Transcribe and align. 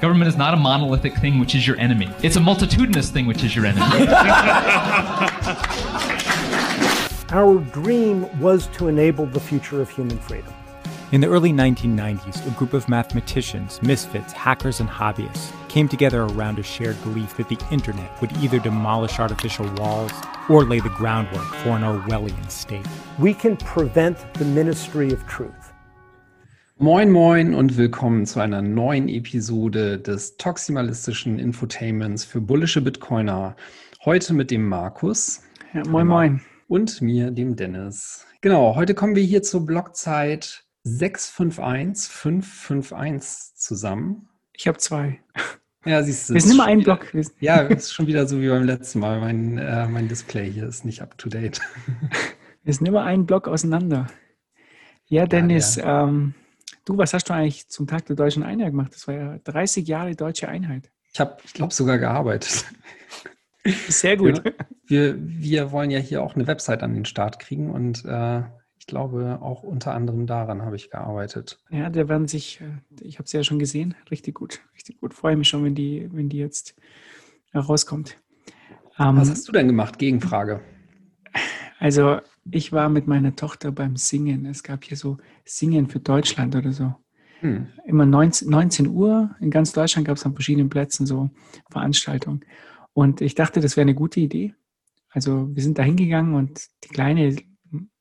Government 0.00 0.28
is 0.28 0.36
not 0.36 0.54
a 0.54 0.56
monolithic 0.56 1.14
thing 1.16 1.38
which 1.38 1.54
is 1.54 1.66
your 1.66 1.78
enemy. 1.78 2.08
It's 2.22 2.36
a 2.36 2.40
multitudinous 2.40 3.10
thing 3.10 3.26
which 3.26 3.44
is 3.44 3.54
your 3.54 3.66
enemy. 3.66 3.84
Our 7.32 7.58
dream 7.58 8.40
was 8.40 8.66
to 8.68 8.88
enable 8.88 9.26
the 9.26 9.40
future 9.40 9.82
of 9.82 9.90
human 9.90 10.18
freedom. 10.18 10.54
In 11.12 11.20
the 11.20 11.28
early 11.28 11.52
1990s, 11.52 12.46
a 12.46 12.58
group 12.58 12.72
of 12.72 12.88
mathematicians, 12.88 13.82
misfits, 13.82 14.32
hackers, 14.32 14.80
and 14.80 14.88
hobbyists 14.88 15.52
came 15.68 15.86
together 15.86 16.22
around 16.22 16.58
a 16.58 16.62
shared 16.62 17.00
belief 17.02 17.36
that 17.36 17.50
the 17.50 17.58
internet 17.70 18.18
would 18.22 18.32
either 18.38 18.58
demolish 18.58 19.18
artificial 19.18 19.70
walls 19.74 20.12
or 20.48 20.64
lay 20.64 20.80
the 20.80 20.88
groundwork 20.88 21.44
for 21.56 21.70
an 21.70 21.82
Orwellian 21.82 22.50
state. 22.50 22.86
We 23.18 23.34
can 23.34 23.58
prevent 23.58 24.32
the 24.34 24.46
ministry 24.46 25.12
of 25.12 25.26
truth. 25.26 25.59
Moin, 26.82 27.10
moin 27.10 27.54
und 27.54 27.76
willkommen 27.76 28.24
zu 28.24 28.40
einer 28.40 28.62
neuen 28.62 29.10
Episode 29.10 29.98
des 29.98 30.38
toximalistischen 30.38 31.38
Infotainments 31.38 32.24
für 32.24 32.40
bullische 32.40 32.80
Bitcoiner. 32.80 33.54
Heute 34.06 34.32
mit 34.32 34.50
dem 34.50 34.66
Markus. 34.66 35.42
Ja, 35.74 35.82
moin, 35.86 36.06
moin. 36.06 36.40
Und 36.68 37.02
mir, 37.02 37.32
dem 37.32 37.54
Dennis. 37.54 38.26
Genau, 38.40 38.76
heute 38.76 38.94
kommen 38.94 39.14
wir 39.14 39.22
hier 39.22 39.42
zur 39.42 39.66
Blockzeit 39.66 40.64
651551 40.84 43.56
zusammen. 43.56 44.30
Ich 44.54 44.66
habe 44.66 44.78
zwei. 44.78 45.20
Ja, 45.84 46.02
siehst 46.02 46.30
du. 46.30 46.34
Wir 46.34 46.40
sind 46.40 46.52
immer 46.52 46.64
ein 46.64 46.82
Block. 46.82 47.12
Ja, 47.40 47.58
ist 47.58 47.92
schon 47.92 48.06
wieder 48.06 48.26
so 48.26 48.40
wie 48.40 48.48
beim 48.48 48.64
letzten 48.64 49.00
Mal. 49.00 49.20
Mein, 49.20 49.58
äh, 49.58 49.86
mein 49.86 50.08
Display 50.08 50.50
hier 50.50 50.66
ist 50.66 50.86
nicht 50.86 51.02
up 51.02 51.18
to 51.18 51.28
date. 51.28 51.60
Wir 52.64 52.72
sind 52.72 52.86
immer 52.86 53.04
ein 53.04 53.26
Block 53.26 53.48
auseinander. 53.48 54.06
Ja, 55.08 55.26
Dennis, 55.26 55.76
ja, 55.76 55.84
ja. 55.84 56.08
Ähm, 56.08 56.32
du, 56.84 56.98
was 56.98 57.14
hast 57.14 57.28
du 57.28 57.34
eigentlich 57.34 57.68
zum 57.68 57.86
Tag 57.86 58.06
der 58.06 58.16
deutschen 58.16 58.42
Einheit 58.42 58.70
gemacht? 58.70 58.94
Das 58.94 59.06
war 59.08 59.14
ja 59.14 59.38
30 59.44 59.86
Jahre 59.86 60.14
deutsche 60.14 60.48
Einheit. 60.48 60.90
Ich 61.12 61.20
habe, 61.20 61.36
ich 61.44 61.54
glaube, 61.54 61.74
sogar 61.74 61.98
gearbeitet. 61.98 62.64
Sehr 63.88 64.16
gut. 64.16 64.42
Wir, 64.86 65.16
wir 65.18 65.72
wollen 65.72 65.90
ja 65.90 65.98
hier 65.98 66.22
auch 66.22 66.34
eine 66.34 66.46
Website 66.46 66.82
an 66.82 66.94
den 66.94 67.04
Start 67.04 67.38
kriegen 67.38 67.70
und 67.70 68.04
äh, 68.04 68.42
ich 68.78 68.86
glaube, 68.86 69.38
auch 69.42 69.62
unter 69.62 69.92
anderem 69.92 70.26
daran 70.26 70.62
habe 70.62 70.76
ich 70.76 70.90
gearbeitet. 70.90 71.58
Ja, 71.70 71.90
der 71.90 72.08
werden 72.08 72.26
sich, 72.26 72.60
äh, 72.60 73.04
ich 73.04 73.18
habe 73.18 73.24
es 73.26 73.32
ja 73.32 73.44
schon 73.44 73.58
gesehen, 73.58 73.94
richtig 74.10 74.34
gut, 74.34 74.60
richtig 74.74 75.00
gut. 75.00 75.14
Freue 75.14 75.36
mich 75.36 75.48
schon, 75.48 75.64
wenn 75.64 75.74
die, 75.74 76.08
wenn 76.12 76.28
die 76.28 76.38
jetzt 76.38 76.74
rauskommt. 77.54 78.16
Ähm, 78.98 79.16
Was 79.16 79.30
hast 79.30 79.46
du 79.46 79.52
denn 79.52 79.66
gemacht? 79.66 79.98
Gegenfrage. 79.98 80.60
Also, 81.78 82.20
ich 82.50 82.72
war 82.72 82.88
mit 82.88 83.06
meiner 83.06 83.36
Tochter 83.36 83.72
beim 83.72 83.96
Singen. 83.96 84.46
Es 84.46 84.62
gab 84.62 84.84
hier 84.84 84.96
so 84.96 85.18
Singen 85.44 85.88
für 85.88 86.00
Deutschland 86.00 86.54
oder 86.56 86.72
so. 86.72 86.94
Hm. 87.40 87.68
Immer 87.86 88.06
19, 88.06 88.48
19 88.48 88.88
Uhr. 88.88 89.34
In 89.40 89.50
ganz 89.50 89.72
Deutschland 89.72 90.06
gab 90.06 90.16
es 90.16 90.26
an 90.26 90.34
verschiedenen 90.34 90.68
Plätzen 90.68 91.06
so 91.06 91.30
Veranstaltungen. 91.70 92.44
Und 92.92 93.20
ich 93.20 93.34
dachte, 93.34 93.60
das 93.60 93.76
wäre 93.76 93.82
eine 93.82 93.94
gute 93.94 94.20
Idee. 94.20 94.54
Also, 95.10 95.48
wir 95.54 95.62
sind 95.62 95.78
da 95.78 95.82
hingegangen 95.82 96.34
und 96.34 96.66
die 96.84 96.88
Kleine 96.88 97.36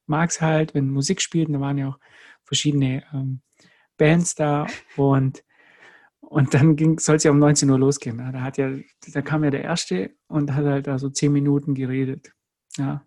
mag 0.06 0.30
es 0.30 0.42
halt, 0.42 0.74
wenn 0.74 0.90
Musik 0.90 1.22
spielt. 1.22 1.48
Und 1.48 1.54
da 1.54 1.60
waren 1.60 1.78
ja 1.78 1.90
auch 1.90 2.00
verschiedene 2.44 3.04
ähm, 3.14 3.42
Bands 3.98 4.36
da 4.36 4.68
und 4.96 5.44
und 6.22 6.54
dann 6.54 6.78
soll 7.00 7.16
es 7.16 7.24
ja 7.24 7.32
um 7.32 7.40
19 7.40 7.70
Uhr 7.70 7.80
losgehen. 7.80 8.20
Da, 8.20 8.42
hat 8.42 8.58
ja, 8.58 8.70
da 9.14 9.22
kam 9.24 9.44
ja 9.44 9.50
der 9.50 9.64
Erste 9.64 10.12
und 10.28 10.54
hat 10.54 10.64
halt 10.64 10.86
da 10.86 11.00
so 11.00 11.10
zehn 11.10 11.32
Minuten 11.32 11.74
geredet. 11.74 12.34
Ja. 12.78 13.04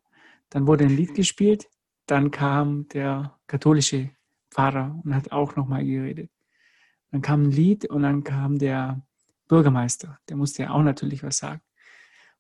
Dann 0.53 0.67
wurde 0.67 0.85
ein 0.85 0.95
Lied 0.95 1.15
gespielt, 1.15 1.71
dann 2.05 2.31
kam 2.31 2.87
der 2.89 3.39
katholische 3.47 4.11
Pfarrer 4.51 5.01
und 5.03 5.15
hat 5.15 5.33
auch 5.33 5.57
nochmal 5.57 5.83
geredet. 5.83 6.31
Dann 7.11 7.23
kam 7.23 7.45
ein 7.45 7.51
Lied 7.51 7.87
und 7.87 8.03
dann 8.03 8.23
kam 8.23 8.59
der 8.59 9.01
Bürgermeister, 9.49 10.19
der 10.29 10.37
musste 10.37 10.65
ja 10.65 10.71
auch 10.71 10.83
natürlich 10.83 11.23
was 11.23 11.39
sagen. 11.39 11.63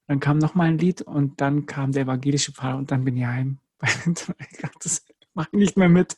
Dann 0.09 0.21
kam 0.21 0.37
nochmal 0.37 0.69
ein 0.69 0.79
Lied 0.79 1.01
und 1.01 1.41
dann 1.41 1.65
kam 1.65 1.93
der 1.93 2.03
evangelische 2.03 2.53
Pfarrer 2.53 2.77
und 2.77 2.91
dann 2.91 3.03
bin 3.05 3.17
ich 3.17 3.25
heim 3.25 3.59
das 4.83 5.05
mache 5.33 5.49
ich 5.53 5.59
nicht 5.59 5.77
mehr 5.79 5.89
mit. 5.89 6.17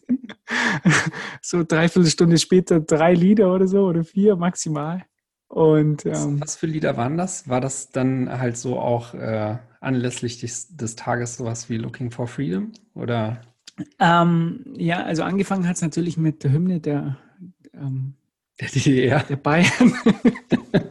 so 1.43 1.63
dreiviertel 1.63 2.11
Stunde 2.11 2.39
später 2.39 2.81
drei 2.81 3.15
Lieder 3.15 3.55
oder 3.55 3.69
so 3.69 3.87
oder 3.87 4.03
vier 4.03 4.35
maximal. 4.35 5.07
Und 5.55 6.05
ähm, 6.05 6.41
was 6.41 6.57
für 6.57 6.67
Lieder 6.67 6.97
waren 6.97 7.17
das? 7.17 7.49
War 7.49 7.61
das 7.61 7.91
dann 7.91 8.41
halt 8.41 8.57
so 8.57 8.77
auch 8.77 9.15
äh, 9.15 9.57
anlässlich 9.81 10.41
des, 10.41 10.77
des, 10.77 10.97
Tages 10.97 11.37
sowas 11.37 11.71
wie 11.71 11.77
Looking 11.77 12.11
for 12.11 12.27
Freedom 12.27 12.73
oder? 12.95 13.41
Ähm, 14.01 14.65
ja, 14.77 15.05
also 15.05 15.23
angefangen 15.23 15.69
hat 15.69 15.77
es 15.77 15.83
natürlich 15.83 16.17
mit 16.17 16.43
der 16.43 16.51
Hymne 16.51 16.81
der, 16.81 17.19
ähm, 17.73 18.15
der 18.61 18.69
DDR. 18.69 19.23
Der 19.23 19.37
Bayern. 19.37 19.95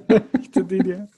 der 0.55 0.63
DDR. 0.63 1.09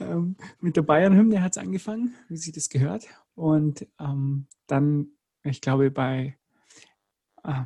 ähm, 0.00 0.36
mit 0.62 0.74
der 0.74 0.82
Bayern-Hymne 0.82 1.42
hat 1.42 1.52
es 1.52 1.58
angefangen, 1.58 2.14
wie 2.30 2.38
sich 2.38 2.54
das 2.54 2.70
gehört. 2.70 3.04
Und 3.34 3.86
ähm, 4.00 4.46
dann, 4.66 5.08
ich 5.42 5.60
glaube, 5.60 5.90
bei, 5.90 6.38
äh, 7.44 7.64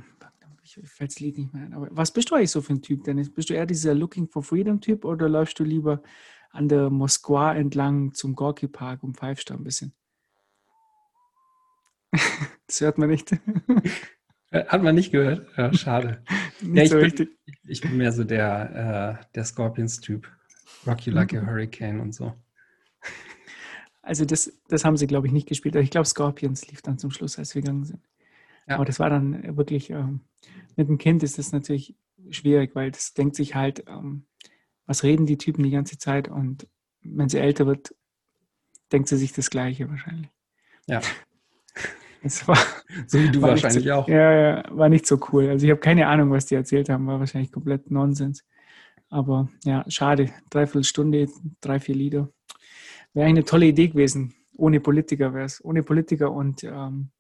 ich 0.77 0.91
fällt 0.91 1.10
das 1.10 1.21
Lied 1.21 1.38
nicht 1.38 1.53
mehr 1.53 1.65
ein, 1.65 1.75
aber 1.75 1.88
was 1.91 2.12
bist 2.12 2.31
du 2.31 2.34
eigentlich 2.34 2.50
so 2.50 2.60
für 2.60 2.72
ein 2.72 2.83
Typ, 2.83 3.05
Dennis? 3.05 3.33
Bist 3.33 3.50
du 3.50 3.55
eher 3.55 3.66
dieser 3.66 3.94
Looking 3.94 4.28
for 4.28 4.43
Freedom-Typ 4.43 5.05
oder 5.05 5.28
läufst 5.28 5.59
du 5.59 5.65
lieber 5.65 6.03
an 6.50 6.69
der 6.69 6.91
Moskwa 6.91 7.55
entlang 7.55 8.15
zum 8.15 8.34
Gorki 8.34 8.69
Park 8.69 9.03
und 9.03 9.16
pfeifst 9.16 9.50
da 9.50 9.55
ein 9.55 9.65
bisschen? 9.65 9.93
das 12.66 12.81
hört 12.81 12.99
man 12.99 13.09
nicht. 13.09 13.32
Hat 14.53 14.82
man 14.82 14.94
nicht 14.94 15.12
gehört? 15.12 15.47
Ja, 15.56 15.72
schade. 15.72 16.22
ja, 16.61 16.82
ich, 16.82 16.91
so 16.91 16.99
bin, 16.99 17.28
ich 17.66 17.81
bin 17.81 17.97
mehr 17.97 18.12
so 18.12 18.25
der, 18.25 19.21
äh, 19.21 19.25
der 19.34 19.44
Scorpions-Typ. 19.44 20.28
Rock 20.87 21.06
You 21.06 21.12
Like 21.12 21.34
a 21.34 21.47
Hurricane 21.47 22.00
und 22.00 22.12
so. 22.15 22.34
Also 24.03 24.25
das, 24.25 24.53
das 24.69 24.84
haben 24.84 24.97
sie, 24.97 25.06
glaube 25.06 25.28
ich, 25.28 25.32
nicht 25.32 25.49
gespielt. 25.49 25.77
Ich 25.77 25.91
glaube, 25.91 26.06
Scorpions 26.06 26.66
lief 26.69 26.82
dann 26.82 26.99
zum 26.99 27.12
Schluss, 27.12 27.38
als 27.38 27.55
wir 27.55 27.62
gegangen 27.62 27.84
sind. 27.84 28.00
Ja. 28.67 28.77
Aber 28.77 28.84
das 28.84 29.00
war 29.00 29.11
dann 29.11 29.56
wirklich, 29.56 29.91
ähm, 29.91 30.21
mit 30.77 30.89
dem 30.89 30.99
Kind 30.99 31.23
ist 31.23 31.39
das 31.39 31.53
natürlich 31.53 31.97
schwierig, 32.31 32.75
weil 32.75 32.91
das 32.91 33.15
denkt 33.15 33.37
sich 33.37 33.55
halt, 33.55 33.84
ähm, 33.89 34.27
was 34.87 35.03
reden 35.03 35.27
die 35.27 35.39
Typen 35.39 35.62
die 35.62 35.71
ganze 35.71 35.99
Zeit 35.99 36.28
und 36.28 36.67
wenn 37.03 37.28
sie 37.28 37.39
älter 37.39 37.67
wird, 37.67 37.95
denkt 38.93 39.09
sie 39.09 39.17
sich 39.17 39.33
das 39.33 39.50
Gleiche 39.50 39.89
wahrscheinlich. 39.89 40.31
Ja. 40.87 41.00
Es 42.25 42.47
war, 42.47 42.56
so 43.09 43.19
wie 43.19 43.33
du 43.33 43.43
wahrscheinlich 43.43 43.83
so, 43.83 43.93
auch. 43.95 44.06
Ja, 44.06 44.33
ja, 44.33 44.65
war 44.71 44.89
nicht 44.89 45.09
so 45.09 45.19
cool. 45.33 45.49
Also 45.49 45.67
ich 45.67 45.73
habe 45.73 45.81
keine 45.81 46.06
Ahnung, 46.06 46.31
was 46.31 46.47
die 46.47 46.55
erzählt 46.55 46.89
haben, 46.89 47.05
war 47.09 47.19
wahrscheinlich 47.19 47.50
komplett 47.50 47.91
Nonsens. 47.91 48.44
Aber 49.09 49.49
ja, 49.65 49.84
schade. 49.89 50.31
Dreiviertel 50.49 50.84
Stunde, 50.84 51.29
drei, 51.61 51.81
vier 51.81 51.97
Lieder. 51.97 52.29
Wäre 53.12 53.27
eine 53.27 53.43
tolle 53.43 53.67
Idee 53.67 53.89
gewesen. 53.89 54.34
Ohne 54.56 54.79
Politiker 54.79 55.34
wäre 55.34 55.47
es. 55.47 55.65
Ohne 55.65 55.83
Politiker 55.83 56.31
und 56.31 56.62
ähm, 56.62 57.11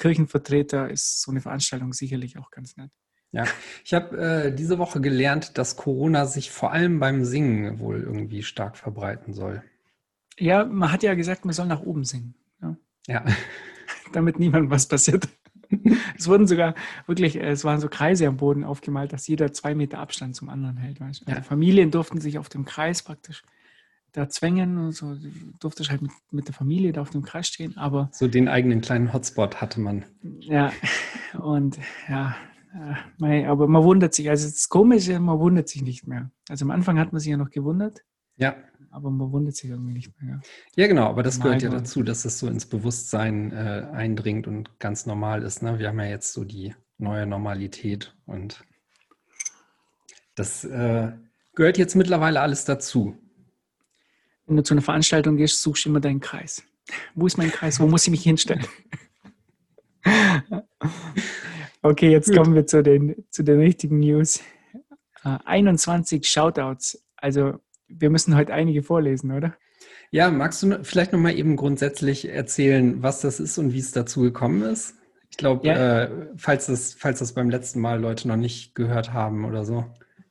Kirchenvertreter 0.00 0.90
ist 0.90 1.22
so 1.22 1.30
eine 1.30 1.40
Veranstaltung 1.40 1.92
sicherlich 1.92 2.38
auch 2.38 2.50
ganz 2.50 2.76
nett. 2.76 2.90
Ja, 3.32 3.44
ich 3.84 3.94
habe 3.94 4.16
äh, 4.16 4.54
diese 4.54 4.78
Woche 4.78 5.00
gelernt, 5.00 5.56
dass 5.56 5.76
Corona 5.76 6.26
sich 6.26 6.50
vor 6.50 6.72
allem 6.72 6.98
beim 6.98 7.24
Singen 7.24 7.78
wohl 7.78 8.00
irgendwie 8.00 8.42
stark 8.42 8.76
verbreiten 8.76 9.34
soll. 9.34 9.62
Ja, 10.36 10.64
man 10.64 10.90
hat 10.90 11.04
ja 11.04 11.14
gesagt, 11.14 11.44
man 11.44 11.54
soll 11.54 11.66
nach 11.66 11.82
oben 11.82 12.04
singen. 12.04 12.34
Ja. 12.60 12.76
ja. 13.06 13.24
Damit 14.12 14.40
niemand 14.40 14.70
was 14.70 14.88
passiert. 14.88 15.28
es 16.18 16.26
wurden 16.26 16.48
sogar 16.48 16.74
wirklich, 17.06 17.36
äh, 17.36 17.50
es 17.50 17.62
waren 17.62 17.78
so 17.78 17.88
Kreise 17.88 18.26
am 18.26 18.38
Boden 18.38 18.64
aufgemalt, 18.64 19.12
dass 19.12 19.28
jeder 19.28 19.52
zwei 19.52 19.76
Meter 19.76 19.98
Abstand 19.98 20.34
zum 20.34 20.48
anderen 20.48 20.78
hält. 20.78 20.98
Weißt? 20.98 21.28
Also 21.28 21.38
ja. 21.38 21.42
Familien 21.42 21.92
durften 21.92 22.20
sich 22.20 22.38
auf 22.38 22.48
dem 22.48 22.64
Kreis 22.64 23.02
praktisch 23.02 23.44
da 24.12 24.28
zwängen 24.28 24.78
und 24.78 24.92
so 24.92 25.16
durfte 25.58 25.82
ich 25.82 25.90
halt 25.90 26.02
mit, 26.02 26.10
mit 26.30 26.48
der 26.48 26.54
Familie 26.54 26.92
da 26.92 27.02
auf 27.02 27.10
dem 27.10 27.22
Kreis 27.22 27.48
stehen, 27.48 27.76
aber 27.76 28.08
so 28.12 28.28
den 28.28 28.48
eigenen 28.48 28.80
kleinen 28.80 29.12
Hotspot 29.12 29.60
hatte 29.60 29.80
man. 29.80 30.04
Ja, 30.40 30.72
und 31.40 31.78
ja, 32.08 32.34
äh, 33.20 33.44
aber 33.46 33.68
man 33.68 33.84
wundert 33.84 34.14
sich, 34.14 34.28
also 34.28 34.48
das 34.48 34.68
Komische, 34.68 35.18
man 35.20 35.38
wundert 35.38 35.68
sich 35.68 35.82
nicht 35.82 36.06
mehr. 36.06 36.30
Also 36.48 36.64
am 36.64 36.70
Anfang 36.70 36.98
hat 36.98 37.12
man 37.12 37.20
sich 37.20 37.30
ja 37.30 37.36
noch 37.36 37.50
gewundert. 37.50 38.00
Ja 38.36 38.56
aber 38.90 39.10
man 39.10 39.32
wundert 39.32 39.54
sich 39.54 39.70
irgendwie 39.70 39.92
nicht 39.92 40.20
mehr. 40.20 40.40
Ja, 40.76 40.86
genau, 40.86 41.06
aber 41.06 41.22
das 41.22 41.40
gehört 41.40 41.62
ja 41.62 41.70
dazu, 41.70 42.02
dass 42.02 42.24
es 42.24 42.38
so 42.38 42.48
ins 42.48 42.66
Bewusstsein 42.66 43.52
äh, 43.52 43.86
eindringt 43.92 44.46
und 44.46 44.78
ganz 44.78 45.06
normal 45.06 45.42
ist. 45.42 45.62
Ne? 45.62 45.78
Wir 45.78 45.88
haben 45.88 46.00
ja 46.00 46.06
jetzt 46.06 46.32
so 46.32 46.44
die 46.44 46.74
neue 46.98 47.26
Normalität 47.26 48.14
und 48.26 48.64
das 50.34 50.64
äh, 50.64 51.12
gehört 51.54 51.78
jetzt 51.78 51.94
mittlerweile 51.94 52.40
alles 52.40 52.64
dazu. 52.64 53.16
Wenn 54.50 54.56
du 54.56 54.64
zu 54.64 54.74
einer 54.74 54.82
Veranstaltung 54.82 55.36
gehst, 55.36 55.62
suchst 55.62 55.84
du 55.84 55.90
immer 55.90 56.00
deinen 56.00 56.18
Kreis. 56.18 56.64
Wo 57.14 57.24
ist 57.28 57.38
mein 57.38 57.52
Kreis? 57.52 57.78
Wo 57.78 57.86
muss 57.86 58.04
ich 58.04 58.10
mich 58.10 58.24
hinstellen? 58.24 58.66
okay, 61.82 62.10
jetzt 62.10 62.26
Gut. 62.26 62.36
kommen 62.36 62.56
wir 62.56 62.66
zu 62.66 62.82
den, 62.82 63.14
zu 63.30 63.44
den 63.44 63.60
richtigen 63.60 64.00
News. 64.00 64.40
Uh, 65.24 65.38
21 65.44 66.26
Shoutouts. 66.26 67.00
Also 67.16 67.60
wir 67.86 68.10
müssen 68.10 68.34
heute 68.34 68.52
einige 68.52 68.82
vorlesen, 68.82 69.30
oder? 69.30 69.54
Ja, 70.10 70.32
magst 70.32 70.64
du 70.64 70.82
vielleicht 70.82 71.12
nochmal 71.12 71.38
eben 71.38 71.54
grundsätzlich 71.54 72.28
erzählen, 72.28 73.04
was 73.04 73.20
das 73.20 73.38
ist 73.38 73.56
und 73.56 73.72
wie 73.72 73.78
es 73.78 73.92
dazu 73.92 74.22
gekommen 74.22 74.62
ist? 74.62 74.96
Ich 75.30 75.36
glaube, 75.36 75.68
ja. 75.68 76.02
äh, 76.02 76.10
falls, 76.36 76.66
das, 76.66 76.94
falls 76.94 77.20
das 77.20 77.34
beim 77.34 77.50
letzten 77.50 77.78
Mal 77.78 78.00
Leute 78.00 78.26
noch 78.26 78.34
nicht 78.34 78.74
gehört 78.74 79.12
haben 79.12 79.44
oder 79.44 79.64
so. 79.64 79.84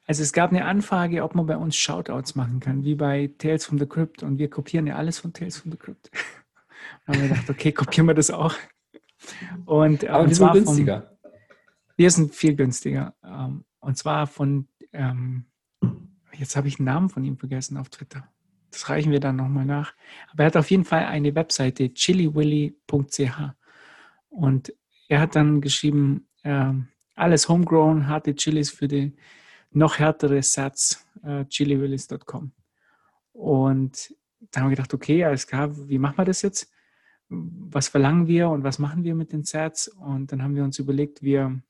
Also 0.09 0.23
es 0.23 0.33
gab 0.33 0.49
eine 0.49 0.65
Anfrage, 0.65 1.23
ob 1.23 1.35
man 1.35 1.45
bei 1.45 1.55
uns 1.55 1.75
Shoutouts 1.75 2.33
machen 2.33 2.59
kann, 2.59 2.83
wie 2.83 2.95
bei 2.95 3.29
Tales 3.37 3.63
from 3.63 3.77
the 3.77 3.85
Crypt. 3.85 4.23
Und 4.23 4.39
wir 4.39 4.49
kopieren 4.49 4.87
ja 4.87 4.95
alles 4.95 5.19
von 5.19 5.33
Tales 5.33 5.57
from 5.57 5.71
the 5.71 5.77
Crypt. 5.77 6.09
Dann 7.05 7.15
haben 7.15 7.21
wir 7.21 7.29
gedacht, 7.29 7.47
okay, 7.47 7.71
kopieren 7.71 8.07
wir 8.07 8.15
das 8.15 8.31
auch. 8.31 8.55
Und, 9.65 10.05
Aber 10.07 10.23
und 10.23 10.31
die 10.31 10.33
sind 10.33 10.51
günstiger. 10.51 11.15
Vom, 11.21 11.31
wir 11.95 12.09
sind 12.09 12.33
viel 12.33 12.55
günstiger. 12.55 13.13
Ähm, 13.23 13.65
und 13.81 13.99
zwar 13.99 14.25
von, 14.25 14.67
ähm, 14.93 15.45
jetzt 16.33 16.55
habe 16.55 16.67
ich 16.67 16.77
den 16.77 16.85
Namen 16.85 17.09
von 17.09 17.23
ihm 17.23 17.37
vergessen 17.37 17.77
auf 17.77 17.89
Twitter. 17.89 18.27
Das 18.71 18.89
reichen 18.89 19.11
wir 19.11 19.19
dann 19.19 19.35
nochmal 19.35 19.65
nach. 19.65 19.93
Aber 20.31 20.41
er 20.41 20.47
hat 20.47 20.57
auf 20.57 20.71
jeden 20.71 20.85
Fall 20.85 21.05
eine 21.05 21.35
Webseite, 21.35 21.93
chiliwilly.ch. 21.93 23.39
Und 24.29 24.73
er 25.07 25.19
hat 25.19 25.35
dann 25.35 25.61
geschrieben, 25.61 26.27
ähm, 26.43 26.87
alles 27.13 27.47
homegrown, 27.47 28.07
harte 28.07 28.33
Chilis 28.33 28.71
für 28.71 28.87
die 28.87 29.15
noch 29.71 29.99
härtere 29.99 30.41
Sats, 30.41 31.05
äh, 31.23 31.45
chiliwillis.com. 31.45 32.51
Und 33.33 34.15
da 34.51 34.61
haben 34.61 34.69
wir 34.69 34.75
gedacht, 34.75 34.93
okay, 34.93 35.23
alles 35.23 35.47
klar, 35.47 35.69
wie 35.87 35.99
machen 35.99 36.17
wir 36.17 36.25
das 36.25 36.41
jetzt? 36.41 36.71
Was 37.29 37.87
verlangen 37.87 38.27
wir 38.27 38.49
und 38.49 38.63
was 38.63 38.79
machen 38.79 39.03
wir 39.03 39.15
mit 39.15 39.31
den 39.31 39.43
Sats? 39.43 39.87
Und 39.87 40.31
dann 40.31 40.41
haben 40.41 40.55
wir 40.55 40.63
uns 40.63 40.79
überlegt, 40.79 41.21
wir 41.21 41.61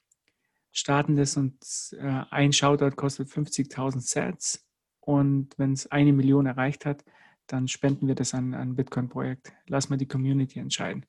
starten 0.71 1.15
das 1.15 1.35
und 1.35 1.57
äh, 1.99 2.23
ein 2.29 2.53
Shoutout 2.53 2.95
kostet 2.95 3.27
50.000 3.27 3.99
Sats. 3.99 4.65
Und 5.01 5.57
wenn 5.57 5.73
es 5.73 5.87
eine 5.91 6.13
Million 6.13 6.45
erreicht 6.45 6.85
hat, 6.85 7.03
dann 7.47 7.67
spenden 7.67 8.07
wir 8.07 8.15
das 8.15 8.33
an 8.33 8.53
ein 8.53 8.75
Bitcoin-Projekt. 8.75 9.51
Lass 9.67 9.89
mal 9.89 9.97
die 9.97 10.07
Community 10.07 10.59
entscheiden. 10.59 11.05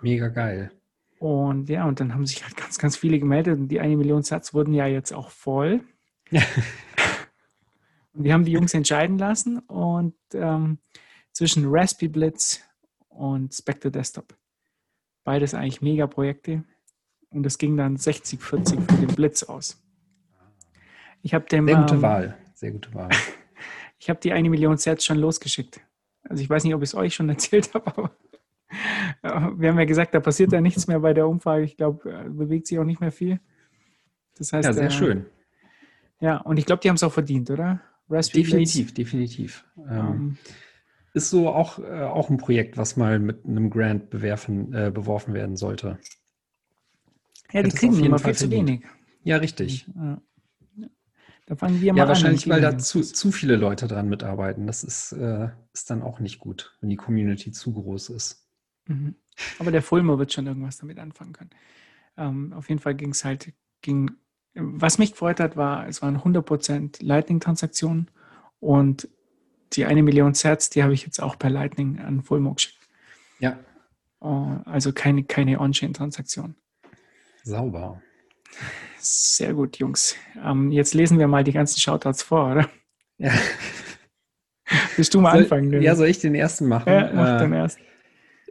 Mega 0.00 0.28
geil. 0.28 0.72
Und 1.18 1.68
ja, 1.68 1.84
und 1.86 2.00
dann 2.00 2.14
haben 2.14 2.26
sich 2.26 2.42
halt 2.44 2.56
ganz, 2.56 2.78
ganz 2.78 2.96
viele 2.96 3.18
gemeldet 3.18 3.58
und 3.58 3.68
die 3.68 3.80
eine 3.80 3.96
Million 3.96 4.22
Satz 4.22 4.54
wurden 4.54 4.72
ja 4.72 4.86
jetzt 4.86 5.12
auch 5.12 5.30
voll. 5.30 5.84
und 8.12 8.24
wir 8.24 8.32
haben 8.32 8.44
die 8.44 8.52
Jungs 8.52 8.74
entscheiden 8.74 9.18
lassen 9.18 9.58
und 9.60 10.14
ähm, 10.34 10.78
zwischen 11.32 11.64
Raspberry 11.66 12.08
Blitz 12.08 12.60
und 13.08 13.54
Spectre 13.54 13.90
Desktop. 13.90 14.36
Beides 15.24 15.54
eigentlich 15.54 15.82
Mega-Projekte. 15.82 16.64
Und 17.30 17.44
es 17.44 17.58
ging 17.58 17.76
dann 17.76 17.96
60-40 17.96 18.40
für 18.40 19.06
den 19.06 19.14
Blitz 19.14 19.42
aus. 19.42 19.82
Ich 21.22 21.34
habe 21.34 21.44
dem. 21.46 21.66
Sehr 21.66 21.76
gute 21.76 21.94
ähm, 21.94 22.02
Wahl. 22.02 22.38
Sehr 22.54 22.70
gute 22.70 22.94
Wahl. 22.94 23.10
ich 23.98 24.08
habe 24.08 24.20
die 24.20 24.32
eine 24.32 24.48
Million 24.48 24.78
Sets 24.78 25.04
schon 25.04 25.18
losgeschickt. 25.18 25.80
Also 26.22 26.42
ich 26.42 26.48
weiß 26.48 26.64
nicht, 26.64 26.74
ob 26.74 26.82
ich 26.82 26.90
es 26.90 26.94
euch 26.94 27.14
schon 27.14 27.28
erzählt 27.28 27.74
habe, 27.74 27.86
aber 27.86 28.10
wir 29.58 29.70
haben 29.70 29.78
ja 29.78 29.84
gesagt, 29.84 30.14
da 30.14 30.20
passiert 30.20 30.52
ja 30.52 30.60
nichts 30.60 30.86
mehr 30.86 31.00
bei 31.00 31.14
der 31.14 31.28
Umfrage. 31.28 31.64
Ich 31.64 31.76
glaube, 31.76 32.10
äh, 32.10 32.28
bewegt 32.28 32.66
sich 32.66 32.78
auch 32.78 32.84
nicht 32.84 33.00
mehr 33.00 33.12
viel. 33.12 33.40
Das 34.36 34.52
heißt, 34.52 34.66
ja, 34.66 34.72
sehr 34.72 34.86
äh, 34.86 34.90
schön. 34.90 35.26
Ja, 36.20 36.38
und 36.38 36.58
ich 36.58 36.66
glaube, 36.66 36.80
die 36.82 36.88
haben 36.88 36.96
es 36.96 37.02
auch 37.02 37.12
verdient, 37.12 37.50
oder? 37.50 37.80
Raspberry 38.10 38.44
definitiv, 38.44 38.86
Blitz. 38.86 38.94
definitiv. 38.94 39.64
Ähm, 39.76 39.98
ähm, 39.98 40.38
ist 41.14 41.30
so 41.30 41.48
auch, 41.48 41.78
äh, 41.78 42.02
auch 42.02 42.30
ein 42.30 42.38
Projekt, 42.38 42.76
was 42.76 42.96
mal 42.96 43.18
mit 43.18 43.44
einem 43.44 43.70
Grant 43.70 44.10
bewerfen, 44.10 44.72
äh, 44.72 44.90
beworfen 44.92 45.34
werden 45.34 45.56
sollte. 45.56 45.98
Ja, 47.52 47.62
die 47.62 47.70
kriegen 47.70 48.02
immer 48.04 48.18
viel 48.18 48.34
zu 48.34 48.50
wenig. 48.50 48.82
Ja, 49.24 49.36
richtig. 49.36 49.88
Ja. 49.94 50.20
Da 51.46 51.56
fangen 51.56 51.80
wir 51.80 51.94
mal 51.94 51.98
ja, 51.98 52.02
an. 52.02 52.08
Ja, 52.08 52.08
wahrscheinlich, 52.08 52.48
weil 52.48 52.60
da 52.60 52.76
zu, 52.76 53.00
zu 53.00 53.32
viele 53.32 53.56
Leute 53.56 53.88
dran 53.88 54.08
mitarbeiten. 54.08 54.66
Das 54.66 54.84
ist, 54.84 55.12
äh, 55.12 55.48
ist 55.72 55.88
dann 55.88 56.02
auch 56.02 56.20
nicht 56.20 56.40
gut, 56.40 56.76
wenn 56.80 56.90
die 56.90 56.96
Community 56.96 57.52
zu 57.52 57.72
groß 57.72 58.10
ist. 58.10 58.46
Mhm. 58.86 59.14
Aber 59.58 59.70
der 59.70 59.82
Fulmer 59.82 60.18
wird 60.18 60.32
schon 60.32 60.46
irgendwas 60.46 60.76
damit 60.76 60.98
anfangen 60.98 61.32
können. 61.32 61.50
Ähm, 62.18 62.52
auf 62.52 62.68
jeden 62.68 62.80
Fall 62.80 62.94
ging 62.94 63.10
es 63.10 63.24
halt, 63.24 63.54
ging, 63.80 64.10
was 64.60 64.98
mich 64.98 65.12
gefreut 65.12 65.40
hat, 65.40 65.56
war, 65.56 65.88
es 65.88 66.02
waren 66.02 66.18
100% 66.18 67.04
Lightning-Transaktionen 67.04 68.10
und 68.60 69.08
die 69.72 69.84
eine 69.84 70.02
Million 70.02 70.34
Sets, 70.34 70.70
die 70.70 70.82
habe 70.82 70.94
ich 70.94 71.04
jetzt 71.04 71.22
auch 71.22 71.38
per 71.38 71.50
Lightning 71.50 72.00
an 72.00 72.22
Fulmo 72.22 72.54
geschickt. 72.54 72.78
Ja. 73.38 73.58
Uh, 74.20 74.58
also 74.64 74.92
keine, 74.92 75.24
keine 75.24 75.60
On-Chain-Transaktion. 75.60 76.56
Sauber. 77.44 78.02
Sehr 78.98 79.54
gut, 79.54 79.78
Jungs. 79.78 80.16
Ähm, 80.44 80.72
jetzt 80.72 80.94
lesen 80.94 81.18
wir 81.18 81.28
mal 81.28 81.44
die 81.44 81.52
ganzen 81.52 81.80
Shoutouts 81.80 82.22
vor, 82.22 82.52
oder? 82.52 82.68
Ja. 83.18 83.32
Willst 84.96 85.14
du 85.14 85.20
mal 85.20 85.32
soll, 85.32 85.42
anfangen? 85.42 85.82
Ja, 85.82 85.94
soll 85.94 86.08
ich 86.08 86.18
den 86.18 86.34
ersten 86.34 86.66
machen? 86.66 86.92
Ja, 86.92 87.10
mach 87.14 87.36
äh, 87.36 87.38
den 87.38 87.52
ersten. 87.52 87.82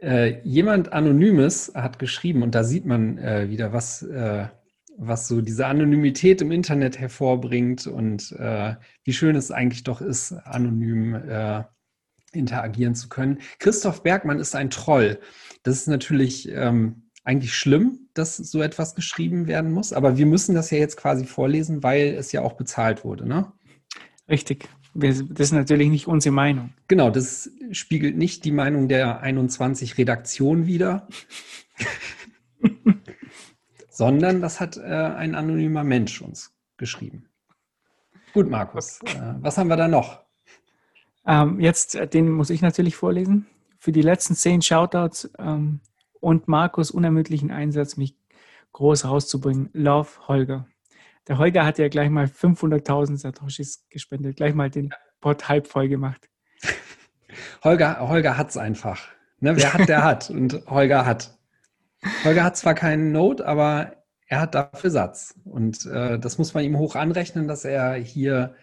Äh, 0.00 0.40
jemand 0.42 0.92
Anonymes 0.92 1.72
hat 1.74 1.98
geschrieben, 1.98 2.42
und 2.42 2.54
da 2.54 2.64
sieht 2.64 2.86
man 2.86 3.18
äh, 3.18 3.50
wieder, 3.50 3.72
was, 3.72 4.02
äh, 4.02 4.46
was 4.98 5.28
so 5.28 5.40
diese 5.40 5.66
Anonymität 5.66 6.42
im 6.42 6.50
Internet 6.50 6.98
hervorbringt 6.98 7.86
und 7.86 8.32
äh, 8.32 8.74
wie 9.04 9.12
schön 9.12 9.36
es 9.36 9.50
eigentlich 9.50 9.84
doch 9.84 10.00
ist, 10.00 10.32
anonym 10.32 11.14
äh, 11.14 11.62
interagieren 12.32 12.94
zu 12.94 13.08
können. 13.08 13.38
Christoph 13.58 14.02
Bergmann 14.02 14.40
ist 14.40 14.54
ein 14.54 14.70
Troll. 14.70 15.18
Das 15.62 15.76
ist 15.76 15.86
natürlich 15.86 16.48
ähm, 16.50 17.08
eigentlich 17.24 17.54
schlimm, 17.54 18.08
dass 18.12 18.36
so 18.36 18.60
etwas 18.60 18.94
geschrieben 18.94 19.46
werden 19.46 19.70
muss, 19.70 19.92
aber 19.92 20.18
wir 20.18 20.26
müssen 20.26 20.54
das 20.54 20.70
ja 20.70 20.78
jetzt 20.78 20.96
quasi 20.96 21.24
vorlesen, 21.24 21.82
weil 21.82 22.14
es 22.14 22.32
ja 22.32 22.42
auch 22.42 22.54
bezahlt 22.54 23.04
wurde, 23.04 23.26
ne? 23.26 23.52
Richtig. 24.28 24.68
Das 24.94 25.20
ist 25.20 25.52
natürlich 25.52 25.88
nicht 25.90 26.08
unsere 26.08 26.34
Meinung. 26.34 26.72
Genau, 26.88 27.10
das 27.10 27.50
spiegelt 27.70 28.16
nicht 28.16 28.44
die 28.44 28.50
Meinung 28.50 28.88
der 28.88 29.20
21 29.20 29.96
Redaktion 29.96 30.66
wider, 30.66 31.06
sondern 33.98 34.40
das 34.40 34.60
hat 34.60 34.76
äh, 34.76 34.82
ein 34.82 35.34
anonymer 35.34 35.82
Mensch 35.82 36.22
uns 36.22 36.54
geschrieben. 36.76 37.28
Gut, 38.32 38.48
Markus, 38.48 39.00
äh, 39.02 39.34
was 39.40 39.58
haben 39.58 39.66
wir 39.66 39.76
da 39.76 39.88
noch? 39.88 40.22
Ähm, 41.26 41.58
jetzt, 41.58 41.96
äh, 41.96 42.06
den 42.06 42.30
muss 42.30 42.50
ich 42.50 42.62
natürlich 42.62 42.94
vorlesen. 42.94 43.48
Für 43.76 43.90
die 43.90 44.02
letzten 44.02 44.36
zehn 44.36 44.62
Shoutouts 44.62 45.28
ähm, 45.40 45.80
und 46.20 46.46
Markus 46.46 46.92
unermüdlichen 46.92 47.50
Einsatz, 47.50 47.96
mich 47.96 48.14
groß 48.70 49.04
rauszubringen. 49.04 49.68
Love, 49.72 50.28
Holger. 50.28 50.68
Der 51.26 51.38
Holger 51.38 51.66
hat 51.66 51.78
ja 51.78 51.88
gleich 51.88 52.08
mal 52.08 52.26
500.000 52.26 53.16
Satoshis 53.16 53.84
gespendet, 53.90 54.36
gleich 54.36 54.54
mal 54.54 54.70
den 54.70 54.94
Pot 55.20 55.48
halb 55.48 55.66
voll 55.66 55.88
gemacht. 55.88 56.30
Holger, 57.64 57.98
Holger 58.08 58.38
hat 58.38 58.50
es 58.50 58.56
einfach. 58.56 59.08
Ne, 59.40 59.56
wer 59.56 59.74
hat, 59.74 59.88
der 59.88 60.04
hat. 60.04 60.30
Und 60.30 60.62
Holger 60.68 61.04
hat. 61.04 61.36
Holger 62.24 62.44
hat 62.44 62.56
zwar 62.56 62.74
keinen 62.74 63.12
Note, 63.12 63.46
aber 63.46 63.92
er 64.26 64.40
hat 64.40 64.54
dafür 64.54 64.90
Satz. 64.90 65.34
Und 65.44 65.86
äh, 65.86 66.18
das 66.18 66.38
muss 66.38 66.54
man 66.54 66.64
ihm 66.64 66.78
hoch 66.78 66.94
anrechnen, 66.94 67.48
dass 67.48 67.64
er 67.64 67.94
hier 67.94 68.54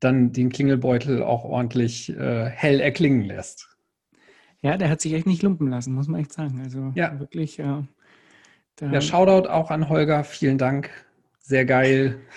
dann 0.00 0.32
den 0.32 0.50
Klingelbeutel 0.50 1.22
auch 1.22 1.44
ordentlich 1.44 2.10
äh, 2.10 2.46
hell 2.46 2.80
erklingen 2.80 3.22
lässt. 3.22 3.68
Ja, 4.60 4.76
der 4.76 4.90
hat 4.90 5.00
sich 5.00 5.12
echt 5.14 5.26
nicht 5.26 5.42
lumpen 5.42 5.68
lassen, 5.68 5.94
muss 5.94 6.08
man 6.08 6.20
echt 6.20 6.32
sagen. 6.32 6.60
Also 6.62 6.92
ja. 6.94 7.18
wirklich. 7.18 7.58
Äh, 7.58 7.82
ja, 8.80 9.00
Shoutout 9.00 9.48
auch 9.48 9.70
an 9.70 9.88
Holger. 9.88 10.24
Vielen 10.24 10.58
Dank 10.58 10.90
sehr 11.38 11.64
geil. 11.64 12.20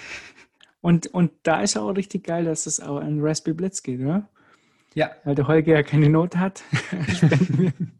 Und, 0.81 1.08
und 1.08 1.31
da 1.43 1.60
ist 1.60 1.75
auch 1.75 1.89
richtig 1.89 2.24
geil, 2.24 2.46
dass 2.46 2.65
es 2.65 2.79
auch 2.79 3.01
an 3.01 3.19
Raspberry 3.19 3.53
Blitz 3.53 3.84
geht, 3.84 4.00
oder? 4.00 4.29
Ja. 4.93 5.12
Weil 5.25 5.36
der 5.36 5.46
Holger 5.46 5.74
ja 5.74 5.84
keine 5.84 6.08
Not 6.08 6.38
hat. 6.38 6.63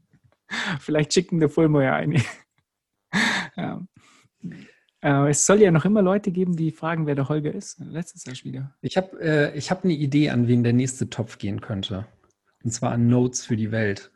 Vielleicht 0.80 1.14
schicken 1.14 1.40
der 1.40 1.50
Fulmo 1.50 1.82
ja 1.82 1.96
eine. 1.96 2.22
ja. 3.56 3.82
Äh, 5.02 5.30
es 5.30 5.46
soll 5.46 5.62
ja 5.62 5.72
noch 5.72 5.86
immer 5.86 6.02
Leute 6.02 6.32
geben, 6.32 6.56
die 6.56 6.72
fragen, 6.72 7.06
wer 7.06 7.16
der 7.16 7.30
Holger 7.30 7.54
ist. 7.54 7.80
Letztes 7.80 8.26
Jahr 8.26 8.36
wieder. 8.44 8.76
Ich 8.82 8.98
habe 8.98 9.20
äh, 9.20 9.60
hab 9.62 9.84
eine 9.84 9.94
Idee, 9.94 10.30
an 10.30 10.48
wen 10.48 10.64
der 10.64 10.74
nächste 10.74 11.10
Topf 11.10 11.38
gehen 11.38 11.62
könnte. 11.62 12.06
Und 12.64 12.72
zwar 12.72 12.92
an 12.92 13.08
Notes 13.08 13.46
für 13.46 13.56
die 13.56 13.72
Welt. 13.72 14.12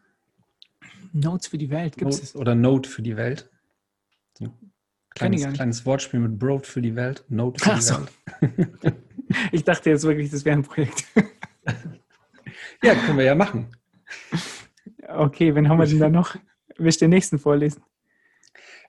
Notes 1.13 1.47
für 1.47 1.57
die 1.57 1.69
Welt, 1.69 1.95
gibt 1.97 2.11
es? 2.11 2.35
Oder 2.35 2.55
Note 2.55 2.89
für 2.89 3.01
die 3.01 3.15
Welt. 3.15 3.49
So 4.37 4.51
Kleines, 5.15 5.53
kleines 5.53 5.85
Wortspiel 5.85 6.19
mit 6.19 6.39
Broad 6.39 6.65
für 6.65 6.81
die 6.81 6.95
Welt, 6.95 7.23
Note 7.29 7.63
für 7.63 7.71
Ach 7.71 7.75
die 7.75 7.83
so. 7.83 7.95
Welt. 8.41 8.95
ich 9.51 9.63
dachte 9.63 9.91
jetzt 9.91 10.03
wirklich, 10.03 10.31
das 10.31 10.43
wäre 10.43 10.57
ein 10.57 10.63
Projekt. 10.63 11.05
ja, 12.81 12.95
können 12.95 13.19
wir 13.19 13.25
ja 13.25 13.35
machen. 13.35 13.67
Okay, 15.07 15.55
wen 15.55 15.69
haben 15.69 15.79
wir 15.79 15.85
denn 15.85 15.99
da 15.99 16.09
noch? 16.09 16.35
Willst 16.77 17.01
du 17.01 17.05
den 17.05 17.11
nächsten 17.11 17.39
vorlesen? 17.39 17.83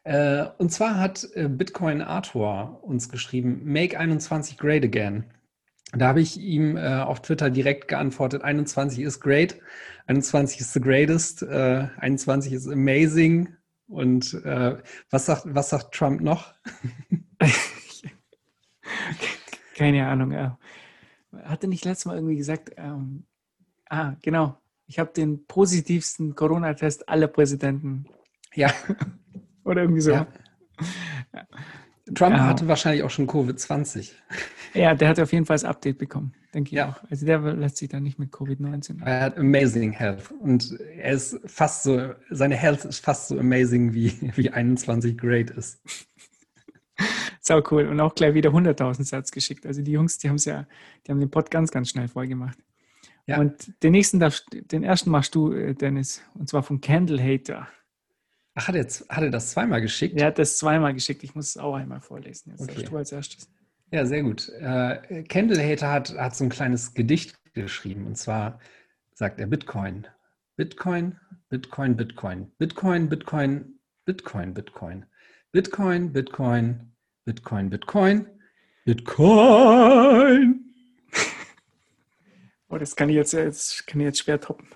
Äh, 0.04 0.47
und 0.59 0.71
zwar 0.71 0.99
hat 0.99 1.26
äh, 1.35 1.49
Bitcoin 1.49 2.02
Arthur 2.02 2.80
uns 2.83 3.09
geschrieben, 3.09 3.62
Make 3.64 3.99
21 3.99 4.59
great 4.59 4.85
again. 4.85 5.25
Da 5.97 6.09
habe 6.09 6.21
ich 6.21 6.38
ihm 6.38 6.76
äh, 6.76 7.00
auf 7.00 7.23
Twitter 7.23 7.50
direkt 7.50 7.88
geantwortet, 7.88 8.42
21 8.42 9.02
ist 9.02 9.21
great, 9.21 9.61
21 10.06 10.61
ist 10.61 10.73
the 10.73 10.80
greatest, 10.80 11.42
äh, 11.42 11.88
21 11.99 12.52
ist 12.52 12.68
amazing, 12.68 13.56
und 13.87 14.33
was, 14.35 15.26
sagt, 15.26 15.42
was 15.44 15.68
sagt 15.68 15.94
Trump 15.94 16.23
noch? 16.23 16.54
Keine 19.76 20.06
Ahnung. 20.06 20.33
Ja. 20.33 20.59
Hat 21.44 21.62
er 21.62 21.68
nicht 21.68 21.85
letztes 21.85 22.06
Mal 22.06 22.16
irgendwie 22.16 22.37
gesagt, 22.37 22.73
ähm, 22.76 23.26
ah, 23.90 24.14
genau, 24.23 24.59
ich 24.94 25.00
habe 25.00 25.12
den 25.12 25.44
positivsten 25.46 26.36
Corona-Test 26.36 27.08
aller 27.08 27.26
Präsidenten. 27.26 28.04
Ja. 28.54 28.72
Oder 29.64 29.82
irgendwie 29.82 30.02
so. 30.02 30.12
Ja. 30.12 30.28
Trump 32.14 32.36
ja. 32.36 32.46
hatte 32.46 32.68
wahrscheinlich 32.68 33.02
auch 33.02 33.10
schon 33.10 33.26
Covid-20. 33.26 34.12
Ja, 34.72 34.94
der 34.94 35.08
hat 35.08 35.18
auf 35.20 35.32
jeden 35.32 35.46
Fall 35.46 35.56
das 35.56 35.64
Update 35.64 35.98
bekommen, 35.98 36.32
denke 36.54 36.68
ich 36.68 36.76
ja. 36.76 36.90
auch. 36.90 37.10
Also 37.10 37.26
der 37.26 37.40
lässt 37.40 37.78
sich 37.78 37.88
da 37.88 37.98
nicht 37.98 38.20
mit 38.20 38.30
Covid-19. 38.30 39.04
Er 39.04 39.20
hat 39.22 39.36
amazing 39.36 39.90
health 39.90 40.30
und 40.30 40.78
er 40.96 41.14
ist 41.14 41.40
fast 41.44 41.82
so, 41.82 42.12
seine 42.30 42.54
Health 42.54 42.84
ist 42.84 43.04
fast 43.04 43.26
so 43.26 43.40
amazing 43.40 43.94
wie, 43.94 44.12
wie 44.36 44.50
21 44.50 45.18
great 45.18 45.50
ist. 45.50 45.82
Sau 47.40 47.60
cool. 47.72 47.88
Und 47.88 47.98
auch 47.98 48.14
gleich 48.14 48.34
wieder 48.34 48.50
100.000 48.50 49.02
Satz 49.02 49.32
geschickt. 49.32 49.66
Also 49.66 49.82
die 49.82 49.90
Jungs, 49.90 50.18
die 50.18 50.28
haben 50.28 50.36
es 50.36 50.44
ja, 50.44 50.68
die 51.04 51.10
haben 51.10 51.18
den 51.18 51.32
Pod 51.32 51.50
ganz, 51.50 51.72
ganz 51.72 51.90
schnell 51.90 52.06
voll 52.06 52.28
gemacht. 52.28 52.58
Ja. 53.26 53.38
Und 53.38 53.82
den 53.82 53.92
nächsten 53.92 54.20
darfst, 54.20 54.46
den 54.52 54.84
ersten 54.84 55.10
machst 55.10 55.34
du, 55.34 55.52
äh, 55.52 55.74
Dennis, 55.74 56.22
und 56.34 56.48
zwar 56.48 56.62
vom 56.62 56.80
Candle 56.80 57.22
Hater. 57.22 57.68
Ach, 58.54 58.68
hat 58.68 58.74
er, 58.74 58.84
hat 58.84 59.22
er 59.24 59.30
das 59.30 59.50
zweimal 59.50 59.80
geschickt? 59.80 60.16
Er 60.20 60.26
hat 60.26 60.38
das 60.38 60.58
zweimal 60.58 60.94
geschickt. 60.94 61.24
Ich 61.24 61.34
muss 61.34 61.50
es 61.50 61.56
auch 61.56 61.74
einmal 61.74 62.00
vorlesen. 62.00 62.50
Jetzt 62.50 62.70
okay. 62.70 62.84
du 62.84 62.96
als 62.96 63.10
erstes. 63.12 63.48
Ja, 63.90 64.06
sehr 64.06 64.22
gut. 64.22 64.48
Äh, 64.60 65.24
Candle 65.24 65.62
Hater 65.62 65.90
hat, 65.90 66.16
hat 66.16 66.36
so 66.36 66.44
ein 66.44 66.50
kleines 66.50 66.94
Gedicht 66.94 67.36
geschrieben. 67.54 68.06
Und 68.06 68.16
zwar 68.16 68.60
sagt 69.14 69.40
er 69.40 69.46
Bitcoin. 69.46 70.06
Bitcoin, 70.56 71.18
Bitcoin, 71.48 71.96
Bitcoin. 71.96 72.52
Bitcoin, 72.58 73.08
Bitcoin, 73.08 73.78
Bitcoin, 74.04 74.54
Bitcoin. 74.54 75.06
Bitcoin, 75.52 76.12
Bitcoin, 76.12 76.92
Bitcoin, 77.24 77.70
Bitcoin, 77.70 78.26
Bitcoin. 78.84 80.63
Oh, 82.68 82.78
das 82.78 82.97
kann 82.97 83.09
ich 83.09 83.16
jetzt, 83.16 83.33
jetzt, 83.33 83.87
kann 83.87 84.00
ich 84.00 84.06
jetzt 84.06 84.18
schwer 84.21 84.40
toppen. 84.40 84.68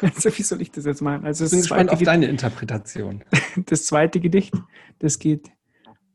Also 0.00 0.36
wie 0.36 0.42
soll 0.42 0.60
ich 0.60 0.70
das 0.70 0.84
jetzt 0.84 1.00
machen? 1.00 1.24
Also 1.24 1.44
ich 1.44 1.50
bin 1.50 1.60
gespannt 1.60 1.90
auf 1.90 2.02
deine 2.02 2.26
Interpretation. 2.26 3.24
Das 3.66 3.86
zweite 3.86 4.20
Gedicht, 4.20 4.54
das 4.98 5.18
geht 5.18 5.50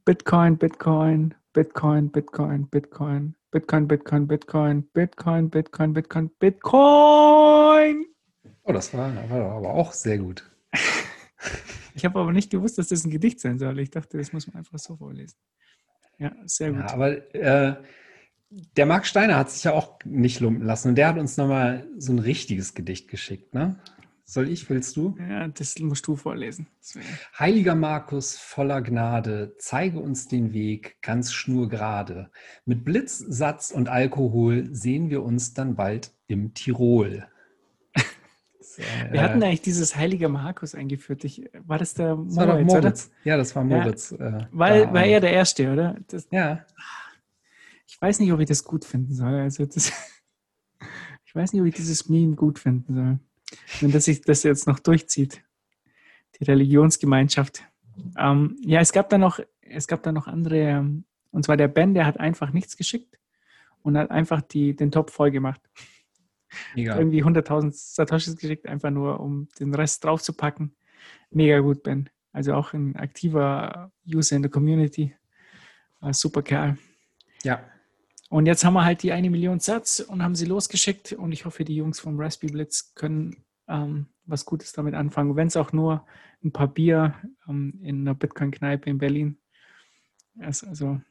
Bitcoin, 0.06 0.58
Bitcoin, 0.58 1.34
Bitcoin, 1.54 2.12
Bitcoin, 2.12 2.68
Bitcoin, 2.68 3.36
Bitcoin, 3.52 3.88
Bitcoin, 3.88 4.28
Bitcoin, 4.28 4.84
Bitcoin, 4.94 5.50
Bitcoin, 5.50 5.94
Bitcoin, 5.94 6.30
Bitcoin. 6.40 8.06
Oh, 8.64 8.72
das 8.72 8.94
war, 8.94 9.14
war 9.30 9.52
aber 9.52 9.74
auch 9.74 9.94
sehr 9.94 10.18
gut. 10.18 10.50
Ich 11.94 12.06
habe 12.06 12.20
aber 12.20 12.32
nicht 12.32 12.52
gewusst, 12.52 12.78
dass 12.78 12.90
das 12.90 13.06
ein 13.06 13.12
Gedicht 13.12 13.40
sein 13.40 13.58
soll. 13.58 13.80
Ich 13.80 13.90
dachte, 13.90 14.18
das 14.18 14.32
muss 14.32 14.48
man 14.48 14.58
einfach 14.58 14.78
so 14.78 14.98
vorlesen. 14.98 15.38
Ja, 16.20 16.32
sehr 16.46 16.72
gut. 16.72 16.82
Ja, 16.82 16.94
aber 16.94 17.36
äh, 17.36 17.76
der 18.50 18.86
Marc 18.86 19.06
Steiner 19.06 19.36
hat 19.36 19.50
sich 19.50 19.64
ja 19.64 19.74
auch 19.74 20.00
nicht 20.06 20.40
lumpen 20.40 20.66
lassen 20.66 20.90
und 20.90 20.96
der 20.96 21.10
hat 21.10 21.18
uns 21.18 21.38
nochmal 21.38 21.88
so 21.98 22.14
ein 22.14 22.20
richtiges 22.20 22.74
Gedicht 22.74 23.10
geschickt, 23.10 23.54
ne? 23.54 23.80
Soll 24.30 24.50
ich, 24.50 24.70
willst 24.70 24.98
du? 24.98 25.16
Ja, 25.30 25.48
das 25.48 25.80
musst 25.80 26.06
du 26.06 26.18
vorlesen. 26.18 26.68
Heiliger 27.40 27.76
Markus 27.76 28.38
voller 28.38 28.82
Gnade, 28.82 29.56
zeige 29.58 30.02
uns 30.02 30.28
den 30.28 30.52
Weg 30.52 31.02
ganz 31.02 31.32
schnurgerade. 31.32 32.30
Mit 32.66 32.84
Blitz, 32.84 33.20
Satz 33.20 33.72
und 33.72 33.88
Alkohol 33.88 34.68
sehen 34.74 35.10
wir 35.10 35.24
uns 35.24 35.54
dann 35.54 35.78
bald 35.78 36.12
im 36.28 36.54
Tirol. 36.54 37.26
Wir 39.12 39.22
hatten 39.24 39.42
eigentlich 39.42 39.62
dieses 39.62 39.96
heilige 39.96 40.28
Markus 40.28 40.76
eingeführt. 40.76 41.24
Ich, 41.24 41.50
war 41.66 41.80
das 41.80 41.94
der 41.94 42.16
Moritz, 42.18 42.36
das 42.36 42.46
war 42.46 42.64
Moritz. 42.64 43.12
Ja, 43.24 43.38
das 43.38 43.56
war 43.56 43.64
Moritz. 43.64 44.12
Ja, 44.20 44.40
äh, 44.40 44.48
weil, 44.52 44.94
war 44.94 45.06
er 45.06 45.22
der 45.22 45.32
Erste, 45.32 45.72
oder? 45.72 45.96
Das, 46.10 46.28
ja. 46.32 46.66
Ich 47.88 48.00
weiß 48.02 48.20
nicht, 48.20 48.32
ob 48.32 48.40
ich 48.40 48.48
das 48.48 48.64
gut 48.64 48.86
finden 48.86 49.14
soll. 49.14 49.34
Also 49.34 49.66
das, 49.66 49.92
ich 51.26 51.36
weiß 51.36 51.54
nicht, 51.54 51.62
ob 51.62 51.68
ich 51.68 51.76
dieses 51.76 52.10
Meme 52.10 52.36
gut 52.36 52.60
finden 52.60 52.94
soll. 52.94 53.20
Wenn 53.80 53.92
das 53.92 54.06
sich 54.06 54.22
das 54.22 54.44
jetzt 54.44 54.68
noch 54.68 54.80
durchzieht. 54.80 55.42
Die 56.40 56.44
Religionsgemeinschaft. 56.44 57.64
Ähm, 58.18 58.58
ja, 58.62 58.82
es 58.82 58.92
gab 58.92 59.10
da 59.10 59.18
noch, 59.18 59.40
es 59.62 59.88
gab 59.88 60.04
da 60.04 60.12
noch 60.12 60.28
andere, 60.28 60.86
und 61.32 61.44
zwar 61.44 61.58
der 61.58 61.68
Ben, 61.68 61.94
der 61.94 62.06
hat 62.06 62.20
einfach 62.20 62.52
nichts 62.52 62.78
geschickt 62.78 63.18
und 63.82 63.98
hat 63.98 64.12
einfach 64.12 64.42
die, 64.42 64.76
den 64.76 64.92
Top 64.92 65.10
voll 65.10 65.32
gemacht. 65.32 65.62
Mega. 66.76 66.98
Irgendwie 66.98 67.24
100.000 67.24 67.72
Satoshis 67.74 68.36
geschickt, 68.36 68.68
einfach 68.68 68.92
nur, 68.92 69.20
um 69.20 69.48
den 69.60 69.74
Rest 69.74 70.04
draufzupacken. 70.04 70.76
Mega 71.32 71.60
gut, 71.60 71.84
Ben. 71.84 72.10
Also 72.32 72.54
auch 72.54 72.74
ein 72.74 72.96
aktiver 72.96 73.92
User 74.06 74.36
in 74.36 74.44
der 74.44 74.52
Community. 74.52 75.16
Super 76.12 76.44
Kerl. 76.44 76.78
Ja. 77.44 77.64
Und 78.30 78.46
jetzt 78.46 78.66
haben 78.66 78.74
wir 78.74 78.84
halt 78.84 79.04
die 79.04 79.14
eine 79.14 79.30
Million 79.30 79.60
Satz 79.60 80.00
und 80.00 80.22
haben 80.22 80.36
sie 80.36 80.46
losgeschickt. 80.46 81.14
Und 81.14 81.32
ich 81.32 81.46
hoffe, 81.46 81.64
die 81.64 81.76
Jungs 81.76 82.00
vom 82.00 82.20
Raspberry 82.20 82.52
Blitz 82.52 82.94
können 82.94 83.46
ähm, 83.68 84.08
was 84.26 84.46
Gutes 84.46 84.74
damit 84.74 84.96
anfangen. 84.96 85.36
Wenn 85.36 85.48
es 85.48 85.58
auch 85.58 85.72
nur 85.72 86.06
ein 86.44 86.52
paar 86.52 86.68
Bier 86.68 87.16
ähm, 87.48 87.80
in 87.82 88.02
einer 88.02 88.16
Bitcoin-Kneipe 88.16 88.90
in 88.90 88.98
Berlin 88.98 89.38
ist. 90.48 90.64
Also. 90.66 91.02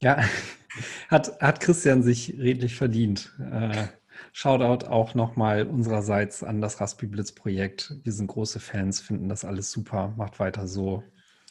Ja, 0.00 0.24
hat, 1.08 1.40
hat 1.40 1.60
Christian 1.60 2.02
sich 2.02 2.34
redlich 2.38 2.76
verdient. 2.76 3.32
Äh, 3.38 3.88
Shoutout 4.32 4.86
auch 4.86 5.14
nochmal 5.14 5.66
unsererseits 5.66 6.42
an 6.42 6.60
das 6.60 6.80
Raspi 6.80 7.06
Blitz 7.06 7.32
Projekt. 7.32 7.94
Wir 8.02 8.12
sind 8.12 8.28
große 8.28 8.60
Fans, 8.60 9.00
finden 9.00 9.28
das 9.28 9.44
alles 9.44 9.70
super. 9.70 10.14
Macht 10.16 10.38
weiter 10.38 10.66
so. 10.66 11.02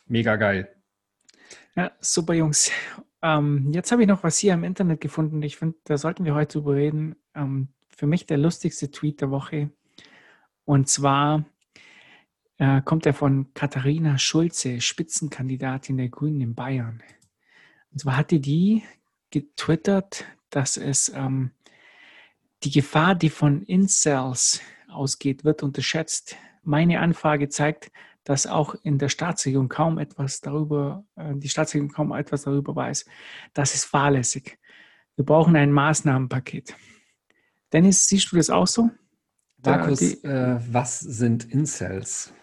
Mega 0.07 0.35
geil. 0.35 0.73
Ja, 1.75 1.91
super 1.99 2.33
Jungs. 2.33 2.71
Ähm, 3.21 3.71
jetzt 3.71 3.91
habe 3.91 4.01
ich 4.01 4.07
noch 4.07 4.23
was 4.23 4.37
hier 4.37 4.53
im 4.53 4.63
Internet 4.63 5.01
gefunden. 5.01 5.41
Ich 5.43 5.57
finde, 5.57 5.77
da 5.83 5.97
sollten 5.97 6.25
wir 6.25 6.33
heute 6.33 6.59
drüber 6.59 6.75
reden. 6.75 7.15
Ähm, 7.35 7.69
für 7.89 8.07
mich 8.07 8.25
der 8.25 8.37
lustigste 8.37 8.89
Tweet 8.89 9.21
der 9.21 9.31
Woche. 9.31 9.69
Und 10.65 10.89
zwar 10.89 11.45
äh, 12.57 12.81
kommt 12.81 13.05
er 13.05 13.13
von 13.13 13.53
Katharina 13.53 14.17
Schulze, 14.17 14.81
Spitzenkandidatin 14.81 15.97
der 15.97 16.09
Grünen 16.09 16.41
in 16.41 16.55
Bayern. 16.55 17.03
Und 17.91 17.99
zwar 17.99 18.17
hatte 18.17 18.39
die 18.39 18.83
getwittert, 19.29 20.25
dass 20.49 20.77
es 20.77 21.09
ähm, 21.09 21.51
die 22.63 22.71
Gefahr, 22.71 23.15
die 23.15 23.29
von 23.29 23.63
Incels 23.63 24.61
ausgeht, 24.89 25.43
wird 25.43 25.63
unterschätzt. 25.63 26.35
Meine 26.63 26.99
Anfrage 26.99 27.49
zeigt, 27.49 27.91
dass 28.23 28.47
auch 28.47 28.75
in 28.83 28.97
der 28.97 29.09
Staatsregierung 29.09 29.69
kaum 29.69 29.97
etwas 29.97 30.41
darüber, 30.41 31.03
äh, 31.15 31.33
die 31.35 31.49
Staatsregierung 31.49 31.91
kaum 31.91 32.11
etwas 32.11 32.43
darüber 32.43 32.75
weiß. 32.75 33.05
Das 33.53 33.73
ist 33.73 33.85
fahrlässig. 33.85 34.59
Wir 35.15 35.25
brauchen 35.25 35.55
ein 35.55 35.71
Maßnahmenpaket. 35.71 36.75
Dennis, 37.73 38.07
siehst 38.07 38.31
du 38.31 38.35
das 38.35 38.49
auch 38.49 38.67
so? 38.67 38.89
Markus, 39.63 39.99
die, 39.99 40.23
äh, 40.23 40.59
was 40.71 40.99
sind 40.99 41.45
Incels? 41.45 42.33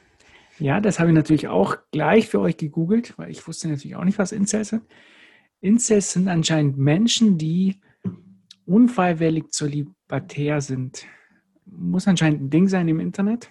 Ja, 0.59 0.81
das 0.81 0.99
habe 0.99 1.11
ich 1.11 1.15
natürlich 1.15 1.49
auch 1.49 1.77
gleich 1.93 2.29
für 2.29 2.41
euch 2.41 2.57
gegoogelt, 2.57 3.17
weil 3.17 3.31
ich 3.31 3.47
wusste 3.47 3.69
natürlich 3.69 3.97
auch 3.97 4.05
nicht, 4.05 4.19
was 4.19 4.33
Incels 4.33 4.69
sind. 4.69 4.83
Incels 5.61 6.13
sind 6.13 6.29
anscheinend 6.29 6.79
Menschen, 6.79 7.39
die 7.39 7.81
unfreiwillig 8.67 9.51
zolibatär 9.51 10.61
sind. 10.61 11.07
Muss 11.65 12.09
anscheinend 12.09 12.43
ein 12.43 12.51
Ding 12.51 12.69
sein 12.69 12.89
im 12.89 13.01
Internet. 13.01 13.51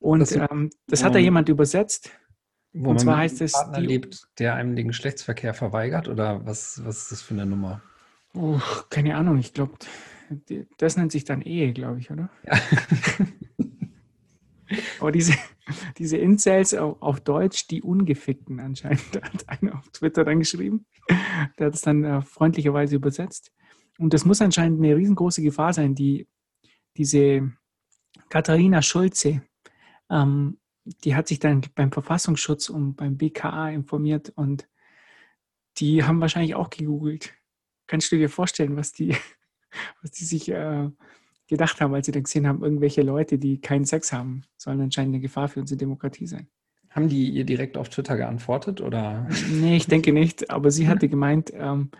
Und 0.00 0.20
das, 0.20 0.32
ähm, 0.32 0.70
das 0.86 1.02
hat 1.02 1.14
da 1.14 1.18
jemand 1.18 1.48
übersetzt. 1.48 2.10
Wo 2.72 2.90
und 2.90 3.00
zwar 3.00 3.16
heißt 3.18 3.40
es. 3.40 3.52
Partner 3.52 3.80
die, 3.80 3.86
lebt, 3.86 4.28
der 4.38 4.54
einem 4.54 4.76
den 4.76 4.88
Geschlechtsverkehr 4.88 5.54
verweigert? 5.54 6.08
Oder 6.08 6.44
was, 6.46 6.84
was 6.84 7.02
ist 7.02 7.12
das 7.12 7.22
für 7.22 7.34
eine 7.34 7.46
Nummer? 7.46 7.82
Oh, 8.34 8.60
keine 8.90 9.16
Ahnung, 9.16 9.38
ich 9.38 9.54
glaube, 9.54 9.74
das 10.76 10.96
nennt 10.96 11.12
sich 11.12 11.24
dann 11.24 11.40
Ehe, 11.42 11.72
glaube 11.72 11.98
ich, 11.98 12.10
oder? 12.10 12.30
Ja. 12.46 12.60
Aber 15.00 15.12
diese, 15.12 15.32
diese 15.96 16.18
Incels 16.18 16.74
auf, 16.74 17.00
auf, 17.00 17.20
Deutsch, 17.20 17.68
die 17.68 17.82
Ungefickten 17.82 18.60
anscheinend, 18.60 19.00
hat 19.22 19.48
einer 19.48 19.78
auf 19.78 19.88
Twitter 19.90 20.24
dann 20.24 20.40
geschrieben. 20.40 20.86
Der 21.58 21.68
hat 21.68 21.74
es 21.74 21.80
dann 21.80 22.04
äh, 22.04 22.20
freundlicherweise 22.22 22.96
übersetzt. 22.96 23.50
Und 23.98 24.14
das 24.14 24.24
muss 24.24 24.42
anscheinend 24.42 24.78
eine 24.78 24.94
riesengroße 24.94 25.42
Gefahr 25.42 25.72
sein, 25.72 25.94
die 25.94 26.28
diese 26.96 27.50
Katharina 28.28 28.82
Schulze, 28.82 29.42
ähm, 30.10 30.58
die 31.04 31.14
hat 31.14 31.28
sich 31.28 31.38
dann 31.38 31.62
beim 31.74 31.92
Verfassungsschutz 31.92 32.68
und 32.68 32.94
beim 32.94 33.16
BKA 33.16 33.70
informiert 33.70 34.30
und 34.30 34.68
die 35.78 36.04
haben 36.04 36.20
wahrscheinlich 36.20 36.54
auch 36.54 36.70
gegoogelt. 36.70 37.34
Kannst 37.86 38.10
du 38.10 38.16
dir 38.16 38.28
vorstellen, 38.28 38.76
was 38.76 38.92
die, 38.92 39.16
was 40.02 40.10
die 40.12 40.24
sich 40.24 40.50
äh, 40.50 40.88
gedacht 41.46 41.80
haben, 41.80 41.94
als 41.94 42.06
sie 42.06 42.12
dann 42.12 42.24
gesehen 42.24 42.46
haben, 42.46 42.62
irgendwelche 42.62 43.02
Leute, 43.02 43.38
die 43.38 43.60
keinen 43.60 43.84
Sex 43.84 44.12
haben, 44.12 44.42
sollen 44.56 44.80
anscheinend 44.80 45.14
eine 45.14 45.22
Gefahr 45.22 45.48
für 45.48 45.60
unsere 45.60 45.78
Demokratie 45.78 46.26
sein. 46.26 46.48
Haben 46.90 47.08
die 47.08 47.28
ihr 47.28 47.44
direkt 47.44 47.76
auf 47.76 47.90
Twitter 47.90 48.16
geantwortet 48.16 48.80
oder? 48.80 49.28
Nee, 49.50 49.76
ich 49.76 49.86
denke 49.86 50.12
nicht, 50.12 50.50
aber 50.50 50.70
sie 50.70 50.88
hatte 50.88 51.08
gemeint, 51.08 51.52
ähm, 51.54 51.90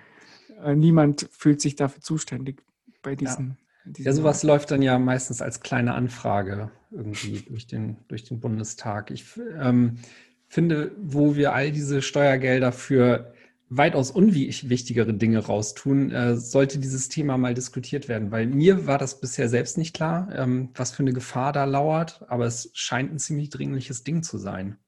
äh, 0.62 0.74
niemand 0.74 1.28
fühlt 1.30 1.60
sich 1.60 1.76
dafür 1.76 2.02
zuständig 2.02 2.62
bei 3.02 3.14
diesen. 3.14 3.58
Ja. 3.96 4.12
sowas 4.12 4.42
läuft 4.42 4.70
dann 4.70 4.82
ja 4.82 4.98
meistens 4.98 5.40
als 5.42 5.60
kleine 5.60 5.94
Anfrage 5.94 6.70
irgendwie 6.90 7.44
durch 7.48 7.66
den, 7.66 7.96
durch 8.08 8.24
den 8.24 8.40
Bundestag. 8.40 9.10
Ich 9.10 9.24
ähm, 9.60 9.98
finde, 10.46 10.92
wo 11.00 11.36
wir 11.36 11.52
all 11.52 11.72
diese 11.72 12.02
Steuergelder 12.02 12.72
für 12.72 13.32
weitaus 13.70 14.10
unwichtigere 14.10 15.12
Dinge 15.12 15.40
raustun, 15.40 16.10
äh, 16.10 16.36
sollte 16.36 16.78
dieses 16.78 17.08
Thema 17.08 17.36
mal 17.36 17.54
diskutiert 17.54 18.08
werden, 18.08 18.30
weil 18.30 18.46
mir 18.46 18.86
war 18.86 18.96
das 18.96 19.20
bisher 19.20 19.48
selbst 19.48 19.76
nicht 19.76 19.94
klar, 19.94 20.28
ähm, 20.34 20.70
was 20.74 20.92
für 20.92 21.02
eine 21.02 21.12
Gefahr 21.12 21.52
da 21.52 21.64
lauert, 21.64 22.24
aber 22.28 22.46
es 22.46 22.70
scheint 22.72 23.12
ein 23.12 23.18
ziemlich 23.18 23.50
dringliches 23.50 24.04
Ding 24.04 24.22
zu 24.22 24.38
sein. 24.38 24.78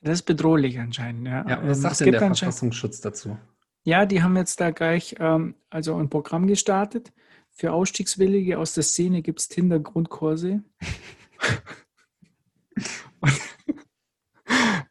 Das 0.00 0.14
ist 0.14 0.22
bedrohlich 0.22 0.78
anscheinend, 0.78 1.26
ja. 1.26 1.48
ja 1.48 1.60
was 1.62 1.78
ähm, 1.78 1.82
sagt 1.82 2.00
denn 2.00 2.12
der 2.12 2.20
Verfassungsschutz 2.20 3.00
dazu? 3.00 3.36
Ja, 3.84 4.04
die 4.04 4.22
haben 4.22 4.36
jetzt 4.36 4.60
da 4.60 4.72
gleich 4.72 5.14
ähm, 5.20 5.54
also 5.70 5.96
ein 5.96 6.10
Programm 6.10 6.48
gestartet. 6.48 7.12
Für 7.58 7.72
Ausstiegswillige 7.72 8.58
aus 8.58 8.74
der 8.74 8.82
Szene 8.82 9.22
gibt 9.22 9.40
es 9.40 9.48
Tinder-Grundkurse. 9.48 10.62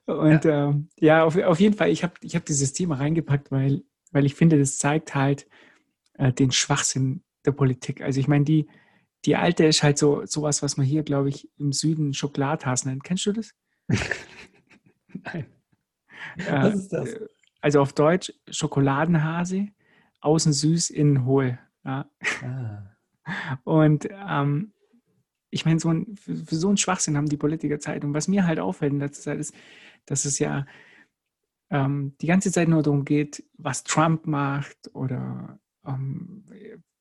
und 0.06 0.46
ja, 0.46 0.70
ähm, 0.70 0.90
ja 1.00 1.24
auf, 1.24 1.38
auf, 1.38 1.60
jeden 1.60 1.76
Fall, 1.76 1.92
ich 1.92 2.02
habe 2.02 2.16
ich 2.22 2.36
hab 2.36 2.44
dieses 2.46 2.74
Thema 2.74 2.96
reingepackt, 2.96 3.52
weil, 3.52 3.84
weil 4.12 4.26
ich 4.26 4.34
finde, 4.34 4.58
das 4.58 4.80
zeigt 4.80 5.14
halt 5.14 5.48
äh, 6.14 6.34
den 6.34 6.52
Schwachsinn 6.52 7.24
der 7.46 7.52
Politik. 7.52 8.02
Also 8.02 8.20
ich 8.20 8.28
meine, 8.28 8.46
die, 8.46 8.68
die 9.26 9.36
alte 9.36 9.66
ist 9.66 9.84
halt 9.84 10.00
so 10.00 10.26
sowas, 10.26 10.64
was 10.64 10.76
man 10.76 10.88
hier, 10.88 11.04
glaube 11.04 11.30
ich, 11.30 11.48
im 11.60 11.72
Süden 11.72 12.16
Schokoladhas 12.16 12.86
nennt. 12.86 13.04
Kennst 13.04 13.28
du 13.28 13.32
das? 13.32 13.52
Nein. 15.24 15.46
Äh, 16.38 16.64
Was 16.64 16.74
ist 16.74 16.90
das? 16.90 17.16
Also 17.62 17.80
auf 17.82 17.94
Deutsch 17.94 18.34
Schokoladenhase, 18.50 19.68
außen 20.22 20.52
süß, 20.52 20.90
innen 20.90 21.26
hohl. 21.26 21.60
Ja. 21.86 22.10
Ah. 22.42 22.96
Und 23.64 24.08
ähm, 24.12 24.74
ich 25.50 25.66
meine, 25.66 25.80
so 25.80 25.90
ein, 25.90 26.16
für, 26.16 26.36
für, 26.36 26.56
so 26.56 26.68
einen 26.68 26.78
Schwachsinn 26.78 27.16
haben 27.16 27.30
die 27.30 27.38
Politiker 27.38 27.80
Zeit. 27.80 28.04
Und 28.04 28.14
was 28.14 28.28
mir 28.28 28.46
halt 28.46 28.60
auffällt 28.60 28.94
in 28.94 29.00
letzter 29.00 29.24
Zeit 29.24 29.40
ist, 29.40 29.56
dass 30.06 30.26
es 30.26 30.40
ja 30.40 30.66
ähm, 31.70 32.16
die 32.22 32.28
ganze 32.28 32.52
Zeit 32.52 32.68
nur 32.68 32.84
darum 32.84 33.06
geht, 33.06 33.44
was 33.58 33.84
Trump 33.84 34.28
macht 34.28 34.94
oder 34.94 35.60
ähm, 35.86 36.46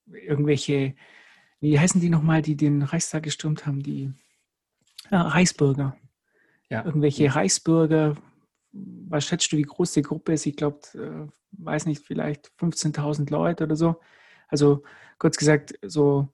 irgendwelche, 0.06 0.94
wie 1.60 1.78
heißen 1.78 2.00
die 2.00 2.10
nochmal, 2.10 2.42
die 2.42 2.56
den 2.56 2.82
Reichstag 2.82 3.24
gestürmt 3.24 3.66
haben, 3.66 3.82
die 3.82 4.12
äh, 5.10 5.16
Reichsbürger. 5.16 5.96
Ja. 6.70 6.84
Irgendwelche 6.84 7.34
Reichsbürger, 7.34 8.16
was 8.72 9.26
schätzt 9.26 9.52
du, 9.52 9.56
wie 9.56 9.62
groß 9.62 9.92
die 9.92 10.02
Gruppe 10.02 10.32
ist? 10.32 10.46
Ich 10.46 10.56
glaube, 10.56 10.80
äh, 10.94 11.30
weiß 11.52 11.86
nicht, 11.86 12.04
vielleicht 12.04 12.52
15.000 12.58 13.30
Leute 13.30 13.64
oder 13.64 13.76
so. 13.76 14.00
Also 14.54 14.84
kurz 15.18 15.36
gesagt, 15.36 15.74
so 15.82 16.28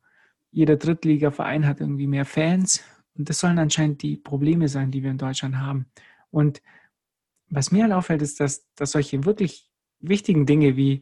jeder 0.50 0.76
Drittligaverein 0.76 1.66
hat 1.66 1.80
irgendwie 1.80 2.06
mehr 2.06 2.26
Fans. 2.26 2.84
Und 3.16 3.30
das 3.30 3.38
sollen 3.38 3.58
anscheinend 3.58 4.02
die 4.02 4.18
Probleme 4.18 4.68
sein, 4.68 4.90
die 4.90 5.02
wir 5.02 5.10
in 5.10 5.16
Deutschland 5.16 5.56
haben. 5.56 5.86
Und 6.30 6.60
was 7.48 7.72
mir 7.72 7.84
halt 7.84 7.94
auffällt, 7.94 8.20
ist, 8.20 8.40
dass, 8.40 8.66
dass 8.74 8.90
solche 8.90 9.24
wirklich 9.24 9.70
wichtigen 10.00 10.44
Dinge 10.44 10.76
wie 10.76 11.00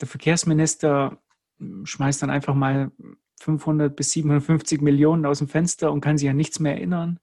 der 0.00 0.06
Verkehrsminister 0.06 1.18
hm, 1.58 1.86
schmeißt 1.86 2.22
dann 2.22 2.30
einfach 2.30 2.54
mal 2.54 2.92
500 3.40 3.96
bis 3.96 4.12
750 4.12 4.80
Millionen 4.80 5.26
aus 5.26 5.38
dem 5.38 5.48
Fenster 5.48 5.90
und 5.90 6.00
kann 6.00 6.18
sich 6.18 6.28
an 6.28 6.36
nichts 6.36 6.60
mehr 6.60 6.74
erinnern. 6.74 7.18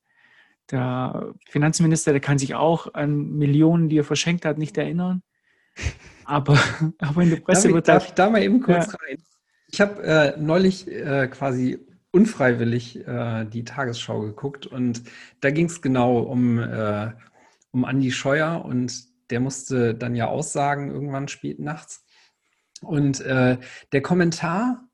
Der 0.71 1.33
Finanzminister, 1.45 2.11
der 2.11 2.19
kann 2.19 2.37
sich 2.37 2.53
auch 2.53 2.93
an 2.93 3.37
Millionen, 3.37 3.87
die 3.87 3.99
er 3.99 4.03
verschenkt 4.03 4.43
hat, 4.43 4.57
nicht 4.57 4.77
erinnern. 4.77 5.23
Aber, 6.25 6.59
aber 6.99 7.23
in 7.23 7.29
der 7.29 7.37
Presse 7.37 7.69
darf 7.69 7.73
wird 7.73 7.87
ich, 7.87 7.93
Darf 7.93 8.05
ich 8.07 8.13
da 8.13 8.29
mal 8.29 8.43
eben 8.43 8.59
kurz 8.59 8.91
ja. 8.91 8.97
rein? 8.99 9.23
Ich 9.69 9.81
habe 9.81 10.01
äh, 10.03 10.37
neulich 10.37 10.87
äh, 10.87 11.27
quasi 11.27 11.79
unfreiwillig 12.11 13.05
äh, 13.07 13.45
die 13.45 13.63
Tagesschau 13.63 14.21
geguckt 14.21 14.65
und 14.65 15.03
da 15.41 15.51
ging 15.51 15.65
es 15.65 15.81
genau 15.81 16.19
um, 16.19 16.57
äh, 16.59 17.11
um 17.71 17.85
Andi 17.85 18.11
Scheuer 18.11 18.63
und 18.65 19.05
der 19.29 19.39
musste 19.39 19.93
dann 19.93 20.15
ja 20.15 20.27
aussagen 20.27 20.89
irgendwann 20.89 21.27
spät 21.27 21.59
nachts. 21.59 22.05
Und 22.81 23.21
äh, 23.21 23.57
der 23.91 24.01
Kommentar 24.01 24.87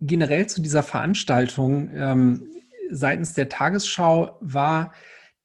generell 0.00 0.46
zu 0.46 0.60
dieser 0.60 0.82
Veranstaltung 0.82 1.90
ähm, 1.94 2.48
seitens 2.90 3.34
der 3.34 3.48
Tagesschau 3.48 4.36
war, 4.40 4.92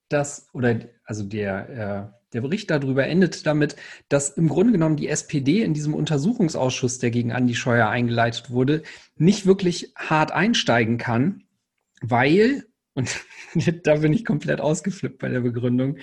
dass, 0.10 0.48
oder 0.53 0.80
also 1.06 1.24
der, 1.24 1.70
äh, 1.70 2.23
der 2.34 2.42
Bericht 2.42 2.70
darüber 2.70 3.06
endet 3.06 3.46
damit, 3.46 3.75
dass 4.10 4.30
im 4.30 4.50
Grunde 4.50 4.74
genommen 4.74 4.98
die 4.98 5.08
SPD 5.08 5.62
in 5.62 5.74
diesem 5.74 5.94
Untersuchungsausschuss, 5.94 7.00
der 7.00 7.12
gegen 7.12 7.32
Andi 7.32 7.56
Scheuer 7.56 7.90
eingeleitet 7.90 8.50
wurde, 8.50 8.84
nicht 9.16 9.46
wirklich 9.46 9.94
hart 9.96 10.32
einsteigen 10.32 10.98
kann, 10.98 11.44
weil, 12.02 12.66
und 12.94 13.10
da 13.84 13.98
bin 13.98 14.14
ich 14.14 14.25
komplett 14.25 14.62
ausgeflippt 14.62 15.20
bei 15.20 15.29
der 15.29 15.42
Begründung, 15.42 15.98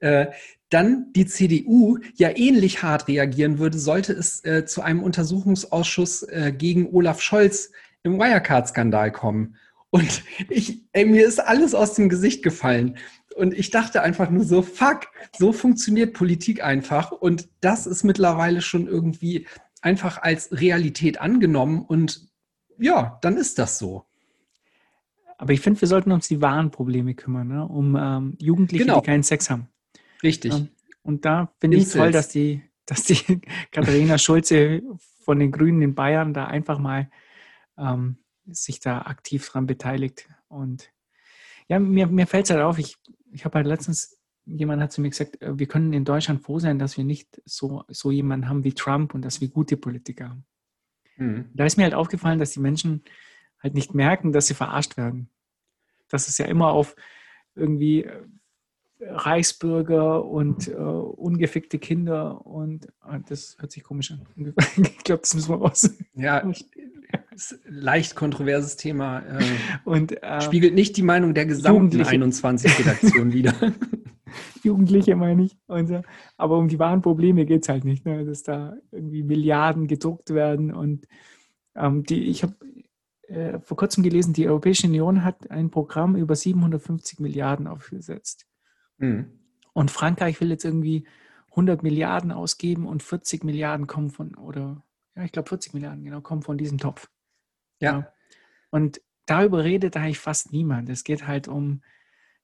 äh, 0.00 0.26
dann 0.68 1.12
die 1.12 1.26
CDU 1.26 1.98
ja 2.14 2.30
ähnlich 2.34 2.82
hart 2.82 3.08
reagieren 3.08 3.58
würde, 3.58 3.78
sollte 3.78 4.12
es 4.12 4.44
äh, 4.44 4.64
zu 4.64 4.82
einem 4.82 5.02
Untersuchungsausschuss 5.02 6.22
äh, 6.24 6.52
gegen 6.56 6.92
Olaf 6.94 7.20
Scholz 7.20 7.70
im 8.02 8.18
Wirecard-Skandal 8.18 9.12
kommen. 9.12 9.56
Und 9.90 10.24
ich, 10.48 10.82
ey, 10.92 11.04
mir 11.04 11.26
ist 11.26 11.38
alles 11.38 11.74
aus 11.74 11.94
dem 11.94 12.08
Gesicht 12.08 12.42
gefallen. 12.42 12.96
Und 13.32 13.54
ich 13.54 13.70
dachte 13.70 14.02
einfach 14.02 14.30
nur 14.30 14.44
so, 14.44 14.62
fuck, 14.62 15.08
so 15.36 15.52
funktioniert 15.52 16.14
Politik 16.14 16.62
einfach. 16.62 17.12
Und 17.12 17.48
das 17.60 17.86
ist 17.86 18.04
mittlerweile 18.04 18.62
schon 18.62 18.86
irgendwie 18.86 19.46
einfach 19.80 20.22
als 20.22 20.52
Realität 20.52 21.20
angenommen. 21.20 21.82
Und 21.82 22.28
ja, 22.78 23.18
dann 23.22 23.36
ist 23.36 23.58
das 23.58 23.78
so. 23.78 24.06
Aber 25.38 25.52
ich 25.52 25.60
finde, 25.60 25.80
wir 25.80 25.88
sollten 25.88 26.12
uns 26.12 26.28
die 26.28 26.40
wahren 26.40 26.70
Probleme 26.70 27.14
kümmern, 27.14 27.48
ne? 27.48 27.66
um 27.66 27.96
ähm, 27.96 28.36
Jugendliche, 28.38 28.84
genau. 28.84 29.00
die 29.00 29.06
keinen 29.06 29.24
Sex 29.24 29.50
haben. 29.50 29.68
Richtig. 30.22 30.52
Ähm, 30.52 30.68
und 31.02 31.24
da 31.24 31.52
finde 31.60 31.78
ich 31.78 31.88
toll, 31.88 32.12
dass 32.12 32.28
die, 32.28 32.62
dass 32.86 33.02
die 33.02 33.40
Katharina 33.72 34.18
Schulze 34.18 34.82
von 35.24 35.38
den 35.38 35.50
Grünen 35.50 35.82
in 35.82 35.94
Bayern 35.94 36.32
da 36.32 36.46
einfach 36.46 36.78
mal 36.78 37.10
ähm, 37.76 38.18
sich 38.46 38.80
da 38.80 39.02
aktiv 39.02 39.48
dran 39.48 39.66
beteiligt. 39.66 40.28
Und 40.48 40.92
ja, 41.68 41.78
mir, 41.78 42.06
mir 42.06 42.26
fällt 42.26 42.44
es 42.46 42.50
halt 42.50 42.62
auf, 42.62 42.78
ich, 42.78 42.98
ich 43.32 43.44
habe 43.44 43.56
halt 43.56 43.66
letztens, 43.66 44.18
jemand 44.44 44.82
hat 44.82 44.92
zu 44.92 45.00
mir 45.00 45.10
gesagt, 45.10 45.40
äh, 45.42 45.58
wir 45.58 45.66
können 45.66 45.92
in 45.92 46.04
Deutschland 46.04 46.42
froh 46.42 46.58
sein, 46.58 46.78
dass 46.78 46.96
wir 46.96 47.04
nicht 47.04 47.42
so, 47.44 47.84
so 47.88 48.10
jemanden 48.10 48.48
haben 48.48 48.64
wie 48.64 48.72
Trump 48.72 49.14
und 49.14 49.22
dass 49.22 49.40
wir 49.40 49.48
gute 49.48 49.76
Politiker 49.76 50.30
haben. 50.30 50.44
Mhm. 51.16 51.46
Da 51.54 51.64
ist 51.64 51.76
mir 51.76 51.84
halt 51.84 51.94
aufgefallen, 51.94 52.38
dass 52.38 52.52
die 52.52 52.60
Menschen 52.60 53.02
halt 53.62 53.74
nicht 53.74 53.94
merken, 53.94 54.32
dass 54.32 54.46
sie 54.46 54.54
verarscht 54.54 54.96
werden. 54.96 55.28
Dass 56.08 56.28
es 56.28 56.38
ja 56.38 56.46
immer 56.46 56.68
auf 56.68 56.96
irgendwie 57.54 58.04
äh, 58.04 58.22
Reichsbürger 59.00 60.24
und 60.24 60.68
äh, 60.68 60.74
ungefickte 60.74 61.78
Kinder 61.78 62.46
und 62.46 62.86
äh, 63.08 63.20
das 63.28 63.56
hört 63.58 63.72
sich 63.72 63.82
komisch 63.82 64.12
an. 64.12 64.26
ich 64.76 64.98
glaube, 64.98 65.22
das 65.22 65.34
müssen 65.34 65.50
wir 65.50 65.56
raus. 65.56 65.90
Ja, 66.14 66.42
leicht 67.64 68.14
kontroverses 68.14 68.76
Thema. 68.76 69.20
Äh, 69.20 69.44
und, 69.84 70.22
äh, 70.22 70.40
spiegelt 70.40 70.74
nicht 70.74 70.96
die 70.96 71.02
Meinung 71.02 71.34
der 71.34 71.46
gesamten 71.46 72.02
21 72.02 72.78
Redaktion 72.78 73.32
wider. 73.32 73.54
Jugendliche 74.62 75.16
meine 75.16 75.44
ich. 75.44 75.58
So. 75.68 76.02
Aber 76.36 76.58
um 76.58 76.68
die 76.68 76.78
wahren 76.78 77.02
Probleme 77.02 77.44
geht 77.44 77.62
es 77.62 77.68
halt 77.68 77.84
nicht, 77.84 78.04
ne? 78.04 78.24
dass 78.24 78.42
da 78.42 78.74
irgendwie 78.90 79.22
Milliarden 79.22 79.86
gedruckt 79.86 80.30
werden. 80.30 80.72
Und 80.72 81.06
ähm, 81.74 82.04
die, 82.04 82.24
ich 82.24 82.42
habe 82.42 82.54
äh, 83.28 83.60
vor 83.60 83.76
kurzem 83.76 84.02
gelesen, 84.02 84.32
die 84.32 84.48
Europäische 84.48 84.86
Union 84.86 85.24
hat 85.24 85.50
ein 85.50 85.70
Programm 85.70 86.16
über 86.16 86.36
750 86.36 87.18
Milliarden 87.20 87.66
aufgesetzt. 87.66 88.46
Mhm. 88.98 89.26
Und 89.72 89.90
Frankreich 89.90 90.40
will 90.40 90.50
jetzt 90.50 90.64
irgendwie 90.64 91.06
100 91.50 91.82
Milliarden 91.82 92.32
ausgeben 92.32 92.86
und 92.86 93.02
40 93.02 93.44
Milliarden 93.44 93.86
kommen 93.86 94.10
von, 94.10 94.34
oder 94.34 94.82
ja, 95.16 95.24
ich 95.24 95.32
glaube 95.32 95.48
40 95.48 95.74
Milliarden, 95.74 96.04
genau, 96.04 96.20
kommen 96.20 96.42
von 96.42 96.58
diesem 96.58 96.78
Topf. 96.78 97.08
Ja. 97.82 98.12
Und 98.70 99.00
darüber 99.26 99.64
redet 99.64 99.96
eigentlich 99.96 100.18
fast 100.18 100.52
niemand. 100.52 100.88
Es 100.88 101.04
geht 101.04 101.26
halt 101.26 101.48
um, 101.48 101.82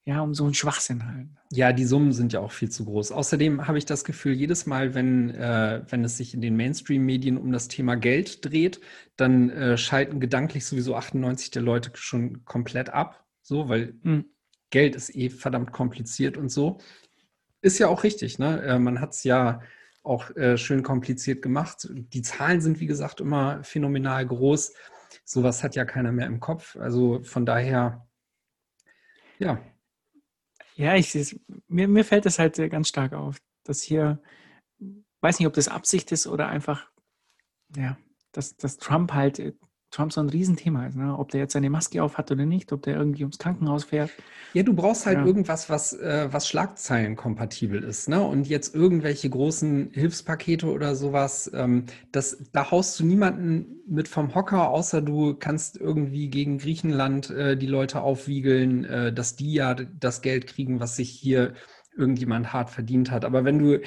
ja, 0.05 0.21
um 0.21 0.35
so 0.35 0.45
einen 0.45 0.55
Schwachsinn 0.55 1.07
halt. 1.07 1.29
Ja, 1.51 1.73
die 1.73 1.85
Summen 1.85 2.13
sind 2.13 2.33
ja 2.33 2.41
auch 2.41 2.53
viel 2.53 2.71
zu 2.71 2.85
groß. 2.85 3.13
Außerdem 3.13 3.67
habe 3.67 3.79
ich 3.79 3.87
das 3.87 4.05
Gefühl, 4.05 4.33
jedes 4.33 4.67
Mal, 4.67 4.95
wenn, 4.95 5.31
äh, 5.31 5.83
wenn 5.89 6.05
es 6.05 6.17
sich 6.17 6.35
in 6.35 6.41
den 6.41 6.57
Mainstream-Medien 6.57 7.39
um 7.39 7.53
das 7.53 7.69
Thema 7.69 7.97
Geld 7.97 8.45
dreht, 8.45 8.81
dann 9.17 9.51
äh, 9.51 9.79
schalten 9.79 10.21
gedanklich 10.21 10.67
sowieso 10.67 10.95
98 10.97 11.51
der 11.51 11.63
Leute 11.63 11.91
schon 11.95 12.45
komplett 12.45 12.91
ab. 12.91 13.25
So, 13.43 13.69
weil 13.69 13.95
mhm. 14.03 14.27
Geld 14.71 14.95
ist 14.95 15.15
eh 15.15 15.31
verdammt 15.31 15.73
kompliziert 15.73 16.37
und 16.37 16.51
so. 16.51 16.79
Ist 17.61 17.79
ja 17.79 17.89
auch 17.89 18.05
richtig, 18.05 18.39
ne? 18.39 18.63
Äh, 18.63 18.79
man 18.79 19.01
hat 19.01 19.13
es 19.13 19.25
ja 19.25 19.63
auch 20.03 20.35
äh, 20.37 20.57
schön 20.57 20.83
kompliziert 20.83 21.43
gemacht. 21.43 21.89
Die 21.91 22.23
Zahlen 22.23 22.61
sind, 22.61 22.81
wie 22.81 22.87
gesagt, 22.87 23.21
immer 23.21 23.63
phänomenal 23.65 24.27
groß. 24.27 24.73
Sowas 25.31 25.63
hat 25.63 25.77
ja 25.77 25.85
keiner 25.85 26.11
mehr 26.11 26.27
im 26.27 26.41
Kopf. 26.41 26.75
Also 26.77 27.23
von 27.23 27.45
daher, 27.45 28.09
ja. 29.39 29.63
Ja, 30.75 30.95
ich, 30.95 31.39
mir, 31.67 31.87
mir 31.87 32.03
fällt 32.03 32.25
es 32.25 32.39
halt 32.39 32.57
ganz 32.71 32.89
stark 32.89 33.13
auf, 33.13 33.37
dass 33.63 33.83
hier, 33.83 34.23
weiß 35.21 35.39
nicht, 35.39 35.47
ob 35.47 35.53
das 35.53 35.69
Absicht 35.69 36.13
ist 36.13 36.27
oder 36.27 36.49
einfach, 36.49 36.91
ja, 37.77 37.99
dass, 38.33 38.57
dass 38.57 38.79
Trump 38.79 39.13
halt 39.13 39.55
Trump 39.91 40.13
so 40.13 40.21
ein 40.21 40.29
Riesenthema 40.29 40.87
ist, 40.87 40.97
ne? 40.97 41.17
ob 41.17 41.31
der 41.31 41.41
jetzt 41.41 41.55
seine 41.55 41.71
Maske 41.71 42.03
auf 42.03 42.19
hat 42.19 42.31
oder 42.31 42.45
nicht, 42.45 42.73
ob 42.73 42.83
der 42.83 42.97
irgendwie 42.97 43.23
ums 43.23 43.39
Krankenhaus 43.39 43.85
fährt. 43.85 44.11
Ja, 44.53 44.63
du 44.63 44.75
brauchst 44.75 45.07
halt 45.07 45.19
ja. 45.19 45.25
irgendwas, 45.25 45.71
was, 45.71 45.95
äh, 45.95 46.29
was 46.31 46.49
Schlagzeilen 46.49 47.17
kompatibel 47.17 47.83
ist. 47.83 48.09
Ne? 48.09 48.23
Und 48.23 48.49
jetzt 48.49 48.75
irgendwelche 48.75 49.31
großen 49.31 49.91
Hilfspakete 49.93 50.67
oder 50.67 50.95
sowas, 50.95 51.51
ähm, 51.55 51.85
das, 52.13 52.39
da 52.53 52.71
haust 52.71 53.01
du 53.01 53.07
niemanden 53.07 53.83
mit 53.87 54.09
vom 54.09 54.35
Hocker, 54.35 54.69
außer 54.69 55.01
du 55.01 55.35
kannst 55.35 55.79
irgendwie 55.79 56.29
gegen 56.29 56.59
Griechenland 56.59 57.31
äh, 57.31 57.57
die 57.57 57.67
Leute 57.67 58.03
aufwiegeln, 58.03 58.85
äh, 58.85 59.13
dass 59.13 59.37
die 59.37 59.55
ja 59.55 59.75
das 59.75 60.21
Geld 60.21 60.47
kriegen, 60.47 60.81
was 60.81 60.97
sich 60.97 61.11
hier 61.11 61.55
irgendjemand 61.97 62.53
hart 62.53 62.71
verdient 62.71 63.11
hat. 63.11 63.25
Aber 63.25 63.45
wenn 63.45 63.59
du, 63.59 63.81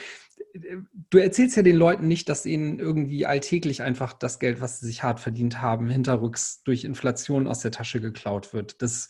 du 0.53 1.17
erzählst 1.17 1.57
ja 1.57 1.63
den 1.63 1.75
Leuten 1.75 2.07
nicht, 2.07 2.29
dass 2.29 2.45
ihnen 2.45 2.79
irgendwie 2.79 3.25
alltäglich 3.25 3.81
einfach 3.81 4.13
das 4.13 4.39
Geld, 4.39 4.61
was 4.61 4.79
sie 4.79 4.87
sich 4.87 5.03
hart 5.03 5.19
verdient 5.19 5.61
haben, 5.61 5.89
hinterrücks 5.89 6.63
durch 6.63 6.83
Inflation 6.83 7.47
aus 7.47 7.59
der 7.59 7.71
Tasche 7.71 8.01
geklaut 8.01 8.53
wird. 8.53 8.81
Das, 8.81 9.09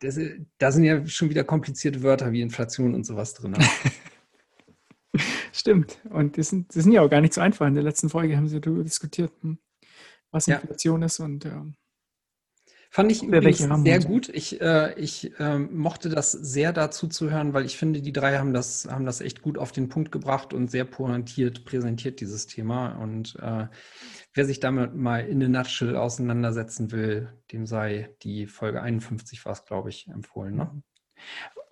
das, 0.00 0.18
da 0.58 0.72
sind 0.72 0.84
ja 0.84 1.06
schon 1.06 1.30
wieder 1.30 1.44
komplizierte 1.44 2.02
Wörter 2.02 2.32
wie 2.32 2.40
Inflation 2.40 2.94
und 2.94 3.04
sowas 3.04 3.34
drin. 3.34 3.56
Stimmt. 5.52 5.98
Und 6.10 6.38
das 6.38 6.48
sind, 6.48 6.74
das 6.74 6.84
sind 6.84 6.92
ja 6.92 7.02
auch 7.02 7.10
gar 7.10 7.20
nicht 7.20 7.34
so 7.34 7.40
einfach. 7.40 7.66
In 7.66 7.74
der 7.74 7.84
letzten 7.84 8.08
Folge 8.08 8.36
haben 8.36 8.48
sie 8.48 8.60
darüber 8.60 8.82
diskutiert, 8.82 9.32
hm, 9.42 9.58
was 10.30 10.48
Inflation 10.48 11.00
ja. 11.00 11.06
ist 11.06 11.20
und 11.20 11.44
ähm, 11.44 11.74
Fand 12.94 13.10
ich 13.10 13.22
übrigens 13.22 13.56
sehr 13.56 14.00
gut. 14.00 14.28
Ich, 14.28 14.60
äh, 14.60 14.92
ich 15.00 15.32
äh, 15.40 15.58
mochte 15.58 16.10
das 16.10 16.30
sehr 16.30 16.74
dazu 16.74 17.08
zu 17.08 17.30
hören, 17.30 17.54
weil 17.54 17.64
ich 17.64 17.78
finde, 17.78 18.02
die 18.02 18.12
drei 18.12 18.36
haben 18.36 18.52
das, 18.52 18.86
haben 18.86 19.06
das 19.06 19.22
echt 19.22 19.40
gut 19.40 19.56
auf 19.56 19.72
den 19.72 19.88
Punkt 19.88 20.12
gebracht 20.12 20.52
und 20.52 20.70
sehr 20.70 20.84
pointiert 20.84 21.64
präsentiert, 21.64 22.20
dieses 22.20 22.46
Thema. 22.48 22.90
Und 22.98 23.34
äh, 23.40 23.68
wer 24.34 24.44
sich 24.44 24.60
damit 24.60 24.94
mal 24.94 25.20
in 25.20 25.42
a 25.42 25.48
nutshell 25.48 25.96
auseinandersetzen 25.96 26.92
will, 26.92 27.32
dem 27.50 27.64
sei 27.64 28.14
die 28.24 28.46
Folge 28.46 28.82
51 28.82 29.42
war 29.46 29.52
es, 29.52 29.64
glaube 29.64 29.88
ich, 29.88 30.08
empfohlen. 30.08 30.56
Ne? 30.56 30.82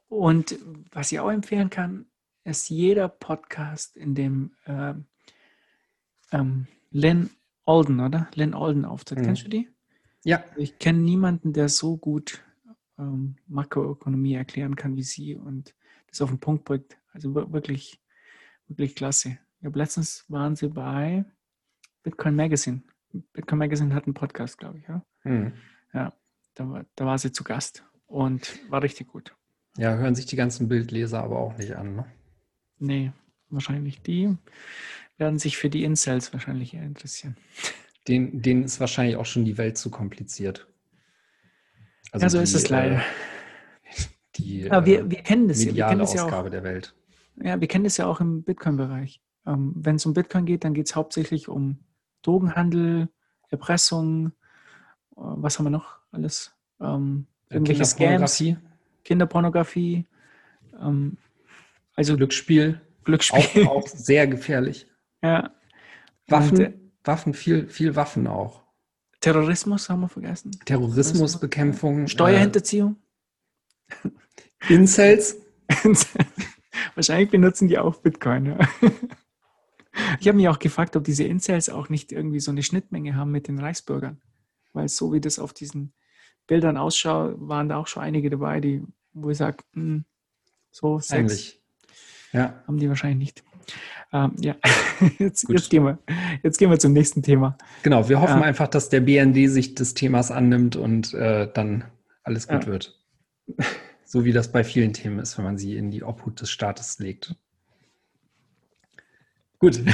Und 0.09 0.59
was 0.91 1.13
ich 1.13 1.21
auch 1.21 1.31
empfehlen 1.31 1.69
kann, 1.69 2.07
ist 2.45 2.71
jeder 2.71 3.11
Podcast, 3.11 3.95
in 3.95 4.15
dem 4.15 4.53
äh, 4.65 4.95
ähm, 6.33 6.67
Len 6.91 7.29
Alden, 7.67 8.01
oder? 8.01 8.31
Len 8.35 8.55
Alden 8.55 8.87
auftritt. 8.87 9.19
Mhm. 9.19 9.25
Kennst 9.25 9.45
du 9.45 9.51
die? 9.51 9.69
Ja. 10.25 10.45
Ich 10.57 10.79
kenne 10.79 11.01
niemanden, 11.01 11.53
der 11.53 11.69
so 11.69 11.97
gut 11.97 12.43
ähm, 12.99 13.37
Makroökonomie 13.47 14.35
erklären 14.35 14.77
kann 14.77 14.97
wie 14.97 15.03
sie 15.03 15.35
und 15.35 15.75
das 16.09 16.21
auf 16.21 16.31
den 16.31 16.41
Punkt 16.41 16.65
bringt. 16.65 16.99
Also 17.13 17.35
wirklich, 17.35 18.01
wirklich 18.69 18.95
klasse. 18.95 19.39
Ich 19.61 19.67
habe 19.67 19.79
letztens 19.79 20.25
waren 20.29 20.57
sie 20.57 20.69
bei 20.69 21.25
Bitcoin 22.03 22.37
Magazine. 22.37 22.83
Bitcoin 23.33 23.59
Magazine 23.59 23.95
hat 23.95 24.05
einen 24.05 24.15
Podcast, 24.15 24.59
glaube 24.59 24.79
ich, 24.79 24.89
ja. 24.89 25.05
Mhm. 25.25 25.53
Ja, 25.93 26.13
da 26.55 26.69
war, 26.69 26.87
da 26.95 27.07
war 27.07 27.19
sie 27.19 27.33
zu 27.33 27.45
Gast 27.45 27.85
und 28.07 28.59
war 28.71 28.83
richtig 28.83 29.09
gut. 29.09 29.35
Ja, 29.77 29.97
hören 29.97 30.15
sich 30.15 30.27
die 30.27 30.37
ganzen 30.37 30.69
Bildleser 30.69 31.23
aber 31.23 31.39
auch 31.39 31.57
nicht 31.57 31.77
an, 31.77 31.97
ne? 31.97 32.07
Nee, 32.79 33.13
wahrscheinlich. 33.49 34.03
Die 34.03 34.37
werden 35.19 35.39
sich 35.39 35.57
für 35.57 35.71
die 35.71 35.85
Incels 35.85 36.33
wahrscheinlich 36.33 36.75
eher 36.75 36.85
interessieren. 36.85 37.37
Den, 38.09 38.43
denen 38.43 38.65
ist 38.65 38.81
wahrscheinlich 38.81 39.17
auch 39.17 39.27
schon 39.27 39.45
die 39.45 39.59
Welt 39.59 39.77
zu 39.77 39.91
kompliziert. 39.91 40.67
Also 42.13 42.25
ja, 42.25 42.31
so 42.31 42.39
die, 42.39 42.45
ist 42.45 42.55
es 42.55 42.69
leider. 42.69 42.97
Äh, 42.97 43.01
die 44.37 44.71
Aber 44.71 44.87
wir, 44.87 45.11
wir 45.11 45.23
kennen 45.23 45.49
das, 45.49 45.65
ja. 45.65 45.75
wir 45.75 45.87
kennen 45.87 46.01
das 46.01 46.15
ja 46.15 46.25
auch, 46.25 46.51
der 46.51 46.63
Welt. 46.63 46.95
Ja, 47.43 47.61
wir 47.61 47.69
kennen 47.69 47.85
das 47.85 47.97
ja 47.97 48.07
auch 48.07 48.21
im 48.21 48.43
Bitcoin-Bereich. 48.43 49.21
Ähm, 49.47 49.73
Wenn 49.77 49.97
es 49.97 50.07
um 50.07 50.15
Bitcoin 50.15 50.47
geht, 50.47 50.65
dann 50.65 50.75
geht 50.75 50.87
es 50.87 50.97
hauptsächlich 50.97 51.49
um 51.49 51.85
Drogenhandel, 52.23 53.09
Erpressung, 53.49 54.29
äh, 54.29 54.31
was 55.17 55.59
haben 55.59 55.67
wir 55.67 55.71
noch 55.71 55.99
alles? 56.11 56.55
Ähm, 56.81 57.27
irgendwelche 57.49 57.83
Kinderpornografie. 57.83 58.53
Scams, 58.53 59.05
Kinderpornografie, 59.05 60.07
ähm, 60.81 61.17
also 61.95 62.17
Glücksspiel. 62.17 62.81
Glücksspiel. 63.05 63.67
Auch, 63.67 63.83
auch 63.83 63.89
sehr 63.89 64.27
gefährlich. 64.27 64.87
Ja. 65.23 65.51
Waffen. 66.29 66.57
Und, 66.57 66.65
äh, 66.65 66.80
Waffen, 67.05 67.35
viel, 67.35 67.69
viel 67.69 67.97
Waffen 67.97 68.27
auch. 68.27 68.63
Terrorismus 69.21 69.89
haben 69.89 70.01
wir 70.01 70.09
vergessen. 70.09 70.53
Terrorismusbekämpfung. 70.65 72.09
Steuerhinterziehung. 72.09 72.97
Äh, 74.03 74.11
Incels. 74.75 75.37
Wahrscheinlich 76.95 77.31
benutzen 77.31 77.69
die 77.69 77.79
auch 77.79 77.97
Bitcoin. 77.97 78.47
Ja. 78.47 78.59
Ich 80.21 80.29
habe 80.29 80.37
mich 80.37 80.49
auch 80.49 80.59
gefragt, 80.59 80.97
ob 80.97 81.05
diese 81.05 81.25
Incels 81.25 81.69
auch 81.69 81.89
nicht 81.89 82.13
irgendwie 82.13 82.41
so 82.41 82.51
eine 82.51 82.63
Schnittmenge 82.63 83.17
haben 83.17 83.31
mit 83.31 83.49
den 83.49 83.59
Reichsbürgern. 83.59 84.21
Weil 84.73 84.89
so 84.89 85.13
wie 85.13 85.21
das 85.21 85.39
auf 85.39 85.53
diesen 85.53 85.93
Bildern 86.47 86.77
ausschaut, 86.77 87.37
waren 87.39 87.69
da 87.69 87.77
auch 87.77 87.87
schon 87.87 88.03
einige 88.03 88.31
dabei, 88.31 88.61
die, 88.61 88.83
wo 89.13 89.31
ich 89.31 89.39
sage, 89.39 89.59
hm, 89.75 90.05
so 90.71 90.99
Sex 90.99 91.13
Eigentlich. 91.13 91.63
Ja. 92.33 92.63
haben 92.67 92.79
die 92.79 92.89
wahrscheinlich 92.89 93.19
nicht. 93.19 93.45
Ähm, 94.13 94.33
ja, 94.41 94.57
jetzt, 95.19 95.49
jetzt, 95.49 95.71
gehen 95.71 95.85
wir, 95.85 95.99
jetzt 96.43 96.59
gehen 96.59 96.71
wir 96.71 96.79
zum 96.79 96.93
nächsten 96.93 97.23
Thema. 97.23 97.57
Genau, 97.83 98.09
wir 98.09 98.21
hoffen 98.21 98.41
ja. 98.41 98.45
einfach, 98.45 98.69
dass 98.69 98.89
der 98.89 99.01
BND 99.01 99.49
sich 99.51 99.75
des 99.75 99.95
Themas 99.95 100.31
annimmt 100.31 100.77
und 100.77 101.15
äh, 101.15 101.49
dann 101.53 101.85
alles 102.23 102.49
gut 102.49 102.65
ja. 102.65 102.71
wird. 102.71 102.99
So 104.13 104.25
wie 104.25 104.33
das 104.33 104.51
bei 104.51 104.65
vielen 104.65 104.93
Themen 104.93 105.21
ist, 105.21 105.39
wenn 105.39 105.45
man 105.45 105.57
sie 105.57 105.77
in 105.77 105.93
die 105.93 106.03
Obhut 106.03 106.41
des 106.41 106.51
Staates 106.51 106.99
legt. 106.99 107.37
Gut. 109.61 109.81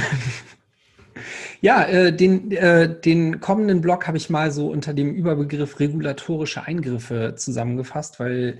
Ja, 1.61 1.83
äh, 1.85 2.15
den, 2.15 2.51
äh, 2.51 2.99
den 3.01 3.39
kommenden 3.39 3.81
Blog 3.81 4.07
habe 4.07 4.17
ich 4.17 4.29
mal 4.29 4.51
so 4.51 4.69
unter 4.69 4.93
dem 4.93 5.13
Überbegriff 5.13 5.79
regulatorische 5.79 6.63
Eingriffe 6.65 7.33
zusammengefasst, 7.35 8.19
weil 8.19 8.59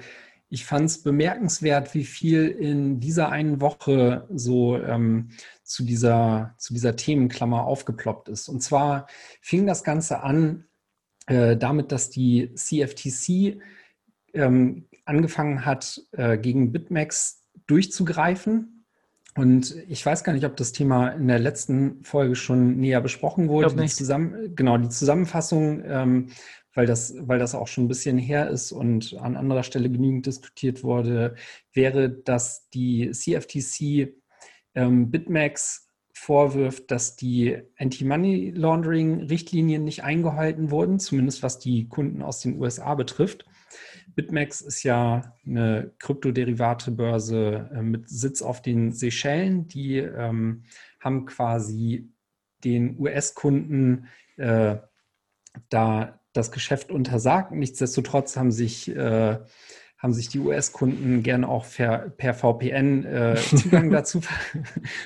ich 0.49 0.65
fand 0.65 0.85
es 0.85 1.03
bemerkenswert, 1.03 1.93
wie 1.93 2.05
viel 2.05 2.47
in 2.47 2.99
dieser 2.99 3.29
einen 3.29 3.59
Woche 3.59 4.27
so 4.29 4.77
ähm, 4.77 5.29
zu, 5.63 5.83
dieser, 5.83 6.55
zu 6.57 6.73
dieser 6.73 6.95
Themenklammer 6.95 7.65
aufgeploppt 7.65 8.29
ist. 8.29 8.47
Und 8.47 8.61
zwar 8.61 9.07
fing 9.41 9.67
das 9.67 9.83
Ganze 9.83 10.21
an 10.21 10.65
äh, 11.27 11.57
damit, 11.57 11.91
dass 11.91 12.09
die 12.09 12.53
CFTC 12.53 13.59
ähm, 14.33 14.87
angefangen 15.05 15.65
hat, 15.65 16.01
äh, 16.13 16.37
gegen 16.37 16.71
BitMEX 16.71 17.43
durchzugreifen. 17.67 18.85
Und 19.35 19.75
ich 19.87 20.03
weiß 20.03 20.23
gar 20.23 20.33
nicht, 20.33 20.45
ob 20.45 20.55
das 20.55 20.71
Thema 20.71 21.09
in 21.09 21.27
der 21.27 21.39
letzten 21.39 22.03
Folge 22.03 22.35
schon 22.35 22.77
näher 22.77 23.01
besprochen 23.01 23.49
wurde. 23.49 23.75
Die 23.75 23.87
zusammen, 23.87 24.55
genau, 24.55 24.77
die 24.77 24.89
Zusammenfassung 24.89 25.83
ähm, 25.85 26.29
weil 26.77 26.85
das, 26.85 27.15
weil 27.21 27.39
das 27.39 27.55
auch 27.55 27.67
schon 27.67 27.85
ein 27.85 27.87
bisschen 27.87 28.19
her 28.19 28.51
ist 28.51 28.71
und 28.71 29.17
an 29.19 29.35
anderer 29.35 29.63
Stelle 29.63 29.89
genügend 29.89 30.27
diskutiert 30.27 30.83
wurde, 30.83 31.33
wäre, 31.73 32.07
dass 32.07 32.69
die 32.69 33.09
CFTC 33.09 34.13
ähm, 34.75 35.09
BitMEX 35.09 35.89
vorwirft, 36.13 36.91
dass 36.91 37.15
die 37.15 37.57
Anti-Money-Laundering-Richtlinien 37.79 39.83
nicht 39.83 40.03
eingehalten 40.03 40.69
wurden, 40.69 40.99
zumindest 40.99 41.41
was 41.41 41.57
die 41.57 41.89
Kunden 41.89 42.21
aus 42.21 42.41
den 42.41 42.61
USA 42.61 42.93
betrifft. 42.93 43.45
BitMEX 44.13 44.61
ist 44.61 44.83
ja 44.83 45.33
eine 45.47 45.95
Kryptoderivate-Börse 45.97 47.71
äh, 47.73 47.81
mit 47.81 48.07
Sitz 48.07 48.43
auf 48.43 48.61
den 48.61 48.91
Seychellen. 48.91 49.67
Die 49.67 49.97
ähm, 49.97 50.65
haben 50.99 51.25
quasi 51.25 52.11
den 52.63 52.99
US-Kunden 52.99 54.09
äh, 54.35 54.75
da 55.69 56.16
das 56.37 56.51
Geschäft 56.51 56.91
untersagt. 56.91 57.51
Nichtsdestotrotz 57.51 58.37
haben 58.37 58.51
sich, 58.51 58.95
äh, 58.95 59.37
haben 59.97 60.13
sich 60.13 60.29
die 60.29 60.39
US-Kunden 60.39 61.23
gerne 61.23 61.47
auch 61.47 61.65
per, 61.69 62.09
per 62.09 62.33
VPN 62.33 63.05
äh, 63.05 63.35
Zugang 63.55 63.89
dazu 63.89 64.21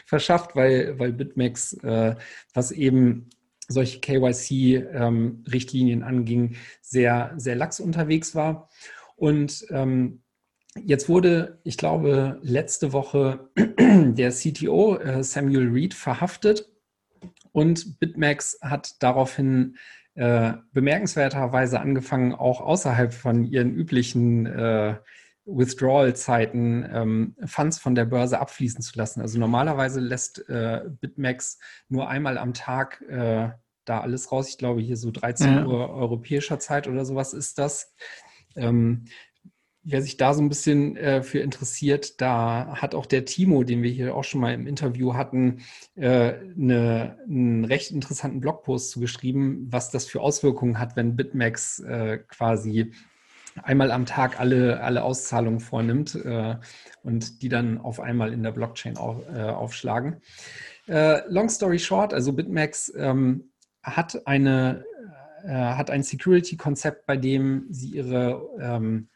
verschafft, 0.05 0.55
weil, 0.55 0.99
weil 0.99 1.13
BitMEX, 1.13 1.73
äh, 1.83 2.15
was 2.53 2.71
eben 2.71 3.29
solche 3.67 3.99
KYC-Richtlinien 3.99 6.01
ähm, 6.01 6.07
anging, 6.07 6.55
sehr, 6.81 7.33
sehr 7.37 7.55
lax 7.55 7.79
unterwegs 7.79 8.35
war. 8.35 8.69
Und 9.15 9.65
ähm, 9.69 10.23
jetzt 10.83 11.09
wurde, 11.09 11.59
ich 11.63 11.77
glaube, 11.77 12.39
letzte 12.41 12.91
Woche 12.91 13.49
der 13.79 14.31
CTO 14.31 14.97
äh, 14.97 15.23
Samuel 15.23 15.69
Reed 15.69 15.93
verhaftet 15.93 16.67
und 17.51 17.99
BitMEX 17.99 18.57
hat 18.61 19.01
daraufhin 19.03 19.77
äh, 20.15 20.53
bemerkenswerterweise 20.73 21.79
angefangen, 21.79 22.33
auch 22.33 22.61
außerhalb 22.61 23.13
von 23.13 23.45
ihren 23.45 23.73
üblichen 23.73 24.45
äh, 24.45 24.95
Withdrawal-Zeiten 25.45 26.87
ähm, 26.91 27.35
Funds 27.45 27.79
von 27.79 27.95
der 27.95 28.05
Börse 28.05 28.39
abfließen 28.39 28.81
zu 28.81 28.97
lassen. 28.97 29.21
Also 29.21 29.39
normalerweise 29.39 29.99
lässt 29.99 30.47
äh, 30.49 30.81
BitMEX 30.99 31.59
nur 31.89 32.09
einmal 32.09 32.37
am 32.37 32.53
Tag 32.53 33.01
äh, 33.09 33.49
da 33.85 33.99
alles 34.01 34.31
raus. 34.31 34.49
Ich 34.49 34.57
glaube, 34.57 34.81
hier 34.81 34.97
so 34.97 35.11
13 35.11 35.53
ja. 35.53 35.65
Uhr 35.65 35.89
europäischer 35.89 36.59
Zeit 36.59 36.87
oder 36.87 37.05
sowas 37.05 37.33
ist 37.33 37.57
das. 37.57 37.93
Ähm, 38.55 39.05
wer 39.83 40.01
sich 40.01 40.17
da 40.17 40.33
so 40.33 40.41
ein 40.41 40.49
bisschen 40.49 40.95
äh, 40.95 41.23
für 41.23 41.39
interessiert, 41.39 42.21
da 42.21 42.75
hat 42.75 42.93
auch 42.93 43.05
der 43.05 43.25
Timo, 43.25 43.63
den 43.63 43.81
wir 43.81 43.89
hier 43.89 44.15
auch 44.15 44.23
schon 44.23 44.41
mal 44.41 44.53
im 44.53 44.67
Interview 44.67 45.15
hatten, 45.15 45.61
äh, 45.95 46.33
eine, 46.55 47.17
einen 47.27 47.65
recht 47.65 47.91
interessanten 47.91 48.41
Blogpost 48.41 48.91
zugeschrieben, 48.91 49.67
was 49.71 49.89
das 49.89 50.05
für 50.05 50.21
Auswirkungen 50.21 50.77
hat, 50.77 50.95
wenn 50.95 51.15
BitMEX 51.15 51.79
äh, 51.79 52.19
quasi 52.27 52.91
einmal 53.63 53.91
am 53.91 54.05
Tag 54.05 54.39
alle, 54.39 54.81
alle 54.81 55.03
Auszahlungen 55.03 55.59
vornimmt 55.59 56.15
äh, 56.15 56.55
und 57.03 57.41
die 57.41 57.49
dann 57.49 57.79
auf 57.79 57.99
einmal 57.99 58.33
in 58.33 58.43
der 58.43 58.51
Blockchain 58.51 58.97
auf, 58.97 59.17
äh, 59.33 59.41
aufschlagen. 59.41 60.21
Äh, 60.87 61.21
long 61.27 61.49
story 61.49 61.79
short, 61.79 62.13
also 62.13 62.33
BitMEX 62.33 62.93
ähm, 62.95 63.51
hat 63.83 64.27
eine 64.27 64.85
hat 65.43 65.89
ein 65.89 66.03
Security-Konzept, 66.03 67.07
bei 67.07 67.17
dem 67.17 67.65
sie 67.71 67.95
ihre 67.95 68.47
ähm, 68.59 69.09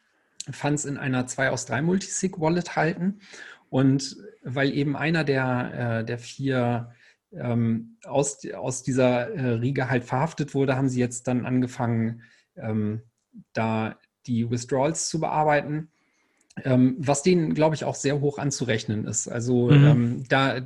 Funds 0.50 0.84
in 0.84 0.96
einer 0.96 1.26
2 1.26 1.50
aus 1.50 1.66
3 1.66 1.82
Multisig 1.82 2.38
Wallet 2.38 2.76
halten. 2.76 3.20
Und 3.68 4.16
weil 4.42 4.72
eben 4.72 4.96
einer 4.96 5.24
der, 5.24 6.00
äh, 6.00 6.04
der 6.04 6.18
vier 6.18 6.92
ähm, 7.32 7.96
aus, 8.04 8.46
aus 8.54 8.82
dieser 8.82 9.30
äh, 9.30 9.48
Riege 9.54 9.90
halt 9.90 10.04
verhaftet 10.04 10.54
wurde, 10.54 10.76
haben 10.76 10.88
sie 10.88 11.00
jetzt 11.00 11.26
dann 11.26 11.44
angefangen, 11.44 12.22
ähm, 12.56 13.02
da 13.52 13.98
die 14.26 14.50
Withdrawals 14.50 15.08
zu 15.08 15.20
bearbeiten. 15.20 15.90
Ähm, 16.64 16.96
was 16.98 17.22
denen, 17.22 17.52
glaube 17.52 17.74
ich, 17.74 17.84
auch 17.84 17.94
sehr 17.94 18.20
hoch 18.20 18.38
anzurechnen 18.38 19.04
ist. 19.04 19.28
Also 19.28 19.70
mhm. 19.70 19.84
ähm, 19.84 20.24
da, 20.30 20.62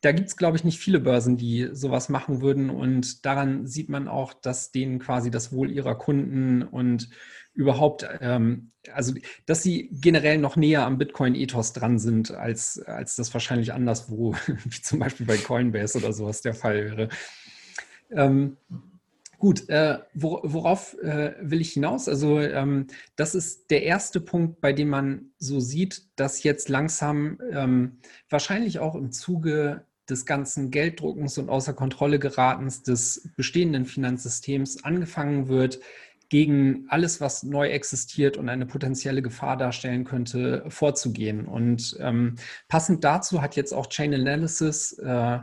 da 0.00 0.12
gibt 0.12 0.26
es, 0.26 0.36
glaube 0.36 0.56
ich, 0.56 0.64
nicht 0.64 0.80
viele 0.80 0.98
Börsen, 0.98 1.36
die 1.36 1.68
sowas 1.70 2.08
machen 2.08 2.40
würden. 2.40 2.70
Und 2.70 3.24
daran 3.24 3.68
sieht 3.68 3.88
man 3.88 4.08
auch, 4.08 4.34
dass 4.34 4.72
denen 4.72 4.98
quasi 4.98 5.30
das 5.30 5.52
Wohl 5.52 5.70
ihrer 5.70 5.94
Kunden 5.94 6.64
und 6.64 7.08
überhaupt, 7.56 8.06
ähm, 8.20 8.70
also 8.92 9.14
dass 9.46 9.62
sie 9.62 9.88
generell 9.92 10.38
noch 10.38 10.56
näher 10.56 10.84
am 10.84 10.98
Bitcoin-Ethos 10.98 11.72
dran 11.72 11.98
sind, 11.98 12.30
als, 12.32 12.80
als 12.82 13.16
das 13.16 13.32
wahrscheinlich 13.34 13.72
anderswo, 13.72 14.34
wie 14.64 14.82
zum 14.82 15.00
Beispiel 15.00 15.26
bei 15.26 15.38
Coinbase 15.38 15.98
oder 15.98 16.12
sowas 16.12 16.42
der 16.42 16.54
Fall 16.54 16.84
wäre. 16.84 17.08
Ähm, 18.10 18.56
Gut, 19.38 19.68
äh, 19.68 19.98
worauf 20.14 20.96
äh, 21.02 21.34
will 21.42 21.60
ich 21.60 21.72
hinaus? 21.72 22.08
Also 22.08 22.40
ähm, 22.40 22.86
das 23.16 23.34
ist 23.34 23.70
der 23.70 23.82
erste 23.82 24.18
Punkt, 24.18 24.62
bei 24.62 24.72
dem 24.72 24.88
man 24.88 25.26
so 25.36 25.60
sieht, 25.60 26.04
dass 26.16 26.42
jetzt 26.42 26.70
langsam 26.70 27.38
ähm, 27.52 27.98
wahrscheinlich 28.30 28.78
auch 28.78 28.94
im 28.94 29.12
Zuge 29.12 29.84
des 30.08 30.24
ganzen 30.24 30.70
Gelddruckens 30.70 31.36
und 31.36 31.50
außer 31.50 31.74
Kontrolle 31.74 32.18
geratens 32.18 32.82
des 32.82 33.28
bestehenden 33.36 33.84
Finanzsystems 33.84 34.84
angefangen 34.84 35.48
wird, 35.48 35.80
gegen 36.28 36.86
alles, 36.88 37.20
was 37.20 37.42
neu 37.42 37.68
existiert 37.68 38.36
und 38.36 38.48
eine 38.48 38.66
potenzielle 38.66 39.22
Gefahr 39.22 39.56
darstellen 39.56 40.04
könnte, 40.04 40.64
vorzugehen. 40.68 41.46
Und 41.46 41.96
ähm, 42.00 42.36
passend 42.68 43.04
dazu 43.04 43.42
hat 43.42 43.56
jetzt 43.56 43.72
auch 43.72 43.86
Chain 43.86 44.14
Analysis 44.14 44.92
äh, 44.98 45.38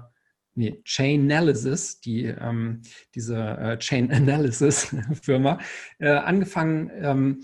nee, 0.55 0.81
Chainalysis, 0.83 1.99
die, 1.99 2.25
ähm, 2.25 2.81
diese 3.15 3.37
äh, 3.37 3.77
Chain 3.77 4.11
Analysis 4.11 4.95
Firma, 5.21 5.59
äh, 5.99 6.09
angefangen, 6.09 6.91
ähm, 6.95 7.43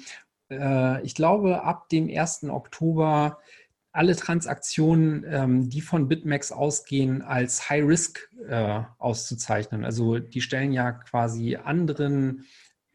äh, 0.51 1.01
ich 1.03 1.15
glaube, 1.15 1.63
ab 1.63 1.89
dem 1.89 2.09
1. 2.09 2.45
Oktober 2.45 3.39
alle 3.91 4.15
Transaktionen, 4.15 5.25
ähm, 5.27 5.69
die 5.69 5.81
von 5.81 6.07
BitMEX 6.07 6.51
ausgehen, 6.51 7.23
als 7.23 7.69
High 7.69 7.85
Risk 7.85 8.29
äh, 8.47 8.81
auszuzeichnen. 8.99 9.83
Also 9.83 10.19
die 10.19 10.41
stellen 10.41 10.71
ja 10.71 10.91
quasi 10.91 11.55
anderen 11.55 12.45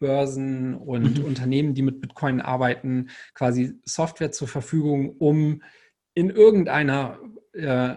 Börsen 0.05 0.75
und 0.75 1.19
mhm. 1.19 1.25
Unternehmen, 1.25 1.73
die 1.73 1.81
mit 1.81 2.03
Bitcoin 2.03 2.43
arbeiten, 2.43 3.09
quasi 3.33 3.81
Software 3.87 4.33
zur 4.33 4.49
Verfügung, 4.49 5.17
um 5.17 5.63
in 6.13 6.29
irgendeiner 6.29 7.19
äh, 7.55 7.95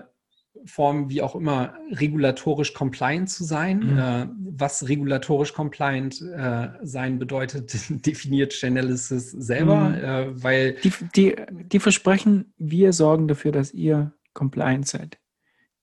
Form 0.63 1.09
wie 1.09 1.21
auch 1.21 1.35
immer 1.35 1.75
regulatorisch 1.91 2.73
compliant 2.73 3.29
zu 3.29 3.43
sein. 3.43 3.79
Mhm. 3.79 3.97
Äh, 3.97 4.27
was 4.55 4.87
regulatorisch 4.87 5.53
compliant 5.53 6.21
äh, 6.21 6.69
sein 6.81 7.19
bedeutet, 7.19 7.73
definiert 8.05 8.53
Chainalysis 8.53 9.31
selber, 9.31 9.89
mhm. 9.89 9.95
äh, 9.95 10.43
weil 10.43 10.73
die, 10.75 10.93
die, 11.13 11.35
die 11.49 11.79
versprechen, 11.79 12.53
wir 12.57 12.93
sorgen 12.93 13.27
dafür, 13.27 13.51
dass 13.51 13.73
ihr 13.73 14.13
compliant 14.33 14.87
seid. 14.87 15.19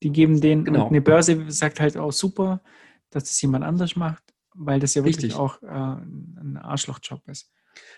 Die 0.02 0.10
geben 0.10 0.40
denen, 0.40 0.64
genau. 0.64 0.88
eine 0.88 1.02
Börse 1.02 1.50
sagt 1.50 1.80
halt 1.80 1.98
auch 1.98 2.12
super, 2.12 2.62
dass 3.10 3.24
das 3.24 3.42
jemand 3.42 3.64
anders 3.64 3.94
macht, 3.94 4.23
weil 4.54 4.80
das 4.80 4.94
ja 4.94 5.04
wirklich 5.04 5.34
Richtig. 5.34 5.38
auch 5.38 5.62
äh, 5.62 5.66
ein 5.66 6.58
Arschlochjob 6.60 7.20
ist. 7.28 7.50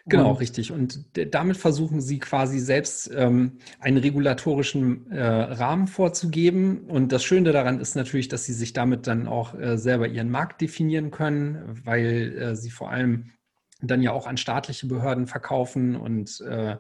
Genau, 0.07 0.31
und, 0.31 0.41
richtig. 0.41 0.73
Und 0.73 1.05
damit 1.35 1.57
versuchen 1.57 2.01
sie 2.01 2.19
quasi 2.19 2.59
selbst 2.59 3.11
ähm, 3.15 3.59
einen 3.81 3.99
regulatorischen 3.99 5.11
äh, 5.11 5.23
Rahmen 5.23 5.87
vorzugeben. 5.87 6.85
Und 6.89 7.13
das 7.13 7.25
Schöne 7.25 7.53
daran 7.53 7.81
ist 7.81 7.97
natürlich, 7.97 8.29
dass 8.29 8.45
sie 8.45 8.53
sich 8.53 8.73
damit 8.73 9.07
dann 9.07 9.27
auch 9.27 9.55
äh, 9.55 9.77
selber 9.77 10.07
ihren 10.09 10.31
Markt 10.31 10.61
definieren 10.61 11.11
können, 11.11 11.81
weil 11.85 12.39
äh, 12.39 12.57
sie 12.57 12.71
vor 12.71 12.91
allem 12.91 13.33
dann 13.83 14.01
ja 14.01 14.13
auch 14.13 14.27
an 14.27 14.37
staatliche 14.37 14.87
Behörden 14.87 15.27
verkaufen. 15.27 15.97
Und 15.97 16.41
äh, 16.41 16.77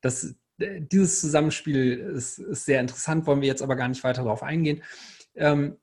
das, 0.00 0.34
dieses 0.58 1.20
Zusammenspiel 1.20 1.98
ist, 1.98 2.38
ist, 2.38 2.64
sehr 2.64 2.80
interessant, 2.80 3.26
wollen 3.26 3.40
wir 3.40 3.48
jetzt 3.48 3.62
aber 3.62 3.76
gar 3.76 3.88
nicht 3.88 4.02
weiter 4.04 4.24
darauf 4.24 4.42
eingehen. 4.42 4.82
Ähm, 5.36 5.76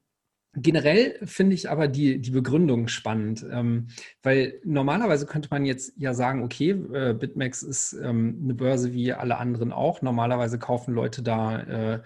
Generell 0.54 1.20
finde 1.24 1.54
ich 1.54 1.70
aber 1.70 1.88
die, 1.88 2.20
die 2.20 2.32
Begründung 2.32 2.88
spannend, 2.88 3.46
ähm, 3.52 3.88
weil 4.24 4.60
normalerweise 4.64 5.28
könnte 5.28 5.50
man 5.52 5.66
jetzt 5.66 5.94
ja 5.98 6.14
sagen, 6.14 6.44
okay, 6.44 6.72
äh, 6.72 7.14
BitMEX 7.14 7.62
ist 7.62 7.94
ähm, 7.94 8.40
eine 8.44 8.56
Börse 8.56 8.94
wie 8.94 9.14
alle 9.14 9.38
anderen 9.38 9.72
auch. 9.72 10.02
Normalerweise 10.02 10.58
kaufen 10.58 10.96
Leute 10.96 11.22
da 11.22 11.60
äh, 11.60 12.02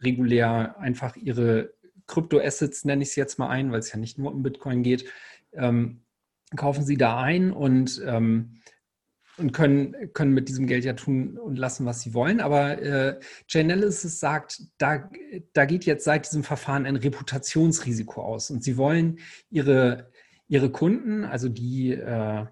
regulär 0.00 0.78
einfach 0.78 1.16
ihre 1.16 1.74
Kryptoassets, 2.06 2.84
nenne 2.84 3.02
ich 3.02 3.10
es 3.10 3.16
jetzt 3.16 3.38
mal 3.38 3.48
ein, 3.48 3.72
weil 3.72 3.80
es 3.80 3.90
ja 3.90 3.98
nicht 3.98 4.18
nur 4.18 4.32
um 4.32 4.42
Bitcoin 4.42 4.82
geht, 4.82 5.06
ähm, 5.52 6.02
kaufen 6.54 6.84
sie 6.84 6.96
da 6.96 7.18
ein 7.18 7.50
und 7.50 8.00
ähm, 8.06 8.60
und 9.38 9.52
können, 9.52 9.94
können 10.14 10.32
mit 10.32 10.48
diesem 10.48 10.66
Geld 10.66 10.84
ja 10.84 10.94
tun 10.94 11.38
und 11.38 11.56
lassen, 11.56 11.86
was 11.86 12.00
sie 12.00 12.14
wollen. 12.14 12.40
Aber 12.40 12.80
äh, 12.80 13.18
Chainalysis 13.46 14.18
sagt, 14.18 14.62
da, 14.78 15.10
da 15.52 15.64
geht 15.64 15.84
jetzt 15.84 16.04
seit 16.04 16.26
diesem 16.26 16.42
Verfahren 16.42 16.86
ein 16.86 16.96
Reputationsrisiko 16.96 18.22
aus. 18.22 18.50
Und 18.50 18.64
sie 18.64 18.76
wollen 18.76 19.18
ihre, 19.50 20.10
ihre 20.48 20.70
Kunden, 20.70 21.24
also 21.24 21.48
die, 21.48 21.92
äh, 21.92 22.46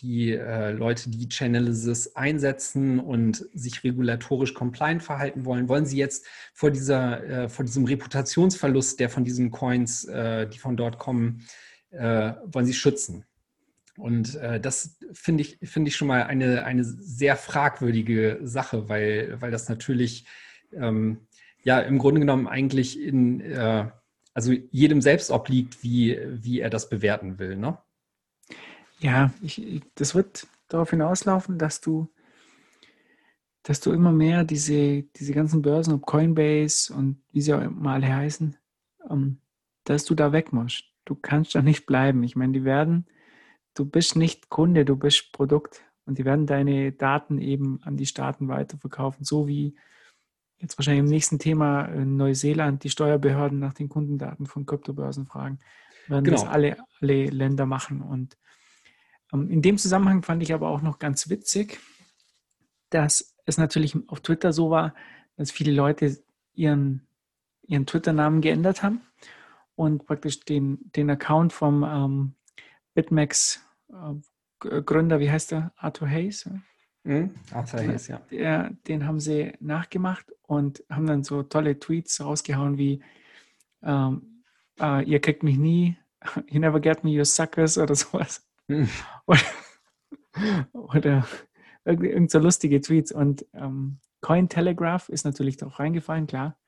die 0.00 0.32
äh, 0.32 0.72
Leute, 0.72 1.10
die 1.10 1.28
Chainalysis 1.28 2.14
einsetzen 2.16 3.00
und 3.00 3.46
sich 3.54 3.82
regulatorisch 3.84 4.54
compliant 4.54 5.02
verhalten 5.02 5.44
wollen, 5.44 5.68
wollen 5.68 5.86
sie 5.86 5.98
jetzt 5.98 6.26
vor, 6.52 6.70
dieser, 6.70 7.24
äh, 7.24 7.48
vor 7.48 7.64
diesem 7.64 7.84
Reputationsverlust, 7.84 9.00
der 9.00 9.08
von 9.08 9.24
diesen 9.24 9.50
Coins, 9.50 10.04
äh, 10.04 10.46
die 10.48 10.58
von 10.58 10.76
dort 10.76 10.98
kommen, 10.98 11.46
äh, 11.90 12.32
wollen 12.44 12.66
sie 12.66 12.74
schützen. 12.74 13.24
Und 14.00 14.34
äh, 14.36 14.58
das 14.60 14.98
finde 15.12 15.42
ich, 15.42 15.58
finde 15.62 15.88
ich 15.88 15.96
schon 15.96 16.08
mal 16.08 16.22
eine, 16.22 16.64
eine 16.64 16.84
sehr 16.84 17.36
fragwürdige 17.36 18.40
Sache, 18.42 18.88
weil, 18.88 19.40
weil 19.40 19.50
das 19.50 19.68
natürlich 19.68 20.24
ähm, 20.72 21.26
ja 21.62 21.80
im 21.80 21.98
Grunde 21.98 22.20
genommen 22.20 22.48
eigentlich 22.48 22.98
in 22.98 23.40
äh, 23.40 23.90
also 24.32 24.52
jedem 24.52 25.02
selbst 25.02 25.30
obliegt, 25.30 25.82
wie, 25.82 26.18
wie 26.30 26.60
er 26.60 26.70
das 26.70 26.88
bewerten 26.88 27.38
will. 27.38 27.56
Ne? 27.56 27.78
Ja, 29.00 29.32
ich, 29.42 29.82
das 29.96 30.14
wird 30.14 30.46
darauf 30.68 30.90
hinauslaufen, 30.90 31.58
dass 31.58 31.80
du, 31.80 32.08
dass 33.62 33.80
du 33.80 33.92
immer 33.92 34.12
mehr 34.12 34.44
diese, 34.44 35.02
diese 35.02 35.34
ganzen 35.34 35.62
Börsen, 35.62 35.94
ob 35.94 36.06
Coinbase 36.06 36.94
und 36.94 37.22
wie 37.32 37.42
sie 37.42 37.52
auch 37.52 37.68
mal 37.70 37.94
alle 37.94 38.14
heißen, 38.14 38.56
ähm, 39.10 39.40
dass 39.84 40.04
du 40.04 40.14
da 40.14 40.32
weg 40.32 40.52
musst. 40.52 40.84
Du 41.04 41.14
kannst 41.14 41.54
da 41.54 41.60
nicht 41.60 41.86
bleiben. 41.86 42.22
Ich 42.22 42.36
meine, 42.36 42.52
die 42.52 42.64
werden 42.64 43.06
du 43.74 43.84
bist 43.84 44.16
nicht 44.16 44.48
Kunde, 44.48 44.84
du 44.84 44.96
bist 44.96 45.32
Produkt. 45.32 45.82
Und 46.06 46.18
die 46.18 46.24
werden 46.24 46.46
deine 46.46 46.92
Daten 46.92 47.38
eben 47.38 47.80
an 47.84 47.96
die 47.96 48.06
Staaten 48.06 48.48
weiterverkaufen, 48.48 49.24
so 49.24 49.46
wie 49.46 49.76
jetzt 50.58 50.76
wahrscheinlich 50.76 51.04
im 51.04 51.10
nächsten 51.10 51.38
Thema 51.38 51.84
in 51.84 52.16
Neuseeland 52.16 52.84
die 52.84 52.90
Steuerbehörden 52.90 53.58
nach 53.58 53.74
den 53.74 53.88
Kundendaten 53.88 54.46
von 54.46 54.66
Kryptobörsen 54.66 55.26
fragen. 55.26 55.60
Werden 56.08 56.24
genau. 56.24 56.38
das 56.38 56.48
alle, 56.48 56.76
alle 57.00 57.26
Länder 57.26 57.66
machen. 57.66 58.02
Und 58.02 58.36
ähm, 59.32 59.48
in 59.50 59.62
dem 59.62 59.78
Zusammenhang 59.78 60.22
fand 60.22 60.42
ich 60.42 60.52
aber 60.52 60.68
auch 60.68 60.82
noch 60.82 60.98
ganz 60.98 61.28
witzig, 61.30 61.78
dass 62.90 63.36
es 63.46 63.56
natürlich 63.56 63.96
auf 64.08 64.20
Twitter 64.20 64.52
so 64.52 64.70
war, 64.70 64.94
dass 65.36 65.50
viele 65.50 65.72
Leute 65.72 66.18
ihren, 66.54 67.06
ihren 67.62 67.86
Twitter-Namen 67.86 68.40
geändert 68.40 68.82
haben 68.82 69.00
und 69.76 70.06
praktisch 70.06 70.40
den, 70.40 70.90
den 70.96 71.08
Account 71.08 71.52
vom 71.52 71.84
ähm, 71.84 72.34
BitMEX 72.94 73.64
äh, 73.88 74.82
Gründer, 74.82 75.20
wie 75.20 75.30
heißt 75.30 75.52
der? 75.52 75.72
Arthur 75.76 76.08
Hayes? 76.08 76.48
Mhm, 77.04 77.34
Arthur 77.52 77.80
Hayes, 77.80 78.08
ja. 78.08 78.18
Der, 78.30 78.70
den 78.86 79.06
haben 79.06 79.20
sie 79.20 79.52
nachgemacht 79.60 80.26
und 80.42 80.84
haben 80.90 81.06
dann 81.06 81.24
so 81.24 81.42
tolle 81.42 81.78
Tweets 81.78 82.20
rausgehauen 82.20 82.76
wie 82.76 83.02
ähm, 83.82 84.44
äh, 84.80 85.04
ihr 85.04 85.20
kriegt 85.20 85.42
mich 85.42 85.56
nie, 85.56 85.96
you 86.48 86.60
never 86.60 86.80
get 86.80 87.04
me, 87.04 87.10
you 87.10 87.24
suckers 87.24 87.78
oder 87.78 87.94
sowas. 87.94 88.46
Mhm. 88.68 88.88
Oder, 89.26 89.40
oder 90.72 91.26
irgend 91.84 92.30
so 92.30 92.38
lustige 92.38 92.80
Tweets. 92.80 93.12
Und 93.12 93.46
ähm, 93.54 93.98
Cointelegraph 94.20 95.08
ist 95.08 95.24
natürlich 95.24 95.62
auch 95.62 95.78
reingefallen, 95.78 96.26
klar. 96.26 96.58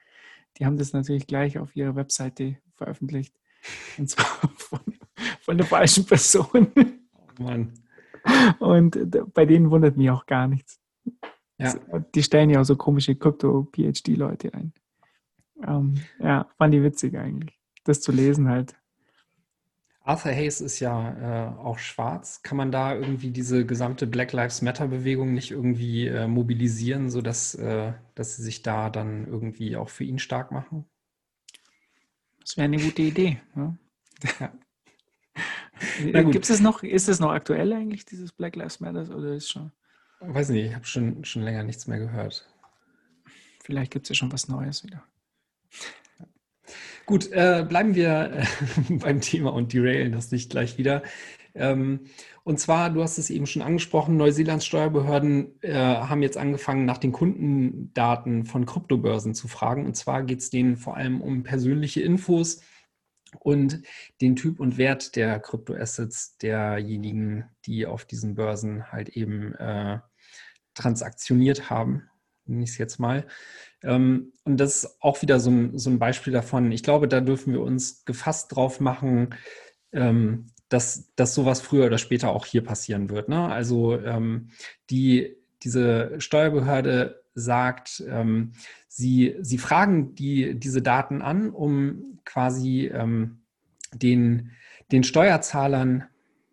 Die 0.59 0.67
haben 0.67 0.77
das 0.77 0.93
natürlich 0.93 1.27
gleich 1.27 1.59
auf 1.59 1.75
ihrer 1.77 1.95
Webseite 1.97 2.59
veröffentlicht. 2.75 3.35
Und 3.99 4.09
zwar 4.09 4.27
von, 4.57 4.81
von 5.41 5.57
der 5.57 5.67
falschen 5.67 6.05
Person. 6.07 6.73
Oh 7.39 7.43
Mann. 7.43 7.73
Und 8.59 8.99
bei 9.35 9.47
denen 9.47 9.71
wundert 9.71 9.97
mich 9.97 10.11
auch 10.11 10.27
gar 10.27 10.47
nichts. 10.47 10.81
Ja. 11.59 11.75
Die 12.15 12.23
stellen 12.23 12.51
ja 12.51 12.61
auch 12.61 12.65
so 12.65 12.77
komische 12.77 13.15
Krypto-PhD-Leute 13.15 14.53
ein. 14.55 14.73
Ähm, 15.67 16.01
ja, 16.19 16.49
fand 16.59 16.75
die 16.75 16.83
witzig 16.83 17.17
eigentlich, 17.17 17.59
das 17.85 18.01
zu 18.01 18.13
lesen 18.13 18.49
halt. 18.49 18.75
Arthur 20.05 20.33
Hayes 20.33 20.61
ist 20.61 20.81
ja 20.81 21.53
äh, 21.53 21.59
auch 21.59 21.79
schwarz. 21.79 22.43
Kann 22.43 22.57
man 22.57 22.73
da 22.73 22.95
irgendwie 22.95 23.31
diese 23.31 23.65
gesamte 23.65 24.09
Black 24.09 24.33
Lives 24.33 24.61
Matter-Bewegung 24.61 25.33
nicht 25.33 25.53
irgendwie 25.53 26.09
äh, 26.09 26.27
mobilisieren, 26.27 27.09
sodass 27.09 27.55
äh, 27.55 27.93
dass 28.17 28.37
sie 28.37 28.43
sich 28.43 28.63
da 28.63 28.91
dann 28.91 29.27
irgendwie 29.29 29.77
auch 29.77 29.89
für 29.89 30.03
ihn 30.03 30.19
stark 30.19 30.51
machen? 30.51 30.87
Das 32.41 32.57
wäre 32.57 32.65
eine 32.65 32.79
gute 32.79 33.03
Idee. 33.03 33.41
Ja. 33.55 33.77
ja. 34.41 34.53
Gibt 36.31 36.49
es 36.49 36.61
noch, 36.61 36.83
ist 36.83 37.09
es 37.09 37.21
noch 37.21 37.31
aktuell 37.31 37.73
eigentlich, 37.73 38.05
dieses 38.05 38.33
Black 38.33 38.57
Lives 38.57 38.81
Matter, 38.81 39.15
oder 39.17 39.35
ist 39.35 39.51
schon? 39.51 39.73
Weiß 40.21 40.51
nicht, 40.51 40.67
ich 40.67 40.75
habe 40.75 40.85
schon, 40.85 41.25
schon 41.25 41.43
länger 41.43 41.65
nichts 41.65 41.87
mehr 41.87 41.99
gehört. 41.99 42.49
Vielleicht 43.65 43.93
gibt 43.93 44.07
es 44.07 44.11
ja 44.11 44.15
schon 44.15 44.33
was 44.33 44.49
Neues 44.49 44.85
wieder. 44.85 45.03
Gut, 47.07 47.31
äh, 47.33 47.65
bleiben 47.69 47.95
wir 47.95 48.33
äh, 48.33 48.45
beim 48.95 49.21
Thema 49.21 49.53
und 49.53 49.73
derailen 49.73 50.13
das 50.13 50.31
nicht 50.31 50.51
gleich 50.51 50.79
wieder. 50.79 51.03
Ähm, 51.55 52.01
und 52.45 52.59
zwar, 52.59 52.91
du 52.91 53.03
hast 53.03 53.19
es 53.19 53.31
eben 53.31 53.47
schon 53.47 53.63
angesprochen, 53.63 54.17
Neuseelands 54.17 54.65
Steuerbehörden 54.65 55.61
äh, 55.63 55.75
haben 55.75 56.23
jetzt 56.23 56.37
angefangen, 56.37 56.87
nach 56.87 56.99
den 56.99 57.13
Kundendaten 57.13 58.45
von 58.45 58.67
Kryptobörsen 58.67 59.35
zu 59.35 59.49
fragen. 59.49 59.87
Und 59.87 59.97
zwar 59.97 60.23
geht 60.23 60.41
es 60.41 60.51
denen 60.51 60.77
vor 60.77 60.97
allem 60.97 61.21
um 61.21 61.43
persönliche 61.43 62.01
Infos 62.01 62.63
und 63.37 63.83
den 64.21 64.37
Typ 64.37 64.61
und 64.61 64.79
Wert 64.79 65.17
der 65.17 65.41
Kryptoassets 65.41 66.37
derjenigen, 66.39 67.45
die 67.67 67.87
auf 67.87 68.05
diesen 68.05 68.35
Börsen 68.35 68.91
halt 68.91 69.11
eben 69.11 69.55
äh, 69.55 69.99
transaktioniert 70.75 71.71
haben, 71.71 72.09
nenne 72.47 72.65
ich 72.65 72.71
es 72.71 72.79
jetzt 72.79 72.99
mal. 72.99 73.27
Ähm, 73.83 74.33
und 74.45 74.59
das 74.59 74.85
ist 74.85 74.97
auch 75.01 75.23
wieder 75.23 75.41
so 75.41 75.51
ein, 75.51 75.79
so 75.79 75.91
ein, 75.91 75.99
Beispiel 75.99 76.33
davon. 76.33 76.73
Ich 76.73 76.83
glaube, 76.83 77.09
da 77.09 77.21
dürfen 77.21 77.53
wir 77.53 77.61
uns 77.61 78.05
gefasst 78.05 78.55
drauf 78.55 78.81
machen, 78.81 79.35
ähm, 79.93 80.47
dass, 80.69 81.13
dass 81.17 81.35
sowas 81.35 81.61
früher 81.61 81.87
oder 81.87 81.99
später 81.99 82.31
auch 82.31 82.47
hier 82.47 82.65
passieren 82.65 83.11
wird. 83.11 83.29
Ne? 83.29 83.47
Also 83.47 83.99
ähm, 83.99 84.51
die, 84.91 85.37
diese 85.63 86.21
Steuerbehörde 86.21 87.23
sagt, 87.35 88.03
ähm, 88.09 88.53
sie, 88.89 89.37
sie 89.41 89.59
fragen 89.59 90.15
die, 90.15 90.59
diese 90.59 90.83
Daten 90.83 91.23
an, 91.23 91.51
um 91.51 92.12
quasi 92.25 92.87
ähm, 92.87 93.43
den, 93.93 94.53
den 94.91 95.05
Steuerzahlern 95.05 96.05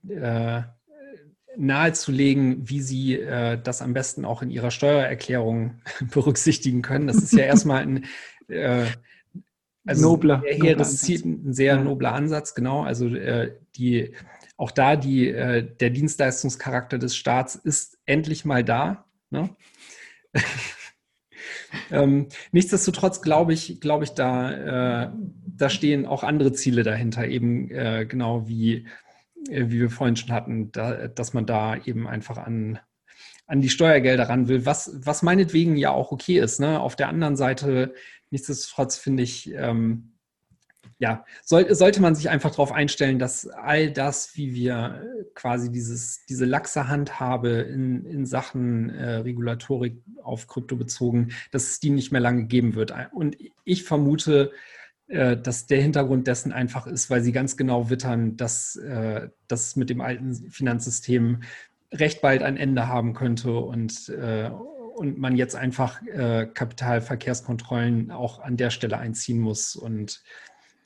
äh, 0.08 0.62
nahezulegen, 1.58 2.70
wie 2.70 2.82
sie 2.82 3.20
äh, 3.20 3.60
das 3.62 3.82
am 3.82 3.94
besten 3.94 4.26
auch 4.26 4.42
in 4.42 4.50
ihrer 4.50 4.72
Steuererklärung 4.72 5.82
berücksichtigen 6.12 6.82
können. 6.82 7.08
Das 7.08 7.18
ist 7.18 7.34
ja 7.34 7.40
erstmal 7.46 7.82
ein 7.82 8.06
äh, 8.48 8.86
also 9.86 10.02
nobler, 10.02 10.44
sehr 10.46 10.58
nobler 10.58 10.84
Ziel, 10.86 11.26
ein 11.26 11.54
sehr 11.54 11.76
ja. 11.76 11.82
nobler 11.82 12.14
Ansatz, 12.14 12.54
genau. 12.54 12.84
Also 12.84 13.08
äh, 13.08 13.56
die 13.76 14.14
auch 14.60 14.72
da 14.72 14.98
die, 14.98 15.30
äh, 15.30 15.64
der 15.64 15.90
Dienstleistungscharakter 15.90 16.98
des 16.98 17.16
Staats 17.16 17.56
ist 17.56 17.98
endlich 18.06 18.44
mal 18.44 18.64
da. 18.64 19.06
Ne? 19.30 19.50
ähm, 21.92 22.28
nichtsdestotrotz 22.52 23.22
glaube 23.22 23.54
ich, 23.54 23.80
glaube 23.80 24.04
ich, 24.04 24.12
da, 24.12 25.04
äh, 25.06 25.12
da 25.46 25.70
stehen 25.70 26.06
auch 26.06 26.24
andere 26.24 26.54
Ziele 26.54 26.84
dahinter, 26.84 27.28
eben 27.28 27.70
äh, 27.72 28.06
genau 28.08 28.48
wie 28.48 28.88
äh, 29.48 29.70
wie 29.70 29.80
wir 29.80 29.90
vorhin 29.90 30.16
schon 30.16 30.32
hatten, 30.32 30.72
da, 30.72 31.08
dass 31.08 31.34
man 31.34 31.46
da 31.46 31.78
eben 31.78 32.08
einfach 32.08 32.38
an, 32.38 32.80
an 33.48 33.62
die 33.62 33.70
Steuergelder 33.70 34.30
ran 34.30 34.48
will, 34.48 34.66
was, 34.66 34.92
was 35.04 35.22
meinetwegen 35.22 35.76
ja 35.76 35.92
auch 35.92 36.12
okay 36.12 36.40
ist. 36.40 36.60
Ne? 36.60 36.80
Auf 36.80 36.96
der 36.96 37.10
anderen 37.10 37.36
Seite, 37.36 37.94
nichtsdestotrotz 38.32 38.98
finde 38.98 39.24
ich, 39.24 39.52
ähm, 39.54 40.14
ja, 41.00 41.26
soll, 41.44 41.74
sollte 41.74 42.02
man 42.02 42.14
sich 42.14 42.30
einfach 42.30 42.52
darauf 42.52 42.74
einstellen, 42.74 43.20
dass 43.20 43.48
all 43.48 43.90
das, 43.90 44.36
wie 44.36 44.54
wir 44.54 45.02
quasi 45.34 45.72
dieses, 45.72 46.26
diese 46.28 46.44
laxe 46.44 46.90
Handhabe 46.90 47.50
in, 47.50 48.06
in 48.06 48.26
Sachen 48.26 48.90
äh, 48.90 49.16
Regulatorik 49.16 50.02
auf 50.22 50.48
Krypto 50.48 50.76
bezogen, 50.76 51.30
dass 51.52 51.70
es 51.70 51.80
die 51.80 51.90
nicht 51.90 52.12
mehr 52.12 52.20
lange 52.20 52.46
geben 52.46 52.76
wird. 52.76 52.94
Und 53.14 53.38
ich 53.64 53.86
vermute, 53.86 54.52
äh, 55.08 55.38
dass 55.38 55.68
der 55.68 55.82
Hintergrund 55.82 56.28
dessen 56.28 56.52
einfach 56.52 56.86
ist, 56.86 57.10
weil 57.10 57.24
sie 57.24 57.32
ganz 57.32 57.56
genau 57.56 57.90
wittern, 57.90 58.36
dass 58.36 58.76
äh, 58.76 59.30
das 59.48 59.78
mit 59.78 59.90
dem 59.90 60.02
alten 60.02 60.36
Finanzsystem 60.52 61.44
recht 61.94 62.22
bald 62.22 62.44
ein 62.44 62.58
Ende 62.58 62.90
haben 62.90 63.14
könnte 63.14 63.54
und, 63.54 64.10
äh, 64.10 64.50
und 64.96 65.18
man 65.18 65.38
jetzt 65.38 65.56
einfach 65.56 66.02
äh, 66.08 66.46
Kapitalverkehrskontrollen 66.54 68.12
auch 68.12 68.40
an 68.40 68.58
der 68.58 68.70
Stelle 68.70 68.98
einziehen 68.98 69.40
muss 69.40 69.78
und, 69.78 70.22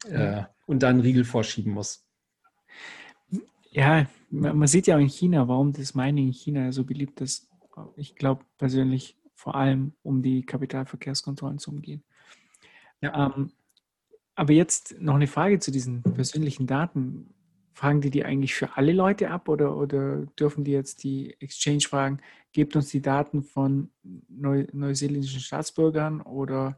äh, 0.06 0.44
und 0.66 0.84
dann 0.84 1.00
Riegel 1.00 1.26
vorschieben 1.26 1.74
muss. 1.74 2.06
Ja, 3.72 4.08
man 4.30 4.68
sieht 4.68 4.88
ja 4.88 4.96
auch 4.96 5.02
in 5.02 5.10
China, 5.10 5.48
warum 5.48 5.74
das 5.74 5.96
Mining 5.96 6.28
in 6.28 6.34
China 6.34 6.72
so 6.72 6.84
beliebt 6.84 7.22
ist. 7.22 7.50
Ich 7.96 8.16
glaube 8.16 8.46
persönlich 8.58 9.18
vor 9.34 9.56
allem, 9.56 9.94
um 10.04 10.22
die 10.22 10.46
Kapitalverkehrskontrollen 10.46 11.58
zu 11.58 11.72
umgehen. 11.72 12.04
Ja. 13.02 13.34
Ähm, 13.36 13.52
aber 14.36 14.54
jetzt 14.54 14.96
noch 15.00 15.16
eine 15.16 15.28
Frage 15.28 15.60
zu 15.60 15.72
diesen 15.72 16.02
persönlichen 16.02 16.68
Daten. 16.68 17.34
Fragen 17.74 18.02
die 18.02 18.12
die 18.12 18.24
eigentlich 18.24 18.54
für 18.54 18.78
alle 18.78 18.94
Leute 18.94 19.32
ab 19.32 19.50
oder, 19.50 19.76
oder 19.76 20.28
dürfen 20.40 20.64
die 20.64 20.72
jetzt 20.72 21.04
die 21.04 21.36
Exchange 21.40 21.82
fragen, 21.82 22.20
gebt 22.52 22.76
uns 22.76 22.90
die 22.90 23.02
Daten 23.02 23.42
von 23.42 23.90
Neu 24.30 24.68
neuseeländischen 24.72 25.40
Staatsbürgern 25.40 26.22
oder 26.22 26.78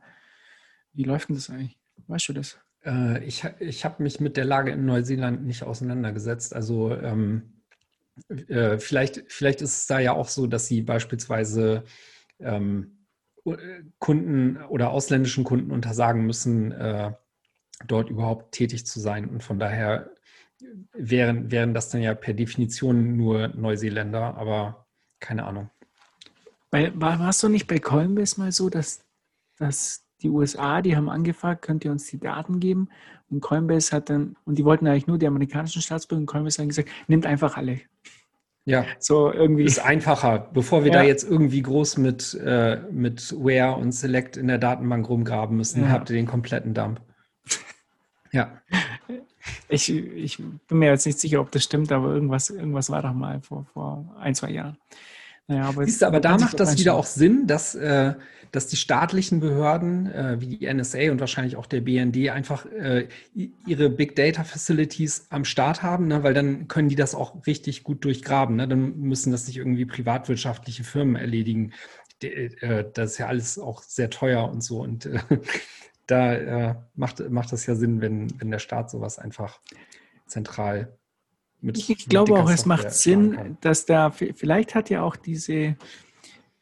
wie 0.94 1.04
läuft 1.04 1.28
denn 1.30 1.36
das 1.36 1.50
eigentlich? 1.50 1.78
Weißt 2.08 2.30
du 2.30 2.34
das? 2.34 2.58
Äh, 2.86 3.24
ich 3.26 3.44
ich 3.60 3.86
habe 3.86 4.04
mich 4.04 4.20
mit 4.20 4.38
der 4.38 4.46
Lage 4.46 4.72
in 4.72 4.86
Neuseeland 4.86 5.46
nicht 5.46 5.64
auseinandergesetzt. 5.64 6.56
Also 6.56 6.96
ähm, 6.96 7.64
äh, 8.30 8.78
vielleicht, 8.78 9.24
vielleicht 9.28 9.62
ist 9.62 9.78
es 9.78 9.88
da 9.88 10.00
ja 10.00 10.14
auch 10.14 10.28
so, 10.28 10.48
dass 10.48 10.68
sie 10.68 10.82
beispielsweise 10.82 11.84
ähm, 12.40 13.06
Kunden 14.00 14.58
oder 14.70 14.92
ausländischen 14.92 15.44
Kunden 15.44 15.72
untersagen 15.72 16.26
müssen, 16.26 16.72
äh, 16.72 17.12
dort 17.88 18.10
überhaupt 18.10 18.54
tätig 18.54 18.86
zu 18.86 19.00
sein. 19.00 19.30
Und 19.30 19.44
von 19.44 19.60
daher 19.60 20.10
wären, 20.94 21.52
wären 21.52 21.74
das 21.74 21.90
dann 21.90 22.02
ja 22.02 22.16
per 22.16 22.34
Definition 22.34 23.18
nur 23.18 23.50
Neuseeländer, 23.50 24.36
aber 24.36 24.88
keine 25.20 25.46
Ahnung. 25.46 25.70
Weil, 26.72 27.00
war, 27.00 27.20
warst 27.20 27.44
du 27.44 27.50
nicht 27.50 27.68
bei 27.68 27.80
Coinbase 27.80 28.40
mal 28.40 28.52
so, 28.52 28.70
dass, 28.70 29.04
dass 29.58 30.05
die 30.22 30.30
USA, 30.30 30.82
die 30.82 30.96
haben 30.96 31.10
angefragt, 31.10 31.62
könnt 31.62 31.86
ihr 31.86 31.92
uns 31.92 32.08
die 32.08 32.20
Daten 32.20 32.60
geben? 32.60 32.90
Und 33.30 33.42
Coinbase 33.42 33.96
hat 33.96 34.10
dann, 34.10 34.36
und 34.46 34.58
die 34.58 34.66
wollten 34.66 34.88
eigentlich 34.88 35.08
nur 35.08 35.18
die 35.18 35.28
amerikanischen 35.28 35.82
Staatsbürger, 35.82 36.22
und 36.22 36.26
Coinbase 36.26 36.62
hat 36.62 36.70
gesagt, 36.70 36.90
nimmt 37.08 37.26
einfach 37.26 37.58
alle. 37.58 37.82
Ja, 38.66 38.86
so 38.98 39.32
irgendwie. 39.32 39.64
Ist 39.64 39.80
einfacher, 39.80 40.50
bevor 40.54 40.84
wir 40.84 40.92
ja. 40.92 41.00
da 41.00 41.04
jetzt 41.04 41.24
irgendwie 41.24 41.62
groß 41.62 41.98
mit, 41.98 42.34
äh, 42.44 42.78
mit 42.92 43.32
Where 43.38 43.76
und 43.76 43.92
Select 43.92 44.38
in 44.38 44.48
der 44.48 44.58
Datenbank 44.58 45.08
rumgraben 45.08 45.56
müssen, 45.56 45.84
ja. 45.84 45.90
habt 45.90 46.10
ihr 46.10 46.16
den 46.16 46.26
kompletten 46.26 46.74
Dump. 46.74 47.00
Ja. 48.32 48.62
Ich, 49.70 49.90
ich 49.94 50.38
bin 50.38 50.80
mir 50.80 50.90
jetzt 50.90 51.06
nicht 51.06 51.20
sicher, 51.20 51.40
ob 51.40 51.52
das 51.52 51.64
stimmt, 51.64 51.92
aber 51.92 52.12
irgendwas, 52.12 52.50
irgendwas 52.50 52.90
war 52.90 53.04
doch 53.04 53.14
mal 53.14 53.40
vor, 53.42 53.66
vor 53.74 54.16
ein, 54.20 54.34
zwei 54.34 54.50
Jahren. 54.50 54.78
Naja, 55.48 55.66
aber 55.66 55.86
Siehst 55.86 56.02
du, 56.02 56.08
aber 56.08 56.20
da 56.20 56.38
macht 56.38 56.60
das 56.60 56.78
wieder 56.78 56.96
auch 56.96 57.06
Sinn, 57.06 57.46
dass, 57.46 57.76
äh, 57.76 58.16
dass 58.56 58.68
die 58.68 58.78
staatlichen 58.78 59.42
Behörden 59.42 60.12
äh, 60.12 60.40
wie 60.40 60.58
die 60.58 60.74
NSA 60.74 61.12
und 61.12 61.20
wahrscheinlich 61.20 61.58
auch 61.58 61.66
der 61.66 61.82
BND 61.82 62.30
einfach 62.30 62.66
äh, 62.66 63.10
ihre 63.34 63.90
Big 63.90 64.16
Data 64.16 64.46
Facilities 64.46 65.28
am 65.30 65.44
Start 65.44 65.84
haben, 65.84 66.08
ne? 66.08 66.24
weil 66.24 66.34
dann 66.34 66.70
können 66.70 66.88
die 66.88 66.96
das 66.96 67.16
auch 67.16 67.46
richtig 67.46 67.84
gut 67.84 68.06
durchgraben. 68.06 68.56
Ne? 68.56 68.68
Dann 68.68 68.98
müssen 68.98 69.32
das 69.32 69.48
nicht 69.48 69.58
irgendwie 69.58 69.86
privatwirtschaftliche 69.86 70.86
Firmen 70.86 71.18
erledigen. 71.18 71.74
De, 72.22 72.56
äh, 72.62 72.90
das 72.94 73.14
ist 73.14 73.18
ja 73.18 73.28
alles 73.28 73.60
auch 73.60 73.82
sehr 73.82 74.10
teuer 74.10 74.50
und 74.50 74.62
so. 74.62 74.80
Und 74.80 75.06
äh, 75.08 75.20
da 76.08 76.34
äh, 76.34 76.76
macht, 76.96 77.30
macht 77.30 77.52
das 77.52 77.66
ja 77.66 77.76
Sinn, 77.76 78.00
wenn, 78.00 78.40
wenn 78.40 78.52
der 78.52 78.60
Staat 78.60 78.90
sowas 78.90 79.20
einfach 79.20 79.60
zentral 80.28 80.98
mit. 81.60 81.78
Ich, 81.78 81.90
ich 81.90 82.08
glaube 82.08 82.40
auch, 82.40 82.50
es 82.50 82.66
macht 82.66 82.92
Sinn, 82.92 83.58
dass 83.60 83.86
da, 83.86 84.12
vielleicht 84.12 84.76
hat 84.76 84.90
ja 84.90 85.02
auch 85.02 85.18
diese, 85.18 85.76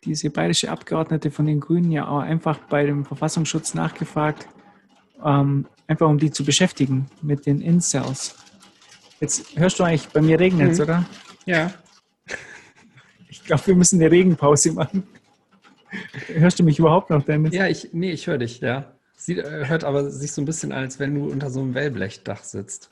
diese 0.05 0.29
bayerische 0.29 0.69
Abgeordnete 0.69 1.31
von 1.31 1.45
den 1.45 1.59
Grünen 1.59 1.91
ja 1.91 2.07
auch 2.07 2.19
einfach 2.19 2.57
bei 2.57 2.85
dem 2.85 3.05
Verfassungsschutz 3.05 3.73
nachgefragt, 3.73 4.47
ähm, 5.23 5.65
einfach 5.87 6.07
um 6.07 6.17
die 6.17 6.31
zu 6.31 6.43
beschäftigen 6.43 7.07
mit 7.21 7.45
den 7.45 7.61
Incels. 7.61 8.35
Jetzt 9.19 9.55
hörst 9.57 9.79
du 9.79 9.83
eigentlich, 9.83 10.09
bei 10.09 10.21
mir 10.21 10.39
regnet 10.39 10.71
es, 10.71 10.77
mhm. 10.77 10.83
oder? 10.83 11.05
Ja. 11.45 11.73
Ich 13.29 13.47
glaube, 13.47 13.67
wir 13.67 13.75
müssen 13.75 13.99
eine 13.99 14.09
Regenpause 14.09 14.71
machen. 14.71 15.03
Hörst 16.27 16.59
du 16.59 16.63
mich 16.63 16.79
überhaupt 16.79 17.09
noch, 17.09 17.23
Dennis? 17.23 17.53
Ja, 17.53 17.67
ich, 17.67 17.89
nee, 17.91 18.11
ich 18.11 18.27
höre 18.27 18.37
dich, 18.37 18.61
ja. 18.61 18.93
Sieht, 19.15 19.39
äh, 19.39 19.65
hört 19.67 19.83
aber 19.83 20.09
sich 20.09 20.31
so 20.31 20.41
ein 20.41 20.45
bisschen 20.45 20.71
an, 20.71 20.83
als 20.83 20.99
wenn 20.99 21.15
du 21.15 21.29
unter 21.29 21.49
so 21.49 21.61
einem 21.61 21.73
Wellblechdach 21.73 22.43
sitzt. 22.43 22.89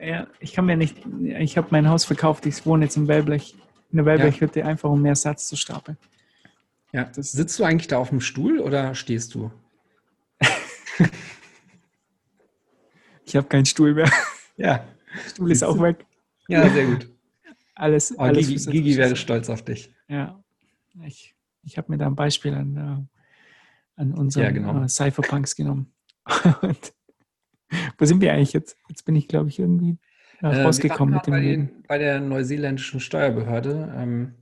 Ja, 0.00 0.26
ich 0.40 0.52
kann 0.52 0.66
mir 0.66 0.76
nicht, 0.76 0.96
ich 1.22 1.56
habe 1.56 1.68
mein 1.70 1.88
Haus 1.88 2.04
verkauft, 2.04 2.44
ich 2.46 2.66
wohne 2.66 2.84
jetzt 2.84 2.96
im 2.96 3.06
Wellblech, 3.06 3.54
in 3.92 3.96
der 3.96 4.04
Wellblechhütte, 4.04 4.60
ja. 4.60 4.66
einfach 4.66 4.90
um 4.90 5.00
mehr 5.00 5.14
Satz 5.14 5.46
zu 5.46 5.56
stapeln. 5.56 5.96
Ja, 6.92 7.04
das 7.04 7.32
sitzt 7.32 7.58
du 7.58 7.64
eigentlich 7.64 7.88
da 7.88 7.96
auf 7.98 8.10
dem 8.10 8.20
Stuhl 8.20 8.60
oder 8.60 8.94
stehst 8.94 9.34
du? 9.34 9.50
ich 13.24 13.34
habe 13.34 13.48
keinen 13.48 13.64
Stuhl 13.64 13.94
mehr. 13.94 14.10
Ja. 14.56 14.86
Stuhl 15.28 15.50
ist 15.50 15.64
auch 15.64 15.80
weg. 15.80 16.04
Ja, 16.48 16.68
sehr 16.68 16.86
gut. 16.86 17.08
Alles, 17.74 18.12
oh, 18.16 18.20
alles 18.20 18.46
Gigi, 18.46 18.70
Gigi 18.70 18.96
wäre 18.98 19.16
stolz 19.16 19.48
auf 19.48 19.64
dich. 19.64 19.94
Ja, 20.06 20.44
ich, 21.06 21.34
ich 21.62 21.78
habe 21.78 21.90
mir 21.90 21.96
da 21.96 22.06
ein 22.06 22.14
Beispiel 22.14 22.52
an, 22.52 22.76
äh, 22.76 24.00
an 24.00 24.12
unseren 24.12 24.44
ja, 24.44 24.50
genau. 24.50 24.82
äh, 24.82 24.88
Cypherpunks 24.88 25.56
genommen. 25.56 25.92
Und 26.60 26.92
wo 27.96 28.04
sind 28.04 28.20
wir 28.20 28.34
eigentlich 28.34 28.52
jetzt? 28.52 28.76
Jetzt 28.88 29.04
bin 29.04 29.16
ich, 29.16 29.28
glaube 29.28 29.48
ich, 29.48 29.58
irgendwie 29.58 29.98
äh, 30.42 30.48
rausgekommen 30.48 31.14
mit 31.14 31.26
dem 31.26 31.30
bei, 31.32 31.40
den, 31.40 31.82
bei 31.88 31.98
der 31.98 32.20
neuseeländischen 32.20 33.00
Steuerbehörde. 33.00 33.94
Ähm, 33.96 34.41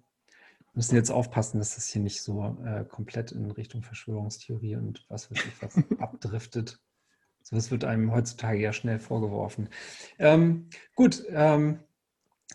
müssen 0.75 0.95
jetzt 0.95 1.11
aufpassen, 1.11 1.59
dass 1.59 1.75
das 1.75 1.89
hier 1.89 2.03
nicht 2.03 2.23
so 2.23 2.57
äh, 2.65 2.85
komplett 2.85 3.33
in 3.33 3.51
Richtung 3.51 3.83
Verschwörungstheorie 3.83 4.77
und 4.77 5.05
was 5.09 5.31
weiß 5.31 5.39
ich 5.45 5.63
was 5.63 5.77
abdriftet. 5.99 6.81
So 7.43 7.57
was 7.57 7.71
wird 7.71 7.85
einem 7.85 8.13
heutzutage 8.13 8.61
ja 8.61 8.73
schnell 8.73 8.99
vorgeworfen. 8.99 9.69
Ähm, 10.19 10.69
gut, 10.95 11.25
ähm, 11.31 11.81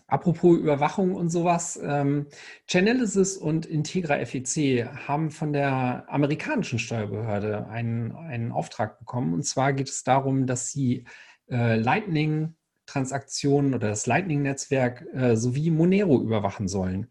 apropos 0.06 0.58
Überwachung 0.58 1.14
und 1.14 1.28
sowas. 1.28 1.78
Ähm, 1.82 2.26
Chainalysis 2.66 3.36
und 3.36 3.66
Integra 3.66 4.24
FEC 4.24 4.86
haben 5.06 5.30
von 5.30 5.52
der 5.52 6.06
amerikanischen 6.08 6.78
Steuerbehörde 6.78 7.66
einen, 7.68 8.12
einen 8.12 8.52
Auftrag 8.52 8.98
bekommen. 8.98 9.34
Und 9.34 9.44
zwar 9.44 9.72
geht 9.72 9.88
es 9.88 10.04
darum, 10.04 10.46
dass 10.46 10.70
sie 10.70 11.04
äh, 11.50 11.76
Lightning-Transaktionen 11.76 13.74
oder 13.74 13.88
das 13.88 14.06
Lightning-Netzwerk 14.06 15.04
äh, 15.12 15.36
sowie 15.36 15.70
Monero 15.70 16.20
überwachen 16.20 16.68
sollen. 16.68 17.08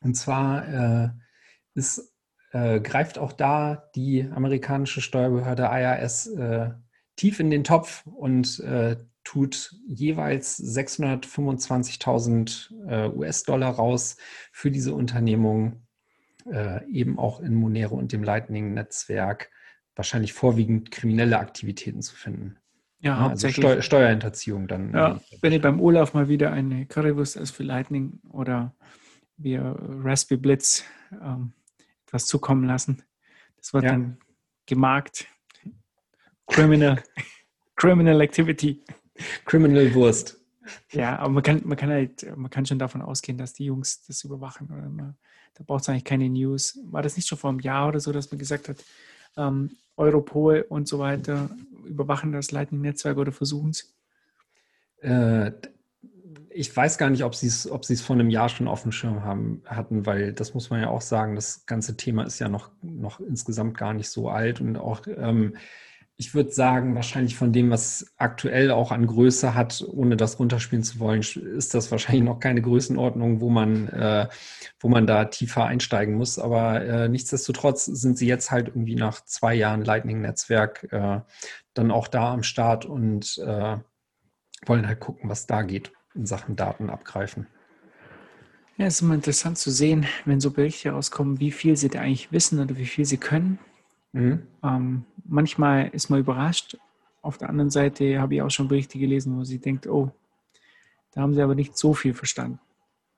Und 0.00 0.14
zwar 0.14 0.68
äh, 0.68 1.08
ist, 1.74 2.14
äh, 2.52 2.80
greift 2.80 3.18
auch 3.18 3.32
da 3.32 3.90
die 3.94 4.28
amerikanische 4.30 5.00
Steuerbehörde 5.00 5.64
IRS 5.64 6.26
äh, 6.28 6.70
tief 7.16 7.40
in 7.40 7.50
den 7.50 7.64
Topf 7.64 8.06
und 8.06 8.60
äh, 8.60 8.96
tut 9.24 9.74
jeweils 9.86 10.58
625.000 10.58 12.88
äh, 12.88 13.10
US-Dollar 13.10 13.74
raus 13.74 14.16
für 14.52 14.70
diese 14.70 14.94
Unternehmung, 14.94 15.86
äh, 16.50 16.82
eben 16.90 17.18
auch 17.18 17.40
in 17.40 17.54
Monero 17.54 17.96
und 17.96 18.12
dem 18.12 18.22
Lightning-Netzwerk 18.22 19.50
wahrscheinlich 19.94 20.32
vorwiegend 20.32 20.90
kriminelle 20.90 21.38
Aktivitäten 21.38 22.00
zu 22.00 22.16
finden. 22.16 22.56
Ja, 23.00 23.18
ja 23.18 23.28
also 23.28 23.50
Steu 23.50 23.82
Steuerhinterziehung 23.82 24.66
dann. 24.66 24.94
Ja, 24.94 25.20
wenn 25.42 25.52
ihr 25.52 25.60
beim 25.60 25.78
Olaf 25.80 26.14
mal 26.14 26.28
wieder 26.28 26.52
eine 26.52 26.86
Currywurst 26.86 27.36
als 27.36 27.50
für 27.50 27.64
Lightning 27.64 28.20
oder 28.30 28.74
wir 29.42 29.76
Raspberry 29.78 30.40
Blitz 30.40 30.84
ähm, 31.12 31.52
etwas 32.06 32.26
zukommen 32.26 32.64
lassen. 32.64 33.02
Das 33.56 33.72
wird 33.72 33.84
ja. 33.84 33.90
dann 33.90 34.18
gemarkt. 34.66 35.26
Criminal, 36.46 37.02
Criminal 37.76 38.20
Activity. 38.20 38.82
Criminal 39.44 39.92
Wurst. 39.94 40.38
Ja, 40.92 41.18
aber 41.18 41.30
man 41.30 41.42
kann, 41.42 41.62
man 41.64 41.76
kann 41.76 41.90
halt, 41.90 42.36
man 42.36 42.50
kann 42.50 42.66
schon 42.66 42.78
davon 42.78 43.02
ausgehen, 43.02 43.38
dass 43.38 43.52
die 43.52 43.64
Jungs 43.64 44.04
das 44.06 44.24
überwachen. 44.24 44.68
Man, 44.68 45.16
da 45.54 45.64
braucht 45.64 45.82
es 45.82 45.88
eigentlich 45.88 46.04
keine 46.04 46.28
News. 46.28 46.78
War 46.84 47.02
das 47.02 47.16
nicht 47.16 47.28
schon 47.28 47.38
vor 47.38 47.50
einem 47.50 47.60
Jahr 47.60 47.88
oder 47.88 48.00
so, 48.00 48.12
dass 48.12 48.30
man 48.30 48.38
gesagt 48.38 48.68
hat, 48.68 48.84
ähm, 49.36 49.76
Europol 49.96 50.64
und 50.68 50.88
so 50.88 50.98
weiter 50.98 51.50
überwachen 51.84 52.32
das 52.32 52.52
Lightning-Netzwerk 52.52 53.18
oder 53.18 53.32
versuchen 53.32 53.70
es? 53.70 53.94
Äh, 54.98 55.52
ich 56.52 56.76
weiß 56.76 56.98
gar 56.98 57.10
nicht, 57.10 57.24
ob 57.24 57.34
sie 57.34 57.46
es 57.46 57.70
ob 57.70 57.84
vor 57.86 58.16
einem 58.16 58.30
Jahr 58.30 58.48
schon 58.48 58.68
auf 58.68 58.82
dem 58.82 58.92
Schirm 58.92 59.24
haben, 59.24 59.62
hatten, 59.66 60.06
weil 60.06 60.32
das 60.32 60.54
muss 60.54 60.70
man 60.70 60.80
ja 60.80 60.88
auch 60.88 61.00
sagen, 61.00 61.34
das 61.36 61.64
ganze 61.66 61.96
Thema 61.96 62.24
ist 62.24 62.38
ja 62.38 62.48
noch, 62.48 62.70
noch 62.82 63.20
insgesamt 63.20 63.78
gar 63.78 63.94
nicht 63.94 64.10
so 64.10 64.28
alt 64.28 64.60
und 64.60 64.76
auch, 64.76 65.06
ähm, 65.06 65.56
ich 66.16 66.34
würde 66.34 66.52
sagen, 66.52 66.94
wahrscheinlich 66.94 67.36
von 67.36 67.52
dem, 67.52 67.70
was 67.70 68.12
aktuell 68.18 68.72
auch 68.72 68.92
an 68.92 69.06
Größe 69.06 69.54
hat, 69.54 69.82
ohne 69.90 70.18
das 70.18 70.38
runterspielen 70.38 70.82
zu 70.84 70.98
wollen, 70.98 71.20
ist 71.20 71.72
das 71.72 71.90
wahrscheinlich 71.90 72.24
noch 72.24 72.40
keine 72.40 72.60
Größenordnung, 72.60 73.40
wo 73.40 73.48
man, 73.48 73.88
äh, 73.88 74.28
wo 74.80 74.88
man 74.88 75.06
da 75.06 75.24
tiefer 75.26 75.64
einsteigen 75.64 76.16
muss. 76.16 76.38
Aber 76.38 76.82
äh, 76.84 77.08
nichtsdestotrotz 77.08 77.86
sind 77.86 78.18
sie 78.18 78.26
jetzt 78.26 78.50
halt 78.50 78.68
irgendwie 78.68 78.96
nach 78.96 79.24
zwei 79.24 79.54
Jahren 79.54 79.82
Lightning-Netzwerk 79.82 80.88
äh, 80.92 81.20
dann 81.72 81.90
auch 81.90 82.06
da 82.06 82.34
am 82.34 82.42
Start 82.42 82.84
und 82.84 83.38
äh, 83.38 83.78
wollen 84.66 84.86
halt 84.86 85.00
gucken, 85.00 85.30
was 85.30 85.46
da 85.46 85.62
geht 85.62 85.90
in 86.14 86.26
Sachen 86.26 86.56
Daten 86.56 86.90
abgreifen. 86.90 87.46
Ja, 88.76 88.86
es 88.86 88.94
ist 88.94 89.02
immer 89.02 89.14
interessant 89.14 89.58
zu 89.58 89.70
sehen, 89.70 90.06
wenn 90.24 90.40
so 90.40 90.50
Berichte 90.50 90.90
rauskommen, 90.90 91.38
wie 91.38 91.52
viel 91.52 91.76
sie 91.76 91.88
da 91.88 92.00
eigentlich 92.00 92.32
wissen 92.32 92.60
oder 92.60 92.76
wie 92.76 92.86
viel 92.86 93.04
sie 93.04 93.18
können. 93.18 93.58
Mhm. 94.12 94.46
Ähm, 94.62 95.04
manchmal 95.24 95.88
ist 95.88 96.08
man 96.08 96.20
überrascht. 96.20 96.78
Auf 97.22 97.36
der 97.36 97.50
anderen 97.50 97.70
Seite 97.70 98.18
habe 98.18 98.34
ich 98.34 98.42
auch 98.42 98.50
schon 98.50 98.68
Berichte 98.68 98.98
gelesen, 98.98 99.36
wo 99.36 99.44
sie 99.44 99.58
denkt, 99.58 99.86
oh, 99.86 100.10
da 101.12 101.20
haben 101.20 101.34
sie 101.34 101.42
aber 101.42 101.54
nicht 101.54 101.76
so 101.76 101.92
viel 101.92 102.14
verstanden. 102.14 102.58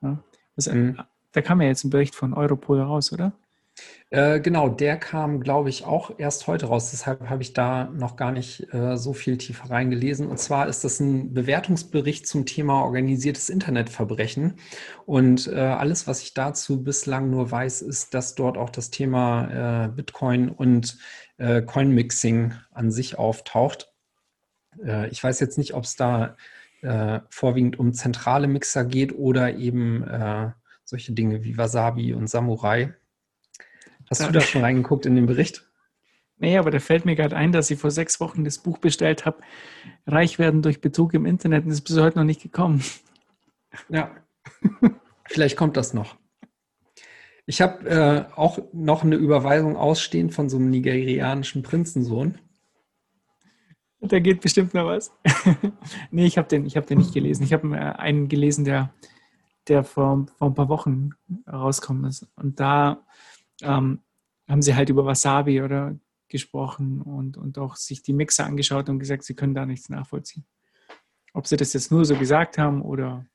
Ja? 0.01 0.21
Das, 0.55 0.67
mhm. 0.67 0.97
Da 1.31 1.41
kam 1.41 1.61
ja 1.61 1.67
jetzt 1.67 1.83
ein 1.83 1.89
Bericht 1.89 2.15
von 2.15 2.33
Europol 2.33 2.81
raus, 2.81 3.11
oder? 3.13 3.31
Äh, 4.13 4.41
genau, 4.41 4.69
der 4.69 4.97
kam, 4.97 5.39
glaube 5.39 5.69
ich, 5.69 5.85
auch 5.85 6.19
erst 6.19 6.45
heute 6.45 6.67
raus. 6.67 6.91
Deshalb 6.91 7.29
habe 7.31 7.41
ich 7.41 7.53
da 7.53 7.85
noch 7.85 8.15
gar 8.15 8.31
nicht 8.31 8.71
äh, 8.71 8.95
so 8.95 9.13
viel 9.13 9.39
tiefer 9.39 9.71
reingelesen. 9.71 10.27
Und 10.27 10.37
zwar 10.37 10.67
ist 10.67 10.83
das 10.83 10.99
ein 10.99 11.33
Bewertungsbericht 11.33 12.27
zum 12.27 12.45
Thema 12.45 12.83
organisiertes 12.83 13.49
Internetverbrechen. 13.49 14.57
Und 15.07 15.47
äh, 15.47 15.55
alles, 15.55 16.05
was 16.05 16.21
ich 16.21 16.35
dazu 16.35 16.83
bislang 16.83 17.31
nur 17.31 17.49
weiß, 17.49 17.81
ist, 17.81 18.13
dass 18.13 18.35
dort 18.35 18.55
auch 18.55 18.69
das 18.69 18.91
Thema 18.91 19.85
äh, 19.85 19.89
Bitcoin 19.89 20.49
und 20.49 20.99
äh, 21.37 21.63
Coinmixing 21.63 22.53
an 22.71 22.91
sich 22.91 23.17
auftaucht. 23.17 23.89
Ich 25.11 25.23
weiß 25.23 25.39
jetzt 25.39 25.59
nicht, 25.59 25.75
ob 25.75 25.83
es 25.83 25.95
da 25.97 26.35
vorwiegend 27.29 27.77
um 27.77 27.93
zentrale 27.93 28.47
Mixer 28.47 28.85
geht 28.85 29.13
oder 29.13 29.55
eben 29.55 30.03
solche 30.83 31.13
Dinge 31.13 31.43
wie 31.43 31.59
Wasabi 31.59 32.15
und 32.15 32.27
Samurai. 32.27 32.95
Hast 34.09 34.21
du 34.21 34.31
da 34.31 34.41
schon 34.41 34.61
reingeguckt 34.61 35.05
in 35.05 35.15
den 35.15 35.25
Bericht? 35.25 35.65
Nee, 36.37 36.57
aber 36.57 36.71
da 36.71 36.79
fällt 36.79 37.05
mir 37.05 37.15
gerade 37.15 37.35
ein, 37.35 37.51
dass 37.51 37.71
ich 37.71 37.79
vor 37.79 37.91
sechs 37.91 38.19
Wochen 38.19 38.43
das 38.43 38.57
Buch 38.57 38.77
bestellt 38.77 39.25
habe, 39.25 39.41
Reich 40.05 40.39
werden 40.39 40.61
durch 40.61 40.81
Betrug 40.81 41.13
im 41.13 41.25
Internet 41.25 41.65
und 41.65 41.71
ist 41.71 41.81
bis 41.81 41.97
heute 41.97 42.17
noch 42.17 42.25
nicht 42.25 42.41
gekommen. 42.41 42.83
Ja, 43.89 44.11
vielleicht 45.25 45.57
kommt 45.57 45.77
das 45.77 45.93
noch. 45.93 46.17
Ich 47.45 47.61
habe 47.61 47.89
äh, 47.89 48.25
auch 48.35 48.59
noch 48.71 49.03
eine 49.03 49.15
Überweisung 49.15 49.75
ausstehen 49.75 50.29
von 50.29 50.49
so 50.49 50.57
einem 50.57 50.69
nigerianischen 50.69 51.61
Prinzensohn. 51.61 52.37
Da 53.99 54.19
geht 54.19 54.41
bestimmt 54.41 54.73
noch 54.73 54.85
was. 54.85 55.11
nee, 56.11 56.25
ich 56.25 56.37
habe 56.37 56.47
den, 56.47 56.67
hab 56.67 56.87
den 56.87 56.97
nicht 56.97 57.13
gelesen. 57.13 57.43
Ich 57.43 57.53
habe 57.53 57.75
äh, 57.75 57.79
einen 57.79 58.27
gelesen, 58.27 58.65
der, 58.65 58.93
der 59.67 59.83
vor, 59.83 60.25
vor 60.37 60.49
ein 60.49 60.55
paar 60.55 60.69
Wochen 60.69 61.11
rauskommen 61.51 62.05
ist. 62.05 62.27
Und 62.35 62.59
da 62.59 63.05
ähm, 63.63 63.99
haben 64.47 64.61
sie 64.61 64.75
halt 64.75 64.89
über 64.89 65.05
Wasabi 65.05 65.61
oder 65.61 65.95
gesprochen 66.27 67.01
und, 67.01 67.37
und 67.37 67.57
auch 67.57 67.75
sich 67.75 68.01
die 68.01 68.13
Mixer 68.13 68.45
angeschaut 68.45 68.89
und 68.89 68.99
gesagt, 68.99 69.23
sie 69.23 69.35
können 69.35 69.53
da 69.53 69.65
nichts 69.65 69.89
nachvollziehen. 69.89 70.45
Ob 71.33 71.47
sie 71.47 71.57
das 71.57 71.73
jetzt 71.73 71.91
nur 71.91 72.05
so 72.05 72.15
gesagt 72.15 72.57
haben 72.57 72.81
oder. 72.81 73.25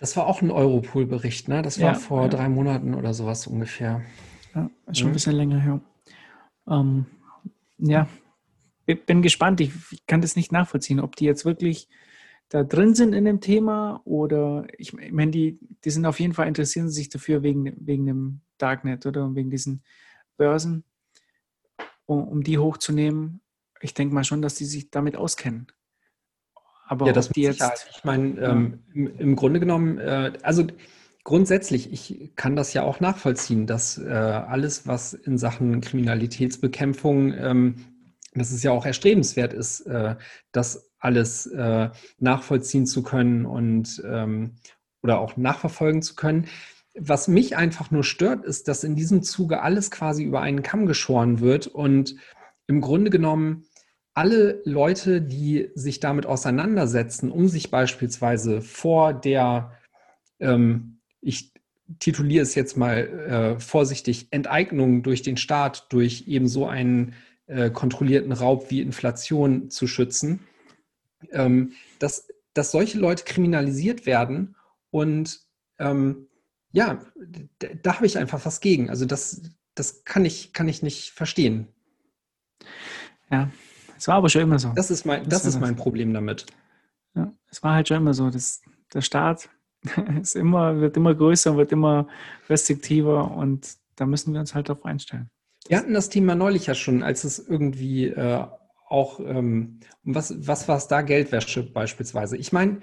Das 0.00 0.16
war 0.16 0.26
auch 0.26 0.42
ein 0.42 0.50
Europol-Bericht, 0.50 1.48
ne? 1.48 1.62
Das 1.62 1.80
war 1.80 1.92
ja, 1.92 1.94
vor 1.94 2.22
ja. 2.22 2.28
drei 2.28 2.48
Monaten 2.48 2.94
oder 2.94 3.14
sowas 3.14 3.46
ungefähr. 3.46 4.02
Ja, 4.54 4.70
schon 4.92 5.06
mhm. 5.06 5.10
ein 5.10 5.12
bisschen 5.14 5.36
länger 5.36 5.60
her. 5.60 5.80
Ähm, 6.68 7.06
ja, 7.78 8.08
bin 8.86 9.22
gespannt. 9.22 9.60
Ich, 9.60 9.72
ich, 9.92 10.06
kann 10.06 10.20
das 10.20 10.36
nicht 10.36 10.52
nachvollziehen, 10.52 11.00
ob 11.00 11.16
die 11.16 11.24
jetzt 11.24 11.44
wirklich 11.44 11.88
da 12.48 12.62
drin 12.62 12.94
sind 12.94 13.14
in 13.14 13.24
dem 13.24 13.40
Thema 13.40 14.02
oder 14.04 14.66
ich, 14.78 14.92
ich 14.92 15.12
meine, 15.12 15.30
die, 15.30 15.58
die 15.84 15.90
sind 15.90 16.06
auf 16.06 16.20
jeden 16.20 16.34
Fall 16.34 16.48
interessieren 16.48 16.90
sich 16.90 17.08
dafür 17.08 17.42
wegen, 17.42 17.74
wegen 17.78 18.06
dem 18.06 18.40
Darknet 18.58 19.06
oder 19.06 19.34
wegen 19.34 19.50
diesen 19.50 19.82
Börsen, 20.36 20.84
um, 22.06 22.26
um 22.26 22.42
die 22.42 22.58
hochzunehmen. 22.58 23.40
Ich 23.80 23.94
denke 23.94 24.14
mal 24.14 24.24
schon, 24.24 24.42
dass 24.42 24.54
die 24.54 24.64
sich 24.64 24.90
damit 24.90 25.16
auskennen. 25.16 25.66
Aber 26.86 27.06
ja, 27.06 27.12
das 27.12 27.30
die 27.30 27.42
jetzt. 27.42 27.88
Ich 27.90 28.04
meine, 28.04 28.38
ähm, 28.40 28.82
im, 28.92 29.18
im, 29.18 29.36
Grunde 29.36 29.60
genommen, 29.60 29.98
äh, 29.98 30.32
also 30.42 30.66
grundsätzlich, 31.24 31.92
ich 31.92 32.36
kann 32.36 32.56
das 32.56 32.72
ja 32.74 32.82
auch 32.82 33.00
nachvollziehen, 33.00 33.66
dass 33.66 33.98
äh, 33.98 34.08
alles, 34.10 34.86
was 34.86 35.14
in 35.14 35.38
Sachen 35.38 35.80
Kriminalitätsbekämpfung, 35.80 37.32
ähm, 37.32 37.76
dass 38.34 38.50
es 38.50 38.62
ja 38.62 38.72
auch 38.72 38.84
erstrebenswert 38.84 39.52
ist, 39.52 39.80
äh, 39.82 40.16
das 40.52 40.90
alles 40.98 41.46
äh, 41.46 41.90
nachvollziehen 42.18 42.86
zu 42.86 43.02
können 43.02 43.46
und 43.46 44.02
ähm, 44.06 44.56
oder 45.02 45.20
auch 45.20 45.36
nachverfolgen 45.36 46.02
zu 46.02 46.14
können. 46.16 46.46
Was 46.96 47.28
mich 47.28 47.56
einfach 47.56 47.90
nur 47.90 48.04
stört, 48.04 48.44
ist, 48.44 48.68
dass 48.68 48.84
in 48.84 48.94
diesem 48.94 49.22
Zuge 49.22 49.62
alles 49.62 49.90
quasi 49.90 50.22
über 50.22 50.40
einen 50.40 50.62
Kamm 50.62 50.86
geschoren 50.86 51.40
wird 51.40 51.66
und 51.66 52.16
im 52.66 52.80
Grunde 52.80 53.10
genommen 53.10 53.64
alle 54.14 54.62
Leute, 54.64 55.20
die 55.20 55.70
sich 55.74 55.98
damit 55.98 56.24
auseinandersetzen, 56.24 57.32
um 57.32 57.48
sich 57.48 57.70
beispielsweise 57.70 58.62
vor 58.62 59.12
der, 59.12 59.72
ähm, 60.38 61.00
ich 61.20 61.52
tituliere 61.98 62.44
es 62.44 62.54
jetzt 62.54 62.76
mal 62.76 63.56
äh, 63.56 63.60
vorsichtig, 63.60 64.28
Enteignung 64.30 65.02
durch 65.02 65.22
den 65.22 65.36
Staat, 65.36 65.92
durch 65.92 66.28
eben 66.28 66.46
so 66.46 66.66
einen 66.66 67.14
äh, 67.46 67.70
kontrollierten 67.70 68.32
Raub 68.32 68.70
wie 68.70 68.80
Inflation 68.80 69.68
zu 69.68 69.88
schützen, 69.88 70.40
ähm, 71.32 71.72
dass 71.98 72.28
dass 72.54 72.70
solche 72.70 72.98
Leute 72.98 73.24
kriminalisiert 73.24 74.06
werden 74.06 74.54
und 74.90 75.40
ähm, 75.78 76.28
ja, 76.74 76.98
da, 77.82 77.94
habe 77.94 78.06
ich 78.06 78.18
einfach 78.18 78.44
was 78.44 78.60
gegen. 78.60 78.90
Also 78.90 79.06
das, 79.06 79.42
das 79.76 80.04
kann 80.04 80.24
ich, 80.24 80.52
kann 80.52 80.68
ich 80.68 80.82
nicht 80.82 81.12
verstehen. 81.12 81.68
Ja, 83.30 83.48
es 83.96 84.08
war 84.08 84.16
aber 84.16 84.28
schon 84.28 84.42
immer 84.42 84.58
so. 84.58 84.72
Das 84.74 84.90
ist 84.90 85.06
mein, 85.06 85.22
das, 85.22 85.44
das 85.44 85.54
ist 85.54 85.60
mein 85.60 85.76
Problem 85.76 86.12
damit. 86.12 86.46
Ja, 87.14 87.32
es 87.48 87.62
war 87.62 87.74
halt 87.74 87.86
schon 87.86 87.98
immer 87.98 88.12
so. 88.12 88.28
dass 88.28 88.60
der 88.92 89.02
Staat 89.02 89.48
ist 90.20 90.34
immer, 90.34 90.80
wird 90.80 90.96
immer 90.96 91.14
größer, 91.14 91.56
wird 91.56 91.70
immer 91.70 92.08
restriktiver 92.48 93.30
und 93.30 93.76
da 93.94 94.04
müssen 94.04 94.32
wir 94.32 94.40
uns 94.40 94.56
halt 94.56 94.68
darauf 94.68 94.84
einstellen. 94.84 95.30
Wir 95.68 95.78
hatten 95.78 95.94
das 95.94 96.08
Thema 96.08 96.34
neulich 96.34 96.66
ja 96.66 96.74
schon, 96.74 97.04
als 97.04 97.22
es 97.22 97.38
irgendwie 97.38 98.08
äh, 98.08 98.44
auch, 98.88 99.20
ähm, 99.20 99.78
was, 100.02 100.34
was 100.44 100.66
war 100.66 100.76
es 100.76 100.88
da, 100.88 101.02
Geldwäsche 101.02 101.62
beispielsweise. 101.62 102.36
Ich 102.36 102.52
meine, 102.52 102.80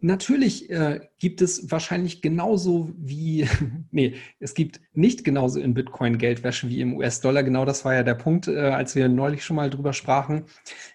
natürlich 0.00 0.70
äh, 0.70 1.00
gibt 1.18 1.42
es 1.42 1.70
wahrscheinlich 1.70 2.22
genauso 2.22 2.90
wie, 2.96 3.48
nee, 3.90 4.14
es 4.38 4.54
gibt 4.54 4.80
nicht 4.92 5.24
genauso 5.24 5.60
in 5.60 5.74
Bitcoin 5.74 6.18
Geldwäsche 6.18 6.68
wie 6.68 6.80
im 6.80 6.96
US-Dollar. 6.96 7.42
Genau 7.42 7.64
das 7.64 7.84
war 7.84 7.94
ja 7.94 8.02
der 8.02 8.14
Punkt, 8.14 8.48
äh, 8.48 8.58
als 8.58 8.94
wir 8.94 9.08
neulich 9.08 9.44
schon 9.44 9.56
mal 9.56 9.70
drüber 9.70 9.92
sprachen. 9.92 10.44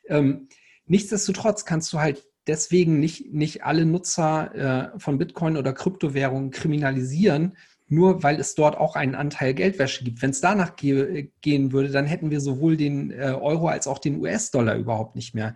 Ähm, 0.07 0.49
nichtsdestotrotz 0.85 1.65
kannst 1.65 1.91
du 1.93 1.99
halt 1.99 2.23
deswegen 2.47 2.99
nicht, 2.99 3.33
nicht 3.33 3.63
alle 3.63 3.85
Nutzer 3.85 4.93
äh, 4.95 4.99
von 4.99 5.17
Bitcoin 5.17 5.57
oder 5.57 5.73
Kryptowährungen 5.73 6.51
kriminalisieren, 6.51 7.57
nur 7.87 8.23
weil 8.23 8.39
es 8.39 8.55
dort 8.55 8.77
auch 8.77 8.95
einen 8.95 9.15
Anteil 9.15 9.53
Geldwäsche 9.53 10.03
gibt. 10.03 10.21
Wenn 10.21 10.31
es 10.31 10.41
danach 10.41 10.75
ge 10.75 11.29
gehen 11.41 11.71
würde, 11.71 11.89
dann 11.89 12.05
hätten 12.05 12.31
wir 12.31 12.41
sowohl 12.41 12.77
den 12.77 13.11
äh, 13.11 13.35
Euro 13.39 13.67
als 13.67 13.87
auch 13.87 13.99
den 13.99 14.19
US-Dollar 14.19 14.75
überhaupt 14.75 15.15
nicht 15.15 15.35
mehr. 15.35 15.53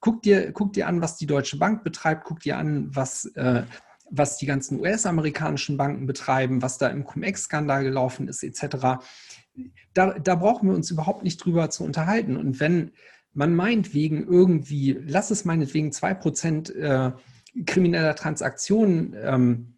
Guck 0.00 0.22
dir, 0.22 0.52
guck 0.52 0.72
dir 0.72 0.86
an, 0.86 1.00
was 1.00 1.16
die 1.16 1.26
Deutsche 1.26 1.58
Bank 1.58 1.82
betreibt, 1.82 2.24
guck 2.24 2.40
dir 2.40 2.56
an, 2.56 2.94
was, 2.94 3.26
äh, 3.34 3.64
was 4.10 4.38
die 4.38 4.46
ganzen 4.46 4.80
US-amerikanischen 4.80 5.76
Banken 5.76 6.06
betreiben, 6.06 6.62
was 6.62 6.78
da 6.78 6.88
im 6.88 7.04
Cum-Ex-Skandal 7.04 7.84
gelaufen 7.84 8.28
ist, 8.28 8.42
etc. 8.42 9.02
Da, 9.94 10.18
da 10.18 10.34
brauchen 10.36 10.68
wir 10.68 10.76
uns 10.76 10.90
überhaupt 10.90 11.24
nicht 11.24 11.44
drüber 11.44 11.70
zu 11.70 11.84
unterhalten. 11.84 12.36
Und 12.36 12.60
wenn 12.60 12.92
man 13.32 13.54
meint, 13.54 13.94
wegen 13.94 14.26
irgendwie, 14.26 14.98
lass 15.04 15.30
es 15.30 15.44
meinetwegen 15.44 15.90
2% 15.90 16.72
äh, 16.74 17.12
krimineller 17.66 18.14
Transaktionen 18.14 19.16
ähm, 19.20 19.74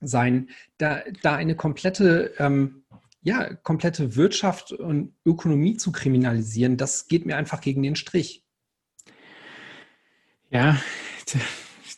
sein, 0.00 0.50
da, 0.78 1.02
da 1.22 1.34
eine 1.34 1.56
komplette, 1.56 2.32
ähm, 2.38 2.84
ja, 3.22 3.54
komplette 3.54 4.16
Wirtschaft 4.16 4.72
und 4.72 5.14
Ökonomie 5.24 5.76
zu 5.76 5.92
kriminalisieren, 5.92 6.76
das 6.76 7.08
geht 7.08 7.26
mir 7.26 7.36
einfach 7.36 7.60
gegen 7.60 7.82
den 7.82 7.96
Strich. 7.96 8.43
Ja, 10.54 10.80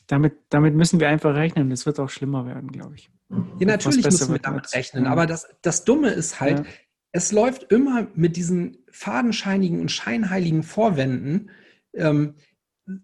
damit, 0.06 0.34
damit 0.48 0.74
müssen 0.74 0.98
wir 0.98 1.08
einfach 1.08 1.34
rechnen. 1.34 1.68
Das 1.68 1.84
wird 1.84 2.00
auch 2.00 2.08
schlimmer 2.08 2.46
werden, 2.46 2.72
glaube 2.72 2.94
ich. 2.94 3.10
Ja, 3.58 3.66
natürlich 3.66 4.04
müssen 4.04 4.32
wir 4.32 4.38
damit 4.38 4.72
rechnen. 4.72 5.06
Aber 5.06 5.26
das, 5.26 5.46
das 5.60 5.84
Dumme 5.84 6.08
ist 6.08 6.40
halt, 6.40 6.60
ja. 6.60 6.64
es 7.12 7.32
läuft 7.32 7.70
immer 7.70 8.06
mit 8.14 8.36
diesen 8.36 8.78
fadenscheinigen 8.90 9.80
und 9.80 9.90
scheinheiligen 9.90 10.62
Vorwänden, 10.62 11.50
ähm, 11.94 12.36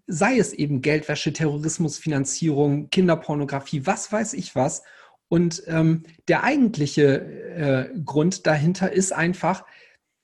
sei 0.07 0.37
es 0.37 0.53
eben 0.53 0.81
Geldwäsche, 0.81 1.33
Terrorismusfinanzierung, 1.33 2.89
Kinderpornografie, 2.89 3.85
was 3.85 4.11
weiß 4.11 4.33
ich 4.33 4.55
was. 4.55 4.81
Und 5.27 5.63
ähm, 5.67 6.03
der 6.27 6.43
eigentliche 6.43 7.89
äh, 7.93 7.99
Grund 8.03 8.47
dahinter 8.47 8.91
ist 8.91 9.11
einfach, 9.11 9.65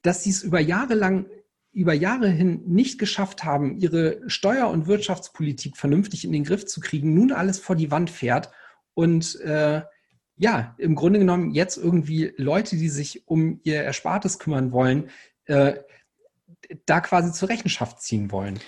dass 0.01 0.23
sie 0.23 0.29
es 0.29 0.43
über 0.43 0.59
Jahre 0.59 0.95
lang, 0.95 1.27
über 1.71 1.93
Jahre 1.93 2.29
hin 2.29 2.63
nicht 2.65 2.99
geschafft 2.99 3.43
haben, 3.43 3.77
ihre 3.77 4.21
Steuer- 4.27 4.69
und 4.69 4.87
Wirtschaftspolitik 4.87 5.77
vernünftig 5.77 6.25
in 6.25 6.31
den 6.31 6.43
Griff 6.43 6.65
zu 6.65 6.79
kriegen, 6.79 7.13
nun 7.13 7.31
alles 7.31 7.59
vor 7.59 7.75
die 7.75 7.91
Wand 7.91 8.09
fährt 8.09 8.49
und 8.93 9.39
äh, 9.41 9.81
ja, 10.35 10.73
im 10.77 10.95
Grunde 10.95 11.19
genommen 11.19 11.51
jetzt 11.51 11.77
irgendwie 11.77 12.33
Leute, 12.37 12.77
die 12.77 12.89
sich 12.89 13.27
um 13.27 13.59
ihr 13.63 13.83
Erspartes 13.83 14.39
kümmern 14.39 14.71
wollen, 14.71 15.09
äh, 15.45 15.75
da 16.85 17.01
quasi 17.01 17.31
zur 17.33 17.49
Rechenschaft 17.49 18.01
ziehen 18.01 18.31
wollen. 18.31 18.59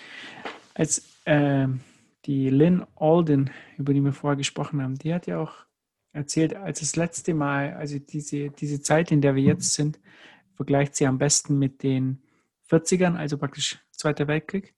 Als 0.74 1.04
äh, 1.26 1.68
die 2.26 2.50
Lynn 2.50 2.86
Alden, 2.96 3.52
über 3.78 3.94
die 3.94 4.02
wir 4.02 4.14
vorher 4.14 4.38
gesprochen 4.38 4.82
haben, 4.82 4.98
die 4.98 5.14
hat 5.14 5.28
ja 5.28 5.40
auch 5.40 5.54
erzählt, 6.14 6.56
als 6.56 6.82
das 6.82 6.96
letzte 6.98 7.34
Mal, 7.34 7.74
also 7.74 8.00
diese, 8.00 8.50
diese 8.50 8.82
Zeit, 8.82 9.12
in 9.12 9.22
der 9.22 9.36
wir 9.36 9.44
jetzt 9.44 9.72
sind, 9.74 10.00
vergleicht 10.56 10.96
sie 10.96 11.08
am 11.08 11.18
besten 11.18 11.58
mit 11.58 11.84
den 11.84 12.22
40ern, 12.72 13.16
also 13.16 13.38
praktisch 13.38 13.80
Zweiter 13.92 14.28
Weltkrieg 14.28 14.74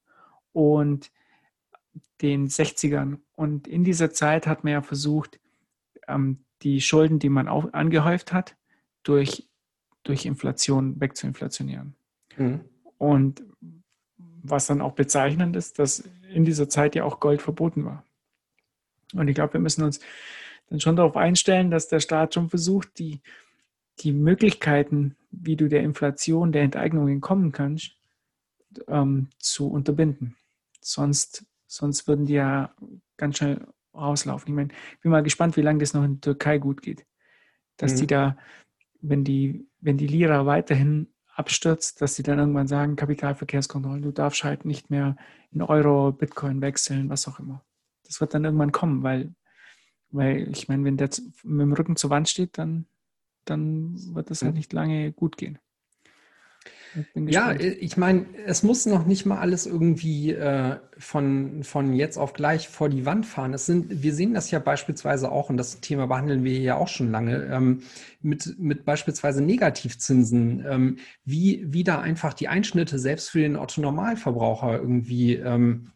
und 0.51 1.11
den 2.21 2.47
60ern. 2.47 3.19
Und 3.35 3.67
in 3.67 3.83
dieser 3.83 4.11
Zeit 4.11 4.47
hat 4.47 4.63
man 4.63 4.73
ja 4.73 4.81
versucht, 4.81 5.39
ähm, 6.07 6.43
die 6.61 6.81
Schulden, 6.81 7.19
die 7.19 7.29
man 7.29 7.47
auch 7.47 7.71
angehäuft 7.73 8.33
hat, 8.33 8.55
durch, 9.03 9.47
durch 10.03 10.25
Inflation 10.25 10.99
wegzuinflationieren. 10.99 11.95
Mhm. 12.37 12.61
Und 12.97 13.43
was 14.43 14.67
dann 14.67 14.81
auch 14.81 14.93
bezeichnend 14.93 15.55
ist, 15.55 15.79
dass 15.79 16.03
in 16.33 16.45
dieser 16.45 16.69
Zeit 16.69 16.95
ja 16.95 17.03
auch 17.03 17.19
Gold 17.19 17.41
verboten 17.41 17.85
war. 17.85 18.03
Und 19.13 19.27
ich 19.27 19.35
glaube, 19.35 19.53
wir 19.53 19.59
müssen 19.59 19.83
uns 19.83 19.99
dann 20.69 20.79
schon 20.79 20.95
darauf 20.95 21.15
einstellen, 21.15 21.71
dass 21.71 21.87
der 21.87 21.99
Staat 21.99 22.33
schon 22.33 22.49
versucht, 22.49 22.97
die, 22.99 23.21
die 23.99 24.11
Möglichkeiten, 24.11 25.15
wie 25.33 25.55
du 25.55 25.67
der 25.67 25.81
Inflation, 25.81 26.51
der 26.51 26.63
Enteignung 26.63 27.07
entkommen 27.07 27.51
kannst, 27.51 27.97
ähm, 28.87 29.29
zu 29.39 29.69
unterbinden. 29.69 30.35
Sonst, 30.81 31.45
sonst 31.67 32.07
würden 32.07 32.25
die 32.25 32.33
ja 32.33 32.73
ganz 33.17 33.37
schnell 33.37 33.67
rauslaufen. 33.93 34.49
Ich 34.49 34.55
meine, 34.55 34.69
ich 34.93 34.99
bin 35.01 35.11
mal 35.11 35.23
gespannt, 35.23 35.57
wie 35.57 35.61
lange 35.61 35.79
das 35.79 35.93
noch 35.93 36.03
in 36.03 36.15
der 36.15 36.21
Türkei 36.21 36.57
gut 36.57 36.81
geht. 36.81 37.05
Dass 37.77 37.93
mhm. 37.93 37.97
die 37.97 38.07
da, 38.07 38.37
wenn 39.01 39.23
die, 39.23 39.67
wenn 39.81 39.97
die 39.97 40.07
Lira 40.07 40.45
weiterhin 40.45 41.07
abstürzt, 41.35 42.01
dass 42.01 42.15
sie 42.15 42.23
dann 42.23 42.39
irgendwann 42.39 42.67
sagen, 42.67 42.95
Kapitalverkehrskontrollen, 42.95 44.03
du 44.03 44.11
darfst 44.11 44.43
halt 44.43 44.65
nicht 44.65 44.89
mehr 44.89 45.15
in 45.51 45.61
Euro, 45.61 46.11
Bitcoin 46.11 46.61
wechseln, 46.61 47.09
was 47.09 47.27
auch 47.27 47.39
immer. 47.39 47.63
Das 48.05 48.21
wird 48.21 48.33
dann 48.33 48.45
irgendwann 48.45 48.71
kommen, 48.71 49.03
weil, 49.03 49.33
weil 50.11 50.49
ich 50.49 50.67
meine, 50.67 50.83
wenn 50.83 50.97
der 50.97 51.09
mit 51.43 51.61
dem 51.61 51.73
Rücken 51.73 51.95
zur 51.95 52.09
Wand 52.09 52.29
steht, 52.29 52.57
dann, 52.57 52.85
dann 53.45 53.95
wird 54.13 54.29
das 54.29 54.41
halt 54.41 54.55
nicht 54.55 54.73
lange 54.73 55.11
gut 55.11 55.37
gehen. 55.37 55.59
Ja, 57.15 57.51
äh, 57.51 57.69
ich 57.69 57.97
meine, 57.97 58.25
es 58.45 58.63
muss 58.63 58.85
noch 58.85 59.05
nicht 59.05 59.25
mal 59.25 59.39
alles 59.39 59.65
irgendwie 59.65 60.31
äh, 60.31 60.77
von, 60.97 61.63
von 61.63 61.93
jetzt 61.93 62.17
auf 62.17 62.33
gleich 62.33 62.69
vor 62.69 62.89
die 62.89 63.05
Wand 63.05 63.25
fahren. 63.25 63.53
Es 63.53 63.65
sind, 63.65 64.03
wir 64.03 64.13
sehen 64.13 64.33
das 64.33 64.51
ja 64.51 64.59
beispielsweise 64.59 65.31
auch, 65.31 65.49
und 65.49 65.57
das 65.57 65.79
Thema 65.79 66.07
behandeln 66.07 66.43
wir 66.43 66.51
hier 66.51 66.61
ja 66.61 66.75
auch 66.77 66.87
schon 66.87 67.11
lange, 67.11 67.45
ähm, 67.45 67.81
mit, 68.21 68.55
mit 68.59 68.85
beispielsweise 68.85 69.41
Negativzinsen, 69.41 70.65
ähm, 70.67 70.97
wie, 71.25 71.65
wie 71.67 71.83
da 71.83 71.99
einfach 71.99 72.33
die 72.33 72.47
Einschnitte 72.47 72.99
selbst 72.99 73.31
für 73.31 73.39
den 73.39 73.55
Otto-Normalverbraucher 73.55 74.79
irgendwie 74.79 75.35
ähm, 75.35 75.92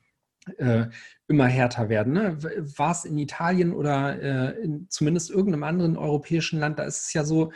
äh, 0.57 0.85
immer 1.27 1.45
härter 1.45 1.89
werden. 1.89 2.13
Ne? 2.13 2.37
War 2.77 2.91
es 2.91 3.05
in 3.05 3.17
Italien 3.17 3.73
oder 3.73 4.21
äh, 4.21 4.59
in 4.61 4.87
zumindest 4.89 5.29
irgendeinem 5.29 5.63
anderen 5.63 5.97
europäischen 5.97 6.59
Land, 6.59 6.79
da 6.79 6.83
ist 6.83 7.07
es 7.07 7.13
ja 7.13 7.23
so, 7.23 7.51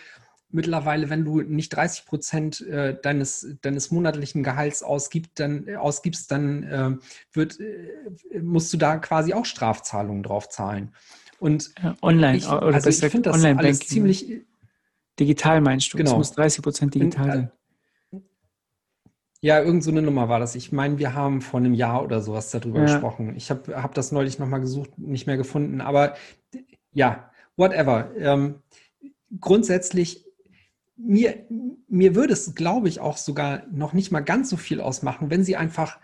mittlerweile, 0.51 1.09
wenn 1.09 1.23
du 1.23 1.41
nicht 1.41 1.69
30 1.69 2.05
Prozent 2.05 2.61
äh, 2.61 2.99
deines, 3.01 3.55
deines 3.61 3.91
monatlichen 3.91 4.43
Gehalts 4.43 4.83
ausgibst, 4.83 5.39
dann, 5.39 5.67
äh, 5.67 5.75
ausgibst, 5.75 6.31
dann 6.31 6.63
äh, 6.63 6.91
wird, 7.33 7.59
äh, 7.59 8.39
musst 8.41 8.71
du 8.73 8.77
da 8.77 8.97
quasi 8.97 9.33
auch 9.33 9.45
Strafzahlungen 9.45 10.23
drauf 10.23 10.49
zahlen. 10.49 10.93
Und 11.39 11.73
online, 12.01 12.37
ich, 12.37 12.47
also 12.47 12.89
ich 12.89 12.99
finde 12.99 13.29
das 13.31 13.35
online 13.37 13.57
alles 13.57 13.79
ziemlich. 13.79 14.41
Digital 15.19 15.59
meinst 15.59 15.93
du? 15.93 15.97
Genau. 15.97 16.11
Es 16.11 16.17
muss 16.17 16.31
30 16.33 16.63
Prozent 16.63 16.95
digital 16.95 17.25
sein. 17.25 17.51
Ja, 19.43 19.59
irgend 19.59 19.83
so 19.83 19.89
eine 19.89 20.03
Nummer 20.03 20.29
war 20.29 20.39
das. 20.39 20.55
Ich 20.55 20.71
meine, 20.71 20.99
wir 20.99 21.15
haben 21.15 21.41
vor 21.41 21.59
einem 21.59 21.73
Jahr 21.73 22.03
oder 22.03 22.21
sowas 22.21 22.51
darüber 22.51 22.79
ja. 22.79 22.85
gesprochen. 22.85 23.35
Ich 23.35 23.49
habe 23.49 23.81
hab 23.81 23.95
das 23.95 24.11
neulich 24.11 24.37
nochmal 24.37 24.61
gesucht, 24.61 24.97
nicht 24.97 25.25
mehr 25.25 25.37
gefunden. 25.37 25.81
Aber 25.81 26.15
ja, 26.93 27.31
whatever. 27.57 28.11
Ähm, 28.17 28.61
grundsätzlich 29.39 30.25
mir, 30.95 31.45
mir 31.87 32.15
würde 32.15 32.33
es, 32.33 32.53
glaube 32.53 32.87
ich, 32.87 32.99
auch 32.99 33.17
sogar 33.17 33.63
noch 33.71 33.93
nicht 33.93 34.11
mal 34.11 34.19
ganz 34.19 34.49
so 34.49 34.57
viel 34.57 34.79
ausmachen, 34.79 35.31
wenn 35.31 35.43
sie 35.43 35.55
einfach 35.55 35.97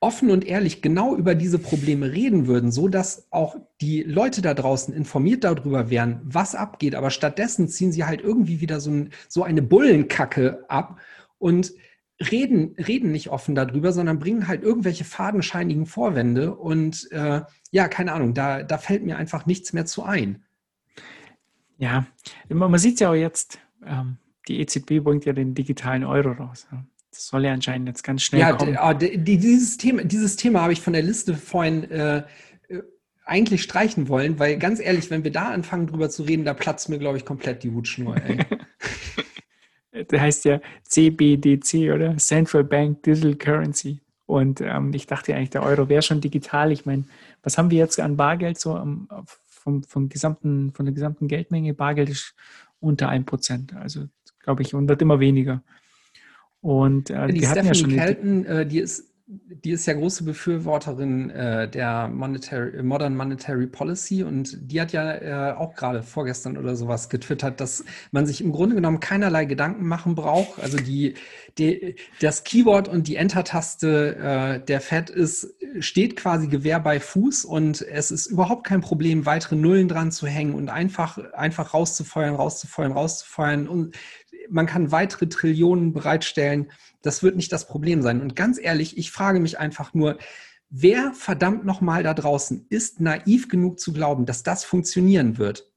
offen 0.00 0.30
und 0.30 0.44
ehrlich 0.44 0.82
genau 0.82 1.16
über 1.16 1.34
diese 1.34 1.58
Probleme 1.58 2.12
reden 2.12 2.46
würden, 2.46 2.70
so 2.70 2.88
dass 2.88 3.28
auch 3.30 3.56
die 3.80 4.02
Leute 4.02 4.42
da 4.42 4.54
draußen 4.54 4.92
informiert 4.92 5.44
darüber 5.44 5.88
wären, 5.88 6.20
was 6.24 6.54
abgeht. 6.54 6.94
Aber 6.94 7.10
stattdessen 7.10 7.68
ziehen 7.68 7.92
sie 7.92 8.04
halt 8.04 8.20
irgendwie 8.20 8.60
wieder 8.60 8.80
so, 8.80 8.90
ein, 8.90 9.10
so 9.28 9.42
eine 9.42 9.62
Bullenkacke 9.62 10.64
ab 10.68 10.98
und 11.38 11.72
reden, 12.20 12.74
reden 12.78 13.12
nicht 13.12 13.28
offen 13.30 13.54
darüber, 13.54 13.92
sondern 13.92 14.18
bringen 14.18 14.48
halt 14.48 14.62
irgendwelche 14.62 15.04
fadenscheinigen 15.04 15.86
Vorwände. 15.86 16.54
Und 16.54 17.10
äh, 17.12 17.42
ja, 17.70 17.88
keine 17.88 18.12
Ahnung, 18.12 18.34
da, 18.34 18.62
da 18.62 18.78
fällt 18.78 19.04
mir 19.04 19.16
einfach 19.16 19.46
nichts 19.46 19.72
mehr 19.72 19.86
zu 19.86 20.02
ein. 20.02 20.42
Ja, 21.78 22.06
man 22.48 22.78
sieht 22.78 23.00
ja 23.00 23.10
auch 23.10 23.14
jetzt, 23.14 23.58
ähm, 23.84 24.16
die 24.48 24.60
EZB 24.60 25.02
bringt 25.02 25.26
ja 25.26 25.34
den 25.34 25.54
digitalen 25.54 26.04
Euro 26.04 26.32
raus. 26.32 26.66
Das 27.10 27.26
soll 27.26 27.44
ja 27.44 27.52
anscheinend 27.52 27.88
jetzt 27.88 28.02
ganz 28.02 28.22
schnell 28.22 28.40
ja, 28.40 28.52
kommen. 28.52 28.74
Ja, 28.74 28.94
dieses 28.94 29.76
Thema, 29.76 30.04
dieses 30.04 30.36
Thema 30.36 30.62
habe 30.62 30.72
ich 30.72 30.80
von 30.80 30.94
der 30.94 31.02
Liste 31.02 31.34
vorhin 31.34 31.90
äh, 31.90 32.22
eigentlich 33.26 33.62
streichen 33.62 34.08
wollen, 34.08 34.38
weil 34.38 34.56
ganz 34.56 34.80
ehrlich, 34.80 35.10
wenn 35.10 35.24
wir 35.24 35.32
da 35.32 35.50
anfangen 35.50 35.88
drüber 35.88 36.08
zu 36.08 36.22
reden, 36.22 36.44
da 36.44 36.54
platzt 36.54 36.88
mir, 36.88 36.98
glaube 36.98 37.18
ich, 37.18 37.24
komplett 37.24 37.62
die 37.62 37.70
Hutschnur. 37.70 38.16
Ey. 38.16 38.38
Der 40.10 40.20
heißt 40.20 40.44
ja 40.44 40.60
CBDC 40.84 41.92
oder 41.92 42.16
Central 42.16 42.64
Bank 42.64 43.02
Digital 43.02 43.34
Currency. 43.34 44.00
Und 44.26 44.60
ähm, 44.60 44.92
ich 44.92 45.06
dachte 45.06 45.34
eigentlich, 45.34 45.50
der 45.50 45.62
Euro 45.62 45.88
wäre 45.88 46.02
schon 46.02 46.20
digital. 46.20 46.72
Ich 46.72 46.84
meine, 46.84 47.04
was 47.42 47.58
haben 47.58 47.70
wir 47.70 47.78
jetzt 47.78 48.00
an 48.00 48.16
Bargeld 48.16 48.58
so 48.58 48.74
am, 48.74 49.08
vom, 49.46 49.84
vom 49.84 50.08
gesamten, 50.08 50.72
von 50.72 50.84
der 50.84 50.94
gesamten 50.94 51.28
Geldmenge? 51.28 51.74
Bargeld 51.74 52.10
ist 52.10 52.34
unter 52.80 53.08
1%. 53.08 53.76
Also 53.76 54.08
glaube 54.42 54.62
ich, 54.62 54.74
und 54.74 54.88
wird 54.88 55.02
immer 55.02 55.20
weniger. 55.20 55.62
Und 56.60 57.10
äh, 57.10 57.28
die, 57.28 57.40
die 57.40 57.48
hatten 57.48 57.66
ja 57.66 57.74
schon. 57.74 57.90
Kelton, 57.90 58.44
äh, 58.46 58.66
die 58.66 58.80
ist 58.80 59.12
die 59.28 59.72
ist 59.72 59.86
ja 59.86 59.94
große 59.94 60.22
Befürworterin 60.22 61.30
äh, 61.30 61.68
der 61.68 62.06
Monetary, 62.06 62.80
Modern 62.84 63.16
Monetary 63.16 63.66
Policy 63.66 64.22
und 64.22 64.56
die 64.70 64.80
hat 64.80 64.92
ja 64.92 65.50
äh, 65.50 65.52
auch 65.52 65.74
gerade 65.74 66.04
vorgestern 66.04 66.56
oder 66.56 66.76
sowas 66.76 67.08
getwittert, 67.08 67.60
dass 67.60 67.84
man 68.12 68.24
sich 68.24 68.40
im 68.40 68.52
Grunde 68.52 68.76
genommen 68.76 69.00
keinerlei 69.00 69.44
Gedanken 69.44 69.88
machen 69.88 70.14
braucht. 70.14 70.62
Also 70.62 70.76
die, 70.76 71.14
die 71.58 71.96
das 72.20 72.44
Keyword 72.44 72.86
und 72.86 73.08
die 73.08 73.16
Enter-Taste 73.16 74.16
äh, 74.16 74.64
der 74.64 74.80
Fed 74.80 75.10
ist, 75.10 75.56
steht 75.80 76.14
quasi 76.14 76.46
Gewehr 76.46 76.78
bei 76.78 77.00
Fuß 77.00 77.44
und 77.44 77.82
es 77.82 78.12
ist 78.12 78.28
überhaupt 78.28 78.64
kein 78.64 78.80
Problem, 78.80 79.26
weitere 79.26 79.56
Nullen 79.56 79.88
dran 79.88 80.12
zu 80.12 80.28
hängen 80.28 80.54
und 80.54 80.68
einfach, 80.68 81.18
einfach 81.32 81.74
rauszufeuern, 81.74 82.36
rauszufeuern, 82.36 82.92
rauszufeuern 82.92 83.66
und 83.66 83.96
man 84.50 84.66
kann 84.66 84.92
weitere 84.92 85.28
Trillionen 85.28 85.92
bereitstellen 85.92 86.68
das 87.06 87.22
wird 87.22 87.36
nicht 87.36 87.52
das 87.52 87.66
Problem 87.66 88.02
sein. 88.02 88.20
Und 88.20 88.36
ganz 88.36 88.58
ehrlich, 88.60 88.98
ich 88.98 89.12
frage 89.12 89.38
mich 89.40 89.58
einfach 89.58 89.94
nur, 89.94 90.18
wer 90.68 91.12
verdammt 91.14 91.64
nochmal 91.64 92.02
da 92.02 92.12
draußen 92.12 92.66
ist 92.68 93.00
naiv 93.00 93.48
genug 93.48 93.78
zu 93.78 93.92
glauben, 93.92 94.26
dass 94.26 94.42
das 94.42 94.64
funktionieren 94.64 95.38
wird? 95.38 95.72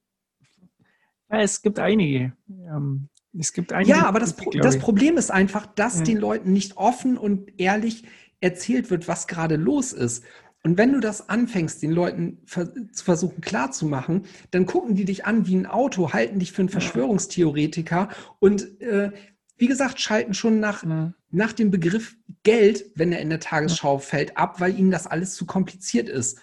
Ja, 1.32 1.42
es 1.42 1.62
gibt 1.62 1.78
einige. 1.78 2.34
Ähm, 2.50 3.10
es 3.38 3.54
gibt 3.54 3.72
einige. 3.72 3.92
Ja, 3.92 4.08
aber 4.08 4.20
das, 4.20 4.36
das 4.60 4.80
Problem 4.80 5.18
ist 5.18 5.30
einfach, 5.30 5.68
dass 5.68 6.00
ja. 6.00 6.04
den 6.06 6.18
Leuten 6.18 6.52
nicht 6.52 6.78
offen 6.78 7.18
und 7.18 7.60
ehrlich 7.60 8.06
erzählt 8.42 8.90
wird, 8.90 9.08
was 9.08 9.28
gerade 9.28 9.56
los 9.56 9.94
ist. 9.94 10.24
Und 10.64 10.78
wenn 10.78 10.92
du 10.92 11.00
das 11.00 11.30
anfängst, 11.30 11.82
den 11.82 11.92
Leuten 11.92 12.40
zu 12.46 13.04
versuchen 13.06 13.40
klarzumachen, 13.40 14.26
dann 14.52 14.66
gucken 14.66 14.96
die 14.96 15.06
dich 15.06 15.26
an 15.26 15.48
wie 15.48 15.56
ein 15.56 15.66
Auto, 15.66 16.12
halten 16.12 16.40
dich 16.40 16.52
für 16.52 16.62
einen 16.62 16.70
Verschwörungstheoretiker 16.70 18.10
und 18.40 18.82
äh, 18.82 19.12
wie 19.58 19.68
gesagt, 19.68 20.00
schalten 20.00 20.34
schon 20.34 20.60
nach, 20.60 20.84
mhm. 20.84 21.14
nach 21.32 21.54
dem 21.54 21.70
Begriff 21.70 22.16
Geld, 22.44 22.86
wenn 22.96 23.12
er 23.12 23.20
in 23.20 23.30
der 23.30 23.40
Tagesschau 23.40 23.98
mhm. 23.98 24.02
fällt, 24.02 24.38
ab, 24.38 24.60
weil 24.60 24.78
ihnen 24.78 24.92
das 24.92 25.08
alles 25.08 25.36
zu 25.36 25.46
kompliziert 25.46 26.10
ist. 26.10 26.40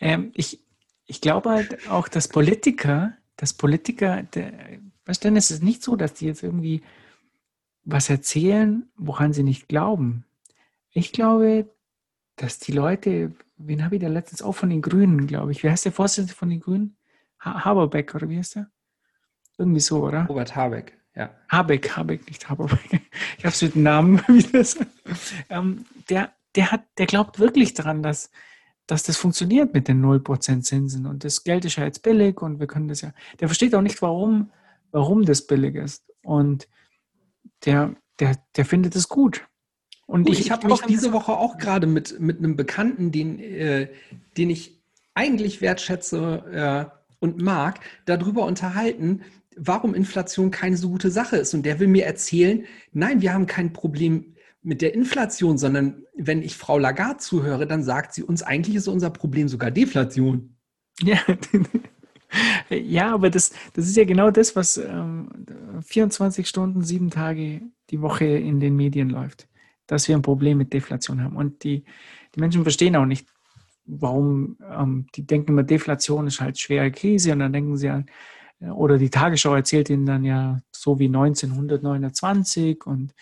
Ähm, 0.00 0.32
ich, 0.34 0.64
ich 1.06 1.20
glaube 1.20 1.50
halt 1.50 1.88
auch, 1.90 2.08
dass 2.08 2.28
Politiker, 2.28 3.16
dass 3.36 3.52
Politiker, 3.52 4.22
der, 4.22 4.52
weißt 5.04 5.24
du, 5.24 5.28
es 5.34 5.50
ist 5.50 5.62
nicht 5.62 5.82
so, 5.82 5.96
dass 5.96 6.14
die 6.14 6.26
jetzt 6.26 6.42
irgendwie 6.42 6.82
was 7.84 8.10
erzählen, 8.10 8.88
woran 8.96 9.32
sie 9.32 9.44
nicht 9.44 9.68
glauben. 9.68 10.24
Ich 10.92 11.12
glaube, 11.12 11.68
dass 12.36 12.58
die 12.58 12.72
Leute, 12.72 13.34
wen 13.56 13.84
habe 13.84 13.96
ich 13.96 14.02
da 14.02 14.08
letztens 14.08 14.42
auch 14.42 14.52
von 14.52 14.70
den 14.70 14.82
Grünen, 14.82 15.26
glaube 15.26 15.52
ich. 15.52 15.62
Wie 15.62 15.70
heißt 15.70 15.84
der 15.84 15.92
Vorsitzende 15.92 16.34
von 16.34 16.50
den 16.50 16.60
Grünen? 16.60 16.96
Ha 17.40 17.64
Haberbeck 17.64 18.14
oder 18.14 18.28
wie 18.28 18.38
heißt 18.38 18.56
der? 18.56 18.70
Irgendwie 19.58 19.80
so, 19.80 20.04
oder? 20.04 20.26
Robert 20.26 20.54
Habeck. 20.54 20.98
Ja. 21.14 21.30
Habeck, 21.48 21.96
Habeck, 21.96 22.26
nicht 22.26 22.48
Habeck. 22.48 22.78
Ich 23.38 23.44
habe 23.44 23.54
es 23.54 23.62
mit 23.62 23.74
dem 23.74 23.82
Namen 23.82 24.18
wieder. 24.28 24.64
Ähm, 25.48 25.86
der, 26.10 26.34
der, 26.54 26.72
hat, 26.72 26.84
der 26.98 27.06
glaubt 27.06 27.38
wirklich 27.38 27.72
daran, 27.72 28.02
dass, 28.02 28.30
dass 28.86 29.02
das 29.02 29.16
funktioniert 29.16 29.72
mit 29.72 29.88
den 29.88 30.04
0% 30.04 30.60
Zinsen. 30.60 31.06
Und 31.06 31.24
das 31.24 31.42
Geld 31.42 31.64
ist 31.64 31.76
ja 31.76 31.84
jetzt 31.84 32.02
billig 32.02 32.42
und 32.42 32.60
wir 32.60 32.66
können 32.66 32.88
das 32.88 33.00
ja. 33.00 33.12
Der 33.40 33.48
versteht 33.48 33.74
auch 33.74 33.80
nicht, 33.80 34.02
warum, 34.02 34.52
warum 34.90 35.24
das 35.24 35.46
billig 35.46 35.74
ist. 35.76 36.04
Und 36.22 36.68
der, 37.64 37.94
der, 38.20 38.36
der 38.54 38.66
findet 38.66 38.94
es 38.94 39.08
gut. 39.08 39.46
Und 40.06 40.28
ich, 40.28 40.40
ich 40.40 40.50
habe 40.50 40.68
mich 40.68 40.80
diese 40.82 41.12
Woche 41.12 41.32
auch 41.32 41.58
gerade 41.58 41.86
mit, 41.86 42.20
mit 42.20 42.38
einem 42.38 42.56
Bekannten, 42.56 43.10
den, 43.10 43.40
äh, 43.40 43.88
den 44.36 44.50
ich 44.50 44.80
eigentlich 45.14 45.60
wertschätze 45.60 46.90
äh, 46.90 47.14
und 47.18 47.42
mag, 47.42 47.80
darüber 48.04 48.44
unterhalten, 48.44 49.22
warum 49.56 49.94
Inflation 49.94 50.50
keine 50.50 50.76
so 50.76 50.90
gute 50.90 51.10
Sache 51.10 51.36
ist. 51.36 51.54
Und 51.54 51.64
der 51.64 51.80
will 51.80 51.88
mir 51.88 52.04
erzählen, 52.04 52.64
nein, 52.92 53.20
wir 53.20 53.32
haben 53.32 53.46
kein 53.46 53.72
Problem 53.72 54.36
mit 54.62 54.82
der 54.82 54.94
Inflation, 54.94 55.58
sondern 55.58 56.02
wenn 56.14 56.42
ich 56.42 56.56
Frau 56.56 56.78
Lagarde 56.78 57.18
zuhöre, 57.18 57.66
dann 57.66 57.82
sagt 57.82 58.14
sie 58.14 58.22
uns, 58.22 58.42
eigentlich 58.42 58.76
ist 58.76 58.88
unser 58.88 59.10
Problem 59.10 59.48
sogar 59.48 59.70
Deflation. 59.70 60.56
Ja, 61.00 61.18
ja 62.70 63.14
aber 63.14 63.30
das, 63.30 63.52
das 63.74 63.86
ist 63.86 63.96
ja 63.96 64.04
genau 64.04 64.30
das, 64.30 64.56
was 64.56 64.76
ähm, 64.76 65.28
24 65.82 66.46
Stunden, 66.48 66.82
sieben 66.82 67.10
Tage 67.10 67.62
die 67.90 68.02
Woche 68.02 68.24
in 68.24 68.60
den 68.60 68.76
Medien 68.76 69.08
läuft, 69.08 69.46
dass 69.86 70.08
wir 70.08 70.16
ein 70.16 70.22
Problem 70.22 70.58
mit 70.58 70.72
Deflation 70.72 71.22
haben. 71.22 71.36
Und 71.36 71.62
die, 71.64 71.84
die 72.34 72.40
Menschen 72.40 72.62
verstehen 72.62 72.96
auch 72.96 73.06
nicht, 73.06 73.28
warum, 73.84 74.56
ähm, 74.70 75.06
die 75.14 75.26
denken 75.26 75.52
immer, 75.52 75.62
Deflation 75.62 76.26
ist 76.26 76.40
halt 76.40 76.58
schwere 76.58 76.90
Krise 76.90 77.32
und 77.32 77.40
dann 77.40 77.52
denken 77.52 77.76
sie 77.76 77.88
an, 77.88 78.06
oder 78.60 78.98
die 78.98 79.10
Tagesschau 79.10 79.54
erzählt 79.54 79.90
ihnen 79.90 80.06
dann 80.06 80.24
ja 80.24 80.60
so 80.72 80.98
wie 80.98 81.06
1929 81.06 82.86
und 82.86 83.12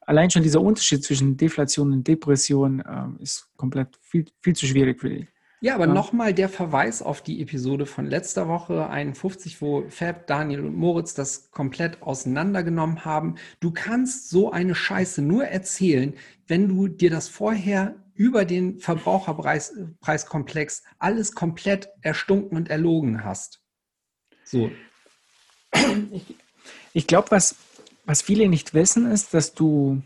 allein 0.00 0.30
schon 0.30 0.42
dieser 0.42 0.62
Unterschied 0.62 1.04
zwischen 1.04 1.36
Deflation 1.36 1.92
und 1.92 2.08
Depression 2.08 2.80
äh, 2.80 3.22
ist 3.22 3.48
komplett 3.56 3.98
viel, 4.02 4.24
viel 4.40 4.54
zu 4.54 4.66
schwierig 4.66 5.00
für 5.00 5.10
die. 5.10 5.28
Ja, 5.62 5.74
aber 5.74 5.86
ja. 5.86 5.92
nochmal 5.92 6.32
der 6.32 6.48
Verweis 6.48 7.02
auf 7.02 7.20
die 7.22 7.42
Episode 7.42 7.84
von 7.84 8.06
letzter 8.06 8.48
Woche 8.48 8.88
51, 8.88 9.60
wo 9.60 9.86
Fab, 9.90 10.26
Daniel 10.26 10.60
und 10.60 10.74
Moritz 10.74 11.12
das 11.12 11.50
komplett 11.50 12.00
auseinandergenommen 12.02 13.04
haben. 13.04 13.34
Du 13.60 13.70
kannst 13.70 14.30
so 14.30 14.50
eine 14.50 14.74
Scheiße 14.74 15.20
nur 15.20 15.44
erzählen, 15.44 16.14
wenn 16.46 16.66
du 16.68 16.88
dir 16.88 17.10
das 17.10 17.28
vorher 17.28 17.96
über 18.14 18.46
den 18.46 18.78
Verbraucherpreiskomplex 18.78 20.82
alles 20.98 21.34
komplett 21.34 21.90
erstunken 22.00 22.56
und 22.56 22.70
erlogen 22.70 23.22
hast. 23.24 23.60
So. 24.44 24.70
Ich, 26.10 26.24
ich 26.94 27.06
glaube, 27.06 27.30
was, 27.30 27.56
was 28.06 28.22
viele 28.22 28.48
nicht 28.48 28.72
wissen, 28.72 29.10
ist, 29.10 29.34
dass 29.34 29.52
du, 29.54 30.00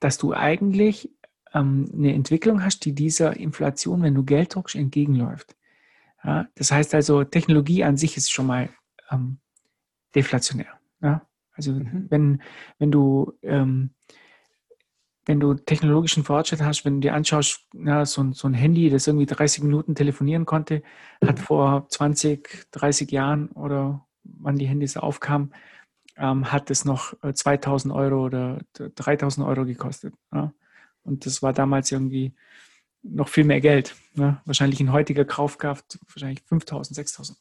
dass 0.00 0.16
du 0.18 0.34
eigentlich 0.34 1.10
ähm, 1.54 1.90
eine 1.92 2.14
Entwicklung 2.14 2.62
hast, 2.62 2.84
die 2.84 2.94
dieser 2.94 3.36
Inflation, 3.36 4.02
wenn 4.02 4.14
du 4.14 4.24
Geld 4.24 4.54
druckst, 4.54 4.76
entgegenläuft. 4.76 5.56
Ja, 6.24 6.48
das 6.54 6.70
heißt 6.70 6.94
also, 6.94 7.24
Technologie 7.24 7.84
an 7.84 7.96
sich 7.96 8.16
ist 8.16 8.30
schon 8.30 8.46
mal 8.46 8.68
ähm, 9.10 9.38
deflationär. 10.14 10.78
Ja? 11.00 11.26
Also 11.52 11.72
mhm. 11.72 12.06
wenn, 12.10 12.42
wenn 12.78 12.90
du 12.90 13.32
ähm, 13.42 13.90
wenn 15.26 15.38
du 15.38 15.54
technologischen 15.54 16.24
Fortschritt 16.24 16.62
hast, 16.62 16.84
wenn 16.84 16.94
du 16.94 17.00
dir 17.00 17.14
anschaust, 17.14 17.66
na, 17.72 18.04
so, 18.04 18.22
ein, 18.22 18.32
so 18.32 18.48
ein 18.48 18.54
Handy, 18.54 18.90
das 18.90 19.06
irgendwie 19.06 19.26
30 19.26 19.62
Minuten 19.62 19.94
telefonieren 19.94 20.44
konnte, 20.46 20.82
hat 21.24 21.38
vor 21.38 21.86
20, 21.88 22.66
30 22.72 23.12
Jahren 23.12 23.48
oder 23.52 24.06
wann 24.24 24.56
die 24.56 24.66
Handys 24.66 24.96
aufkamen, 24.96 25.54
ähm, 26.16 26.50
hat 26.50 26.70
es 26.70 26.84
noch 26.84 27.14
2000 27.32 27.92
äh, 27.92 27.96
Euro 27.96 28.24
oder 28.24 28.58
3000 28.72 29.46
Euro 29.46 29.64
gekostet. 29.64 30.14
Ja? 30.32 30.52
Und 31.04 31.26
das 31.26 31.42
war 31.42 31.52
damals 31.52 31.90
irgendwie 31.92 32.34
noch 33.02 33.28
viel 33.28 33.44
mehr 33.44 33.60
Geld. 33.60 33.94
Ne? 34.14 34.40
Wahrscheinlich 34.44 34.80
in 34.80 34.92
heutiger 34.92 35.24
Kaufkraft 35.24 35.98
wahrscheinlich 36.08 36.42
5000, 36.42 36.94
6000 36.96 37.38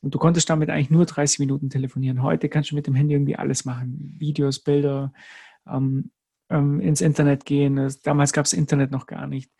Und 0.00 0.14
du 0.14 0.18
konntest 0.18 0.48
damit 0.48 0.70
eigentlich 0.70 0.90
nur 0.90 1.06
30 1.06 1.40
Minuten 1.40 1.70
telefonieren. 1.70 2.22
Heute 2.22 2.48
kannst 2.48 2.70
du 2.70 2.74
mit 2.74 2.86
dem 2.86 2.94
Handy 2.94 3.14
irgendwie 3.14 3.36
alles 3.36 3.64
machen. 3.64 4.14
Videos, 4.18 4.60
Bilder, 4.60 5.12
ähm, 5.66 6.10
ähm, 6.50 6.80
ins 6.80 7.00
Internet 7.00 7.44
gehen. 7.44 7.90
Damals 8.02 8.32
gab 8.32 8.44
es 8.44 8.52
Internet 8.52 8.90
noch 8.90 9.06
gar 9.06 9.26
nicht. 9.26 9.50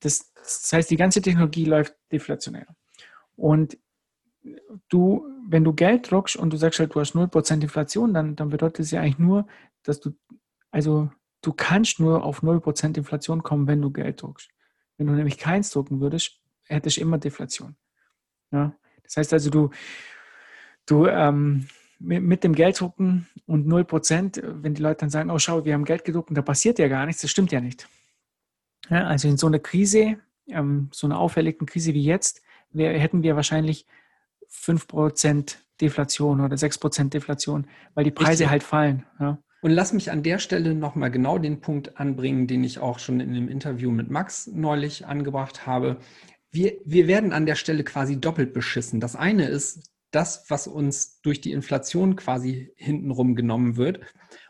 Das, 0.00 0.32
das 0.34 0.72
heißt, 0.72 0.90
die 0.90 0.96
ganze 0.96 1.22
Technologie 1.22 1.64
läuft 1.64 1.94
deflationär. 2.10 2.66
Und 3.36 3.78
du, 4.88 5.26
wenn 5.48 5.64
du 5.64 5.72
Geld 5.72 6.10
druckst 6.10 6.36
und 6.36 6.52
du 6.52 6.56
sagst 6.56 6.78
halt, 6.80 6.94
du 6.94 7.00
hast 7.00 7.14
0% 7.14 7.62
Inflation, 7.62 8.14
dann, 8.14 8.36
dann 8.36 8.50
bedeutet 8.50 8.80
es 8.80 8.90
ja 8.90 9.00
eigentlich 9.00 9.18
nur, 9.18 9.46
dass 9.82 10.00
du, 10.00 10.12
also 10.70 11.10
du 11.42 11.52
kannst 11.52 12.00
nur 12.00 12.24
auf 12.24 12.42
0% 12.42 12.96
Inflation 12.96 13.42
kommen, 13.42 13.66
wenn 13.66 13.82
du 13.82 13.90
Geld 13.90 14.22
druckst. 14.22 14.48
Wenn 14.96 15.06
du 15.08 15.12
nämlich 15.12 15.38
keins 15.38 15.70
drucken 15.70 16.00
würdest, 16.00 16.40
hättest 16.64 16.96
du 16.96 17.00
immer 17.00 17.18
Deflation. 17.18 17.76
Ja? 18.50 18.74
Das 19.02 19.16
heißt 19.16 19.32
also, 19.32 19.50
du, 19.50 19.70
du 20.86 21.06
ähm, 21.06 21.68
mit 21.98 22.42
dem 22.42 22.54
Gelddrucken 22.54 23.28
und 23.46 23.66
0%, 23.66 24.42
wenn 24.62 24.74
die 24.74 24.82
Leute 24.82 25.00
dann 25.00 25.10
sagen, 25.10 25.30
oh 25.30 25.38
schau, 25.38 25.64
wir 25.64 25.74
haben 25.74 25.84
Geld 25.84 26.04
gedruckt 26.04 26.30
und 26.30 26.36
da 26.36 26.42
passiert 26.42 26.78
ja 26.78 26.88
gar 26.88 27.06
nichts, 27.06 27.22
das 27.22 27.30
stimmt 27.30 27.52
ja 27.52 27.60
nicht. 27.60 27.88
Ja, 28.90 29.06
also 29.06 29.28
in 29.28 29.36
so 29.36 29.46
einer 29.46 29.60
Krise, 29.60 30.18
ähm, 30.48 30.88
so 30.92 31.06
einer 31.06 31.18
auffälligen 31.18 31.66
Krise 31.66 31.94
wie 31.94 32.02
jetzt, 32.02 32.42
wär, 32.70 32.98
hätten 32.98 33.22
wir 33.22 33.36
wahrscheinlich 33.36 33.86
5% 34.50 35.56
Deflation 35.80 36.40
oder 36.40 36.56
6% 36.56 37.10
Deflation, 37.10 37.66
weil 37.94 38.04
die 38.04 38.10
Preise 38.10 38.30
Richtig. 38.30 38.50
halt 38.50 38.62
fallen. 38.62 39.06
Ja. 39.20 39.38
Und 39.62 39.70
lass 39.70 39.94
mich 39.94 40.10
an 40.10 40.22
der 40.22 40.38
Stelle 40.38 40.74
nochmal 40.74 41.10
genau 41.10 41.38
den 41.38 41.60
Punkt 41.60 41.98
anbringen, 41.98 42.46
den 42.46 42.64
ich 42.64 42.80
auch 42.80 42.98
schon 42.98 43.20
in 43.20 43.32
dem 43.32 43.48
Interview 43.48 43.90
mit 43.90 44.10
Max 44.10 44.48
neulich 44.48 45.06
angebracht 45.06 45.66
habe 45.66 45.98
wir, 46.52 46.78
wir 46.84 47.08
werden 47.08 47.32
an 47.32 47.46
der 47.46 47.56
Stelle 47.56 47.82
quasi 47.82 48.20
doppelt 48.20 48.52
beschissen. 48.52 49.00
Das 49.00 49.16
eine 49.16 49.46
ist 49.46 49.90
das, 50.10 50.44
was 50.48 50.66
uns 50.66 51.22
durch 51.22 51.40
die 51.40 51.52
Inflation 51.52 52.16
quasi 52.16 52.70
hintenrum 52.76 53.34
genommen 53.34 53.78
wird. 53.78 54.00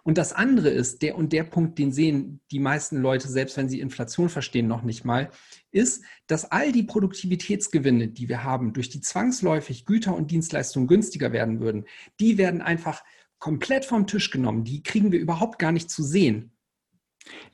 Und 0.03 0.19
das 0.19 0.33
andere 0.33 0.71
ist, 0.71 1.03
der 1.03 1.17
und 1.17 1.33
der 1.33 1.45
Punkt, 1.45 1.79
den 1.79 1.93
sehen 1.93 2.41
die 2.51 2.59
meisten 2.59 2.97
Leute, 2.97 3.29
selbst 3.29 3.57
wenn 3.57 3.69
sie 3.69 3.79
Inflation 3.79 4.29
verstehen, 4.29 4.67
noch 4.67 4.83
nicht 4.83 5.05
mal, 5.05 5.31
ist, 5.71 6.03
dass 6.27 6.51
all 6.51 6.73
die 6.73 6.83
Produktivitätsgewinne, 6.83 8.09
die 8.09 8.29
wir 8.29 8.43
haben, 8.43 8.73
durch 8.73 8.91
die 8.91 9.01
zwangsläufig 9.01 9.87
Güter 9.87 10.17
und 10.17 10.33
Dienstleistungen 10.33 10.89
günstiger 10.89 11.33
werden 11.33 11.61
würden, 11.61 11.85
die 12.19 12.39
werden 12.39 12.61
einfach 12.61 13.05
komplett 13.43 13.85
vom 13.85 14.07
Tisch 14.07 14.31
genommen. 14.31 14.63
Die 14.63 14.85
kriegen 14.85 15.11
wir 15.11 15.19
überhaupt 15.19 15.59
gar 15.59 15.73
nicht 15.73 15.91
zu 15.91 16.05
sehen. 16.05 16.53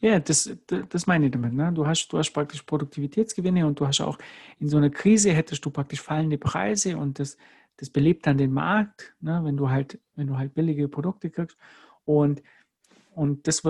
Ja, 0.00 0.20
das, 0.20 0.54
das 0.66 1.06
meine 1.06 1.26
ich 1.26 1.32
damit. 1.32 1.54
Ne? 1.54 1.72
Du, 1.72 1.86
hast, 1.86 2.08
du 2.08 2.18
hast 2.18 2.30
praktisch 2.32 2.62
Produktivitätsgewinne 2.62 3.66
und 3.66 3.80
du 3.80 3.86
hast 3.86 4.02
auch 4.02 4.18
in 4.58 4.68
so 4.68 4.76
einer 4.76 4.90
Krise 4.90 5.32
hättest 5.32 5.64
du 5.64 5.70
praktisch 5.70 6.02
fallende 6.02 6.36
Preise 6.36 6.98
und 6.98 7.18
das, 7.18 7.38
das 7.78 7.88
belebt 7.88 8.26
dann 8.26 8.36
den 8.36 8.52
Markt, 8.52 9.14
ne? 9.20 9.40
wenn 9.44 9.56
du 9.56 9.70
halt, 9.70 9.98
wenn 10.14 10.26
du 10.26 10.36
halt 10.36 10.52
billige 10.52 10.88
Produkte 10.88 11.30
kriegst. 11.30 11.56
Und, 12.04 12.42
und 13.14 13.48
das 13.48 13.62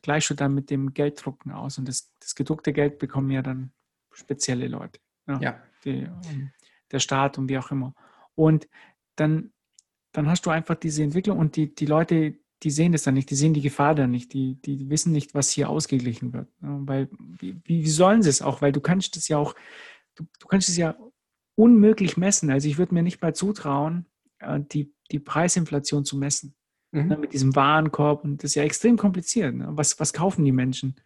gleichst 0.00 0.30
du 0.30 0.34
dann 0.34 0.54
mit 0.54 0.70
dem 0.70 0.94
Gelddrucken 0.94 1.52
aus. 1.52 1.76
Und 1.76 1.88
das, 1.88 2.10
das 2.20 2.34
gedruckte 2.34 2.72
Geld 2.72 2.98
bekommen 2.98 3.30
ja 3.30 3.42
dann 3.42 3.70
spezielle 4.12 4.68
Leute. 4.68 4.98
Ne? 5.26 5.40
Ja. 5.42 5.62
Die, 5.84 6.08
der 6.90 7.00
Staat 7.00 7.36
und 7.36 7.50
wie 7.50 7.58
auch 7.58 7.70
immer. 7.70 7.94
Und 8.34 8.66
dann, 9.16 9.52
dann 10.16 10.30
hast 10.30 10.46
du 10.46 10.50
einfach 10.50 10.76
diese 10.76 11.02
Entwicklung 11.02 11.38
und 11.38 11.56
die, 11.56 11.74
die 11.74 11.84
Leute, 11.84 12.38
die 12.62 12.70
sehen 12.70 12.92
das 12.92 13.02
dann 13.02 13.12
nicht, 13.12 13.28
die 13.28 13.34
sehen 13.34 13.52
die 13.52 13.60
Gefahr 13.60 13.94
dann 13.94 14.10
nicht, 14.10 14.32
die, 14.32 14.54
die 14.54 14.88
wissen 14.88 15.12
nicht, 15.12 15.34
was 15.34 15.50
hier 15.50 15.68
ausgeglichen 15.68 16.32
wird. 16.32 16.48
Weil, 16.60 17.10
wie, 17.38 17.60
wie 17.64 17.86
sollen 17.86 18.22
sie 18.22 18.30
es 18.30 18.40
auch? 18.40 18.62
Weil 18.62 18.72
du 18.72 18.80
kannst 18.80 19.18
es 19.18 19.28
ja 19.28 19.36
auch, 19.36 19.54
du, 20.14 20.24
du 20.40 20.46
kannst 20.46 20.70
es 20.70 20.78
ja 20.78 20.96
unmöglich 21.54 22.16
messen. 22.16 22.50
Also 22.50 22.66
ich 22.66 22.78
würde 22.78 22.94
mir 22.94 23.02
nicht 23.02 23.20
mal 23.20 23.34
zutrauen, 23.34 24.06
äh, 24.38 24.58
die, 24.60 24.94
die 25.10 25.18
Preisinflation 25.18 26.06
zu 26.06 26.16
messen. 26.16 26.54
Mhm. 26.92 27.08
Ne, 27.08 27.18
mit 27.18 27.34
diesem 27.34 27.54
Warenkorb. 27.54 28.24
Und 28.24 28.42
das 28.42 28.52
ist 28.52 28.54
ja 28.54 28.62
extrem 28.62 28.96
kompliziert. 28.96 29.54
Ne? 29.54 29.68
Was, 29.72 30.00
was 30.00 30.14
kaufen 30.14 30.46
die 30.46 30.52
Menschen? 30.52 30.96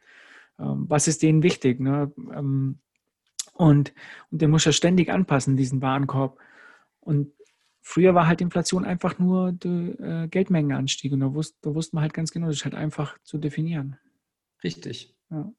Ähm, 0.57 0.85
was 0.89 1.09
ist 1.09 1.25
denen 1.25 1.43
wichtig? 1.43 1.81
Ne? 1.81 2.13
Ähm, 2.33 2.79
und, 3.55 3.93
und 4.31 4.41
der 4.41 4.47
muss 4.47 4.67
ja 4.67 4.71
ständig 4.73 5.11
anpassen, 5.11 5.57
diesen 5.57 5.83
Warenkorb. 5.83 6.39
Und 7.01 7.33
Früher 7.83 8.15
war 8.15 8.27
halt 8.27 8.41
Inflation 8.41 8.85
einfach 8.85 9.19
nur 9.19 9.53
der 9.53 10.25
äh, 10.25 10.29
Geldmengenanstieg 10.29 11.13
und 11.13 11.21
da 11.21 11.35
wusste, 11.35 11.59
da 11.63 11.75
wusste 11.75 11.97
man 11.97 12.03
halt 12.03 12.15
ganz 12.15 12.31
genau, 12.31 12.47
das 12.47 12.57
ist 12.57 12.65
halt 12.65 12.75
einfach 12.75 13.19
zu 13.23 13.39
definieren. 13.39 13.97
Richtig. 14.63 15.15
Ja. 15.31 15.51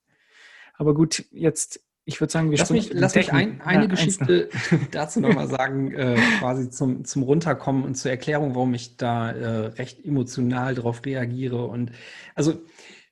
Aber 0.76 0.94
gut, 0.94 1.26
jetzt, 1.32 1.84
ich 2.06 2.20
würde 2.22 2.32
sagen, 2.32 2.52
wir 2.52 2.58
Lass 2.58 2.70
mich, 2.70 2.94
lass 2.94 3.16
mich 3.16 3.34
ein, 3.34 3.62
eine 3.62 3.84
ja, 3.84 3.90
Geschichte 3.90 4.50
dazu 4.92 5.20
nochmal 5.20 5.48
sagen, 5.50 5.92
äh, 5.94 6.16
quasi 6.40 6.70
zum, 6.70 7.06
zum 7.06 7.24
Runterkommen 7.24 7.84
und 7.84 7.96
zur 7.96 8.12
Erklärung, 8.12 8.56
warum 8.56 8.74
ich 8.74 8.98
da 8.98 9.32
äh, 9.32 9.66
recht 9.68 10.04
emotional 10.04 10.76
darauf 10.76 11.04
reagiere. 11.06 11.66
Und 11.66 11.92
also 12.36 12.62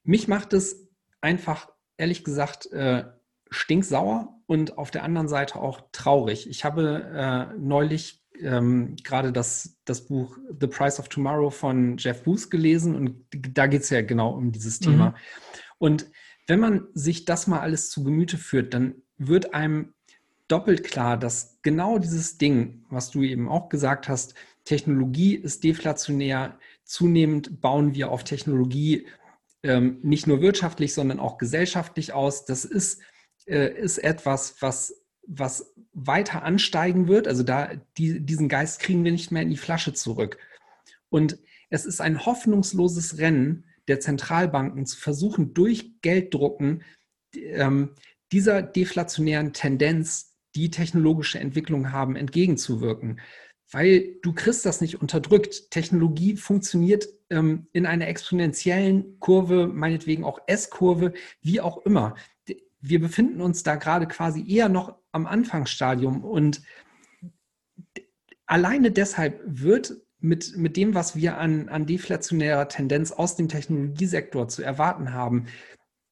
mich 0.03 0.27
macht 0.27 0.53
es 0.53 0.87
einfach, 1.21 1.69
ehrlich 1.97 2.23
gesagt, 2.23 2.71
äh, 2.71 3.05
stinksauer 3.49 4.39
und 4.45 4.77
auf 4.77 4.91
der 4.91 5.03
anderen 5.03 5.27
Seite 5.27 5.55
auch 5.57 5.81
traurig. 5.91 6.49
Ich 6.49 6.63
habe 6.63 7.49
äh, 7.53 7.57
neulich 7.59 8.18
ähm, 8.41 8.95
gerade 9.03 9.31
das, 9.31 9.77
das 9.85 10.05
Buch 10.05 10.37
The 10.59 10.67
Price 10.67 10.99
of 10.99 11.09
Tomorrow 11.09 11.49
von 11.49 11.97
Jeff 11.97 12.23
Booth 12.23 12.49
gelesen 12.49 12.95
und 12.95 13.25
da 13.31 13.67
geht 13.67 13.81
es 13.81 13.89
ja 13.89 14.01
genau 14.01 14.31
um 14.31 14.51
dieses 14.51 14.79
Thema. 14.79 15.09
Mhm. 15.09 15.15
Und 15.77 16.11
wenn 16.47 16.59
man 16.59 16.87
sich 16.93 17.25
das 17.25 17.47
mal 17.47 17.59
alles 17.59 17.89
zu 17.89 18.03
Gemüte 18.03 18.37
führt, 18.37 18.73
dann 18.73 18.95
wird 19.17 19.53
einem 19.53 19.93
doppelt 20.47 20.83
klar, 20.83 21.17
dass 21.17 21.59
genau 21.61 21.99
dieses 21.99 22.37
Ding, 22.37 22.85
was 22.89 23.11
du 23.11 23.21
eben 23.21 23.47
auch 23.47 23.69
gesagt 23.69 24.09
hast, 24.09 24.33
Technologie 24.65 25.35
ist 25.35 25.63
deflationär, 25.63 26.59
zunehmend 26.83 27.61
bauen 27.61 27.93
wir 27.93 28.11
auf 28.11 28.23
Technologie 28.23 29.07
ähm, 29.63 29.99
nicht 30.01 30.27
nur 30.27 30.41
wirtschaftlich, 30.41 30.93
sondern 30.93 31.19
auch 31.19 31.37
gesellschaftlich 31.37 32.13
aus. 32.13 32.45
Das 32.45 32.65
ist, 32.65 33.01
äh, 33.45 33.73
ist 33.79 33.97
etwas, 33.99 34.55
was, 34.61 34.98
was 35.29 35.73
weiter 35.93 36.43
ansteigen 36.43 37.07
wird. 37.07 37.27
Also 37.27 37.43
da, 37.43 37.71
die, 37.97 38.19
diesen 38.19 38.49
Geist 38.49 38.79
kriegen 38.79 39.03
wir 39.03 39.11
nicht 39.11 39.31
mehr 39.31 39.43
in 39.43 39.49
die 39.49 39.57
Flasche 39.57 39.93
zurück. 39.93 40.37
Und 41.09 41.37
es 41.69 41.85
ist 41.85 42.01
ein 42.01 42.25
hoffnungsloses 42.25 43.19
Rennen 43.19 43.65
der 43.87 43.99
Zentralbanken 43.99 44.85
zu 44.85 44.97
versuchen, 44.97 45.53
durch 45.53 46.01
Gelddrucken 46.01 46.83
ähm, 47.35 47.91
dieser 48.31 48.61
deflationären 48.61 49.53
Tendenz, 49.53 50.37
die 50.55 50.71
technologische 50.71 51.39
Entwicklung 51.39 51.91
haben, 51.91 52.15
entgegenzuwirken. 52.15 53.19
Weil 53.71 54.15
du 54.23 54.33
kriegst 54.33 54.65
das 54.65 54.81
nicht 54.81 54.99
unterdrückt. 54.99 55.69
Technologie 55.69 56.35
funktioniert 56.37 57.07
ähm, 57.29 57.67
in 57.71 57.85
einer 57.85 58.07
exponentiellen 58.07 59.19
Kurve, 59.19 59.67
meinetwegen 59.67 60.23
auch 60.23 60.39
S-Kurve, 60.47 61.13
wie 61.41 61.61
auch 61.61 61.85
immer. 61.85 62.15
Wir 62.81 62.99
befinden 62.99 63.41
uns 63.41 63.61
da 63.61 63.75
gerade 63.75 64.07
quasi 64.07 64.43
eher 64.47 64.69
noch 64.69 64.98
am 65.11 65.25
Anfangsstadium 65.25 66.23
und 66.23 66.61
alleine 68.45 68.91
deshalb 68.91 69.41
wird 69.45 69.93
mit, 70.19 70.57
mit 70.57 70.75
dem, 70.75 70.95
was 70.95 71.15
wir 71.15 71.37
an, 71.37 71.69
an 71.69 71.85
deflationärer 71.85 72.67
Tendenz 72.67 73.11
aus 73.11 73.35
dem 73.35 73.47
Technologiesektor 73.47 74.47
zu 74.47 74.63
erwarten 74.63 75.13
haben, 75.13 75.45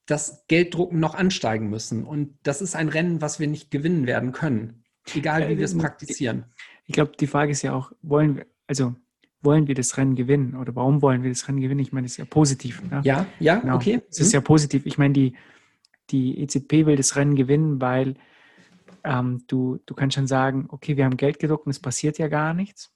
das 0.05 0.45
Gelddrucken 0.47 0.99
noch 0.99 1.15
ansteigen 1.15 1.69
müssen. 1.69 2.05
Und 2.05 2.37
das 2.43 2.61
ist 2.61 2.75
ein 2.75 2.87
Rennen, 2.87 3.21
was 3.21 3.39
wir 3.39 3.47
nicht 3.47 3.69
gewinnen 3.71 4.07
werden 4.07 4.31
können, 4.31 4.85
egal 5.13 5.49
wie 5.49 5.57
wir 5.57 5.65
es 5.65 5.77
praktizieren. 5.77 6.45
Ich 6.85 6.93
glaube, 6.93 7.11
die 7.19 7.27
Frage 7.27 7.51
ist 7.51 7.63
ja 7.63 7.73
auch, 7.73 7.91
wollen 8.01 8.37
wir, 8.37 8.45
also 8.67 8.95
wollen 9.41 9.67
wir 9.67 9.75
das 9.75 9.97
Rennen 9.97 10.15
gewinnen 10.15 10.55
oder 10.55 10.75
warum 10.75 11.01
wollen 11.01 11.23
wir 11.23 11.29
das 11.29 11.47
Rennen 11.47 11.59
gewinnen? 11.59 11.81
Ich 11.81 11.91
meine, 11.91 12.05
das 12.05 12.13
ist 12.13 12.17
ja 12.17 12.25
positiv. 12.25 12.81
Ne? 12.83 13.01
Ja, 13.03 13.27
ja, 13.39 13.57
genau. 13.59 13.75
okay. 13.75 14.01
Es 14.09 14.19
ist 14.19 14.33
ja 14.33 14.41
positiv. 14.41 14.85
Ich 14.85 14.97
meine, 14.97 15.13
die, 15.13 15.35
die 16.09 16.39
EZB 16.39 16.85
will 16.85 16.95
das 16.95 17.17
Rennen 17.17 17.35
gewinnen, 17.35 17.81
weil 17.81 18.15
ähm, 19.07 19.43
du, 19.47 19.79
du 19.85 19.95
kannst 19.95 20.15
schon 20.15 20.27
sagen, 20.27 20.67
okay, 20.69 20.97
wir 20.97 21.05
haben 21.05 21.17
Geld 21.17 21.39
gedruckt 21.39 21.65
und 21.65 21.71
es 21.71 21.79
passiert 21.79 22.17
ja 22.17 22.27
gar 22.27 22.53
nichts. 22.53 22.93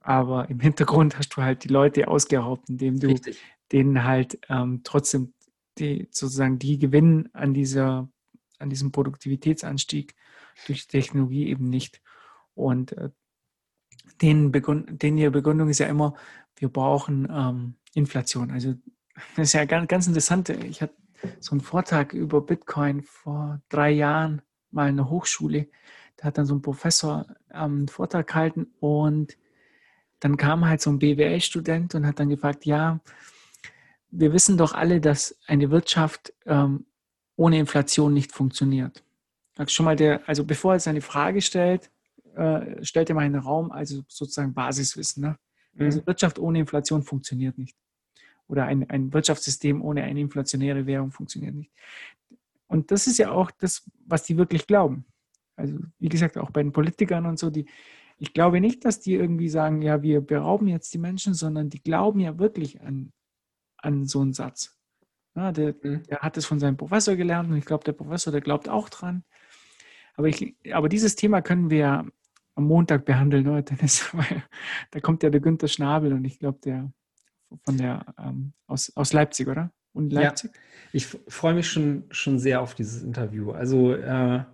Aber 0.00 0.50
im 0.50 0.60
Hintergrund 0.60 1.16
hast 1.16 1.30
du 1.30 1.42
halt 1.42 1.64
die 1.64 1.68
Leute 1.68 2.08
ausgeraubt, 2.08 2.68
indem 2.68 2.98
du 2.98 3.08
Richtig. 3.08 3.40
denen 3.70 4.04
halt 4.04 4.38
ähm, 4.48 4.80
trotzdem 4.82 5.32
die, 5.78 6.08
sozusagen 6.10 6.58
die 6.58 6.78
gewinnen 6.78 7.30
an 7.32 7.54
dieser, 7.54 8.08
an 8.58 8.70
diesem 8.70 8.92
Produktivitätsanstieg 8.92 10.14
durch 10.66 10.88
Technologie 10.88 11.48
eben 11.48 11.70
nicht. 11.70 12.02
Und 12.54 12.92
äh, 12.92 13.10
den, 14.20 14.50
Begründ, 14.50 15.00
den 15.02 15.16
ihre 15.16 15.30
Begründung 15.30 15.68
ist 15.68 15.78
ja 15.78 15.86
immer, 15.86 16.14
wir 16.56 16.68
brauchen 16.68 17.28
ähm, 17.30 17.74
Inflation. 17.94 18.50
Also 18.50 18.74
das 19.36 19.48
ist 19.48 19.52
ja 19.52 19.64
ganz, 19.64 19.86
ganz 19.86 20.06
interessant. 20.08 20.48
Ich 20.48 20.82
hatte 20.82 20.94
so 21.38 21.52
einen 21.52 21.60
Vortrag 21.60 22.12
über 22.12 22.40
Bitcoin 22.40 23.02
vor 23.02 23.62
drei 23.68 23.92
Jahren 23.92 24.42
mal 24.72 24.88
eine 24.88 25.08
Hochschule. 25.08 25.68
Da 26.16 26.24
hat 26.24 26.38
dann 26.38 26.46
so 26.46 26.54
ein 26.54 26.62
Professor 26.62 27.26
ähm, 27.50 27.60
einen 27.60 27.88
Vortrag 27.88 28.26
gehalten 28.26 28.68
und 28.80 29.36
dann 30.20 30.36
kam 30.36 30.66
halt 30.66 30.80
so 30.80 30.90
ein 30.90 30.98
BWL-Student 30.98 31.94
und 31.94 32.06
hat 32.06 32.20
dann 32.20 32.28
gefragt, 32.28 32.64
ja, 32.64 33.00
wir 34.10 34.32
wissen 34.32 34.56
doch 34.56 34.72
alle, 34.72 35.00
dass 35.00 35.36
eine 35.46 35.70
Wirtschaft 35.70 36.32
ähm, 36.46 36.86
ohne 37.36 37.58
Inflation 37.58 38.12
nicht 38.14 38.32
funktioniert. 38.32 39.02
Schon 39.66 39.84
mal 39.84 39.96
der, 39.96 40.26
also 40.28 40.44
bevor 40.44 40.74
er 40.74 40.80
seine 40.80 41.00
Frage 41.00 41.40
stellt, 41.42 41.90
äh, 42.34 42.84
stellt 42.84 43.08
er 43.08 43.14
mal 43.14 43.26
in 43.26 43.32
den 43.32 43.42
Raum, 43.42 43.72
also 43.72 44.02
sozusagen 44.08 44.54
Basiswissen. 44.54 45.22
Ne? 45.22 45.36
Mhm. 45.74 45.84
Also 45.86 46.06
Wirtschaft 46.06 46.38
ohne 46.38 46.60
Inflation 46.60 47.02
funktioniert 47.02 47.58
nicht. 47.58 47.76
Oder 48.46 48.66
ein, 48.66 48.88
ein 48.90 49.12
Wirtschaftssystem 49.12 49.82
ohne 49.82 50.04
eine 50.04 50.20
inflationäre 50.20 50.86
Währung 50.86 51.10
funktioniert 51.10 51.54
nicht. 51.54 51.70
Und 52.72 52.90
das 52.90 53.06
ist 53.06 53.18
ja 53.18 53.30
auch 53.30 53.50
das, 53.50 53.82
was 54.06 54.22
die 54.22 54.38
wirklich 54.38 54.66
glauben. 54.66 55.04
Also 55.56 55.78
wie 55.98 56.08
gesagt, 56.08 56.38
auch 56.38 56.50
bei 56.50 56.62
den 56.62 56.72
Politikern 56.72 57.26
und 57.26 57.38
so, 57.38 57.50
die, 57.50 57.66
ich 58.16 58.32
glaube 58.32 58.62
nicht, 58.62 58.86
dass 58.86 58.98
die 58.98 59.12
irgendwie 59.12 59.50
sagen, 59.50 59.82
ja, 59.82 60.00
wir 60.00 60.22
berauben 60.22 60.68
jetzt 60.68 60.94
die 60.94 60.98
Menschen, 60.98 61.34
sondern 61.34 61.68
die 61.68 61.82
glauben 61.82 62.18
ja 62.18 62.38
wirklich 62.38 62.80
an, 62.80 63.12
an 63.76 64.06
so 64.06 64.22
einen 64.22 64.32
Satz. 64.32 64.74
Ja, 65.34 65.52
der, 65.52 65.74
mhm. 65.82 66.02
der 66.04 66.20
hat 66.20 66.38
es 66.38 66.46
von 66.46 66.58
seinem 66.60 66.78
Professor 66.78 67.14
gelernt 67.14 67.50
und 67.50 67.58
ich 67.58 67.66
glaube, 67.66 67.84
der 67.84 67.92
Professor, 67.92 68.32
der 68.32 68.40
glaubt 68.40 68.70
auch 68.70 68.88
dran. 68.88 69.22
Aber, 70.14 70.28
ich, 70.28 70.56
aber 70.72 70.88
dieses 70.88 71.14
Thema 71.14 71.42
können 71.42 71.68
wir 71.68 72.06
am 72.54 72.64
Montag 72.64 73.04
behandeln, 73.04 73.44
ne, 73.44 73.62
Dennis, 73.64 74.08
weil 74.14 74.44
da 74.92 75.00
kommt 75.00 75.22
ja 75.22 75.28
der 75.28 75.42
Günther 75.42 75.68
Schnabel 75.68 76.14
und 76.14 76.24
ich 76.24 76.38
glaube, 76.38 76.58
der 76.64 76.90
von 77.66 77.76
der 77.76 78.06
ähm, 78.18 78.54
aus, 78.66 78.96
aus 78.96 79.12
Leipzig, 79.12 79.48
oder? 79.48 79.70
Und 79.92 80.12
Leipzig? 80.12 80.50
Ja, 80.54 80.60
ich 80.92 81.06
freue 81.06 81.54
mich 81.54 81.68
schon, 81.68 82.04
schon 82.10 82.38
sehr 82.38 82.60
auf 82.60 82.74
dieses 82.74 83.02
Interview. 83.02 83.52
Also 83.52 83.94
äh, 83.94 84.44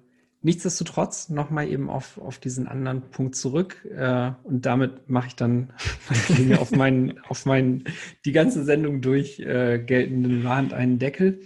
nichtsdestotrotz 0.43 1.29
nochmal 1.29 1.69
eben 1.69 1.91
auf, 1.91 2.19
auf 2.19 2.39
diesen 2.39 2.69
anderen 2.69 3.03
Punkt 3.11 3.35
zurück. 3.35 3.85
Äh, 3.85 4.33
und 4.45 4.67
damit 4.67 5.09
mache 5.11 5.29
ich 5.29 5.37
dann 5.37 5.73
auf 6.59 6.71
meinen, 6.71 7.19
auf 7.29 7.45
meinen 7.45 7.85
die 8.25 8.33
ganze 8.33 8.65
Sendung 8.65 9.01
durch 9.01 9.41
äh, 9.41 9.79
geltenden 9.79 10.45
Wahn 10.45 10.73
einen 10.73 10.99
Deckel. 10.99 11.41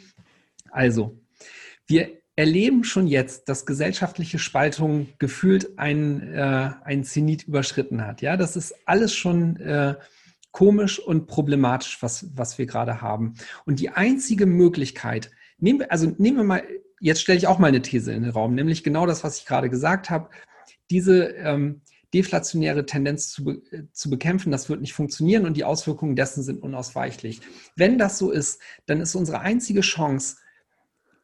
Also, 0.70 1.18
wir 1.86 2.10
erleben 2.36 2.84
schon 2.84 3.06
jetzt, 3.06 3.48
dass 3.48 3.66
gesellschaftliche 3.66 4.38
Spaltung 4.38 5.08
gefühlt 5.18 5.78
ein, 5.78 6.32
äh, 6.32 6.70
ein 6.84 7.04
Zenit 7.04 7.44
überschritten 7.44 8.06
hat. 8.06 8.22
Ja, 8.22 8.36
das 8.36 8.56
ist 8.56 8.74
alles 8.86 9.14
schon 9.14 9.56
äh, 9.56 9.96
komisch 10.52 11.00
und 11.00 11.26
problematisch, 11.26 12.02
was, 12.02 12.26
was 12.36 12.58
wir 12.58 12.66
gerade 12.66 13.00
haben. 13.00 13.34
Und 13.64 13.80
die 13.80 13.90
einzige 13.90 14.46
Möglichkeit, 14.46 15.30
nehmen 15.58 15.80
wir, 15.80 15.90
also 15.90 16.14
nehmen 16.18 16.36
wir 16.36 16.44
mal, 16.44 16.62
jetzt 17.00 17.22
stelle 17.22 17.38
ich 17.38 17.46
auch 17.46 17.58
mal 17.58 17.68
eine 17.68 17.82
These 17.82 18.12
in 18.12 18.22
den 18.22 18.32
Raum, 18.32 18.54
nämlich 18.54 18.84
genau 18.84 19.06
das, 19.06 19.24
was 19.24 19.38
ich 19.38 19.46
gerade 19.46 19.70
gesagt 19.70 20.10
habe. 20.10 20.30
Diese 20.90 21.24
ähm, 21.30 21.80
deflationäre 22.14 22.84
Tendenz 22.84 23.30
zu, 23.30 23.44
be 23.44 23.62
zu 23.92 24.10
bekämpfen, 24.10 24.52
das 24.52 24.68
wird 24.68 24.82
nicht 24.82 24.92
funktionieren 24.92 25.46
und 25.46 25.56
die 25.56 25.64
Auswirkungen 25.64 26.16
dessen 26.16 26.42
sind 26.42 26.62
unausweichlich. 26.62 27.40
Wenn 27.74 27.98
das 27.98 28.18
so 28.18 28.30
ist, 28.30 28.60
dann 28.86 29.00
ist 29.00 29.14
unsere 29.14 29.40
einzige 29.40 29.80
Chance, 29.80 30.36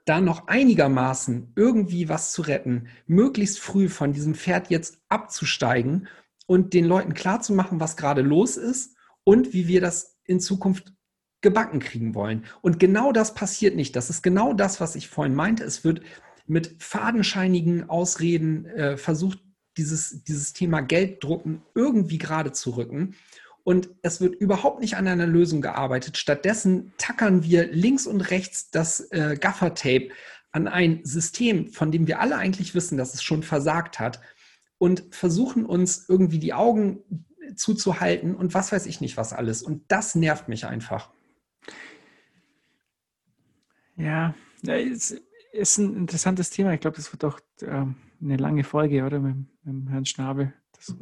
da 0.07 0.23
noch 0.23 0.49
einigermaßen 0.49 1.53
irgendwie 1.55 2.09
was 2.09 2.33
zu 2.33 2.41
retten, 2.41 2.89
möglichst 3.07 3.61
früh 3.61 3.91
von 3.91 4.15
diesem 4.15 4.35
Pferd 4.35 4.71
jetzt 4.71 5.03
abzusteigen 5.11 6.09
und 6.47 6.73
den 6.73 6.87
Leuten 6.87 7.13
klarzumachen, 7.13 7.79
was 7.79 7.99
gerade 7.99 8.23
los 8.23 8.57
ist 8.57 8.97
und 9.29 9.53
wie 9.53 9.69
wir 9.69 9.83
das 9.83 10.17
in 10.25 10.41
Zukunft 10.41 10.95
gebacken 11.43 11.81
kriegen 11.81 12.15
wollen. 12.15 12.47
Und 12.63 12.81
genau 12.81 13.13
das 13.13 13.35
passiert 13.35 13.77
nicht. 13.77 13.95
Das 13.95 14.09
ist 14.09 14.23
genau 14.23 14.55
das, 14.55 14.81
was 14.81 14.97
ich 14.97 15.09
vorhin 15.09 15.35
meinte. 15.35 15.65
Es 15.65 15.85
wird 15.85 16.01
mit 16.47 16.77
fadenscheinigen 16.79 17.91
Ausreden 17.91 18.65
äh, 18.65 18.97
versucht, 18.97 19.39
dieses, 19.77 20.25
dieses 20.25 20.55
Thema 20.55 20.81
Gelddrucken 20.81 21.61
irgendwie 21.75 22.17
gerade 22.17 22.53
zu 22.53 22.71
rücken. 22.71 23.17
Und 23.65 23.91
es 24.01 24.23
wird 24.23 24.35
überhaupt 24.35 24.81
nicht 24.81 24.97
an 24.97 25.07
einer 25.07 25.27
Lösung 25.27 25.61
gearbeitet. 25.61 26.17
Stattdessen 26.17 26.95
tackern 26.97 27.45
wir 27.45 27.71
links 27.71 28.07
und 28.07 28.23
rechts 28.31 28.71
das 28.71 29.11
äh, 29.11 29.37
Gaffertape 29.39 30.09
an 30.53 30.69
ein 30.69 31.01
System, 31.05 31.67
von 31.67 31.93
dem 31.93 32.07
wir 32.07 32.21
alle 32.21 32.39
eigentlich 32.39 32.75
wissen, 32.75 32.97
dass 32.97 33.13
es 33.13 33.23
schon 33.23 33.43
versagt 33.43 34.01
hat 34.01 34.21
und 34.79 35.05
versuchen 35.11 35.67
uns 35.67 36.09
irgendwie 36.09 36.39
die 36.39 36.55
Augen 36.55 37.27
zuzuhalten 37.55 38.35
und 38.35 38.55
was 38.55 38.73
weiß 38.73 38.87
ich 38.87 39.01
nicht 39.01 39.17
was 39.17 39.33
alles. 39.33 39.63
Und 39.63 39.85
das 39.89 40.15
nervt 40.15 40.49
mich 40.49 40.67
einfach. 40.67 41.11
Ja, 43.97 44.35
es 44.67 45.21
ist 45.53 45.79
ein 45.79 45.97
interessantes 45.97 46.51
Thema. 46.51 46.73
Ich 46.73 46.81
glaube, 46.81 46.97
das 46.97 47.13
wird 47.13 47.25
auch 47.25 47.41
ähm, 47.63 47.97
eine 48.21 48.37
lange 48.37 48.65
Folge, 48.65 49.05
oder? 49.05 49.19
Mit, 49.19 49.37
mit 49.65 49.91
Herrn 49.91 50.07
Schnabel. 50.07 50.53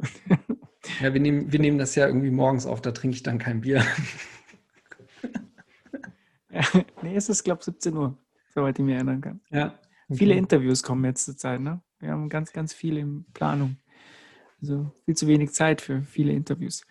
ja, 1.01 1.13
wir 1.13 1.21
nehmen, 1.21 1.51
wir 1.51 1.59
nehmen 1.59 1.77
das 1.77 1.95
ja 1.95 2.07
irgendwie 2.07 2.31
morgens 2.31 2.65
auf, 2.65 2.81
da 2.81 2.91
trinke 2.91 3.15
ich 3.15 3.23
dann 3.23 3.37
kein 3.37 3.61
Bier. 3.61 3.83
ja, 6.49 6.61
nee, 7.03 7.15
es 7.15 7.29
ist, 7.29 7.43
glaube 7.43 7.59
ich, 7.59 7.65
17 7.65 7.95
Uhr, 7.95 8.17
soweit 8.53 8.79
ich 8.79 8.85
mich 8.85 8.95
erinnern 8.95 9.21
kann. 9.21 9.41
Ja. 9.51 9.77
Okay. 10.09 10.17
Viele 10.19 10.35
Interviews 10.35 10.83
kommen 10.83 11.03
jetzt 11.05 11.25
zur 11.25 11.37
Zeit, 11.37 11.59
ne? 11.59 11.81
Wir 11.99 12.11
haben 12.11 12.29
ganz, 12.29 12.53
ganz 12.53 12.73
viel 12.73 12.97
in 12.97 13.25
Planung. 13.33 13.77
Also 14.61 14.91
viel 15.05 15.15
zu 15.15 15.27
wenig 15.27 15.51
Zeit 15.51 15.81
für 15.81 16.01
viele 16.01 16.31
Interviews. 16.31 16.83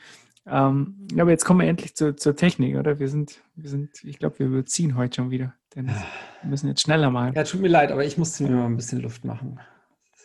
Ähm, 0.47 1.09
aber 1.19 1.31
jetzt 1.31 1.45
kommen 1.45 1.61
wir 1.61 1.69
endlich 1.69 1.97
zur, 1.97 2.17
zur 2.17 2.37
Technik, 2.37 2.77
oder? 2.77 3.01
Wir 3.01 3.09
sind, 3.09 3.43
wir 3.57 3.69
sind, 3.69 4.05
ich 4.05 4.19
glaube, 4.19 4.39
wir 4.39 4.47
überziehen 4.47 4.97
heute 4.97 5.17
schon 5.17 5.31
wieder. 5.31 5.55
Denn 5.75 5.87
wir 5.87 6.51
müssen 6.51 6.69
jetzt 6.69 6.83
schneller 6.83 7.11
machen. 7.11 7.35
Ja, 7.35 7.43
tut 7.43 7.61
mir 7.61 7.69
leid, 7.69 7.91
aber 7.91 8.05
ich 8.05 8.17
musste 8.17 8.45
mir 8.45 8.51
mal 8.51 8.67
ein 8.67 8.77
bisschen 8.77 9.01
Luft 9.01 9.25
machen. 9.25 9.61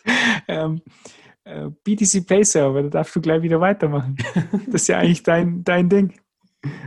ähm, 0.47 0.81
äh, 1.43 1.69
BTC 1.83 2.25
Pay 2.25 2.43
Server, 2.43 2.83
da 2.83 2.89
darfst 2.89 3.15
du 3.15 3.21
gleich 3.21 3.41
wieder 3.41 3.59
weitermachen. 3.59 4.15
Das 4.67 4.83
ist 4.83 4.87
ja 4.87 4.99
eigentlich 4.99 5.23
dein, 5.23 5.63
dein 5.63 5.89
Ding. 5.89 6.13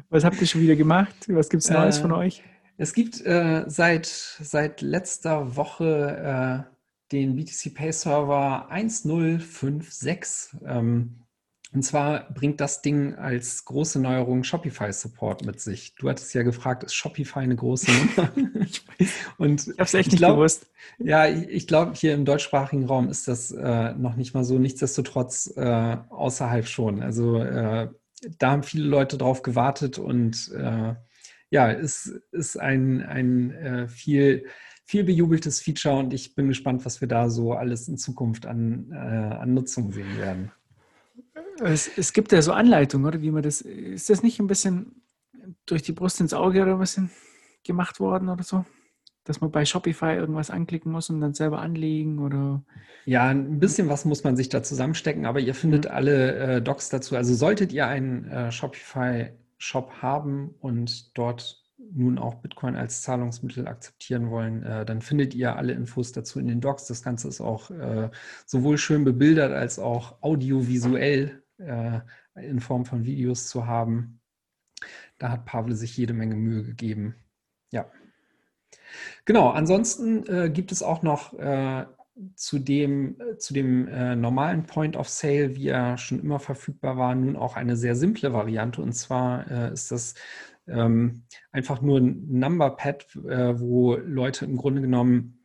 Was 0.09 0.25
habt 0.25 0.41
ihr 0.41 0.47
schon 0.47 0.61
wieder 0.61 0.77
gemacht? 0.77 1.15
Was 1.29 1.49
gibt 1.49 1.65
es 1.65 1.71
Neues 1.71 1.99
äh, 1.99 2.03
von 2.03 2.13
euch? 2.13 2.43
Es 2.77 2.93
gibt 2.93 3.21
äh, 3.25 3.65
seit, 3.67 4.07
seit 4.07 4.81
letzter 4.81 5.57
Woche 5.57 6.67
äh, 6.69 6.74
den 7.15 7.37
BTC 7.37 7.75
Pay 7.75 7.93
Server 7.93 8.69
1056. 8.71 10.61
Ähm, 10.67 11.25
und 11.75 11.83
zwar 11.83 12.33
bringt 12.33 12.61
das 12.61 12.83
Ding 12.83 13.15
als 13.17 13.65
große 13.65 13.99
Neuerung 14.01 14.45
Shopify 14.45 14.93
Support 14.93 15.45
mit 15.45 15.61
sich. 15.61 15.97
Du 15.97 16.09
hattest 16.09 16.33
ja 16.33 16.45
gefragt, 16.45 16.85
ist 16.85 16.95
Shopify 16.95 17.41
eine 17.41 17.57
große 17.57 17.91
Nummer? 18.17 18.31
ich 18.65 18.85
Und 19.39 19.63
ich 19.63 19.73
habe 19.73 19.83
es 19.83 19.95
echt 19.95 20.13
nicht 20.13 20.19
glaub, 20.19 20.37
gewusst. 20.37 20.67
Ja, 20.99 21.27
ich, 21.27 21.49
ich 21.49 21.67
glaube, 21.67 21.95
hier 21.95 22.15
im 22.15 22.25
deutschsprachigen 22.25 22.85
Raum 22.85 23.09
ist 23.09 23.27
das 23.27 23.51
äh, 23.51 23.93
noch 23.95 24.15
nicht 24.15 24.35
mal 24.35 24.45
so. 24.45 24.59
Nichtsdestotrotz 24.59 25.53
äh, 25.57 25.97
außerhalb 26.11 26.69
schon. 26.69 27.03
Also 27.03 27.39
äh, 27.39 27.89
da 28.39 28.51
haben 28.53 28.63
viele 28.63 28.87
Leute 28.87 29.19
drauf 29.19 29.43
gewartet 29.43 29.99
und 29.99 30.53
äh, 30.57 30.95
ja, 31.51 31.73
es 31.73 32.07
ist 32.31 32.57
ein, 32.57 33.03
ein 33.03 33.51
äh, 33.51 33.89
viel 33.89 34.47
viel 34.85 35.05
bejubeltes 35.05 35.61
Feature 35.61 35.97
und 35.97 36.13
ich 36.13 36.35
bin 36.35 36.49
gespannt, 36.49 36.85
was 36.85 37.01
wir 37.01 37.09
da 37.09 37.31
so 37.31 37.53
alles 37.53 37.89
in 37.89 37.97
Zukunft 37.97 38.47
an, 38.47 38.91
äh, 38.93 38.97
an 38.97 39.55
Nutzung 39.55 39.91
sehen 39.93 40.19
werden. 40.19 40.53
Es, 41.61 41.91
es, 41.97 42.13
gibt 42.13 42.33
ja 42.33 42.43
so 42.43 42.53
Anleitungen, 42.53 43.07
oder 43.07 43.23
wie 43.23 43.31
man 43.31 43.43
das, 43.43 43.61
ist 43.61 44.11
das 44.11 44.23
nicht 44.23 44.41
ein 44.41 44.47
bisschen 44.47 45.03
durch 45.67 45.83
die 45.83 45.93
Brust 45.93 46.21
ins 46.21 46.35
Auge 46.35 46.63
oder 46.63 46.73
ein 46.73 46.81
bisschen 46.81 47.11
gemacht 47.63 48.01
worden 48.01 48.29
oder 48.29 48.43
so? 48.43 48.65
Dass 49.25 49.41
man 49.41 49.51
bei 49.51 49.65
Shopify 49.65 50.17
irgendwas 50.17 50.51
anklicken 50.51 50.93
muss 50.93 51.09
und 51.09 51.21
dann 51.21 51.33
selber 51.33 51.61
anlegen 51.61 52.19
oder? 52.19 52.63
Ja, 53.07 53.29
ein 53.29 53.59
bisschen 53.59 53.89
was 53.89 54.05
muss 54.05 54.25
man 54.25 54.37
sich 54.37 54.51
da 54.51 54.63
zusammenstecken, 54.63 55.25
aber 55.25 55.41
ihr 55.41 55.55
findet 55.55 55.87
mhm. 55.87 55.91
alle 55.93 56.35
äh, 56.37 56.63
Docs 56.63 56.91
dazu. 56.91 57.17
Also 57.17 57.35
solltet 57.35 57.73
ihr 57.73 57.87
einen 57.87 58.29
äh, 58.29 58.53
Shopify-Shop 58.53 60.03
haben 60.03 60.55
und 60.61 61.17
dort 61.17 61.64
nun 61.95 62.19
auch 62.19 62.37
Bitcoin 62.37 62.77
als 62.77 63.03
Zahlungsmittel 63.03 63.69
akzeptieren 63.69 64.31
wollen, 64.31 64.63
äh, 64.63 64.85
dann 64.85 65.01
findet 65.01 65.35
ihr 65.35 65.57
alle 65.57 65.73
Infos 65.73 66.13
dazu 66.13 66.39
in 66.39 66.49
den 66.49 66.61
Docs. 66.61 66.87
Das 66.87 67.03
Ganze 67.03 67.29
ist 67.29 67.41
auch 67.41 67.71
äh, 67.71 68.11
sowohl 68.47 68.79
schön 68.79 69.05
bebildert 69.05 69.53
als 69.53 69.79
auch 69.79 70.23
audiovisuell 70.23 71.43
äh, 71.59 72.01
in 72.37 72.61
Form 72.61 72.85
von 72.85 73.05
Videos 73.05 73.49
zu 73.49 73.67
haben. 73.67 74.21
Da 75.19 75.31
hat 75.31 75.45
Pavle 75.45 75.77
sich 75.77 75.97
jede 75.97 76.13
Menge 76.13 76.35
Mühe 76.35 76.65
gegeben. 76.65 77.15
Ja. 77.71 77.91
Genau, 79.25 79.51
ansonsten 79.51 80.27
äh, 80.27 80.51
gibt 80.51 80.73
es 80.73 80.83
auch 80.83 81.03
noch 81.03 81.33
äh, 81.39 81.87
zu 82.37 82.59
dem, 82.59 83.21
äh, 83.21 83.39
zu 83.39 83.55
dem 83.55 84.21
normalen 84.21 84.65
Point 84.65 84.97
of 84.97 85.09
Sale, 85.09 85.57
wie 85.57 85.69
er 85.69 85.99
schon 85.99 86.21
immer 86.21 86.39
verfügbar 86.39 86.97
war, 86.97 87.15
nun 87.15 87.37
auch 87.37 87.57
eine 87.57 87.77
sehr 87.77 87.97
simple 87.97 88.33
Variante. 88.33 88.83
Und 88.83 88.93
zwar 88.93 89.73
ist 89.73 89.91
das 89.91 90.15
ähm, 90.67 91.25
einfach 91.53 91.81
nur 91.81 91.99
ein 91.99 92.27
Numberpad, 92.31 93.17
äh, 93.29 93.61
wo 93.61 93.97
Leute 93.97 94.45
im 94.45 94.57
Grunde 94.57 94.81
genommen 94.81 95.41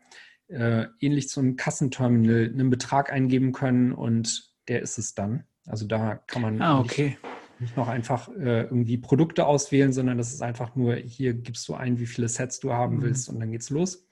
äh, 0.47 0.85
ähnlich 0.99 1.29
zu 1.29 1.39
einem 1.39 1.55
Kassenterminal 1.55 2.49
einen 2.53 2.69
Betrag 2.69 3.11
eingeben 3.11 3.51
können 3.51 3.91
und 3.91 4.51
der 4.67 4.81
ist 4.81 4.97
es 4.97 5.13
dann. 5.13 5.43
Also 5.65 5.85
da 5.85 6.15
kann 6.15 6.41
man 6.41 6.61
ah, 6.61 6.79
okay. 6.79 7.09
nicht, 7.09 7.61
nicht, 7.61 7.77
noch 7.77 7.87
einfach 7.87 8.29
äh, 8.29 8.63
irgendwie 8.63 8.97
Produkte 8.97 9.45
auswählen, 9.45 9.93
sondern 9.93 10.17
das 10.17 10.33
ist 10.33 10.41
einfach 10.41 10.75
nur, 10.75 10.95
hier 10.95 11.33
gibst 11.33 11.67
du 11.67 11.75
ein, 11.75 11.99
wie 11.99 12.07
viele 12.07 12.27
Sets 12.27 12.59
du 12.59 12.73
haben 12.73 12.97
mhm. 12.97 13.01
willst 13.03 13.29
und 13.29 13.39
dann 13.39 13.51
geht's 13.51 13.69
los. 13.69 14.07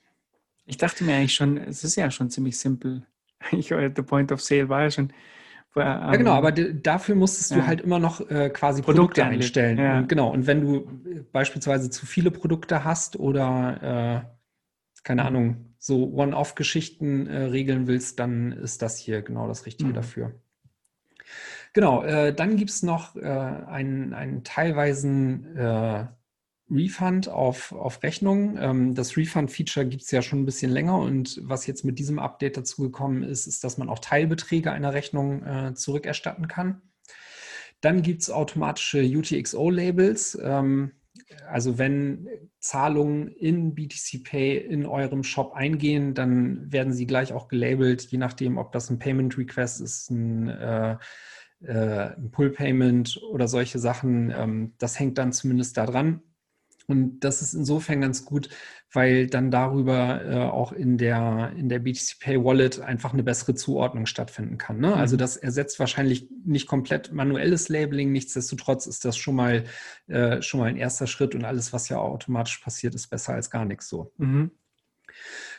Ich 0.66 0.78
dachte 0.78 1.04
mir 1.04 1.16
eigentlich 1.16 1.34
schon, 1.34 1.58
es 1.58 1.84
ist 1.84 1.96
ja 1.96 2.12
schon 2.12 2.30
ziemlich 2.30 2.60
simpel. 2.60 3.06
Ich, 3.52 3.68
der 3.68 3.90
Point 3.90 4.32
of 4.32 4.42
Sale 4.42 4.68
war 4.68 4.82
ja 4.82 4.92
schon 4.92 5.14
ja, 5.80 6.12
genau, 6.16 6.32
ähm, 6.32 6.38
aber 6.38 6.52
dafür 6.52 7.16
musstest 7.16 7.52
du 7.52 7.66
halt 7.66 7.82
immer 7.82 8.00
noch 8.00 8.22
äh, 8.30 8.50
quasi 8.50 8.82
Produkte, 8.82 9.22
Produkte 9.22 9.26
einstellen. 9.26 9.78
Ja. 9.78 9.98
Und 10.00 10.10
genau, 10.10 10.32
und 10.32 10.48
wenn 10.48 10.62
du 10.62 10.88
beispielsweise 11.32 11.90
zu 11.90 12.06
viele 12.06 12.32
Produkte 12.32 12.84
hast 12.84 13.20
oder 13.20 14.26
äh, 14.26 14.38
keine 15.04 15.22
mhm. 15.22 15.28
Ahnung, 15.28 15.76
so 15.80 16.12
One-Off-Geschichten 16.14 17.28
äh, 17.28 17.44
regeln 17.44 17.88
willst, 17.88 18.20
dann 18.20 18.52
ist 18.52 18.82
das 18.82 18.98
hier 18.98 19.22
genau 19.22 19.48
das 19.48 19.66
Richtige 19.66 19.92
mhm. 19.92 19.96
dafür. 19.96 20.32
Genau, 21.74 22.04
äh, 22.04 22.34
dann 22.34 22.58
gibt 22.58 22.72
es 22.72 22.84
noch 22.84 23.16
äh, 23.16 23.22
einen, 23.22 24.14
einen 24.14 24.44
teilweisen 24.44 25.56
äh, 25.56 26.06
Refund 26.70 27.30
auf, 27.30 27.72
auf 27.72 28.04
Rechnung. 28.04 28.58
Ähm, 28.60 28.96
das 28.96 29.16
Refund-Feature 29.16 29.86
gibt 29.86 30.04
es 30.04 30.12
ja 30.12 30.22
schon 30.22 30.42
ein 30.42 30.46
bisschen 30.46 30.72
länger 30.72 30.98
und 30.98 31.40
was 31.44 31.68
jetzt 31.68 31.86
mit 31.86 32.00
diesem 32.00 32.20
Update 32.20 32.58
dazugekommen 32.58 33.24
ist, 33.24 33.48
ist, 33.48 33.64
dass 33.64 33.78
man 33.78 33.90
auch 33.90 34.00
Teilbeträge 34.00 34.72
einer 34.72 34.94
Rechnung 34.94 35.44
äh, 35.44 35.74
zurückerstatten 35.74 36.48
kann. 36.48 36.82
Dann 37.82 38.02
gibt 38.02 38.24
es 38.24 38.32
automatische 38.32 39.02
UTXO-Labels. 39.02 40.38
Ähm, 40.42 40.94
also 41.48 41.78
wenn 41.78 42.28
Zahlungen 42.60 43.28
in 43.28 43.74
BTC 43.74 44.24
Pay 44.24 44.58
in 44.58 44.86
eurem 44.86 45.24
Shop 45.24 45.54
eingehen, 45.54 46.14
dann 46.14 46.72
werden 46.72 46.94
sie 46.94 47.08
gleich 47.08 47.34
auch 47.34 47.48
gelabelt, 47.48 48.04
je 48.04 48.18
nachdem, 48.18 48.58
ob 48.58 48.72
das 48.72 48.90
ein 48.90 49.00
Payment 49.00 49.38
Request 49.38 49.82
ist, 49.82 50.10
ein 50.12 50.50
äh, 50.50 50.98
äh 51.64 52.16
ein 52.16 52.30
Pull-Payment 52.32 53.22
oder 53.32 53.48
solche 53.48 53.80
Sachen. 53.80 54.32
Ähm, 54.32 54.74
das 54.78 55.00
hängt 55.00 55.18
dann 55.18 55.34
zumindest 55.34 55.78
da 55.78 55.86
dran. 55.86 56.22
Und 56.88 57.20
das 57.20 57.42
ist 57.42 57.54
insofern 57.54 58.00
ganz 58.00 58.24
gut, 58.24 58.50
weil 58.94 59.28
dann 59.28 59.52
darüber 59.52 60.24
äh, 60.24 60.38
auch 60.38 60.72
in 60.72 60.98
der, 60.98 61.52
in 61.58 61.68
der 61.68 61.80
BTC 61.80 62.20
Pay 62.20 62.44
Wallet 62.44 62.80
einfach 62.80 63.14
eine 63.14 63.24
bessere 63.24 63.56
Zuordnung 63.56 64.06
stattfinden 64.06 64.58
kann. 64.58 64.80
Ne? 64.80 64.96
Also 64.96 65.16
mhm. 65.16 65.20
Das 65.20 65.36
ersetzt 65.36 65.80
wahrscheinlich 65.80 66.30
nicht 66.46 66.66
komplett 66.66 67.12
manuelles 67.12 67.68
Labeling, 67.68 68.14
nichtsdestotrotz 68.14 68.88
ist 68.88 69.04
das 69.04 69.18
schon 69.18 69.36
mal, 69.36 69.66
äh, 70.08 70.42
schon 70.42 70.62
mal 70.62 70.70
ein 70.70 70.78
erster 70.78 71.08
Schritt 71.08 71.36
und 71.36 71.44
alles, 71.44 71.74
was 71.74 71.90
ja 71.90 71.98
automatisch 71.98 72.60
passiert, 72.60 72.96
ist 72.96 73.08
besser 73.08 73.34
als 73.34 73.52
gar 73.52 73.66
nichts 73.66 73.90
so. 73.90 74.14
Mhm. 74.18 74.52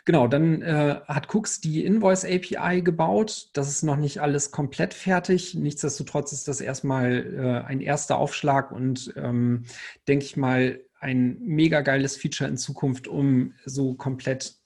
Genau, 0.05 0.27
dann 0.29 0.63
äh, 0.63 1.01
hat 1.07 1.35
Cooks 1.35 1.61
die 1.61 1.85
Invoice 1.85 2.25
API 2.25 2.81
gebaut. 2.83 3.51
Das 3.53 3.69
ist 3.69 3.83
noch 3.83 3.97
nicht 3.97 4.21
alles 4.21 4.51
komplett 4.51 4.95
fertig. 4.95 5.55
Nichtsdestotrotz 5.55 6.33
ist 6.33 6.49
das 6.49 6.61
erstmal 6.61 7.35
äh, 7.35 7.67
ein 7.67 7.81
erster 7.81 8.17
Aufschlag 8.17 8.73
und 8.73 9.13
ähm, 9.17 9.65
denke 10.07 10.25
ich 10.25 10.37
mal 10.37 10.81
ein 11.01 11.39
mega 11.41 11.81
geiles 11.81 12.17
Feature 12.17 12.49
in 12.49 12.57
Zukunft, 12.57 13.09
um 13.09 13.55
so 13.65 13.95
komplett 13.95 14.57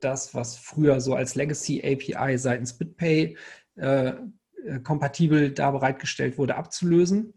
das, 0.00 0.34
was 0.34 0.56
früher 0.56 1.00
so 1.00 1.14
als 1.14 1.34
Legacy 1.34 1.80
API 1.82 2.38
seitens 2.38 2.76
BitPay 2.76 3.36
äh, 3.76 4.12
äh, 4.64 4.80
kompatibel 4.82 5.50
da 5.50 5.70
bereitgestellt 5.70 6.38
wurde, 6.38 6.56
abzulösen. 6.56 7.34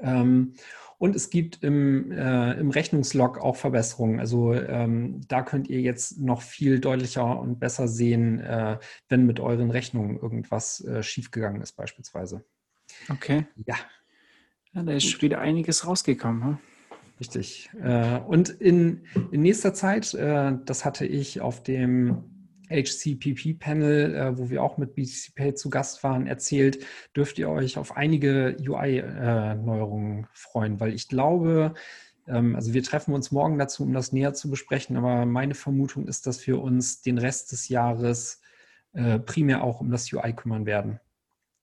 Ähm, 0.00 0.54
und 0.98 1.14
es 1.14 1.28
gibt 1.28 1.62
im, 1.62 2.10
äh, 2.10 2.54
im 2.54 2.70
Rechnungslog 2.70 3.38
auch 3.38 3.56
Verbesserungen. 3.56 4.18
Also 4.18 4.54
ähm, 4.54 5.20
da 5.28 5.42
könnt 5.42 5.68
ihr 5.68 5.80
jetzt 5.80 6.18
noch 6.18 6.40
viel 6.40 6.80
deutlicher 6.80 7.38
und 7.38 7.60
besser 7.60 7.86
sehen, 7.86 8.40
äh, 8.40 8.78
wenn 9.08 9.26
mit 9.26 9.38
euren 9.38 9.70
Rechnungen 9.70 10.18
irgendwas 10.18 10.82
äh, 10.84 11.02
schiefgegangen 11.02 11.60
ist, 11.60 11.72
beispielsweise. 11.72 12.44
Okay. 13.10 13.46
Ja. 13.66 13.76
Ja, 14.72 14.82
da 14.82 14.92
ist 14.92 15.20
wieder 15.22 15.38
einiges 15.40 15.86
rausgekommen. 15.86 16.44
Hm? 16.44 16.58
Richtig. 17.18 17.70
Äh, 17.82 18.18
und 18.18 18.50
in, 18.50 19.04
in 19.30 19.42
nächster 19.42 19.72
Zeit, 19.72 20.12
äh, 20.14 20.52
das 20.64 20.84
hatte 20.84 21.06
ich 21.06 21.40
auf 21.40 21.62
dem 21.62 22.24
HCPP-Panel, 22.68 24.14
äh, 24.14 24.38
wo 24.38 24.50
wir 24.50 24.62
auch 24.62 24.76
mit 24.76 24.94
BTC 24.94 25.34
Pay 25.34 25.54
zu 25.54 25.70
Gast 25.70 26.02
waren, 26.02 26.26
erzählt, 26.26 26.84
dürft 27.14 27.38
ihr 27.38 27.48
euch 27.48 27.78
auf 27.78 27.96
einige 27.96 28.56
UI-Neuerungen 28.60 30.26
freuen, 30.32 30.78
weil 30.78 30.92
ich 30.92 31.08
glaube, 31.08 31.74
ähm, 32.26 32.54
also 32.54 32.74
wir 32.74 32.82
treffen 32.82 33.14
uns 33.14 33.30
morgen 33.30 33.58
dazu, 33.58 33.84
um 33.84 33.94
das 33.94 34.12
näher 34.12 34.34
zu 34.34 34.50
besprechen, 34.50 34.96
aber 34.96 35.24
meine 35.24 35.54
Vermutung 35.54 36.08
ist, 36.08 36.26
dass 36.26 36.46
wir 36.46 36.60
uns 36.60 37.00
den 37.02 37.18
Rest 37.18 37.52
des 37.52 37.68
Jahres 37.68 38.40
primär 39.26 39.62
auch 39.62 39.82
um 39.82 39.90
das 39.90 40.10
UI 40.10 40.32
kümmern 40.32 40.64
werden 40.64 41.00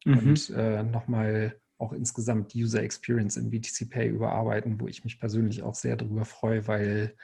mhm. 0.05 0.19
und 0.19 0.49
nochmal 0.91 1.55
auch 1.83 1.93
insgesamt 1.93 2.53
die 2.53 2.63
User 2.63 2.81
Experience 2.81 3.37
in 3.37 3.49
BTC 3.49 3.89
Pay 3.89 4.09
überarbeiten, 4.09 4.79
wo 4.79 4.87
ich 4.87 5.03
mich 5.03 5.19
persönlich 5.19 5.63
auch 5.63 5.75
sehr 5.75 5.95
darüber 5.95 6.25
freue, 6.25 6.67
weil, 6.67 7.15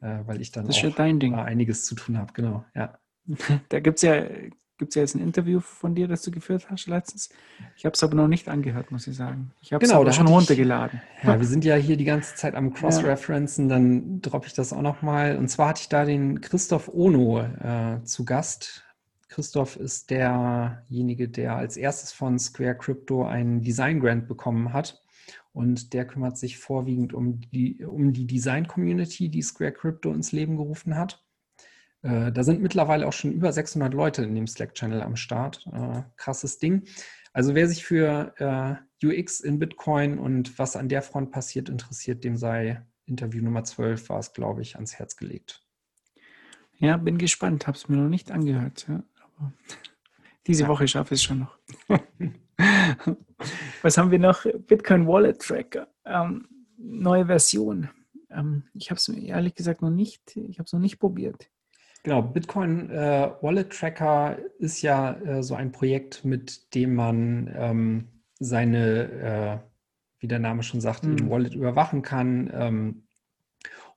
äh, 0.00 0.20
weil 0.26 0.40
ich 0.40 0.52
dann 0.52 0.66
auch 0.68 1.44
einiges 1.44 1.86
zu 1.86 1.94
tun 1.94 2.18
habe. 2.18 2.32
Genau, 2.32 2.64
ja. 2.74 2.98
Da 3.68 3.80
gibt 3.80 3.96
es 3.96 4.02
ja, 4.02 4.24
gibt's 4.78 4.94
ja 4.94 5.02
jetzt 5.02 5.14
ein 5.14 5.20
Interview 5.20 5.60
von 5.60 5.94
dir, 5.94 6.08
das 6.08 6.22
du 6.22 6.30
geführt 6.30 6.68
hast 6.70 6.86
letztens. 6.86 7.30
Ich 7.76 7.84
habe 7.84 7.94
es 7.94 8.02
aber 8.02 8.14
noch 8.14 8.28
nicht 8.28 8.48
angehört, 8.48 8.90
muss 8.90 9.06
ich 9.06 9.16
sagen. 9.16 9.52
Ich 9.60 9.72
habe 9.72 9.84
es 9.84 9.90
genau, 9.90 10.02
aber 10.02 10.12
schon 10.12 10.26
runtergeladen. 10.26 11.00
Ich, 11.18 11.24
ja, 11.24 11.38
wir 11.38 11.46
sind 11.46 11.64
ja 11.64 11.76
hier 11.76 11.96
die 11.96 12.04
ganze 12.04 12.34
Zeit 12.34 12.54
am 12.54 12.72
Cross-Referencen, 12.72 13.68
ja. 13.68 13.76
dann 13.76 14.20
droppe 14.20 14.46
ich 14.46 14.54
das 14.54 14.72
auch 14.72 14.82
nochmal. 14.82 15.36
Und 15.36 15.48
zwar 15.48 15.68
hatte 15.68 15.82
ich 15.82 15.88
da 15.88 16.04
den 16.04 16.40
Christoph 16.40 16.88
Ono 16.92 17.40
äh, 17.40 18.02
zu 18.04 18.24
Gast. 18.24 18.83
Christoph 19.34 19.74
ist 19.74 20.10
derjenige, 20.10 21.28
der 21.28 21.56
als 21.56 21.76
erstes 21.76 22.12
von 22.12 22.38
Square 22.38 22.76
Crypto 22.76 23.26
einen 23.26 23.62
Design 23.62 23.98
Grant 23.98 24.28
bekommen 24.28 24.72
hat. 24.72 25.02
Und 25.52 25.92
der 25.92 26.06
kümmert 26.06 26.38
sich 26.38 26.58
vorwiegend 26.58 27.12
um 27.12 27.40
die, 27.40 27.84
um 27.84 28.12
die 28.12 28.28
Design-Community, 28.28 29.28
die 29.30 29.42
Square 29.42 29.72
Crypto 29.72 30.12
ins 30.12 30.30
Leben 30.30 30.56
gerufen 30.56 30.96
hat. 30.96 31.24
Äh, 32.02 32.30
da 32.30 32.44
sind 32.44 32.62
mittlerweile 32.62 33.08
auch 33.08 33.12
schon 33.12 33.32
über 33.32 33.52
600 33.52 33.92
Leute 33.92 34.22
in 34.22 34.36
dem 34.36 34.46
Slack-Channel 34.46 35.02
am 35.02 35.16
Start. 35.16 35.66
Äh, 35.72 36.02
krasses 36.16 36.58
Ding. 36.58 36.84
Also 37.32 37.56
wer 37.56 37.66
sich 37.66 37.84
für 37.84 38.34
äh, 38.38 39.04
UX 39.04 39.40
in 39.40 39.58
Bitcoin 39.58 40.20
und 40.20 40.60
was 40.60 40.76
an 40.76 40.88
der 40.88 41.02
Front 41.02 41.32
passiert 41.32 41.68
interessiert, 41.68 42.22
dem 42.22 42.36
sei 42.36 42.86
Interview 43.06 43.42
Nummer 43.42 43.64
12 43.64 44.08
war 44.10 44.20
es, 44.20 44.32
glaube 44.32 44.62
ich, 44.62 44.76
ans 44.76 44.94
Herz 44.94 45.16
gelegt. 45.16 45.64
Ja, 46.78 46.96
bin 46.96 47.18
gespannt. 47.18 47.66
Habe 47.66 47.76
es 47.76 47.88
mir 47.88 47.96
noch 47.96 48.08
nicht 48.08 48.30
angehört. 48.30 48.86
Ja, 48.88 49.02
diese 50.46 50.64
ja. 50.64 50.68
Woche 50.68 50.88
schaffe 50.88 51.14
ich 51.14 51.20
es 51.20 51.24
schon 51.24 51.40
noch. 51.40 51.58
was 53.82 53.98
haben 53.98 54.10
wir 54.10 54.18
noch? 54.18 54.44
Bitcoin 54.66 55.06
Wallet 55.06 55.40
Tracker. 55.40 55.88
Ähm, 56.04 56.48
neue 56.76 57.26
Version. 57.26 57.88
Ähm, 58.30 58.64
ich 58.74 58.90
habe 58.90 58.98
es 58.98 59.08
ehrlich 59.08 59.54
gesagt 59.54 59.82
noch 59.82 59.90
nicht, 59.90 60.36
ich 60.36 60.58
habe 60.58 60.66
es 60.66 60.72
noch 60.72 60.80
nicht 60.80 60.98
probiert. 60.98 61.48
Genau, 62.02 62.20
Bitcoin 62.20 62.90
äh, 62.90 63.30
Wallet 63.40 63.70
Tracker 63.70 64.38
ist 64.58 64.82
ja 64.82 65.14
äh, 65.20 65.42
so 65.42 65.54
ein 65.54 65.72
Projekt, 65.72 66.24
mit 66.24 66.74
dem 66.74 66.94
man 66.94 67.50
ähm, 67.56 68.08
seine, 68.38 69.10
äh, 69.10 69.58
wie 70.18 70.28
der 70.28 70.38
Name 70.38 70.62
schon 70.62 70.82
sagt, 70.82 71.04
mhm. 71.04 71.30
Wallet 71.30 71.54
überwachen 71.54 72.02
kann 72.02 72.50
ähm, 72.52 73.03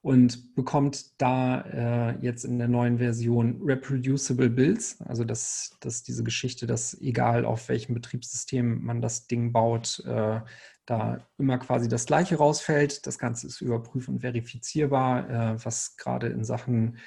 und 0.01 0.55
bekommt 0.55 1.21
da 1.21 1.61
äh, 1.61 2.17
jetzt 2.21 2.45
in 2.45 2.59
der 2.59 2.67
neuen 2.67 2.99
Version 2.99 3.61
reproducible 3.63 4.49
Builds. 4.49 5.01
Also 5.01 5.23
das, 5.23 5.77
das 5.81 6.03
diese 6.03 6.23
Geschichte, 6.23 6.67
dass 6.67 6.99
egal 7.01 7.45
auf 7.45 7.67
welchem 7.69 7.93
Betriebssystem 7.93 8.83
man 8.83 9.01
das 9.01 9.27
Ding 9.27 9.51
baut, 9.51 10.03
äh, 10.05 10.41
da 10.85 11.27
immer 11.37 11.57
quasi 11.57 11.89
das 11.89 12.05
gleiche 12.05 12.37
rausfällt. 12.37 13.05
Das 13.05 13.19
Ganze 13.19 13.47
ist 13.47 13.61
überprüf- 13.61 14.07
und 14.07 14.21
verifizierbar, 14.21 15.29
äh, 15.29 15.65
was 15.65 15.97
gerade 15.97 16.27
in 16.27 16.43
Sachen 16.43 16.97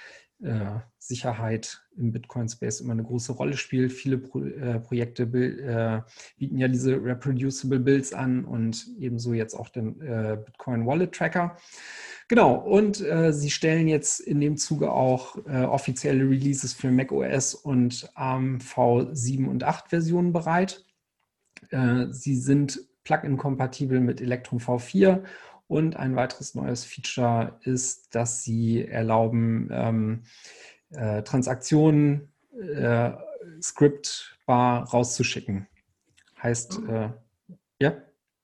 Sicherheit 0.99 1.83
im 1.97 2.13
Bitcoin-Space 2.13 2.81
immer 2.81 2.93
eine 2.93 3.03
große 3.03 3.33
Rolle 3.33 3.57
spielt. 3.57 3.93
Viele 3.93 4.19
Pro 4.19 4.43
äh, 4.43 4.81
Projekte 4.81 5.25
äh, 5.25 6.03
bieten 6.39 6.57
ja 6.57 6.69
diese 6.69 7.03
reproducible 7.03 7.81
Builds 7.81 8.13
an 8.13 8.45
und 8.45 8.87
ebenso 8.99 9.35
jetzt 9.35 9.55
auch 9.55 9.69
den 9.69 10.01
äh, 10.01 10.39
Bitcoin 10.45 10.87
Wallet 10.87 11.13
Tracker. 11.13 11.57
Genau, 12.29 12.55
und 12.55 13.01
äh, 13.01 13.33
sie 13.33 13.51
stellen 13.51 13.89
jetzt 13.89 14.21
in 14.21 14.41
dem 14.41 14.57
Zuge 14.57 14.93
auch 14.93 15.37
äh, 15.47 15.65
offizielle 15.65 16.25
Releases 16.25 16.73
für 16.73 16.91
macOS 16.91 17.55
und 17.55 18.09
ARM 18.15 18.59
V7 18.59 19.47
und 19.47 19.65
8 19.65 19.89
Versionen 19.89 20.33
bereit. 20.33 20.85
sie 22.11 22.37
sind 22.37 22.81
Plugin-kompatibel 23.05 24.01
mit 24.01 24.21
Electrum 24.21 24.59
V4 24.59 25.23
und 25.71 25.95
ein 25.95 26.17
weiteres 26.17 26.57
neues 26.57 26.85
Feature 26.85 27.57
ist, 27.63 28.13
dass 28.17 28.43
sie 28.43 28.85
erlauben, 28.85 29.69
ähm, 29.71 30.23
äh, 30.91 31.23
Transaktionen 31.23 32.33
äh, 32.61 33.13
scriptbar 33.63 34.89
rauszuschicken. 34.89 35.69
Heißt, 36.43 36.81
äh, 36.89 37.11
ja. 37.81 37.93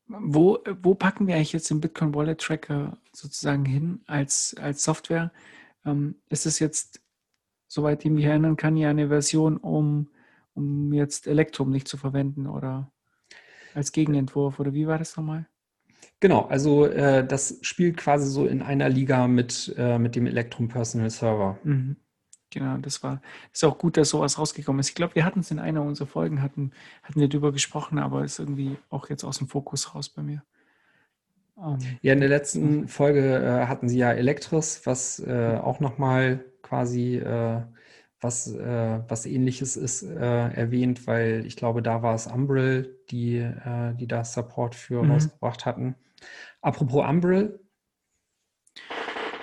Wo, 0.07 0.61
wo 0.83 0.95
packen 0.95 1.27
wir 1.27 1.35
eigentlich 1.35 1.53
jetzt 1.53 1.68
den 1.68 1.81
Bitcoin 1.81 2.14
Wallet 2.14 2.41
Tracker 2.41 2.97
sozusagen 3.12 3.64
hin 3.64 4.03
als, 4.07 4.55
als 4.61 4.85
Software? 4.85 5.33
Ähm, 5.85 6.14
ist 6.29 6.47
es 6.47 6.61
jetzt, 6.61 7.01
soweit 7.66 8.05
ich 8.05 8.11
mich 8.12 8.24
erinnern 8.24 8.57
kann, 8.57 8.77
ja 8.77 8.89
eine 8.89 9.09
Version, 9.09 9.57
um, 9.57 10.11
um 10.55 10.93
jetzt 10.93 11.27
Elektrum 11.27 11.72
nicht 11.72 11.89
zu 11.89 11.97
verwenden 11.97 12.47
oder 12.47 12.93
als 13.74 13.91
Gegenentwurf? 13.91 14.61
Oder 14.61 14.74
wie 14.74 14.87
war 14.87 14.99
das 14.99 15.16
nochmal? 15.16 15.49
Genau, 16.21 16.47
also 16.47 16.87
äh, 16.87 17.27
das 17.27 17.59
spielt 17.63 17.97
quasi 17.97 18.29
so 18.29 18.47
in 18.47 18.63
einer 18.63 18.89
Liga 18.89 19.27
mit, 19.27 19.75
äh, 19.77 19.99
mit 19.99 20.17
dem 20.17 20.27
Electrum 20.27 20.69
Personal 20.69 21.11
Server. 21.11 21.59
Mhm. 21.65 21.97
Genau, 22.51 22.77
das 22.79 23.03
war 23.03 23.21
ist 23.53 23.65
auch 23.65 23.77
gut, 23.77 23.97
dass 23.97 24.11
sowas 24.11 24.39
rausgekommen 24.39 24.81
ist. 24.81 24.89
Ich 24.89 24.95
glaube, 24.95 25.15
wir 25.15 25.25
hatten 25.25 25.41
es 25.41 25.51
in 25.51 25.59
einer 25.59 25.83
unserer 25.83 26.07
Folgen, 26.07 26.43
hatten, 26.43 26.73
hatten 27.03 27.21
wir 27.21 27.29
darüber 27.29 27.53
gesprochen, 27.53 27.99
aber 27.99 28.25
ist 28.25 28.39
irgendwie 28.39 28.77
auch 28.89 29.11
jetzt 29.11 29.25
aus 29.25 29.39
dem 29.39 29.49
Fokus 29.49 29.95
raus 29.95 30.09
bei 30.09 30.23
mir. 30.23 30.43
Um, 31.57 31.79
ähm, 31.81 31.99
ja, 32.03 32.13
in 32.13 32.21
der 32.21 32.29
letzten 32.29 32.87
Folge 32.87 33.37
äh, 33.37 33.67
hatten 33.67 33.89
sie 33.89 33.99
ja 33.99 34.13
Elektris, 34.13 34.83
was 34.85 35.19
äh, 35.19 35.59
auch 35.63 35.81
nochmal 35.81 36.45
quasi 36.63 37.17
äh, 37.17 37.63
was, 38.21 38.53
äh, 38.55 39.01
was 39.09 39.27
ähnliches 39.27 39.77
ist 39.77 40.03
äh, 40.03 40.49
erwähnt, 40.49 41.07
weil 41.07 41.45
ich 41.47 41.57
glaube, 41.57 41.83
da 41.83 42.03
war 42.03 42.14
es 42.14 42.27
Umbrel, 42.27 42.99
die, 43.11 43.37
äh, 43.37 43.95
die 43.95 44.07
da 44.07 44.25
Support 44.25 44.75
für 44.75 45.03
mhm. 45.03 45.12
rausgebracht 45.12 45.67
hatten. 45.67 45.97
Apropos 46.61 47.05
Umbrel. 47.07 47.61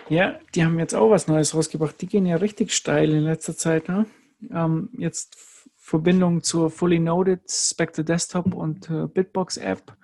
Ja, 0.10 0.40
die 0.54 0.66
haben 0.66 0.80
jetzt 0.80 0.96
auch 0.96 1.10
was 1.10 1.28
Neues 1.28 1.56
rausgebracht. 1.56 2.02
Die 2.02 2.08
gehen 2.08 2.26
ja 2.26 2.36
richtig 2.36 2.74
steil 2.74 3.12
in 3.12 3.24
letzter 3.24 3.56
Zeit. 3.56 3.88
Ne? 3.88 4.06
Ähm, 4.52 4.90
jetzt 4.98 5.38
Verbindung 5.78 6.44
zur 6.44 6.70
Fully 6.70 7.00
Noded, 7.00 7.50
Spectre 7.50 8.04
Desktop 8.04 8.54
und 8.54 8.90
äh, 8.90 9.08
Bitbox 9.08 9.58
App 9.58 9.96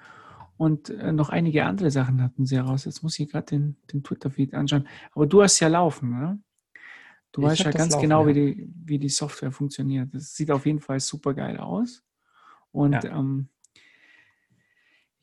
und 0.57 0.89
äh, 0.89 1.13
noch 1.13 1.29
einige 1.29 1.63
andere 1.65 1.89
Sachen 1.89 2.21
hatten 2.21 2.45
sie 2.45 2.57
heraus. 2.57 2.83
Jetzt 2.83 3.01
muss 3.01 3.17
ich 3.17 3.29
gerade 3.29 3.45
den, 3.45 3.77
den 3.93 4.03
Twitter-Feed 4.03 4.53
anschauen. 4.53 4.87
Aber 5.13 5.25
du 5.25 5.41
hast 5.41 5.59
ja 5.61 5.69
laufen, 5.69 6.09
ne? 6.09 6.39
Du 7.31 7.41
ich 7.41 7.47
weißt 7.47 7.61
ja 7.61 7.71
ganz 7.71 7.93
laufen, 7.93 8.01
genau, 8.01 8.21
ja. 8.21 8.27
Wie, 8.27 8.33
die, 8.33 8.69
wie 8.85 8.99
die 8.99 9.09
Software 9.09 9.51
funktioniert. 9.51 10.13
Das 10.13 10.35
sieht 10.35 10.51
auf 10.51 10.65
jeden 10.65 10.79
Fall 10.79 10.99
super 10.99 11.33
geil 11.33 11.57
aus. 11.57 12.03
Und 12.71 12.93
ja. 12.93 13.03
Ähm, 13.05 13.49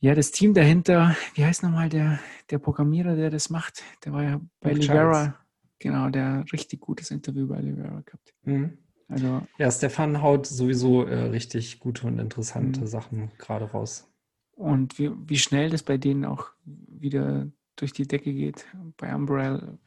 ja, 0.00 0.14
das 0.14 0.30
Team 0.30 0.54
dahinter, 0.54 1.16
wie 1.34 1.44
heißt 1.44 1.62
nochmal 1.62 1.88
der, 1.88 2.20
der 2.50 2.58
Programmierer, 2.58 3.16
der 3.16 3.30
das 3.30 3.50
macht? 3.50 3.82
Der 4.04 4.12
war 4.12 4.22
ja 4.22 4.40
bei 4.60 4.70
Rick 4.70 4.82
Livera, 4.82 5.36
genau, 5.78 6.10
der 6.10 6.44
richtig 6.52 6.80
gutes 6.80 7.10
Interview 7.10 7.48
bei 7.48 7.60
Livera 7.60 8.02
gehabt. 8.02 8.34
Mhm. 8.42 8.78
Also, 9.08 9.46
ja, 9.58 9.70
Stefan 9.70 10.20
haut 10.20 10.46
sowieso 10.46 11.04
äh, 11.04 11.24
richtig 11.28 11.78
gute 11.78 12.06
und 12.06 12.18
interessante 12.18 12.80
mhm. 12.80 12.86
Sachen 12.86 13.30
gerade 13.38 13.64
raus. 13.64 14.08
Und 14.52 14.98
wie, 14.98 15.10
wie 15.28 15.38
schnell 15.38 15.70
das 15.70 15.82
bei 15.82 15.96
denen 15.96 16.24
auch 16.24 16.50
wieder 16.64 17.50
durch 17.76 17.92
die 17.92 18.06
Decke 18.08 18.32
geht. 18.32 18.66
Bei 18.96 19.14
Umbrella 19.14 19.78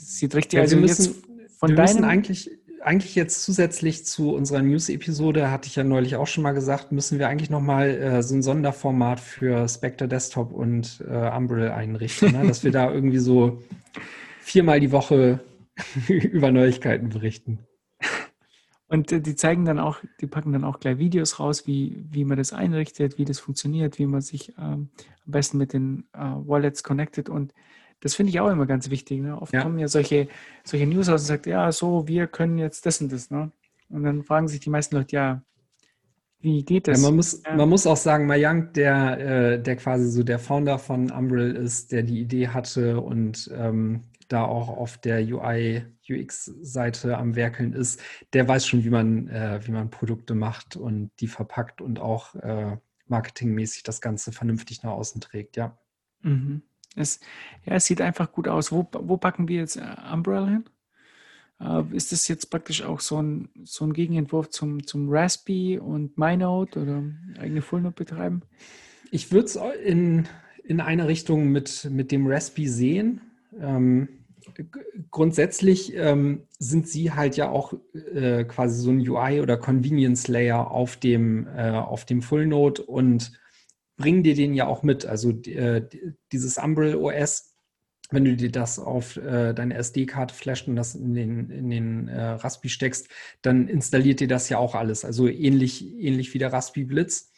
Sieht 0.00 0.34
richtig, 0.34 0.54
ja, 0.54 0.62
also 0.62 0.76
müssen, 0.76 1.14
von 1.58 1.70
Wir 1.70 1.76
deinem... 1.76 1.86
müssen 1.86 2.04
eigentlich, 2.04 2.50
eigentlich 2.82 3.14
jetzt 3.14 3.42
zusätzlich 3.42 4.04
zu 4.04 4.34
unserer 4.34 4.62
News-Episode, 4.62 5.50
hatte 5.50 5.68
ich 5.68 5.76
ja 5.76 5.84
neulich 5.84 6.16
auch 6.16 6.26
schon 6.26 6.42
mal 6.42 6.52
gesagt, 6.52 6.92
müssen 6.92 7.18
wir 7.18 7.28
eigentlich 7.28 7.50
nochmal 7.50 7.90
äh, 7.90 8.22
so 8.22 8.34
ein 8.34 8.42
Sonderformat 8.42 9.20
für 9.20 9.68
Spectre 9.68 10.08
Desktop 10.08 10.52
und 10.52 11.04
äh, 11.08 11.30
Umbrel 11.36 11.70
einrichten, 11.70 12.32
ne? 12.32 12.46
dass 12.46 12.64
wir 12.64 12.70
da 12.70 12.92
irgendwie 12.92 13.18
so 13.18 13.62
viermal 14.40 14.80
die 14.80 14.92
Woche 14.92 15.40
über 16.08 16.50
Neuigkeiten 16.50 17.08
berichten. 17.08 17.60
Und 18.88 19.12
äh, 19.12 19.20
die 19.20 19.36
zeigen 19.36 19.64
dann 19.64 19.78
auch, 19.78 19.98
die 20.20 20.26
packen 20.26 20.52
dann 20.52 20.64
auch 20.64 20.80
gleich 20.80 20.98
Videos 20.98 21.38
raus, 21.38 21.66
wie, 21.66 22.04
wie 22.10 22.24
man 22.24 22.38
das 22.38 22.52
einrichtet, 22.52 23.18
wie 23.18 23.24
das 23.24 23.38
funktioniert, 23.38 23.98
wie 23.98 24.06
man 24.06 24.22
sich 24.22 24.54
ähm, 24.58 24.88
am 25.26 25.32
besten 25.32 25.58
mit 25.58 25.72
den 25.74 26.04
äh, 26.14 26.20
Wallets 26.20 26.82
connectet. 26.82 27.28
Und 27.28 27.52
das 28.00 28.14
finde 28.14 28.30
ich 28.30 28.40
auch 28.40 28.50
immer 28.50 28.66
ganz 28.66 28.90
wichtig. 28.90 29.20
Ne? 29.20 29.40
Oft 29.40 29.52
ja. 29.52 29.62
kommen 29.62 29.78
ja 29.78 29.88
solche, 29.88 30.28
solche 30.64 30.86
News 30.86 31.08
aus 31.08 31.22
und 31.22 31.26
sagt, 31.26 31.46
ja, 31.46 31.70
so, 31.72 32.06
wir 32.06 32.26
können 32.26 32.58
jetzt 32.58 32.86
das 32.86 33.00
und 33.00 33.12
das. 33.12 33.30
Ne? 33.30 33.50
Und 33.88 34.04
dann 34.04 34.22
fragen 34.22 34.48
sich 34.48 34.60
die 34.60 34.70
meisten 34.70 34.96
Leute, 34.96 35.16
ja, 35.16 35.42
wie 36.40 36.64
geht 36.64 36.86
das? 36.86 37.00
Ja, 37.00 37.08
man, 37.08 37.16
muss, 37.16 37.42
ja. 37.44 37.56
man 37.56 37.68
muss 37.68 37.86
auch 37.86 37.96
sagen, 37.96 38.26
Mayank, 38.26 38.74
der, 38.74 39.18
äh, 39.18 39.62
der 39.62 39.76
quasi 39.76 40.08
so 40.08 40.22
der 40.22 40.38
Founder 40.38 40.78
von 40.78 41.10
Umbrel 41.10 41.56
ist, 41.56 41.90
der 41.90 42.04
die 42.04 42.20
Idee 42.20 42.48
hatte 42.48 43.00
und 43.00 43.50
ähm, 43.52 44.04
da 44.28 44.44
auch 44.44 44.68
auf 44.68 44.98
der 44.98 45.20
UI, 45.20 45.84
UX-Seite 46.08 47.16
am 47.18 47.34
Werkeln 47.34 47.72
ist, 47.72 48.00
der 48.34 48.46
weiß 48.46 48.66
schon, 48.66 48.84
wie 48.84 48.90
man, 48.90 49.26
äh, 49.28 49.60
wie 49.64 49.72
man 49.72 49.90
Produkte 49.90 50.34
macht 50.34 50.76
und 50.76 51.10
die 51.18 51.26
verpackt 51.26 51.80
und 51.80 51.98
auch 51.98 52.34
äh, 52.36 52.76
marketingmäßig 53.06 53.82
das 53.82 54.00
Ganze 54.00 54.30
vernünftig 54.30 54.82
nach 54.82 54.92
außen 54.92 55.20
trägt, 55.20 55.56
ja. 55.56 55.76
Mhm. 56.22 56.62
Es, 56.98 57.20
ja, 57.64 57.74
es 57.74 57.86
sieht 57.86 58.00
einfach 58.00 58.32
gut 58.32 58.48
aus. 58.48 58.72
Wo, 58.72 58.86
wo 58.92 59.16
packen 59.16 59.48
wir 59.48 59.56
jetzt 59.58 59.76
äh, 59.76 59.96
Umbrella 60.12 60.46
hin? 60.46 60.64
Uh, 61.60 61.84
ist 61.92 62.12
das 62.12 62.28
jetzt 62.28 62.50
praktisch 62.50 62.84
auch 62.84 63.00
so 63.00 63.20
ein, 63.20 63.48
so 63.64 63.84
ein 63.84 63.92
Gegenentwurf 63.92 64.48
zum, 64.50 64.86
zum 64.86 65.08
Raspi 65.08 65.76
und 65.76 66.16
MyNote 66.16 66.80
oder 66.80 67.02
eigene 67.40 67.62
Fullnote 67.62 67.96
betreiben? 67.96 68.42
Ich 69.10 69.32
würde 69.32 69.46
es 69.46 69.58
in, 69.84 70.28
in 70.62 70.80
eine 70.80 71.08
Richtung 71.08 71.48
mit, 71.48 71.88
mit 71.90 72.12
dem 72.12 72.28
Raspi 72.28 72.68
sehen. 72.68 73.22
Ähm, 73.58 74.08
grundsätzlich 75.10 75.94
ähm, 75.96 76.42
sind 76.58 76.88
sie 76.88 77.12
halt 77.12 77.36
ja 77.36 77.48
auch 77.50 77.74
äh, 78.14 78.44
quasi 78.44 78.80
so 78.80 78.90
ein 78.90 79.08
UI 79.08 79.40
oder 79.40 79.56
Convenience 79.56 80.28
Layer 80.28 80.70
auf 80.70 80.96
dem, 80.96 81.46
äh, 81.56 81.70
auf 81.70 82.04
dem 82.04 82.22
Full 82.22 82.46
Node 82.46 82.82
und 82.82 83.32
bringen 83.98 84.22
dir 84.22 84.34
den 84.34 84.54
ja 84.54 84.66
auch 84.66 84.82
mit. 84.82 85.04
Also 85.04 85.30
äh, 85.30 85.86
dieses 86.32 86.56
Umbrel 86.56 86.96
OS, 86.96 87.54
wenn 88.10 88.24
du 88.24 88.34
dir 88.34 88.50
das 88.50 88.78
auf 88.78 89.18
äh, 89.18 89.52
deine 89.52 89.74
SD-Karte 89.74 90.34
flasht 90.34 90.66
und 90.66 90.76
das 90.76 90.94
in 90.94 91.12
den, 91.12 91.50
in 91.50 91.68
den 91.68 92.08
äh, 92.08 92.22
Raspi 92.22 92.70
steckst, 92.70 93.08
dann 93.42 93.68
installiert 93.68 94.20
dir 94.20 94.28
das 94.28 94.48
ja 94.48 94.56
auch 94.56 94.74
alles. 94.74 95.04
Also 95.04 95.28
ähnlich, 95.28 95.84
ähnlich 95.98 96.32
wie 96.32 96.38
der 96.38 96.52
Raspi 96.52 96.84
Blitz. 96.84 97.30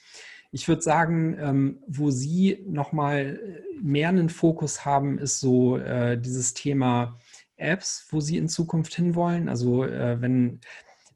Ich 0.53 0.69
würde 0.69 0.83
sagen, 0.83 1.37
ähm, 1.41 1.79
wo 1.87 2.11
Sie 2.11 2.65
nochmal 2.69 3.41
äh, 3.43 3.81
mehr 3.83 4.11
einen 4.11 4.29
Fokus 4.29 4.85
haben, 4.85 5.19
ist 5.19 5.41
so 5.41 5.79
äh, 5.79 6.21
dieses 6.21 6.55
Thema 6.55 7.19
Apps, 7.57 8.07
wo 8.11 8.21
Sie 8.21 8.37
in 8.37 8.49
Zukunft 8.49 8.95
hinwollen. 8.95 9.49
Also 9.49 9.85
äh, 9.85 10.21
wenn, 10.21 10.61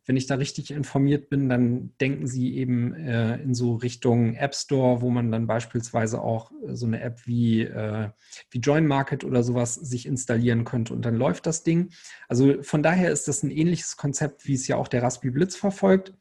wenn 0.06 0.16
ich 0.16 0.26
da 0.26 0.34
richtig 0.34 0.70
informiert 0.70 1.28
bin, 1.28 1.48
dann 1.48 1.94
denken 2.00 2.26
Sie 2.26 2.56
eben 2.56 2.94
äh, 2.94 3.36
in 3.36 3.54
so 3.54 3.76
Richtung 3.76 4.34
App 4.34 4.54
Store, 4.54 5.00
wo 5.00 5.10
man 5.10 5.30
dann 5.32 5.46
beispielsweise 5.46 6.20
auch 6.20 6.52
äh, 6.66 6.74
so 6.74 6.86
eine 6.86 7.00
App 7.00 7.26
wie, 7.26 7.62
äh, 7.62 8.10
wie 8.50 8.58
Join 8.58 8.86
Market 8.86 9.24
oder 9.24 9.42
sowas 9.42 9.74
sich 9.74 10.06
installieren 10.06 10.64
könnte 10.64 10.92
und 10.94 11.04
dann 11.04 11.16
läuft 11.16 11.46
das 11.46 11.62
Ding. 11.62 11.90
Also 12.28 12.62
von 12.62 12.82
daher 12.82 13.10
ist 13.10 13.28
das 13.28 13.42
ein 13.42 13.50
ähnliches 13.50 13.96
Konzept, 13.96 14.46
wie 14.46 14.54
es 14.54 14.68
ja 14.68 14.76
auch 14.76 14.88
der 14.88 15.02
Raspi 15.02 15.30
Blitz 15.30 15.56
verfolgt 15.56 16.14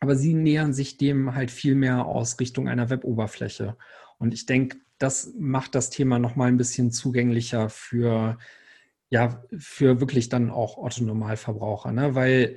aber 0.00 0.16
sie 0.16 0.34
nähern 0.34 0.72
sich 0.72 0.96
dem 0.96 1.34
halt 1.34 1.50
viel 1.50 1.74
mehr 1.74 2.06
aus 2.06 2.40
Richtung 2.40 2.68
einer 2.68 2.88
Web-Oberfläche. 2.88 3.76
Und 4.18 4.32
ich 4.32 4.46
denke, 4.46 4.78
das 4.98 5.34
macht 5.38 5.74
das 5.74 5.90
Thema 5.90 6.18
nochmal 6.18 6.48
ein 6.48 6.56
bisschen 6.56 6.90
zugänglicher 6.90 7.68
für, 7.68 8.38
ja, 9.10 9.44
für 9.56 10.00
wirklich 10.00 10.30
dann 10.30 10.50
auch 10.50 10.78
Otto-Normalverbraucher, 10.78 11.92
ne? 11.92 12.14
weil 12.14 12.56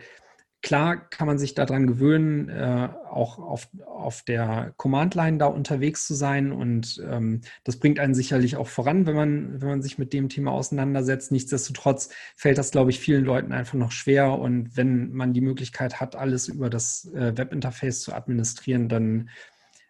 Klar 0.63 1.09
kann 1.09 1.27
man 1.27 1.37
sich 1.37 1.55
daran 1.55 1.87
gewöhnen, 1.87 2.47
äh, 2.47 2.87
auch 3.09 3.37
auf, 3.37 3.67
auf 3.85 4.21
der 4.21 4.73
Command-Line 4.77 5.37
da 5.37 5.47
unterwegs 5.47 6.07
zu 6.07 6.13
sein. 6.13 6.53
Und 6.53 7.03
ähm, 7.05 7.41
das 7.65 7.75
bringt 7.75 7.99
einen 7.99 8.15
sicherlich 8.15 8.55
auch 8.55 8.69
voran, 8.69 9.05
wenn 9.05 9.15
man, 9.15 9.61
wenn 9.61 9.67
man 9.67 9.81
sich 9.81 9.97
mit 9.97 10.13
dem 10.13 10.29
Thema 10.29 10.51
auseinandersetzt. 10.51 11.33
Nichtsdestotrotz 11.33 12.09
fällt 12.37 12.57
das, 12.57 12.71
glaube 12.71 12.91
ich, 12.91 13.01
vielen 13.01 13.25
Leuten 13.25 13.51
einfach 13.51 13.73
noch 13.73 13.91
schwer. 13.91 14.39
Und 14.39 14.77
wenn 14.77 15.11
man 15.11 15.33
die 15.33 15.41
Möglichkeit 15.41 15.99
hat, 15.99 16.15
alles 16.15 16.47
über 16.47 16.69
das 16.69 17.11
äh, 17.13 17.37
Webinterface 17.37 17.99
zu 17.99 18.13
administrieren, 18.13 18.87
dann 18.87 19.29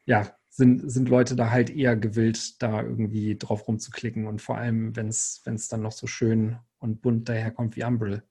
ja, 0.05 0.35
sind, 0.49 0.91
sind 0.91 1.07
Leute 1.07 1.35
da 1.35 1.51
halt 1.51 1.69
eher 1.69 1.95
gewillt, 1.95 2.63
da 2.63 2.81
irgendwie 2.81 3.37
drauf 3.37 3.67
rumzuklicken. 3.67 4.25
Und 4.25 4.41
vor 4.41 4.57
allem, 4.57 4.95
wenn 4.95 5.09
es 5.09 5.67
dann 5.69 5.83
noch 5.83 5.91
so 5.91 6.07
schön 6.07 6.57
und 6.79 7.03
bunt 7.03 7.29
daherkommt 7.29 7.75
wie 7.75 7.83
Umbrel. 7.83 8.23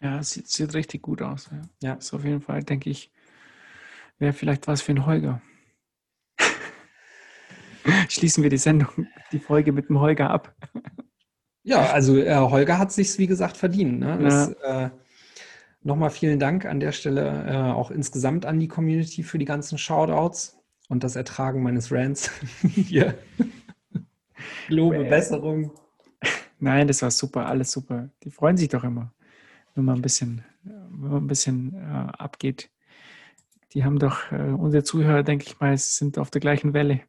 Ja, 0.00 0.22
sieht, 0.22 0.48
sieht 0.48 0.74
richtig 0.74 1.02
gut 1.02 1.22
aus. 1.22 1.48
Ja. 1.50 1.62
ja. 1.82 1.94
Ist 1.94 2.12
auf 2.12 2.24
jeden 2.24 2.40
Fall, 2.40 2.62
denke 2.62 2.90
ich, 2.90 3.10
wäre 4.18 4.32
vielleicht 4.32 4.66
was 4.66 4.82
für 4.82 4.92
einen 4.92 5.06
Holger. 5.06 5.40
Schließen 8.08 8.42
wir 8.42 8.50
die 8.50 8.58
Sendung, 8.58 9.06
die 9.32 9.38
Folge 9.38 9.72
mit 9.72 9.88
dem 9.88 10.00
Holger 10.00 10.30
ab. 10.30 10.54
ja, 11.62 11.90
also 11.90 12.16
äh, 12.18 12.36
Holger 12.36 12.78
hat 12.78 12.92
sich 12.92 13.18
wie 13.18 13.26
gesagt 13.26 13.56
verdient. 13.56 14.00
Ne? 14.00 14.18
Das, 14.20 14.54
ja. 14.62 14.86
äh, 14.86 14.90
Nochmal 15.82 16.10
vielen 16.10 16.40
Dank 16.40 16.64
an 16.64 16.80
der 16.80 16.90
Stelle 16.90 17.46
äh, 17.46 17.72
auch 17.72 17.92
insgesamt 17.92 18.44
an 18.44 18.58
die 18.58 18.66
Community 18.66 19.22
für 19.22 19.38
die 19.38 19.44
ganzen 19.44 19.78
Shoutouts 19.78 20.58
und 20.88 21.04
das 21.04 21.14
Ertragen 21.14 21.62
meines 21.62 21.92
Rants 21.92 22.28
hier. 22.74 23.16
Lobe, 24.66 25.04
Besserung. 25.04 25.70
Nein, 26.58 26.88
das 26.88 27.02
war 27.02 27.12
super, 27.12 27.46
alles 27.46 27.70
super. 27.70 28.10
Die 28.24 28.32
freuen 28.32 28.56
sich 28.56 28.68
doch 28.68 28.82
immer 28.82 29.14
wenn 29.76 29.84
man 29.84 29.96
ein 29.96 30.02
bisschen, 30.02 30.42
wenn 30.64 31.10
man 31.10 31.24
ein 31.24 31.26
bisschen 31.26 31.74
äh, 31.74 32.12
abgeht. 32.18 32.70
Die 33.72 33.84
haben 33.84 33.98
doch, 33.98 34.32
äh, 34.32 34.36
unsere 34.36 34.82
Zuhörer, 34.82 35.22
denke 35.22 35.44
ich 35.46 35.60
mal, 35.60 35.76
sind 35.76 36.18
auf 36.18 36.30
der 36.30 36.40
gleichen 36.40 36.72
Welle. 36.72 37.02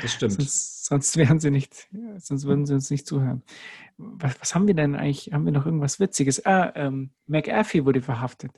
Das 0.00 0.12
stimmt. 0.12 0.32
sonst, 0.32 0.84
sonst 0.86 1.16
wären 1.16 1.38
sie 1.38 1.50
nicht, 1.50 1.88
sonst 2.18 2.46
würden 2.46 2.66
sie 2.66 2.74
uns 2.74 2.90
nicht 2.90 3.06
zuhören. 3.06 3.42
Was, 3.96 4.40
was 4.40 4.54
haben 4.54 4.66
wir 4.66 4.74
denn 4.74 4.96
eigentlich? 4.96 5.32
Haben 5.32 5.44
wir 5.44 5.52
noch 5.52 5.66
irgendwas 5.66 6.00
Witziges? 6.00 6.44
Ah, 6.44 6.72
ähm, 6.74 7.10
McAfee 7.26 7.84
wurde 7.84 8.02
verhaftet. 8.02 8.52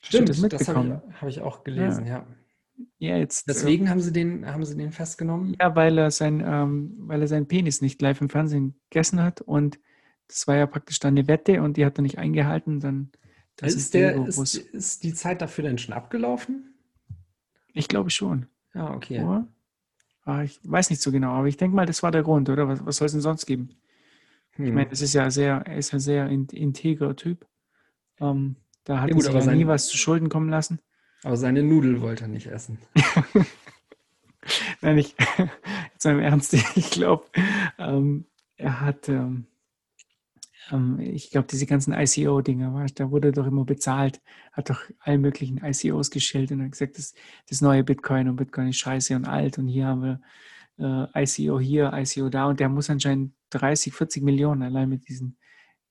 Stimmt, 0.00 0.28
das, 0.28 0.40
das 0.40 0.68
habe 0.68 1.02
ich, 1.10 1.20
hab 1.20 1.28
ich, 1.28 1.40
auch 1.40 1.64
gelesen, 1.64 2.06
ja. 2.06 2.18
ja. 2.18 2.86
ja 2.98 3.16
jetzt, 3.16 3.48
Deswegen 3.48 3.86
äh, 3.86 3.88
haben, 3.88 4.00
sie 4.00 4.12
den, 4.12 4.46
haben 4.46 4.64
sie 4.64 4.76
den 4.76 4.92
festgenommen? 4.92 5.56
Ja, 5.60 5.74
weil 5.74 5.98
er, 5.98 6.10
sein, 6.10 6.42
ähm, 6.46 6.94
weil 6.98 7.20
er 7.20 7.28
seinen 7.28 7.48
Penis 7.48 7.80
nicht 7.80 8.00
live 8.00 8.20
im 8.20 8.28
Fernsehen 8.28 8.80
gegessen 8.90 9.22
hat 9.22 9.40
und 9.40 9.78
das 10.28 10.46
war 10.46 10.56
ja 10.56 10.66
praktisch 10.66 10.98
dann 10.98 11.14
eine 11.14 11.28
Wette 11.28 11.62
und 11.62 11.76
die 11.76 11.84
hat 11.84 11.98
er 11.98 12.02
nicht 12.02 12.18
eingehalten. 12.18 12.80
Dann, 12.80 13.10
ist, 13.60 13.76
ist, 13.76 13.94
der, 13.94 14.26
ist, 14.26 14.56
ist, 14.56 15.02
die 15.02 15.14
Zeit 15.14 15.42
dafür 15.42 15.64
denn 15.64 15.78
schon 15.78 15.94
abgelaufen? 15.94 16.74
Ich 17.72 17.88
glaube 17.88 18.10
schon. 18.10 18.46
Ja, 18.74 18.88
ah, 18.88 18.94
okay. 18.94 19.22
Oder? 19.22 19.46
Ah, 20.24 20.42
ich 20.42 20.58
weiß 20.62 20.90
nicht 20.90 21.02
so 21.02 21.12
genau, 21.12 21.32
aber 21.32 21.48
ich 21.48 21.56
denke 21.56 21.76
mal, 21.76 21.86
das 21.86 22.02
war 22.02 22.10
der 22.10 22.22
Grund, 22.22 22.48
oder? 22.48 22.66
Was, 22.66 22.84
was 22.84 22.96
soll 22.96 23.06
es 23.06 23.12
denn 23.12 23.20
sonst 23.20 23.46
geben? 23.46 23.70
Hm. 24.52 24.66
Ich 24.66 24.72
meine, 24.72 24.90
das 24.90 25.00
ist 25.00 25.12
ja 25.12 25.30
sehr, 25.30 25.62
er 25.66 25.76
ist 25.76 25.92
ja 25.92 25.98
sehr 25.98 26.28
in, 26.28 26.46
integrer 26.46 27.14
Typ. 27.14 27.46
Ähm, 28.20 28.56
da 28.84 29.00
hat 29.00 29.08
ja, 29.08 29.14
gut, 29.14 29.26
er 29.26 29.32
sich 29.32 29.46
ja 29.46 29.54
nie 29.54 29.66
was 29.66 29.88
zu 29.88 29.96
Schulden 29.96 30.28
kommen 30.28 30.48
lassen. 30.48 30.80
Aber 31.22 31.36
seine 31.36 31.62
Nudel 31.62 32.00
wollte 32.00 32.24
er 32.24 32.28
nicht 32.28 32.46
essen. 32.46 32.78
Nein, 34.80 34.98
ich, 34.98 35.14
jetzt 35.92 36.04
mal 36.04 36.12
im 36.12 36.20
Ernst, 36.20 36.54
ich 36.76 36.90
glaube, 36.90 37.24
ähm, 37.78 38.26
er 38.56 38.80
hat, 38.80 39.08
ähm, 39.08 39.46
ähm, 40.72 40.98
ich 41.00 41.30
glaube, 41.30 41.46
diese 41.50 41.66
ganzen 41.66 41.92
ICO-Dinger, 41.92 42.86
da 42.94 43.10
wurde 43.10 43.32
doch 43.32 43.46
immer 43.46 43.64
bezahlt, 43.64 44.20
hat 44.52 44.70
doch 44.70 44.80
alle 45.00 45.18
möglichen 45.18 45.58
ICOs 45.58 46.10
geschildert 46.10 46.52
und 46.52 46.64
hat 46.64 46.72
gesagt, 46.72 46.98
das, 46.98 47.14
das 47.48 47.60
neue 47.60 47.84
Bitcoin 47.84 48.28
und 48.28 48.36
Bitcoin 48.36 48.68
ist 48.68 48.78
scheiße 48.78 49.14
und 49.16 49.26
alt 49.26 49.58
und 49.58 49.68
hier 49.68 49.86
haben 49.86 50.02
wir 50.02 50.20
äh, 50.78 51.24
ICO 51.24 51.60
hier, 51.60 51.92
ICO 51.94 52.28
da 52.28 52.46
und 52.46 52.60
der 52.60 52.68
muss 52.68 52.90
anscheinend 52.90 53.32
30, 53.50 53.92
40 53.92 54.22
Millionen 54.22 54.62
allein 54.62 54.88
mit 54.88 55.08
diesen, 55.08 55.36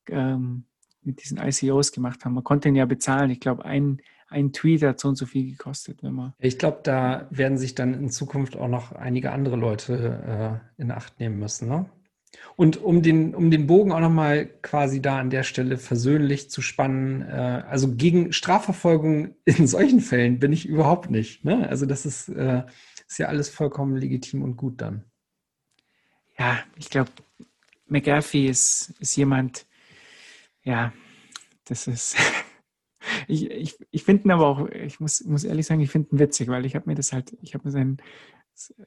ähm, 0.09 0.65
mit 1.01 1.21
diesen 1.21 1.37
ICOs 1.37 1.91
gemacht 1.91 2.25
haben. 2.25 2.33
Man 2.33 2.43
konnte 2.43 2.69
ihn 2.69 2.75
ja 2.75 2.85
bezahlen. 2.85 3.29
Ich 3.29 3.39
glaube, 3.39 3.65
ein, 3.65 4.01
ein 4.27 4.51
Tweet 4.51 4.83
hat 4.83 4.99
so 4.99 5.09
und 5.09 5.15
so 5.15 5.25
viel 5.25 5.51
gekostet, 5.51 6.03
wenn 6.03 6.13
man. 6.13 6.33
Ich 6.39 6.57
glaube, 6.57 6.79
da 6.83 7.27
werden 7.29 7.57
sich 7.57 7.75
dann 7.75 7.93
in 7.93 8.09
Zukunft 8.09 8.57
auch 8.57 8.67
noch 8.67 8.91
einige 8.91 9.31
andere 9.31 9.55
Leute 9.55 10.61
äh, 10.77 10.81
in 10.81 10.91
Acht 10.91 11.19
nehmen 11.19 11.39
müssen, 11.39 11.69
ne? 11.69 11.85
Und 12.55 12.77
um 12.77 13.01
den, 13.01 13.34
um 13.34 13.49
den 13.49 13.68
Bogen 13.68 13.91
auch 13.91 13.99
nochmal 13.99 14.47
quasi 14.61 15.01
da 15.01 15.19
an 15.19 15.30
der 15.30 15.43
Stelle 15.43 15.77
versöhnlich 15.77 16.49
zu 16.49 16.61
spannen, 16.61 17.22
äh, 17.22 17.64
also 17.68 17.95
gegen 17.95 18.31
Strafverfolgung 18.31 19.35
in 19.45 19.68
solchen 19.68 20.01
Fällen 20.01 20.39
bin 20.39 20.53
ich 20.53 20.68
überhaupt 20.68 21.10
nicht. 21.10 21.43
Ne? 21.45 21.68
Also 21.68 21.85
das 21.85 22.05
ist, 22.05 22.30
äh, 22.30 22.64
ist 23.07 23.18
ja 23.18 23.27
alles 23.27 23.49
vollkommen 23.49 23.95
legitim 23.95 24.43
und 24.43 24.57
gut 24.57 24.81
dann. 24.81 25.03
Ja, 26.38 26.60
ich 26.77 26.89
glaube, 26.89 27.11
McAfee 27.88 28.47
ist, 28.47 28.93
ist 28.99 29.15
jemand, 29.15 29.65
ja, 30.64 30.93
das 31.65 31.88
ist. 31.88 32.15
ich 33.27 33.49
ich, 33.49 33.77
ich 33.91 34.03
finde 34.03 34.23
ihn 34.27 34.31
aber 34.31 34.47
auch, 34.47 34.69
ich 34.69 34.99
muss, 34.99 35.23
muss 35.26 35.43
ehrlich 35.43 35.65
sagen, 35.65 35.81
ich 35.81 35.91
finde 35.91 36.10
ihn 36.15 36.19
witzig, 36.19 36.47
weil 36.47 36.65
ich 36.65 36.76
habe 36.76 36.89
mir 36.89 36.95
das 36.95 37.14
halt, 37.14 37.35
ich 37.41 37.53
habe 37.53 37.65
mir 37.65 37.72
seinen, 37.72 37.97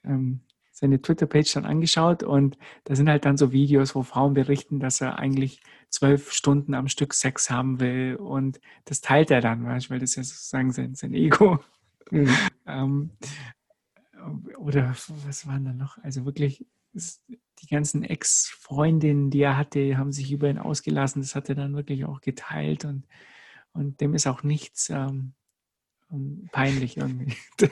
ähm, 0.03 0.41
seine 0.79 1.01
Twitter-Page 1.01 1.53
dann 1.53 1.65
angeschaut 1.65 2.21
und 2.21 2.55
da 2.83 2.95
sind 2.95 3.09
halt 3.09 3.25
dann 3.25 3.35
so 3.35 3.51
Videos, 3.51 3.95
wo 3.95 4.03
Frauen 4.03 4.35
berichten, 4.35 4.79
dass 4.79 5.01
er 5.01 5.17
eigentlich 5.17 5.59
zwölf 5.89 6.31
Stunden 6.31 6.75
am 6.75 6.87
Stück 6.87 7.15
Sex 7.15 7.49
haben 7.49 7.79
will 7.79 8.15
und 8.17 8.59
das 8.85 9.01
teilt 9.01 9.31
er 9.31 9.41
dann, 9.41 9.65
weißt, 9.65 9.89
weil 9.89 9.97
das 9.97 10.15
ja 10.15 10.23
sozusagen 10.23 10.71
sein, 10.71 10.93
sein 10.93 11.15
Ego. 11.15 11.59
Mhm. 12.11 12.29
ähm, 12.67 13.11
oder 14.59 14.95
was 15.25 15.47
waren 15.47 15.65
da 15.65 15.73
noch? 15.73 15.97
Also 16.03 16.25
wirklich, 16.25 16.63
die 16.93 17.67
ganzen 17.67 18.03
Ex-Freundinnen, 18.03 19.31
die 19.31 19.41
er 19.41 19.57
hatte, 19.57 19.97
haben 19.97 20.11
sich 20.11 20.31
über 20.31 20.47
ihn 20.47 20.59
ausgelassen. 20.59 21.23
Das 21.23 21.33
hat 21.33 21.49
er 21.49 21.55
dann 21.55 21.75
wirklich 21.75 22.05
auch 22.05 22.21
geteilt 22.21 22.85
und, 22.85 23.07
und 23.73 23.99
dem 23.99 24.13
ist 24.13 24.27
auch 24.27 24.43
nichts 24.43 24.89
ähm, 24.89 25.33
ähm 26.11 26.49
peinlich 26.51 26.97
irgendwie. 26.97 27.35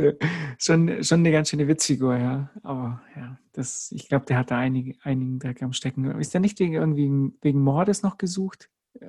also 0.00 0.12
schon, 0.58 1.02
schon 1.04 1.20
eine 1.20 1.32
ganz 1.32 1.50
schöne 1.50 1.68
Witzfigur, 1.68 2.16
ja. 2.16 2.50
Aber 2.62 3.02
ja, 3.16 3.38
das, 3.52 3.92
ich 3.92 4.08
glaube, 4.08 4.26
der 4.26 4.38
hat 4.38 4.50
da 4.50 4.58
einige, 4.58 4.94
einigen 5.02 5.38
Dreck 5.38 5.62
am 5.62 5.72
Stecken. 5.72 6.18
Ist 6.18 6.34
der 6.34 6.40
nicht 6.40 6.58
wegen, 6.60 6.74
irgendwie 6.74 7.32
wegen 7.40 7.60
Mordes 7.60 8.02
noch 8.02 8.18
gesucht? 8.18 8.70
Äh, 9.00 9.06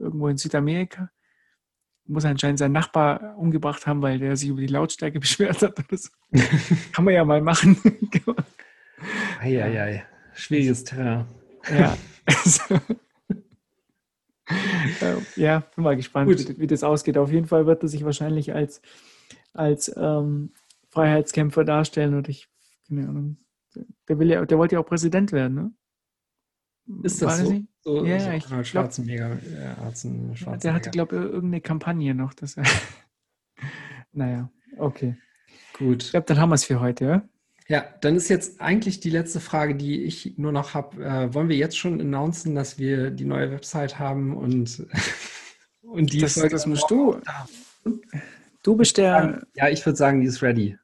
irgendwo 0.00 0.28
in 0.28 0.36
Südamerika? 0.36 1.10
muss 2.08 2.24
anscheinend 2.24 2.58
seinen 2.58 2.72
Nachbar 2.72 3.36
umgebracht 3.36 3.86
haben, 3.86 4.02
weil 4.02 4.18
der 4.18 4.36
sich 4.36 4.48
über 4.48 4.60
die 4.60 4.66
Lautstärke 4.66 5.20
beschwert 5.20 5.62
hat. 5.62 5.78
Das 5.90 6.10
kann 6.92 7.04
man 7.04 7.14
ja 7.14 7.24
mal 7.24 7.40
machen. 7.40 7.76
Eieiei, 9.40 10.04
schwieriges 10.34 10.84
Terrain. 10.84 11.26
Ja. 11.70 11.96
Also, 15.00 15.22
ja, 15.36 15.60
bin 15.74 15.84
mal 15.84 15.96
gespannt, 15.96 16.30
wie, 16.30 16.58
wie, 16.58 16.66
das 16.66 16.82
ausgeht. 16.82 17.18
Auf 17.18 17.30
jeden 17.30 17.46
Fall 17.46 17.66
wird 17.66 17.82
er 17.82 17.88
sich 17.88 18.04
wahrscheinlich 18.04 18.54
als, 18.54 18.80
als 19.52 19.94
ähm, 19.96 20.52
Freiheitskämpfer 20.88 21.64
darstellen 21.64 22.14
und 22.14 22.28
ich, 22.28 22.48
keine 22.88 23.08
Ahnung, 23.08 23.36
der, 24.08 24.18
will 24.18 24.30
ja, 24.30 24.44
der 24.44 24.58
wollte 24.58 24.76
ja 24.76 24.80
auch 24.80 24.86
Präsident 24.86 25.32
werden, 25.32 25.54
ne? 25.54 25.72
Ist 27.02 27.20
das 27.20 27.40
so? 27.40 27.62
so? 27.82 28.04
Ja, 28.06 28.18
so 28.18 28.30
ich 28.30 28.46
glaube, 28.46 28.64
Schwarzenegger, 28.64 29.32
äh, 29.32 29.94
Schwarzenegger. 29.94 30.56
Der 30.56 30.74
hatte, 30.74 30.90
glaube 30.90 31.16
ich, 31.16 31.22
irgendeine 31.22 31.60
Kampagne 31.60 32.14
noch. 32.14 32.32
Dass 32.32 32.56
er 32.56 32.64
naja, 34.12 34.50
okay. 34.78 35.16
Gut. 35.74 36.04
Ich 36.04 36.10
glaube, 36.10 36.26
dann 36.26 36.38
haben 36.38 36.48
wir 36.48 36.54
es 36.54 36.64
für 36.64 36.80
heute, 36.80 37.04
ja? 37.04 37.28
Ja, 37.68 37.84
dann 38.00 38.16
ist 38.16 38.30
jetzt 38.30 38.62
eigentlich 38.62 39.00
die 39.00 39.10
letzte 39.10 39.40
Frage, 39.40 39.74
die 39.74 40.02
ich 40.02 40.38
nur 40.38 40.52
noch 40.52 40.72
habe. 40.72 41.04
Äh, 41.04 41.34
wollen 41.34 41.50
wir 41.50 41.56
jetzt 41.56 41.76
schon 41.76 42.00
announcen, 42.00 42.54
dass 42.54 42.78
wir 42.78 43.10
die 43.10 43.26
neue 43.26 43.50
Website 43.50 43.98
haben 43.98 44.34
und, 44.34 44.86
und 45.82 46.12
die 46.12 46.20
das, 46.20 46.34
Folge 46.34 46.54
das 46.54 46.66
musst 46.66 46.90
du. 46.90 47.20
Du 48.68 48.76
bist 48.76 48.98
der. 48.98 49.46
Ja, 49.54 49.70
ich 49.70 49.86
würde 49.86 49.96
sagen, 49.96 50.20
die 50.20 50.26
ist 50.26 50.42
ready. 50.42 50.76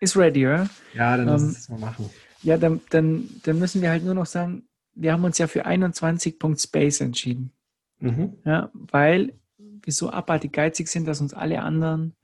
Ist 0.00 0.16
ready, 0.16 0.46
oder? 0.46 0.70
Ja, 0.94 1.14
dann 1.14 1.26
lass 1.26 1.42
ähm, 1.42 1.48
uns 1.48 1.56
das 1.58 1.68
mal 1.68 1.78
machen. 1.78 2.08
Ja, 2.42 2.56
dann, 2.56 2.80
dann, 2.88 3.28
dann 3.42 3.58
müssen 3.58 3.82
wir 3.82 3.90
halt 3.90 4.02
nur 4.02 4.14
noch 4.14 4.24
sagen, 4.24 4.62
wir 4.94 5.12
haben 5.12 5.24
uns 5.24 5.36
ja 5.36 5.46
für 5.46 5.66
21.space 5.66 7.02
entschieden. 7.02 7.52
Mhm. 8.00 8.38
Ja, 8.46 8.70
weil 8.72 9.34
wir 9.58 9.92
so 9.92 10.08
abartig 10.08 10.54
geizig 10.54 10.88
sind, 10.88 11.06
dass 11.06 11.20
uns 11.20 11.34
alle 11.34 11.60
anderen, 11.60 12.14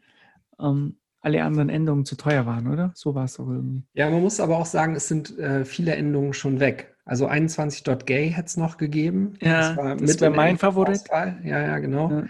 ähm, 0.58 0.96
alle 1.20 1.44
anderen 1.44 1.68
Endungen 1.68 2.06
zu 2.06 2.16
teuer 2.16 2.46
waren, 2.46 2.66
oder? 2.66 2.90
So 2.94 3.14
war 3.14 3.24
es 3.24 3.34
doch 3.34 3.46
irgendwie. 3.46 3.82
Ja, 3.92 4.08
man 4.08 4.22
muss 4.22 4.40
aber 4.40 4.56
auch 4.56 4.64
sagen, 4.64 4.96
es 4.96 5.06
sind 5.06 5.38
äh, 5.38 5.66
viele 5.66 5.94
Endungen 5.96 6.32
schon 6.32 6.60
weg. 6.60 6.96
Also 7.04 7.28
21.gay 7.28 8.30
hätte 8.30 8.46
es 8.46 8.56
noch 8.56 8.78
gegeben. 8.78 9.34
Ja, 9.42 9.74
das, 9.74 10.00
das 10.00 10.20
wäre 10.22 10.30
mein 10.30 10.56
Favorit. 10.56 11.02
Auswahl. 11.02 11.38
Ja, 11.44 11.60
ja, 11.60 11.78
genau. 11.78 12.10
Ja. 12.10 12.24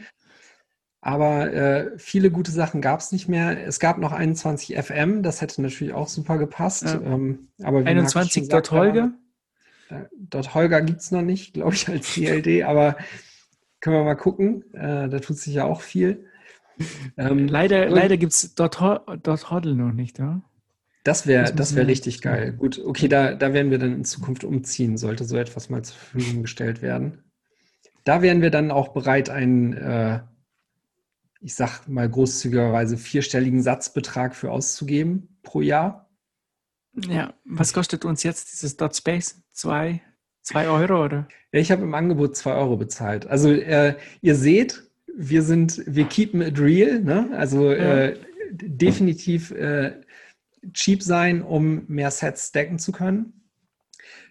Aber 1.06 1.52
äh, 1.52 1.90
viele 1.98 2.30
gute 2.30 2.50
Sachen 2.50 2.80
gab 2.80 3.00
es 3.00 3.12
nicht 3.12 3.28
mehr. 3.28 3.66
Es 3.66 3.78
gab 3.78 3.98
noch 3.98 4.12
21 4.12 4.74
FM, 4.82 5.22
das 5.22 5.42
hätte 5.42 5.60
natürlich 5.60 5.92
auch 5.92 6.08
super 6.08 6.38
gepasst. 6.38 6.84
Ja. 6.84 6.94
Ähm, 6.94 7.48
aber 7.62 7.84
21 7.84 8.48
Dot 8.48 8.70
Holger? 8.70 9.12
Äh, 9.90 10.04
dort 10.18 10.54
Holger 10.54 10.80
gibt 10.80 11.02
es 11.02 11.10
noch 11.10 11.20
nicht, 11.20 11.52
glaube 11.52 11.74
ich, 11.74 11.90
als 11.90 12.14
CLD, 12.14 12.62
aber 12.62 12.96
können 13.82 13.96
wir 13.96 14.04
mal 14.04 14.14
gucken. 14.14 14.64
Äh, 14.72 15.10
da 15.10 15.18
tut 15.18 15.36
sich 15.36 15.52
ja 15.52 15.64
auch 15.66 15.82
viel. 15.82 16.24
Ähm, 17.18 17.48
leider 17.48 17.90
leider 17.90 18.16
gibt 18.16 18.32
es 18.32 18.54
dort, 18.54 18.80
dort 18.80 19.50
Hoddle 19.50 19.74
noch 19.74 19.92
nicht, 19.92 20.18
ja? 20.18 20.40
Das 21.04 21.26
wäre 21.26 21.52
das 21.52 21.76
wär 21.76 21.86
richtig 21.86 22.22
geil. 22.22 22.54
Gut, 22.54 22.82
okay, 22.82 23.08
da, 23.08 23.34
da 23.34 23.52
werden 23.52 23.70
wir 23.70 23.78
dann 23.78 23.92
in 23.92 24.04
Zukunft 24.06 24.42
umziehen, 24.42 24.96
sollte 24.96 25.26
so 25.26 25.36
etwas 25.36 25.68
mal 25.68 25.82
zur 25.82 25.96
Verfügung 25.96 26.40
gestellt 26.40 26.80
werden. 26.80 27.24
Da 28.04 28.22
wären 28.22 28.40
wir 28.40 28.50
dann 28.50 28.70
auch 28.70 28.88
bereit, 28.88 29.28
einen, 29.28 29.74
äh, 29.74 30.20
ich 31.44 31.54
sag 31.54 31.86
mal 31.86 32.08
großzügigerweise, 32.08 32.96
vierstelligen 32.96 33.62
Satzbetrag 33.62 34.34
für 34.34 34.50
auszugeben 34.50 35.36
pro 35.42 35.60
Jahr. 35.60 36.08
Ja, 37.06 37.34
was 37.44 37.74
kostet 37.74 38.06
uns 38.06 38.22
jetzt 38.22 38.50
dieses 38.52 38.78
Dot 38.78 38.96
Space? 38.96 39.42
Zwei, 39.52 40.00
zwei 40.42 40.68
Euro 40.68 41.04
oder? 41.04 41.28
Ja, 41.52 41.60
ich 41.60 41.70
habe 41.70 41.82
im 41.82 41.92
Angebot 41.92 42.34
zwei 42.34 42.54
Euro 42.54 42.78
bezahlt. 42.78 43.26
Also 43.26 43.52
äh, 43.52 43.94
ihr 44.22 44.36
seht, 44.36 44.90
wir 45.14 45.42
sind, 45.42 45.82
wir 45.86 46.06
keepen 46.06 46.40
it 46.40 46.58
real, 46.58 47.00
ne? 47.00 47.28
Also 47.36 47.70
ja. 47.70 48.06
äh, 48.06 48.18
definitiv 48.50 49.50
äh, 49.50 50.00
cheap 50.72 51.02
sein, 51.02 51.42
um 51.42 51.84
mehr 51.88 52.10
Sets 52.10 52.52
decken 52.52 52.78
zu 52.78 52.90
können. 52.90 53.43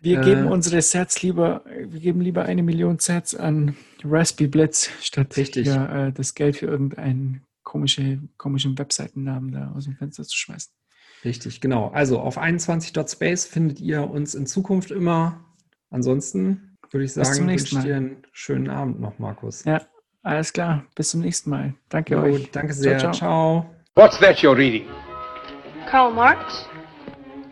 Wir 0.04 0.20
geben 0.20 0.48
äh, 0.48 0.50
unsere 0.50 0.82
Sets 0.82 1.22
lieber, 1.22 1.64
wir 1.66 2.00
geben 2.02 2.20
lieber 2.20 2.44
eine 2.44 2.62
Million 2.62 3.00
Sets 3.00 3.36
an 3.36 3.78
Raspberry 4.04 4.50
Blitz, 4.50 4.90
statt 5.02 5.38
richtig. 5.38 5.64
Hier, 5.72 5.90
äh, 5.90 6.12
das 6.12 6.36
Geld 6.36 6.58
für 6.58 6.66
irgendeinen 6.66 7.42
komische, 7.64 8.20
komischen 8.38 8.78
Webseitennamen 8.78 9.54
da 9.54 9.72
aus 9.74 9.86
dem 9.86 9.96
Fenster 9.96 10.24
zu 10.24 10.38
schmeißen. 10.38 10.74
Richtig, 11.24 11.62
genau. 11.62 11.88
Also 11.88 12.20
auf 12.20 12.38
21.space 12.38 13.46
findet 13.46 13.80
ihr 13.80 14.10
uns 14.10 14.36
in 14.36 14.46
Zukunft 14.46 14.92
immer. 14.92 15.40
Ansonsten 15.90 16.78
würde 16.92 17.06
ich 17.06 17.14
sagen, 17.14 17.48
wünsche 17.48 17.78
ich 17.78 17.84
dir 17.84 17.96
einen 17.96 18.24
schönen 18.34 18.70
Abend 18.70 19.00
noch, 19.00 19.20
Markus. 19.20 19.64
Ja, 19.64 19.82
alles 20.22 20.52
klar. 20.52 20.86
Bis 20.96 21.12
zum 21.12 21.22
nächsten 21.22 21.50
Mal. 21.50 21.76
Danke 21.88 22.16
jo, 22.16 22.24
euch. 22.24 22.52
Danke 22.52 22.74
sehr. 22.74 23.00
Ciao, 23.00 23.14
ciao. 23.14 23.76
What's 23.96 24.20
that 24.20 24.40
you're 24.40 24.58
reading? 24.58 24.86
Karl 25.90 26.14
Marx. 26.14 26.66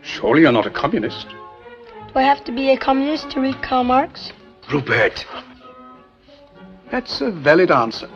Surely 0.02 0.42
you're 0.42 0.52
not 0.52 0.66
a 0.66 0.70
communist. 0.70 1.28
Do 2.12 2.18
I 2.18 2.24
have 2.24 2.44
to 2.44 2.52
be 2.52 2.68
a 2.70 2.76
communist 2.76 3.30
to 3.30 3.40
read 3.40 3.62
Karl 3.62 3.84
Marx? 3.84 4.32
Rupert. 4.70 5.24
That's 6.90 7.22
a 7.22 7.30
valid 7.30 7.70
answer. 7.70 8.10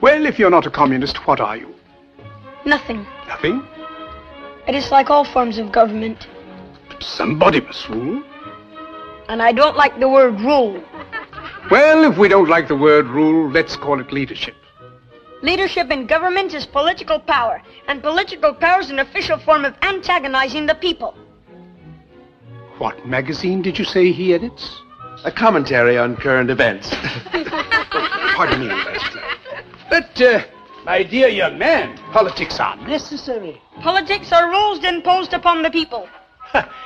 Well, 0.00 0.24
if 0.24 0.38
you're 0.38 0.48
not 0.48 0.64
a 0.64 0.70
communist, 0.70 1.26
what 1.26 1.40
are 1.40 1.58
you? 1.58 1.74
Nothing. 2.64 3.06
Nothing? 3.26 3.62
I 4.66 4.72
dislike 4.72 5.10
all 5.10 5.26
forms 5.26 5.58
of 5.58 5.72
government. 5.72 6.26
But 6.88 7.02
somebody 7.02 7.60
must 7.60 7.86
rule. 7.90 8.22
And 9.28 9.42
I 9.42 9.52
don't 9.52 9.76
like 9.76 10.00
the 10.00 10.08
word 10.08 10.40
rule. 10.40 10.82
Well, 11.70 12.10
if 12.10 12.16
we 12.16 12.28
don't 12.28 12.48
like 12.48 12.66
the 12.66 12.76
word 12.76 13.08
rule, 13.08 13.50
let's 13.50 13.76
call 13.76 14.00
it 14.00 14.10
leadership. 14.10 14.54
Leadership 15.42 15.90
in 15.90 16.06
government 16.06 16.54
is 16.54 16.64
political 16.64 17.20
power, 17.20 17.60
and 17.88 18.02
political 18.02 18.54
power 18.54 18.80
is 18.80 18.88
an 18.88 19.00
official 19.00 19.38
form 19.38 19.66
of 19.66 19.74
antagonizing 19.82 20.64
the 20.64 20.74
people. 20.74 21.14
What 22.78 23.04
magazine 23.04 23.60
did 23.60 23.76
you 23.76 23.84
say 23.84 24.12
he 24.12 24.32
edits? 24.32 24.80
A 25.24 25.32
commentary 25.32 25.98
on 25.98 26.16
current 26.16 26.48
events. 26.48 26.88
Pardon 28.36 28.68
me, 28.68 28.74
But, 29.90 30.20
uh, 30.20 30.44
my 30.84 31.02
dear 31.02 31.26
young 31.26 31.58
man, 31.58 31.98
politics 32.12 32.60
are 32.60 32.76
necessary. 32.86 33.60
Politics 33.80 34.30
are 34.30 34.48
rules 34.48 34.84
imposed 34.84 35.34
upon 35.34 35.62
the 35.62 35.70
people. 35.70 36.08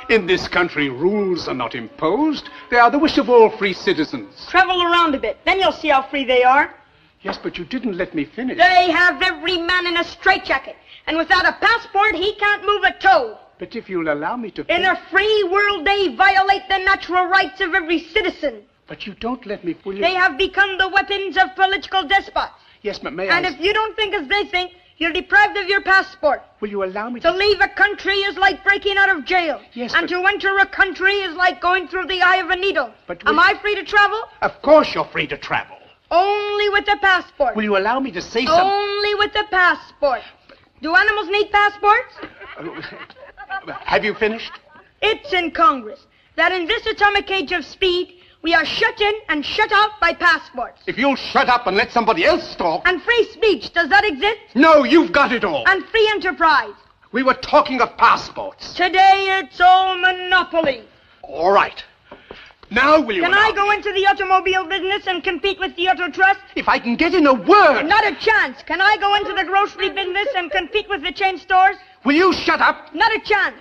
In 0.09 0.27
this 0.27 0.49
country, 0.49 0.89
rules 0.89 1.47
are 1.47 1.55
not 1.55 1.75
imposed. 1.75 2.49
They 2.71 2.79
are 2.79 2.91
the 2.91 2.99
wish 2.99 3.19
of 3.19 3.29
all 3.29 3.51
free 3.51 3.75
citizens. 3.75 4.47
Travel 4.49 4.83
around 4.83 5.15
a 5.15 5.21
bit, 5.21 5.41
then 5.45 5.61
you'll 5.61 5.73
see 5.73 5.89
how 5.89 6.09
free 6.09 6.25
they 6.25 6.43
are. 6.43 6.75
Yes, 7.21 7.39
but 7.41 7.59
you 7.59 7.67
didn't 7.67 7.99
let 7.99 8.15
me 8.15 8.25
finish. 8.25 8.57
They 8.57 8.91
have 8.91 9.21
every 9.21 9.59
man 9.59 9.87
in 9.87 9.99
a 9.99 10.05
straitjacket, 10.05 10.77
and 11.07 11.19
without 11.19 11.47
a 11.47 11.53
passport, 11.61 12.15
he 12.15 12.35
can't 12.37 12.65
move 12.65 12.83
a 12.83 12.99
toe. 12.99 13.39
But 13.59 13.77
if 13.77 13.89
you'll 13.89 14.13
allow 14.13 14.37
me 14.37 14.51
to... 14.53 14.75
In 14.75 14.85
a 14.85 14.97
free 15.11 15.49
world, 15.51 15.87
they 15.87 16.15
violate 16.15 16.63
the 16.69 16.79
natural 16.79 17.27
rights 17.27 17.61
of 17.61 17.75
every 17.75 18.01
citizen. 18.01 18.63
But 18.89 19.07
you 19.07 19.15
don't 19.15 19.45
let 19.47 19.65
me 19.65 19.75
fully... 19.75 20.01
They 20.01 20.15
have 20.15 20.37
become 20.37 20.79
the 20.79 20.89
weapons 20.89 21.37
of 21.37 21.55
political 21.55 22.07
despots. 22.07 22.55
Yes, 22.83 22.99
but 22.99 23.13
may 23.13 23.29
and 23.29 23.47
I... 23.47 23.49
And 23.49 23.55
if 23.55 23.61
you 23.61 23.73
don't 23.73 23.95
think 23.95 24.15
as 24.15 24.29
they 24.29 24.45
think, 24.47 24.73
you're 24.99 25.13
deprived 25.13 25.57
of 25.57 25.69
your 25.69 25.83
passport. 25.83 26.43
Will 26.61 26.71
you 26.71 26.85
allow 26.85 27.09
me 27.09 27.21
to... 27.21 27.31
To 27.31 27.37
leave 27.37 27.61
a 27.61 27.69
country 27.69 28.17
is 28.17 28.37
like 28.37 28.63
breaking 28.65 28.97
out 28.99 29.17
of 29.17 29.25
jail. 29.25 29.61
Yes, 29.75 29.95
And 29.95 30.09
but... 30.09 30.15
to 30.15 30.27
enter 30.27 30.59
a 30.59 30.67
country 30.67 31.15
is 31.15 31.35
like 31.37 31.61
going 31.61 31.89
through 31.89 32.07
the 32.07 32.21
eye 32.21 32.37
of 32.37 32.51
a 32.51 32.57
needle. 32.57 32.93
But 33.07 33.23
will... 33.25 33.33
Am 33.33 33.39
I 33.39 33.55
free 33.61 33.75
to 33.77 33.85
travel? 33.85 34.21
Of 34.43 34.61
course 34.63 34.95
you're 34.95 35.07
free 35.07 35.27
to 35.29 35.39
travel. 35.39 35.77
Only 36.11 36.69
with 36.69 36.87
a 36.89 36.99
passport. 36.99 37.57
Will 37.57 37.65
you 37.65 37.77
allow 37.79 37.99
me 37.99 38.11
to 38.13 38.21
say 38.21 38.45
something? 38.45 38.71
Only 38.71 39.15
with 39.15 39.35
a 39.35 39.45
passport. 39.51 40.21
Do 40.83 40.95
animals 40.95 41.29
need 41.29 41.51
passports? 41.51 42.15
Uh, 42.59 42.81
Have 43.69 44.05
you 44.05 44.15
finished? 44.15 44.53
It's 45.01 45.33
in 45.33 45.51
Congress 45.51 46.07
that 46.37 46.53
in 46.53 46.67
this 46.67 46.87
atomic 46.87 47.31
age 47.31 47.53
of 47.53 47.65
speed, 47.65 48.19
We 48.43 48.55
are 48.55 48.65
shut 48.65 49.01
in 49.01 49.15
and 49.29 49.47
shut 49.47 49.71
out 49.71 50.01
by 50.01 50.15
passports. 50.15 50.83
If 50.89 50.99
you'll 50.99 51.15
shut 51.15 51.49
up 51.49 51.69
and 51.69 51.77
let 51.77 51.93
somebody 51.93 52.25
else 52.25 52.57
talk. 52.57 52.83
And 52.87 53.01
free 53.03 53.29
speech, 53.33 53.73
does 53.73 53.89
that 53.89 54.05
exist? 54.05 54.41
No, 54.57 54.83
you've 54.83 55.13
got 55.13 55.31
it 55.31 55.45
all. 55.45 55.63
And 55.69 55.85
free 55.87 56.09
enterprise. 56.11 56.75
We 57.13 57.23
were 57.23 57.35
talking 57.35 57.81
of 57.81 57.97
passports. 57.97 58.75
Today 58.75 59.41
it's 59.41 59.61
all 59.61 59.97
monopoly. 59.97 60.83
All 61.23 61.53
right. 61.53 61.85
Now 62.71 63.01
will 63.01 63.15
you 63.15 63.23
Can 63.23 63.35
I 63.35 63.53
go 63.53 63.71
into 63.71 63.93
the 63.93 64.07
automobile 64.07 64.67
business 64.67 65.07
and 65.07 65.23
compete 65.23 65.61
with 65.61 65.77
the 65.77 65.89
Auto 65.91 66.11
Trust? 66.11 66.41
If 66.57 66.69
I 66.69 66.81
can 66.81 66.97
get 66.97 67.15
in 67.15 67.27
a 67.29 67.35
word. 67.35 67.85
Not 67.85 68.05
a 68.05 68.17
chance. 68.17 68.63
Can 68.65 68.81
I 68.81 68.97
go 68.97 69.15
into 69.15 69.35
the 69.35 69.45
grocery 69.45 69.91
business 69.91 70.27
and 70.35 70.51
compete 70.51 70.89
with 70.89 71.03
the 71.03 71.13
chain 71.13 71.39
stores? 71.39 71.77
Will 72.05 72.15
you 72.15 72.33
shut 72.33 72.61
up? 72.61 72.95
Not 72.95 73.13
a 73.13 73.21
chance. 73.21 73.57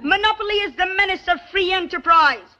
Monopoly 0.00 0.54
is 0.56 0.76
the 0.76 0.86
menace 0.96 1.26
of 1.26 1.38
free 1.50 1.72
enterprise. 1.72 2.57